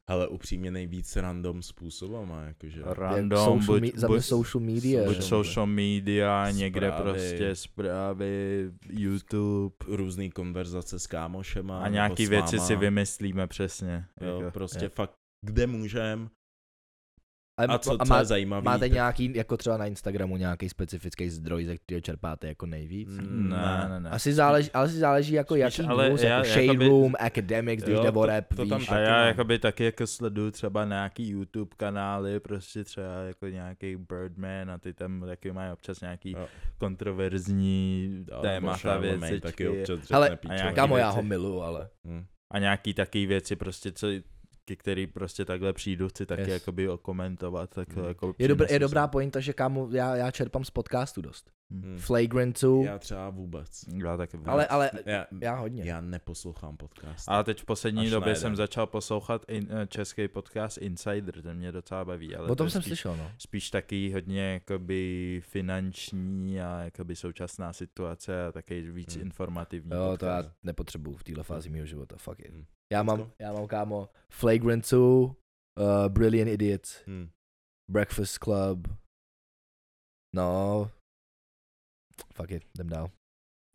Ale 0.10 0.28
upřímně 0.28 0.72
nejvíc 0.72 1.16
random 1.16 1.62
způsobama, 1.62 2.42
jakože. 2.44 2.82
Random, 2.86 3.38
social 3.40 3.58
buď, 3.80 3.82
me- 3.82 4.00
za 4.00 4.08
mě 4.08 4.16
buď, 4.18 4.26
social 4.26 4.64
media. 4.66 5.04
buď 5.06 5.16
že? 5.16 5.22
social 5.22 5.66
media, 5.68 6.52
někde 6.52 6.88
Zprávy. 6.88 7.04
prostě 7.04 7.56
zprávy, 7.56 8.72
YouTube 8.90 9.76
Různý 9.88 10.32
konverzace 10.32 11.00
s 11.00 11.08
kámošema. 11.08 11.84
a 11.84 11.88
nějaký 11.88 12.28
věci 12.28 12.60
si 12.60 12.76
vymyslíme 12.76 13.48
přesně. 13.48 14.06
Jo, 14.22 14.40
jako. 14.40 14.52
prostě 14.52 14.86
Jo. 14.86 14.90
fakt, 14.90 15.14
kde 15.46 15.68
můžem 15.68 16.30
A, 17.70 17.74
a 17.74 17.78
co, 17.78 18.02
a 18.02 18.06
co 18.06 18.10
má, 18.14 18.20
je 18.20 18.26
zajímavý. 18.26 18.66
máte 18.66 18.80
tak- 18.80 18.92
nějaký, 18.92 19.32
jako 19.36 19.58
třeba 19.58 19.78
na 19.78 19.86
Instagramu, 19.86 20.38
nějaký 20.38 20.70
specifický 20.70 21.30
zdroj, 21.30 21.66
ze 21.66 21.78
kterého 21.78 22.02
čerpáte 22.02 22.48
jako 22.48 22.66
nejvíc? 22.66 23.10
Mm, 23.10 23.50
Ne, 23.50 23.86
ne, 23.90 24.00
ne. 24.00 24.10
Asi 24.10 24.34
záleží, 24.34 24.72
ale 24.72 24.86
asi 24.86 24.98
záleží 24.98 25.34
jako 25.34 25.54
Spíš, 25.54 25.62
jaký 25.78 25.90
ale 25.90 26.10
news, 26.10 26.24
já- 26.24 26.30
jako 26.30 26.48
Shade 26.48 26.64
jakoby- 26.66 26.88
Room, 26.88 27.14
Academics, 27.20 27.84
když 27.84 28.00
jde 28.00 28.10
o 28.10 28.12
to- 28.12 28.26
rap, 28.26 28.46
to 28.56 28.66
tam 28.66 28.80
víš. 28.80 28.90
A 28.90 28.98
já 28.98 29.26
jakoby 29.26 29.60
taky 29.60 29.84
jako 29.84 30.08
sleduju 30.08 30.52
třeba 30.52 30.86
nějaký 30.86 31.30
YouTube 31.30 31.72
kanály, 31.78 32.40
prostě 32.40 32.84
třeba 32.84 33.08
jako 33.28 33.48
nějaký 33.48 33.96
Birdman 33.96 34.72
a 34.72 34.78
ty 34.78 34.94
tam 34.94 35.22
taky 35.22 35.52
mají 35.52 35.72
občas 35.74 36.02
nějaký 36.02 36.32
Jo. 36.32 36.48
kontroverzní 36.78 38.10
Jo, 38.32 38.42
témata, 38.42 38.98
věci. 38.98 39.40
taky 39.42 39.68
občas 39.68 40.00
Ale- 40.12 40.38
Kámo, 40.76 40.98
já 40.98 41.10
ho 41.10 41.24
miluju, 41.24 41.62
ale 41.62 41.90
Hm. 42.08 42.26
A 42.52 42.60
nějaký 42.60 42.94
taky 42.94 43.26
věci 43.26 43.56
prostě, 43.56 43.92
co 43.92 44.08
ke 44.76 44.82
který 44.82 45.08
prostě 45.08 45.46
takhle 45.46 45.74
přijdu, 45.74 46.10
chci 46.10 46.26
taky 46.26 46.42
Yes. 46.42 46.50
jakoby 46.50 46.90
okomentovat, 46.90 47.70
tak 47.70 47.96
Mm. 47.96 48.04
jako 48.06 48.34
je, 48.40 48.48
dobrý, 48.48 48.68
je 48.70 48.80
dobrá 48.80 49.08
pointa, 49.08 49.40
že 49.40 49.54
kámo, 49.54 49.90
já, 49.92 50.16
já 50.16 50.32
čerpám 50.32 50.64
z 50.66 50.70
podcastu 50.70 51.22
dost. 51.22 51.52
Hm. 51.74 51.98
Flagrant 52.00 52.62
2, 52.62 52.86
Já 52.86 53.00
třeba 53.00 53.30
vůbec. 53.30 53.84
Já 54.04 54.18
taky 54.18 54.38
ale, 54.46 54.68
ale 54.68 54.92
Já, 55.06 55.26
já 55.42 55.56
hodně. 55.56 55.84
já 55.86 56.02
neposlouchám 56.02 56.78
podcast. 56.78 57.30
A 57.30 57.44
teď 57.44 57.62
v 57.62 57.66
poslední 57.66 58.02
Až 58.06 58.10
době 58.12 58.36
jsem 58.36 58.56
začal 58.56 58.88
poslouchat 58.88 59.46
in, 59.48 59.68
eh, 59.70 59.88
český 59.88 60.28
podcast 60.28 60.78
Insider, 60.78 61.42
ten 61.42 61.58
mě 61.58 61.72
docela 61.72 62.06
baví. 62.06 62.36
Ale 62.36 62.46
O 62.46 62.48
to 62.50 62.56
tom 62.56 62.68
je 62.68 62.72
jsem 62.72 62.82
spíš, 62.82 62.90
slyšel, 62.90 63.18
no. 63.18 63.32
spíš 63.38 63.70
taky 63.70 64.14
hodně 64.14 64.54
jakoby 64.54 65.42
finanční 65.46 66.62
a 66.62 66.80
jakoby 66.84 67.16
současná 67.16 67.74
situace 67.74 68.46
a 68.46 68.52
taky 68.52 68.82
víc 68.82 69.16
Hmm. 69.16 69.26
informativní. 69.26 69.92
Jo, 69.92 70.04
to 70.06 70.12
podcast. 70.12 70.46
já 70.48 70.52
nepotřebuju 70.64 71.18
v 71.18 71.24
téhle 71.24 71.44
fázi 71.44 71.70
mého 71.70 71.86
života, 71.86 72.16
fuck 72.20 72.40
it. 72.40 72.52
Hm. 72.54 72.66
Já 72.92 73.04
mám, 73.04 73.32
já 73.40 73.54
mám 73.54 73.68
kámo 73.68 74.10
Flagrant 74.34 74.90
2, 74.92 75.00
uh, 75.00 75.34
Brilliant 76.08 76.50
Idiots, 76.52 77.04
Hm. 77.08 77.30
Breakfast 77.92 78.38
Club, 78.44 78.88
no, 80.36 80.92
fuck 82.34 82.52
it, 82.52 82.64
jdem 82.76 82.90
dál. 82.90 83.12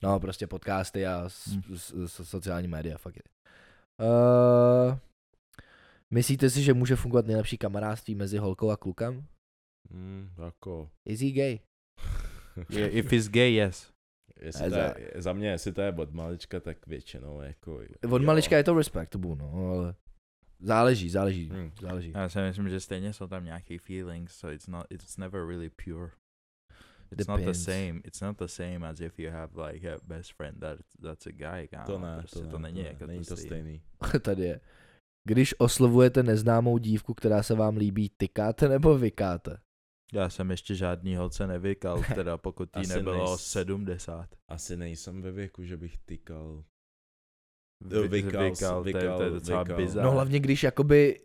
No, 0.03 0.21
prostě 0.21 0.47
podcasty 0.47 1.07
a 1.07 1.29
s, 1.29 1.47
Hmm. 1.47 1.77
s, 1.77 1.95
s, 2.07 2.29
sociální 2.29 2.69
média, 2.69 2.99
fuck 2.99 3.17
it. 3.17 3.29
Uh, 4.01 4.99
myslíte 6.15 6.51
si, 6.51 6.63
že 6.63 6.75
může 6.75 6.97
fungovat 6.97 7.27
nejlepší 7.27 7.59
kamarádství 7.59 8.15
mezi 8.15 8.39
holkou 8.39 8.71
a 8.71 8.77
klukem? 8.77 9.27
Hm, 9.91 10.31
jako... 10.45 10.91
Is 11.09 11.21
he 11.21 11.31
gay? 11.31 11.61
Je- 12.69 12.91
If 12.91 13.13
he's 13.13 13.29
gay, 13.29 13.53
yes. 13.55 13.93
Jestli 14.41 14.65
to 14.65 14.71
za- 14.71 14.95
je, 14.99 15.11
za 15.15 15.33
mě, 15.33 15.49
jestli 15.49 15.73
to 15.73 15.81
je 15.81 15.93
od 15.93 16.13
malička, 16.15 16.61
tak 16.61 16.87
většinou 16.87 17.41
jako... 17.41 17.75
Od 18.11 18.23
jo. 18.23 18.27
malička 18.27 18.57
je 18.57 18.65
to 18.65 18.75
respectable, 18.75 19.37
no, 19.37 19.53
ale 19.75 19.95
záleží, 20.61 21.11
záleží, 21.11 21.51
Hm. 21.53 21.71
záleží. 21.81 22.13
Já 22.15 22.29
si 22.29 22.39
myslím, 22.39 22.69
že 22.69 22.81
stejně 22.81 23.13
jsou 23.13 23.27
tam 23.27 23.45
nějaký 23.45 23.79
feelings, 23.79 24.33
so 24.37 24.55
it's 24.55 24.67
not, 24.67 24.87
it's 24.91 25.17
never 25.17 25.47
really 25.47 25.71
pure. 25.85 26.11
It's 27.13 27.27
not 27.27 27.37
the 27.37 27.43
Depends. 27.47 27.65
same. 27.65 28.01
It's 28.05 28.21
not 28.21 28.39
the 28.39 28.47
same 28.47 28.89
as 28.89 29.01
if 29.01 29.19
you 29.19 29.31
have 29.31 29.69
like 29.69 29.95
a 29.95 29.99
best 30.07 30.33
friend 30.33 30.61
that 30.61 30.79
that's 31.03 31.27
a 31.27 31.31
guy. 31.31 31.69
Kámo. 31.69 31.87
To 31.87 31.99
ne, 31.99 32.19
prostě 32.19 32.39
to, 32.39 32.45
ne, 32.45 32.51
to 32.51 32.59
není 32.59 32.83
ne, 32.83 32.89
jako 32.89 33.07
není 33.07 33.25
to 33.25 33.29
to 33.29 33.37
stejný. 33.37 33.83
stejný. 34.05 34.21
Tady 34.23 34.43
je. 34.43 34.61
Když 35.29 35.55
oslovujete 35.59 36.23
neznámou 36.23 36.79
dívku, 36.79 37.15
která 37.15 37.43
se 37.43 37.55
vám 37.55 37.77
líbí, 37.77 38.11
tykáte 38.17 38.69
nebo 38.69 38.99
vykáte? 38.99 39.59
Já 40.13 40.29
jsem 40.31 40.51
ještě 40.51 40.75
žádný 40.75 41.17
holce 41.17 41.47
nevykal, 41.47 42.03
teda 42.15 42.39
pokud 42.39 42.69
jí 42.77 42.87
nebylo 42.89 43.35
nejs- 43.35 43.37
70. 43.39 44.29
Asi 44.49 44.77
nejsem 44.77 45.23
ve 45.23 45.33
věku, 45.33 45.65
že 45.65 45.77
bych 45.77 45.99
tykal. 45.99 46.65
Vy- 47.85 48.09
Vykal, 48.09 48.45
vykal, 48.51 48.83
to, 48.83 48.89
je, 48.89 48.93
to 48.93 48.99
je 48.99 49.03
vykal, 49.05 49.31
docela 49.31 49.63
vykal. 49.63 49.77
bizar. 49.77 50.05
No 50.05 50.11
hlavně, 50.11 50.41
když 50.41 50.63
jakoby 50.63 51.21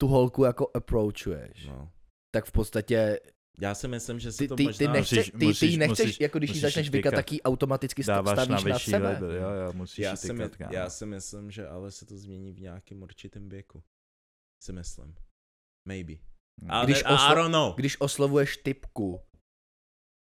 tu 0.00 0.06
holku 0.08 0.44
jako 0.44 0.70
approachuješ, 0.74 1.66
No. 1.66 1.90
tak 2.34 2.44
v 2.44 2.52
podstatě 2.52 3.20
Já 3.60 3.74
si 3.74 3.88
myslím, 3.88 4.18
že 4.20 4.32
si 4.32 4.38
ty, 4.38 4.48
to 4.48 4.56
ty, 4.56 4.64
možná... 4.64 4.78
ty, 4.86 4.92
nechce, 4.92 5.16
musíš- 5.16 5.30
ty, 5.38 5.46
musíš- 5.46 5.76
nechceš, 5.76 6.06
musíš- 6.06 6.20
jako 6.20 6.38
když 6.38 6.50
musíš 6.50 6.62
začneš 6.62 6.90
vykat, 6.90 7.14
tak 7.14 7.32
jí 7.32 7.42
automaticky 7.42 8.02
Dáváš 8.04 8.36
na 8.36 8.44
stavíš 8.44 8.64
na, 8.64 8.74
vyšší 8.74 8.90
sebe. 8.90 9.08
level, 9.08 9.32
jo, 9.32 9.50
jo, 9.50 9.72
musíš 9.72 9.98
já, 9.98 10.16
si, 10.16 10.32
my, 10.32 10.50
já 10.70 10.90
si 10.90 11.06
myslím, 11.06 11.50
že 11.50 11.66
ale 11.68 11.90
se 11.90 12.06
to 12.06 12.18
změní 12.18 12.52
v 12.52 12.60
nějakém 12.60 13.02
určitém 13.02 13.48
věku. 13.48 13.82
Si 14.62 14.72
myslím. 14.72 15.14
Maybe. 15.88 16.12
Ale 16.68 16.84
Když 16.86 17.04
oslo- 17.04 17.32
I 17.32 17.34
don't 17.34 17.52
know. 17.52 17.74
Když 17.74 18.00
oslovuješ 18.00 18.56
typku, 18.56 19.20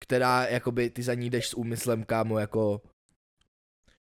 která 0.04 0.46
jakoby 0.46 0.90
ty 0.90 1.02
za 1.02 1.14
ní 1.14 1.30
jdeš 1.30 1.48
s 1.48 1.54
úmyslem, 1.54 2.04
kámo, 2.04 2.38
jako 2.38 2.82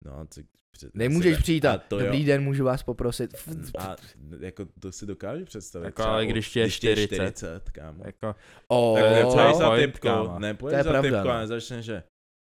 No, 0.06 0.26
co, 0.30 0.42
před, 0.72 0.96
nemůžeš 0.96 1.38
přijít 1.38 1.66
a, 1.66 1.78
to 1.78 2.00
jo. 2.00 2.06
dobrý 2.06 2.26
den, 2.26 2.44
můžu 2.44 2.64
vás 2.66 2.84
poprosit. 2.84 3.36
A 3.80 3.96
jako 4.40 4.66
to 4.80 4.92
si 4.92 5.06
dokážu 5.06 5.46
představit. 5.46 5.86
Jako, 5.86 6.04
ale 6.04 6.26
když 6.26 6.50
ti 6.50 6.60
je 6.60 6.72
40, 6.72 7.06
40, 7.16 7.70
kámo. 7.70 8.04
Jako, 8.06 8.36
Oh, 8.68 9.00
Tak 9.00 9.06
je 9.12 9.16
nepůjdeš 9.16 9.34
třeba 9.34 9.54
za 9.54 9.76
typkou, 9.78 10.40
nepůjdeš 10.40 10.78
je 10.78 10.84
za 10.84 11.02
typkou 11.02 11.24
no. 11.28 11.32
a 11.32 11.40
nezačneš, 11.40 11.86
že 11.86 12.04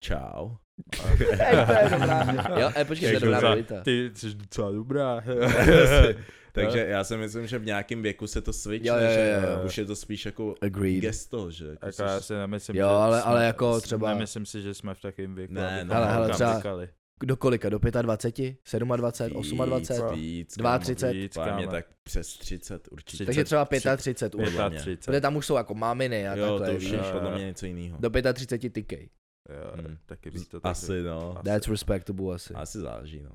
čau. 0.04 0.50
Jo, 2.60 2.72
e, 2.78 2.86
počkej, 2.86 3.20
to 3.20 3.26
je 3.26 3.32
Jako 3.32 3.46
dobrá 3.66 3.82
ty 3.84 4.12
jsi 4.16 4.34
docela 4.34 4.72
dobrá. 4.72 5.24
Takže 6.66 6.86
já 6.86 7.04
si 7.04 7.18
myslím, 7.18 7.48
že 7.48 7.60
v 7.60 7.66
nějakém 7.66 8.02
věku 8.02 8.28
se 8.28 8.42
to 8.42 8.54
switchne, 8.54 8.90
Jo, 8.90 8.96
jo, 8.96 9.02
jo, 9.04 9.10
že 9.14 9.42
jo. 9.48 9.62
už 9.66 9.78
je 9.78 9.86
to 9.86 9.96
spíš 9.96 10.26
jako 10.26 10.56
Agreed. 10.62 11.02
gesto, 11.02 11.52
že 11.52 11.66
jako 11.68 11.86
Jako 11.86 12.02
já 12.04 12.20
jsi- 12.20 12.26
si 12.26 12.34
nemyslím, 12.34 12.76
Jo, 12.76 12.88
že 12.88 12.94
ale, 12.94 13.22
jsme, 13.22 13.30
ale 13.32 13.46
jako 13.46 13.82
třeba 13.82 14.10
Nemyslím 14.14 14.46
si, 14.46 14.62
že 14.62 14.74
jsme 14.74 14.94
v 14.96 15.02
takovém 15.02 15.36
věku. 15.36 15.54
Ne, 15.54 15.86
no, 15.86 15.96
Ale- 15.96 16.08
ale 16.10 16.30
třeba- 16.30 16.56
tykali. 16.56 16.90
do 17.24 17.38
kolika? 17.38 17.70
Do 17.70 17.80
25? 18.02 18.56
27? 18.80 18.98
28? 18.98 20.16
víc, 20.16 20.54
32? 20.54 21.12
Víc, 21.12 21.34
Podle 21.34 21.54
mě 21.54 21.64
kámo. 21.64 21.72
tak 21.72 21.86
přes 22.04 22.38
30 22.38 22.88
určitě. 22.92 23.26
Takže 23.26 23.44
třeba 23.44 23.66
35 23.98 24.36
už. 24.36 24.50
Podle 24.50 24.70
mě. 24.70 24.80
35. 24.80 25.06
Protože 25.06 25.22
tam 25.22 25.36
už 25.36 25.46
jsou 25.46 25.56
jako 25.56 25.74
maminy 25.76 26.28
a 26.30 26.36
Jo, 26.36 26.46
takhle, 26.60 26.70
to 26.72 26.78
už 26.78 26.84
je 26.84 26.98
Jo, 26.98 27.04
podle 27.14 27.30
jo. 27.30 27.36
mě 27.36 27.46
něco 27.46 27.66
jiného. 27.66 27.98
Do 28.00 28.10
35 28.34 28.70
tykej. 28.74 29.10
Jo, 29.50 29.72
Hmm. 29.86 29.98
taky 30.06 30.32
bych 30.32 30.48
to 30.48 30.60
tak 30.60 30.72
Asi 30.72 31.02
no. 31.04 31.38
That's 31.44 31.68
respectable 31.68 32.36
asi. 32.36 32.54
Asi 32.54 32.80
záleží, 32.80 33.22
no. 33.24 33.32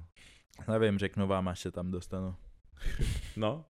Nevím, 0.72 0.98
řeknu 0.98 1.26
vám, 1.26 1.48
až 1.48 1.60
se 1.60 1.70
tam 1.70 1.90
dostanu. 1.90 2.34
No, 3.36 3.64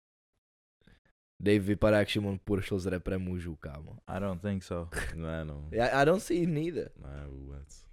Dave 1.43 1.59
vypadá 1.59 1.99
jak 1.99 2.09
Šimon 2.09 2.39
Puršl 2.39 2.79
z 2.79 2.87
repre 2.87 3.19
mužů, 3.19 3.57
kámo. 3.57 3.99
I 4.07 4.21
don't 4.21 4.43
think 4.43 4.63
so. 4.63 4.91
ne 5.15 5.45
no. 5.45 5.69
Já, 5.71 6.03
I 6.03 6.07
don't 6.07 6.23
see 6.23 6.43
it 6.43 6.49
neither. 6.49 6.91
Ne 6.97 7.27
vůbec. 7.27 7.87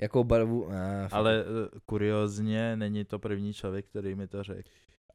Jakou 0.00 0.24
barvu? 0.24 0.68
Ah. 0.70 1.08
Ale 1.12 1.44
uh, 1.44 1.68
kuriozně 1.86 2.76
není 2.76 3.04
to 3.04 3.18
první 3.18 3.52
člověk, 3.52 3.86
který 3.86 4.14
mi 4.14 4.28
to 4.28 4.42
řekl. 4.42 4.70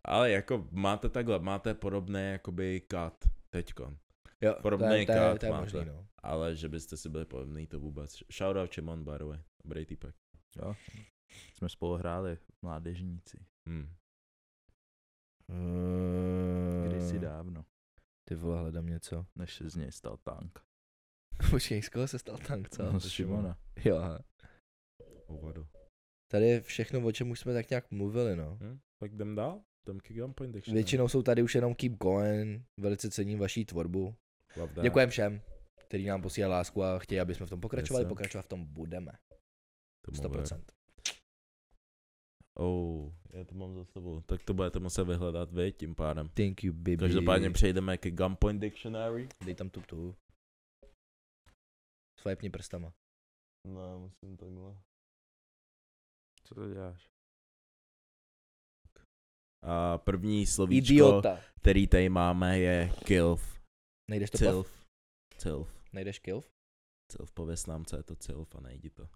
Ale 0.06 0.32
jako 0.32 0.68
máte 0.72 1.10
takhle, 1.10 1.40
máte 1.40 1.74
podobné 1.74 2.32
jakoby 2.32 2.82
kat 2.82 3.14
teďkon. 3.50 3.98
jo, 4.42 4.56
podobný 4.62 5.06
to 5.06 5.12
je, 5.12 5.40
to 5.40 5.46
je, 5.46 5.52
možný, 5.52 5.86
no. 5.86 6.08
Ale 6.24 6.56
že 6.56 6.70
byste 6.70 6.98
si 6.98 7.10
byli 7.10 7.26
podobný, 7.26 7.68
to 7.68 7.80
vůbec. 7.80 8.18
Shoutout 8.32 8.72
Čemon, 8.72 9.04
by 9.04 9.12
the 9.18 9.24
way. 9.24 9.40
Dobrý 9.66 9.86
týpek. 9.86 10.16
Jo. 10.62 10.76
Jsme 11.54 11.70
spolu 11.70 11.94
hráli 11.94 12.36
v 12.36 12.62
mládežníci. 12.62 13.46
Hmm. 13.68 13.90
Kdysi 16.88 17.16
Uh, 17.16 17.22
dávno, 17.22 17.66
ty 18.28 18.36
vole, 18.36 18.60
hledám 18.60 18.86
něco. 18.86 19.26
než 19.36 19.56
se 19.56 19.70
z 19.70 19.76
něj 19.76 19.92
stal 19.92 20.18
tank. 20.18 20.60
Počkej, 21.50 21.82
z 21.82 21.90
koho 21.90 22.08
se 22.08 22.20
stal 22.20 22.38
tank, 22.38 22.70
co? 22.70 22.92
No, 22.92 23.00
z 23.00 23.10
Šimona. 23.10 23.58
Jo. 23.86 24.00
Hovado. 25.28 25.68
Tady 26.32 26.46
je 26.48 26.62
všechno, 26.62 27.00
o 27.08 27.12
čem 27.12 27.30
už 27.32 27.40
jsme 27.40 27.54
tak 27.54 27.70
nějak 27.70 27.92
mluvili, 27.92 28.36
no. 28.36 28.58
Hm? 28.62 28.80
Tak 29.02 29.12
jdem 29.14 29.36
dál? 29.36 29.62
Jdem 29.88 30.00
k 30.00 30.14
Gunpoint 30.14 30.54
Dictionary. 30.54 30.78
Většinou 30.84 31.08
jsou 31.08 31.22
tady 31.24 31.44
už 31.44 31.56
jenom 31.56 31.76
keep 31.76 31.94
going, 31.94 32.66
velice 32.80 33.10
cením 33.10 33.40
vaší 33.40 33.66
tvorbu. 33.66 34.16
Děkujem 34.82 35.10
všem, 35.10 35.42
kteří 35.88 36.06
nám 36.06 36.22
posílají 36.22 36.52
lásku 36.52 36.84
a 36.84 37.00
chtějí, 37.00 37.20
aby 37.22 37.36
jsme 37.36 37.46
v 37.46 37.50
tom 37.50 37.62
pokračovali, 37.62 38.02
Yes, 38.02 38.06
sir. 38.06 38.10
pokračovat 38.10 38.42
v 38.42 38.48
tom 38.48 38.66
budeme. 38.66 39.12
To 40.06 40.12
mám 40.12 40.32
100%. 40.32 40.64
Oh, 42.60 43.12
já 43.30 43.44
to 43.44 43.56
mám 43.56 43.76
za 43.76 43.86
sebou. 43.86 44.22
Tak 44.22 44.44
to 44.44 44.54
budete 44.54 44.80
muset 44.80 45.04
vyhledat 45.04 45.52
vy 45.52 45.74
tím 45.74 45.96
pádem. 45.96 46.30
Thank 46.30 46.64
you, 46.64 46.74
baby. 46.74 46.98
Každopádně 46.98 47.50
přejdeme 47.52 47.98
ke 47.98 48.12
Gunpoint 48.12 48.62
Dictionary. 48.62 49.30
Dej 49.46 49.56
tam 49.56 49.70
tu 49.70 49.82
tu. 49.82 50.16
Swipni 52.22 52.50
prstama. 52.50 52.94
No, 53.68 54.00
musím 54.00 54.38
takhle. 54.38 54.78
Co 56.44 56.56
to 56.56 56.74
děláš? 56.74 57.10
A 59.64 59.98
první 59.98 60.46
slovíčko, 60.46 60.94
Idiota. 60.94 61.42
který 61.62 61.88
tady 61.88 62.10
máme, 62.10 62.60
je 62.60 62.90
kilf. 63.06 63.60
Nejdeš 64.10 64.30
to? 64.30 64.38
Cilf. 64.38 64.88
Cilf. 65.38 65.84
Nejdeš 65.94 66.20
kilf? 66.20 66.52
Cilf, 67.12 67.32
pověs 67.32 67.66
nám, 67.66 67.86
co 67.86 67.98
je 67.98 68.04
to 68.04 68.16
cilf 68.16 68.56
a 68.56 68.60
nejdi 68.60 68.90
to. 68.90 69.10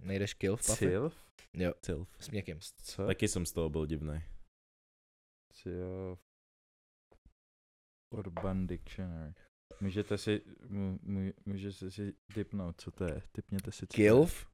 Nejdeš 0.00 0.34
kilf, 0.34 0.66
pafy? 0.66 0.78
Cil? 0.86 1.12
Jo, 1.54 1.74
Cilf. 1.82 2.08
s 2.20 2.30
měkkým. 2.30 2.58
Co? 2.60 3.06
Taky 3.06 3.28
jsem 3.28 3.46
z 3.46 3.52
toho 3.52 3.68
byl 3.68 3.86
divný. 3.86 4.22
Cil. 5.52 6.18
Urban 8.14 8.66
Dictionary. 8.66 9.34
Můžete 9.80 10.18
si, 10.18 10.42
můžete 11.46 11.90
si 11.90 12.14
typnout, 12.34 12.80
co 12.80 12.90
to 12.90 13.04
je. 13.04 13.22
Typněte 13.32 13.72
si, 13.72 13.86
co 13.86 13.96
to 13.96 14.02
je. 14.02 14.08
Kilf? 14.08 14.46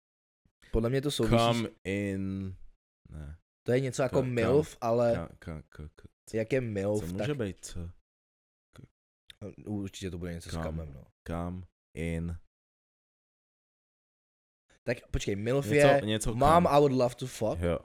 Podle 0.73 0.91
mě 0.91 1.03
to 1.03 1.11
souvisí. 1.11 1.37
Come 1.37 1.69
in... 1.85 2.57
Ne. 3.11 3.39
To 3.67 3.73
je 3.73 3.81
něco 3.81 4.03
jako 4.03 4.17
Ka- 4.17 4.21
kam- 4.23 4.35
MILF, 4.35 4.77
ale 4.81 5.15
Ka, 5.15 5.29
ka, 5.39 5.63
ka, 5.63 5.89
ka, 5.89 6.09
jak 6.35 6.53
je 6.53 6.61
co 6.61 6.67
MILF, 6.67 7.01
tak 7.01 7.13
může 7.13 7.35
být, 7.35 7.65
co? 7.65 7.91
určitě 9.67 10.11
to 10.11 10.19
bude 10.19 10.33
něco 10.35 10.49
s 10.51 10.53
Kam. 10.53 10.63
kamem, 10.63 10.93
no. 10.93 11.05
Come 11.27 11.63
in... 11.97 12.37
Tak 14.87 15.07
počkej, 15.11 15.37
MILF 15.37 15.67
Něco, 15.67 15.87
je 15.87 16.01
něco 16.05 16.35
Mom, 16.35 16.65
come. 16.65 16.69
I 16.77 16.81
would 16.81 16.93
love 16.93 17.15
to 17.15 17.27
fuck. 17.27 17.59
Jo, 17.61 17.79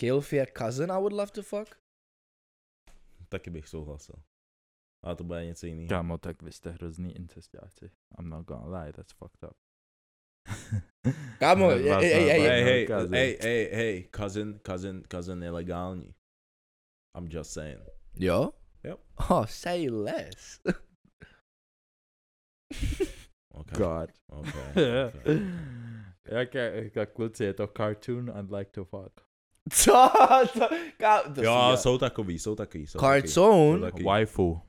Kilf 0.00 0.32
je 0.32 0.46
cousin, 0.58 0.90
I 0.92 0.96
would 0.98 1.12
love 1.12 1.32
to 1.32 1.42
fuck. 1.42 1.68
taky 3.28 3.50
bych 3.50 3.68
souhlasil. 3.68 4.14
Ale 5.04 5.16
to 5.16 5.24
bude 5.24 5.44
něco 5.44 5.66
jiného. 5.66 5.88
Kámo, 5.88 6.18
tak 6.18 6.42
vy 6.42 6.52
jste 6.52 6.70
hrozný 6.70 7.16
incestáci. 7.16 7.90
I'm 8.18 8.28
not 8.28 8.46
gonna 8.46 8.82
lie, 8.82 8.92
that's 8.92 9.12
fucked 9.12 9.42
up. 9.44 9.56
Kámo, 11.38 11.66
Vás 11.68 11.76
ej, 11.80 11.88
napadne 11.88 12.08
ej, 12.08 12.30
ej, 12.30 12.40
Hej, 12.40 12.64
hej, 12.64 12.86
cousin. 12.86 13.14
hej, 13.14 13.38
hej, 13.42 13.70
hej, 13.74 14.08
cousin, 14.16 14.60
cousin, 14.66 15.02
cousin 15.10 15.42
je 15.42 15.50
legální. 15.50 16.14
I'm 17.18 17.26
just 17.30 17.52
saying. 17.52 17.80
Jo? 18.14 18.52
Jo. 18.84 18.96
Oh, 19.30 19.46
say 19.46 19.90
less. 19.90 20.60
Okay. 23.54 23.78
God. 23.78 24.10
Okay, 24.28 25.04
okay. 25.06 25.38
Jak, 26.28 26.54
jak 26.94 27.12
kluci, 27.12 27.44
je 27.44 27.54
to 27.54 27.66
cartoon 27.76 28.32
I'd 28.40 28.50
like 28.52 28.70
to 28.70 28.84
fuck. 28.84 29.20
Co? 29.72 29.92
To, 30.54 30.68
ká, 30.98 31.22
to 31.22 31.42
Jo, 31.42 31.72
jsou 31.76 31.98
takový, 31.98 32.38
jsou 32.38 32.54
takový. 32.54 32.86
Jsou 32.86 32.98
takový. 32.98 33.28
Jsou 33.28 33.40
Cartoon? 33.42 33.80
taky. 33.80 34.02
Waifu. 34.02 34.60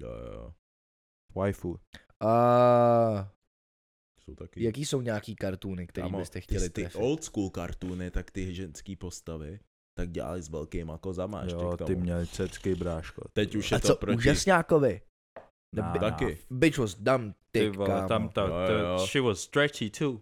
Jo, 0.00 0.10
jo. 0.32 0.52
Waifu. 1.34 1.68
Uh, 2.24 3.24
Jsou 4.24 4.34
taky. 4.34 4.64
jaký 4.64 4.84
jsou 4.84 5.00
nějaký 5.00 5.36
kartuny, 5.36 5.86
Kámo, 5.86 6.18
byste 6.18 6.32
ty, 6.38 6.40
chtěli 6.40 6.70
ty 6.70 6.80
trefit? 6.82 7.00
old 7.02 7.24
school 7.24 7.50
kartuny, 7.50 8.10
tak 8.10 8.30
ty 8.30 8.54
ženský 8.54 8.96
postavy, 8.96 9.60
tak 9.98 10.10
dělali 10.10 10.42
s 10.42 10.48
velkýma 10.48 10.98
kozama 10.98 11.42
ještě 11.42 11.56
Jo, 11.64 11.72
k 11.72 11.78
tomu. 11.78 11.86
ty 11.86 11.94
měli 11.96 12.26
cecky, 12.26 12.74
bráško. 12.74 13.28
Teď 13.32 13.54
už 13.54 13.70
je 13.70 13.76
A 13.76 13.80
to 13.80 13.86
co, 13.86 13.96
proti... 13.96 14.16
úžasňákovi? 14.16 15.00
Nah, 15.76 15.98
Taky. 16.00 16.38
Bitch 16.50 16.78
was 16.78 16.94
dumb 16.94 17.34
Ty 17.50 17.60
thick, 17.60 17.76
vole, 17.76 17.88
kámo. 17.88 18.08
tam 18.08 18.28
to, 18.28 18.40
jo. 18.46 19.06
she 19.06 19.20
was 19.20 19.40
stretchy 19.40 19.90
too. 19.90 20.20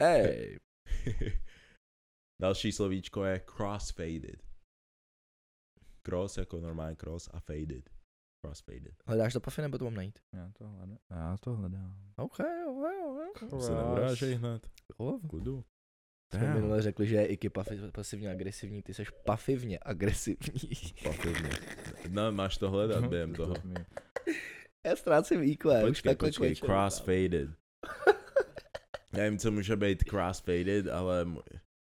Hej. 0.00 0.58
Další 2.42 2.72
slovíčko 2.72 3.24
je 3.24 3.40
crossfaded. 3.56 4.42
Cross 6.02 6.38
jako 6.38 6.60
normální 6.60 6.96
cross 6.96 7.28
a 7.32 7.40
faded. 7.40 7.90
Crossfaded. 8.44 8.94
Hledáš 9.06 9.32
to 9.32 9.40
pafy, 9.40 9.62
nebo 9.62 9.78
to 9.78 9.84
mám 9.84 9.94
najít? 9.94 10.18
já 10.32 10.50
to 10.58 10.68
hledám. 10.68 10.98
Já 11.10 11.36
to 11.36 11.54
hledám. 11.54 12.12
OK, 12.16 12.38
OK, 12.68 13.42
OK. 13.42 13.62
Se 13.62 13.74
neurážej 13.74 14.34
hned. 14.34 14.70
Oh. 14.96 15.20
Kudu. 15.20 15.64
Jsme 16.34 16.54
minule 16.54 16.82
řekli, 16.82 17.06
že 17.06 17.16
je 17.16 17.26
Iky 17.26 17.50
pasivně 17.92 18.30
agresivní, 18.30 18.82
ty 18.82 18.94
seš 18.94 19.10
pasivně 19.10 19.78
agresivní. 19.82 20.70
Pasivně. 21.04 21.50
No, 22.08 22.32
máš 22.32 22.58
to 22.58 22.70
hledat 22.70 23.06
během 23.06 23.34
toho. 23.34 23.54
Já 24.86 24.96
ztrácím 24.96 25.42
IQ, 25.42 25.82
už 25.82 25.88
Počkej, 25.88 26.16
počkej, 26.16 26.54
crossfaded. 26.56 27.50
Nevím, 29.12 29.38
co 29.38 29.50
může 29.50 29.76
být 29.76 30.04
crossfaded, 30.04 30.86
ale 30.88 31.26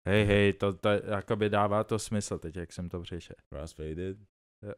Hej, 0.08 0.24
hej, 0.24 0.52
to, 0.52 0.72
to 0.72 0.88
jakoby 0.88 1.50
dává 1.50 1.84
to 1.84 1.98
smysl 1.98 2.38
teď, 2.38 2.56
jak 2.56 2.72
jsem 2.72 2.88
to 2.88 3.00
přešel. 3.02 3.36
crossfaded. 3.52 4.18
Jo. 4.66 4.72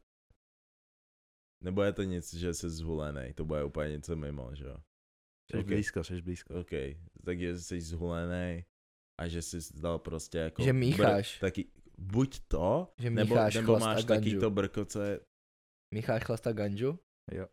Nebo 1.64 1.82
je 1.82 1.92
to 1.92 2.02
nic, 2.02 2.34
že 2.34 2.54
jsi 2.54 2.70
zhulený, 2.70 3.32
to 3.34 3.44
bude 3.44 3.64
úplně 3.64 3.90
něco 3.90 4.16
mimo, 4.16 4.54
že 4.54 4.64
jo? 4.64 4.76
Jsi 5.50 5.58
Ok. 5.58 5.66
blízko, 5.66 6.04
jsi 6.04 6.22
blízko. 6.22 6.60
OK, 6.60 6.70
takže 7.24 7.58
jsi 7.58 7.80
zhulený 7.80 8.64
a 9.20 9.28
že 9.28 9.42
jsi 9.42 9.58
dal 9.80 9.98
prostě 9.98 10.38
jako... 10.38 10.62
Že 10.62 10.72
mícháš. 10.72 11.36
Br- 11.36 11.40
taky, 11.40 11.70
buď 11.98 12.40
to, 12.48 12.92
Že 12.98 13.10
nebo, 13.10 13.34
nebo 13.54 13.78
máš 13.78 14.04
taky 14.04 14.20
ganžu. 14.30 14.40
to 14.40 14.50
brko, 14.50 14.84
co 14.84 15.02
je... 15.02 15.20
Mícháš 15.94 16.24
chlasta 16.24 16.52
ganžu? 16.52 16.98
Jo. 17.32 17.46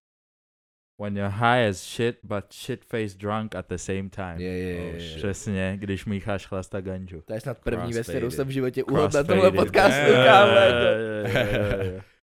When 1.01 1.17
you're 1.17 1.29
high 1.35 1.69
as 1.69 1.83
shit, 1.83 2.17
but 2.23 2.45
shit-faced 2.53 3.17
drunk 3.17 3.55
at 3.55 3.65
the 3.67 3.75
same 3.77 4.09
time. 4.09 4.39
Je, 4.39 4.57
je, 4.57 4.79
Oh, 4.81 4.85
je, 4.93 4.99
shit. 4.99 5.11
je. 5.11 5.17
Přesně, 5.17 5.73
když 5.79 6.05
mícháš 6.05 6.45
chlasta 6.47 6.81
ganžu. 6.81 7.21
To 7.25 7.33
je 7.33 7.39
snad 7.41 7.57
první 7.57 7.93
věc, 7.93 8.07
kterou 8.09 8.29
jsem 8.31 8.47
v 8.47 8.51
životě 8.51 8.83
uhodl 8.83 9.17
na 9.17 9.23
tomhle 9.23 9.51
podcastu, 9.51 10.11
Je, 10.11 10.25
kámo. 10.25 10.51
jako. 10.51 12.05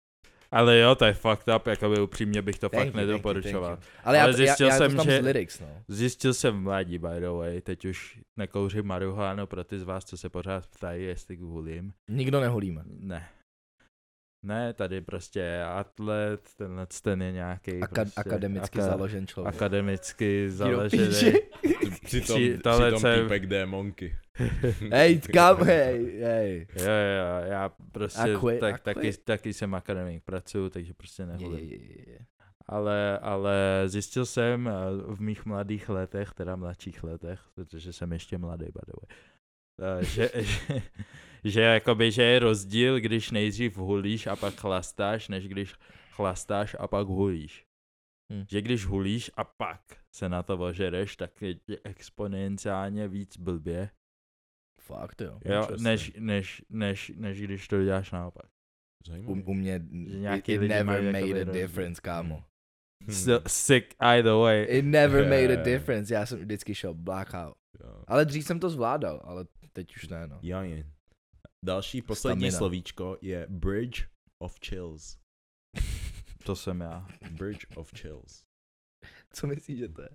Ale 0.52 0.78
jo, 0.80 0.96
to 0.96 1.06
je 1.06 1.14
fucked 1.14 1.56
up, 1.56 1.68
jakoby 1.68 2.02
upřímně 2.02 2.42
bych 2.42 2.60
to 2.60 2.70
Thank 2.70 2.80
fakt 2.84 2.86
you, 2.88 2.92
thank 2.92 3.02
you, 3.04 3.08
nedoporučoval. 3.08 3.70
thank 3.78 3.80
you. 3.86 3.92
Ale, 4.04 4.18
já, 4.18 4.24
Ale 4.24 4.32
já, 4.32 4.38
zjistil 4.38 4.68
já, 4.68 4.74
já 4.74 4.78
jsem, 4.78 5.00
že- 5.04 5.18
lyrics, 5.20 5.60
no. 5.60 5.68
Zjistil 5.88 6.34
jsem 6.34 6.54
v 6.58 6.62
mládí, 6.62 6.98
by 6.98 7.08
the 7.20 7.28
way, 7.30 7.62
teď 7.62 7.86
už 7.86 8.20
nekouřím 8.38 8.86
marihuanu 8.86 9.48
pro 9.48 9.64
ty 9.64 9.80
z 9.80 9.84
vás, 9.84 10.06
co 10.06 10.18
se 10.18 10.30
pořád 10.30 10.68
ptají, 10.68 11.04
jestli 11.06 11.36
hulím. 11.36 11.94
Nikdo 12.10 12.40
neholíme. 12.40 12.82
Ne. 12.86 13.28
Ne, 14.44 14.74
tady 14.74 15.02
prostě 15.02 15.40
je 15.40 15.66
atlet, 15.66 16.42
tenhle 16.58 16.88
ten 17.04 17.22
je 17.22 17.32
nějaký 17.32 17.72
Aka- 17.72 17.88
prostě 18.04 18.20
akademicky 18.22 18.80
aka- 18.80 18.84
založen 18.86 19.28
člověk. 19.28 19.56
Akademicky 19.56 20.50
založený. 20.52 21.08
Přitom, 22.06 22.36
Při- 22.36 22.58
přitom 22.58 23.00
jsem- 23.00 23.24
týpek 23.24 23.46
démonky. 23.46 24.16
Hej, 24.92 25.20
kam, 25.34 25.58
hej, 25.64 26.20
hej. 26.22 26.68
Jo, 26.76 26.84
jo, 26.86 27.46
já 27.52 27.70
prostě 27.92 28.22
Akvi- 28.36 28.60
tak, 28.60 28.80
taky, 28.80 29.14
taky 29.14 29.54
jsem 29.54 29.74
akademik, 29.76 30.24
pracuju, 30.24 30.70
takže 30.70 30.94
prostě 30.94 31.24
Je, 31.24 31.28
neholím. 31.28 31.70
je, 31.70 31.82
je, 31.82 32.10
je. 32.12 32.20
Ale, 32.68 33.20
ale 33.20 33.84
zjistil 33.86 34.26
jsem 34.26 34.68
eh, 34.68 34.72
v 35.16 35.22
mých 35.22 35.46
mladých 35.46 35.90
letech, 35.90 36.34
teda 36.34 36.56
mladších 36.56 37.04
letech, 37.04 37.40
protože 37.56 37.94
jsem 37.94 38.12
ještě 38.14 38.38
mladý, 38.38 38.66
by 38.66 38.80
the 38.86 38.94
way, 39.02 39.18
že, 40.02 40.30
že, 40.36 40.82
že, 41.44 41.62
jakoby, 41.62 42.12
že 42.12 42.24
je 42.24 42.40
rozdíl, 42.40 43.00
když 43.00 43.32
nejdřív 43.32 43.78
hulíš 43.78 44.28
a 44.28 44.36
pak 44.36 44.54
chlastáš, 44.56 45.28
než 45.28 45.48
když 45.48 45.76
chlastáš 46.12 46.76
a 46.80 46.88
pak 46.88 47.08
hulíš. 47.08 47.66
Hm. 48.34 48.46
Že 48.50 48.62
když 48.62 48.86
hulíš 48.86 49.32
a 49.38 49.44
pak 49.44 49.82
se 50.16 50.30
na 50.30 50.44
to 50.44 50.58
ožereš, 50.58 51.16
tak 51.16 51.42
je 51.42 51.56
ti 51.56 51.80
exponenciálně 51.84 53.08
víc 53.08 53.38
blbě, 53.38 53.90
Fakt, 54.82 55.22
jo. 55.22 55.40
jo, 55.46 55.68
než, 55.80 56.12
než, 56.20 56.62
než, 56.70 57.12
než 57.16 57.42
když 57.42 57.68
to 57.68 57.84
děláš 57.84 58.12
naopak. 58.12 58.46
U, 58.46 59.10
Zajímavý. 59.10 59.44
u 59.44 59.54
mě 59.54 59.80
nějaký 59.94 60.52
it 60.54 60.62
never 60.62 61.02
made 61.04 61.18
a 61.20 61.22
rozdíl. 61.22 61.46
difference, 61.54 62.02
kámo. 62.02 62.44
Hmm. 63.04 63.14
Still 63.16 63.42
sick 63.48 63.96
either 64.00 64.34
way. 64.34 64.66
It 64.70 64.86
never 64.86 65.24
made 65.30 65.48
a 65.48 65.52
Yeah. 65.52 65.64
difference. 65.66 66.14
Já 66.14 66.26
jsem 66.26 66.40
vždycky 66.40 66.76
šel 66.76 66.94
blackout. 66.94 67.56
Jo. 67.84 68.04
Ale 68.08 68.26
dřív 68.26 68.46
jsem 68.46 68.60
to 68.60 68.70
zvládal, 68.70 69.22
ale 69.24 69.46
teď 69.74 69.96
už 69.96 70.08
ne, 70.08 70.28
no. 70.28 70.40
Jajen. 70.44 70.92
Další 71.66 72.02
poslední 72.02 72.42
Stamina. 72.42 72.58
slovíčko 72.58 73.18
je 73.22 73.48
Bridge 73.50 74.08
of 74.42 74.60
Chills. 74.66 75.18
To 76.46 76.56
jsem 76.56 76.82
já. 76.82 77.08
Bridge 77.32 77.66
of 77.76 77.92
Chills. 77.98 78.44
Co 79.34 79.48
myslíš, 79.48 79.80
že 79.80 79.88
to 79.90 80.02
je? 80.02 80.10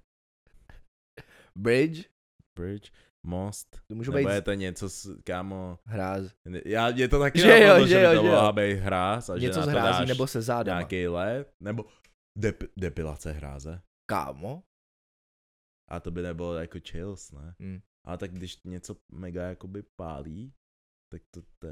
Bridge? 1.59 2.05
Bridge, 2.59 2.91
most, 3.27 3.81
To 3.89 3.95
můžu 3.95 4.13
nebo 4.13 4.29
být 4.29 4.35
je 4.35 4.43
to 4.43 4.53
něco 4.53 4.89
s, 4.89 5.21
kámo, 5.25 5.79
hráz. 5.87 6.33
já, 6.65 6.89
je 6.89 7.09
to 7.09 7.19
taky 7.19 7.39
Že 7.41 7.49
jo, 7.49 7.67
napadlo, 7.67 7.87
že 7.87 7.95
že, 7.95 8.01
jo, 8.03 8.09
to 8.09 8.15
že 8.15 8.17
jo. 8.17 8.23
mohla 8.35 8.53
být 8.53 8.75
hráz 8.75 9.31
a 9.31 9.39
že 9.39 9.47
Něco 9.47 9.59
na 9.61 9.63
s 9.63 9.67
to 9.67 9.71
hrází 9.71 9.99
dáš 9.99 10.09
nebo 10.09 10.27
se 10.27 10.43
zádama. 10.43 10.81
nějaký 10.81 11.09
let, 11.09 11.55
nebo 11.63 11.85
dep, 12.39 12.63
depilace 12.77 13.33
hráze. 13.33 13.83
Kámo? 14.11 14.63
A 15.91 16.01
to 16.01 16.11
by 16.11 16.23
nebylo 16.23 16.55
jako 16.55 16.79
chills, 16.91 17.33
ne? 17.33 17.55
Hm. 17.63 17.81
Ale 18.07 18.19
tak 18.19 18.31
když 18.33 18.59
něco 18.65 18.97
mega 19.13 19.43
jakoby 19.49 19.83
pálí, 19.97 20.53
tak 21.13 21.23
to, 21.31 21.41
to 21.59 21.69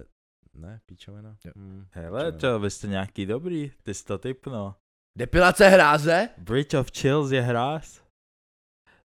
ne, 0.55 0.81
píčovina. 0.87 1.37
Hmm, 1.57 1.87
Hele, 1.91 2.33
píčovina. 2.33 2.41
to 2.41 2.61
vy 2.61 2.71
jste 2.71 2.87
nějaký 2.87 3.27
dobrý, 3.27 3.73
ty 3.83 3.95
jsi 3.95 4.05
to 4.05 4.19
typno. 4.19 4.77
Depilace 5.19 5.69
hráze? 5.69 6.29
Bridge 6.39 6.75
of 6.75 6.91
Chills 6.99 7.31
je 7.31 7.41
hráz? 7.41 8.05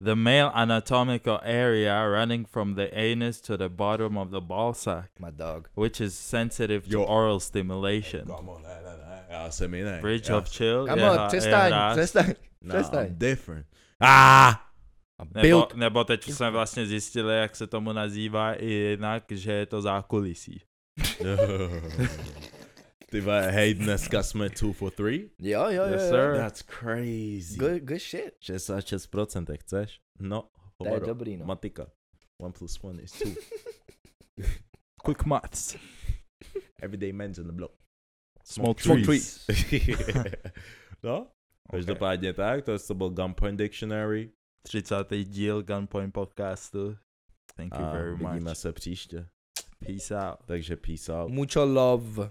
The 0.01 0.15
male 0.15 0.51
anatomical 0.53 1.41
area 1.43 2.07
running 2.07 2.49
from 2.49 2.75
the 2.75 3.13
anus 3.13 3.41
to 3.41 3.57
the 3.57 3.69
bottom 3.69 4.17
of 4.17 4.29
the 4.31 4.41
ball 4.41 4.75
sack, 4.75 5.11
My 5.21 5.33
dog. 5.33 5.69
which 5.77 6.01
is 6.01 6.19
sensitive 6.19 6.81
to 6.81 6.93
Jo. 6.93 7.05
oral 7.05 7.41
stimulation. 7.41 8.27
Kamo, 8.27 8.59
ne, 8.59 8.83
ne, 8.83 8.97
ne, 8.97 9.27
já 9.29 9.51
jsem 9.51 9.75
jiný. 9.75 9.91
Bridge 10.01 10.29
já, 10.29 10.39
of 10.39 10.49
Chill 10.57 10.81
je, 10.83 10.89
Kámo, 10.89 11.03
hra- 11.03 11.23
je 11.23 11.29
přestaň, 11.29 11.67
hráz. 11.73 11.97
přestaň. 11.97 12.35
no, 12.63 12.75
přestaň. 12.75 13.07
I'm 13.07 13.19
different. 13.19 13.67
Ah! 14.01 14.68
A 15.21 15.25
Nebo, 15.25 15.41
build, 15.41 15.75
nebo 15.75 16.05
teď 16.05 16.29
jsme 16.31 16.51
vlastně 16.51 16.87
zjistili, 16.87 17.37
jak 17.39 17.57
se 17.57 17.67
tomu 17.67 17.93
nazývá 17.93 18.55
i 18.55 18.67
jinak, 18.67 19.25
že 19.31 19.53
je 19.53 19.67
to 19.67 19.83
zákulisí. 19.83 20.63
Ty 23.11 23.21
vole, 23.21 23.51
hej, 23.51 23.75
dneska 23.75 24.23
jsme 24.23 24.49
2 24.49 24.73
for 24.73 24.91
3? 24.93 25.31
jo, 25.39 25.61
jo, 25.63 25.71
jo, 25.71 25.85
Yes, 25.93 26.03
jo. 26.03 26.09
sir. 26.09 26.37
That's 26.37 26.63
crazy. 26.63 27.57
Good, 27.59 27.83
good 27.83 28.01
shit. 28.01 28.35
66%, 28.43 29.45
tak 29.45 29.61
chceš? 29.61 30.01
No, 30.21 30.49
To 30.77 30.95
je 30.95 31.01
dobrý, 31.01 31.37
no. 31.37 31.47
Matika. 31.47 31.87
1 32.43 32.53
plus 32.53 32.79
1 32.85 33.03
is 33.03 33.13
2. 33.25 33.35
Quick 35.05 35.25
maths. 35.25 35.77
Everyday 36.83 37.13
men's 37.13 37.39
in 37.39 37.45
the 37.47 37.53
block. 37.53 37.73
Small 38.45 38.75
Smoke 38.79 39.03
trees. 39.03 39.47
no, 41.03 41.27
každopádně 41.71 42.33
tak, 42.33 42.65
to, 42.65 42.73
je- 42.73 42.79
to 42.79 42.95
byl 42.95 43.11
Gunpoint 43.11 43.59
Dictionary 43.59 44.31
30. 44.69 45.25
díl 45.25 45.63
Gunpoint 45.63 46.13
podcastu. 46.15 46.97
Thank 47.57 47.75
you 47.75 47.85
a 47.85 47.93
very 47.93 48.17
vidíme 48.17 48.41
much. 48.41 48.57
se 48.59 48.73
příště. 48.73 49.29
Peace 49.87 50.15
out. 50.17 50.39
Takže 50.47 50.77
peace 50.77 51.13
out. 51.13 51.31
Mucho 51.33 51.65
love. 51.65 52.31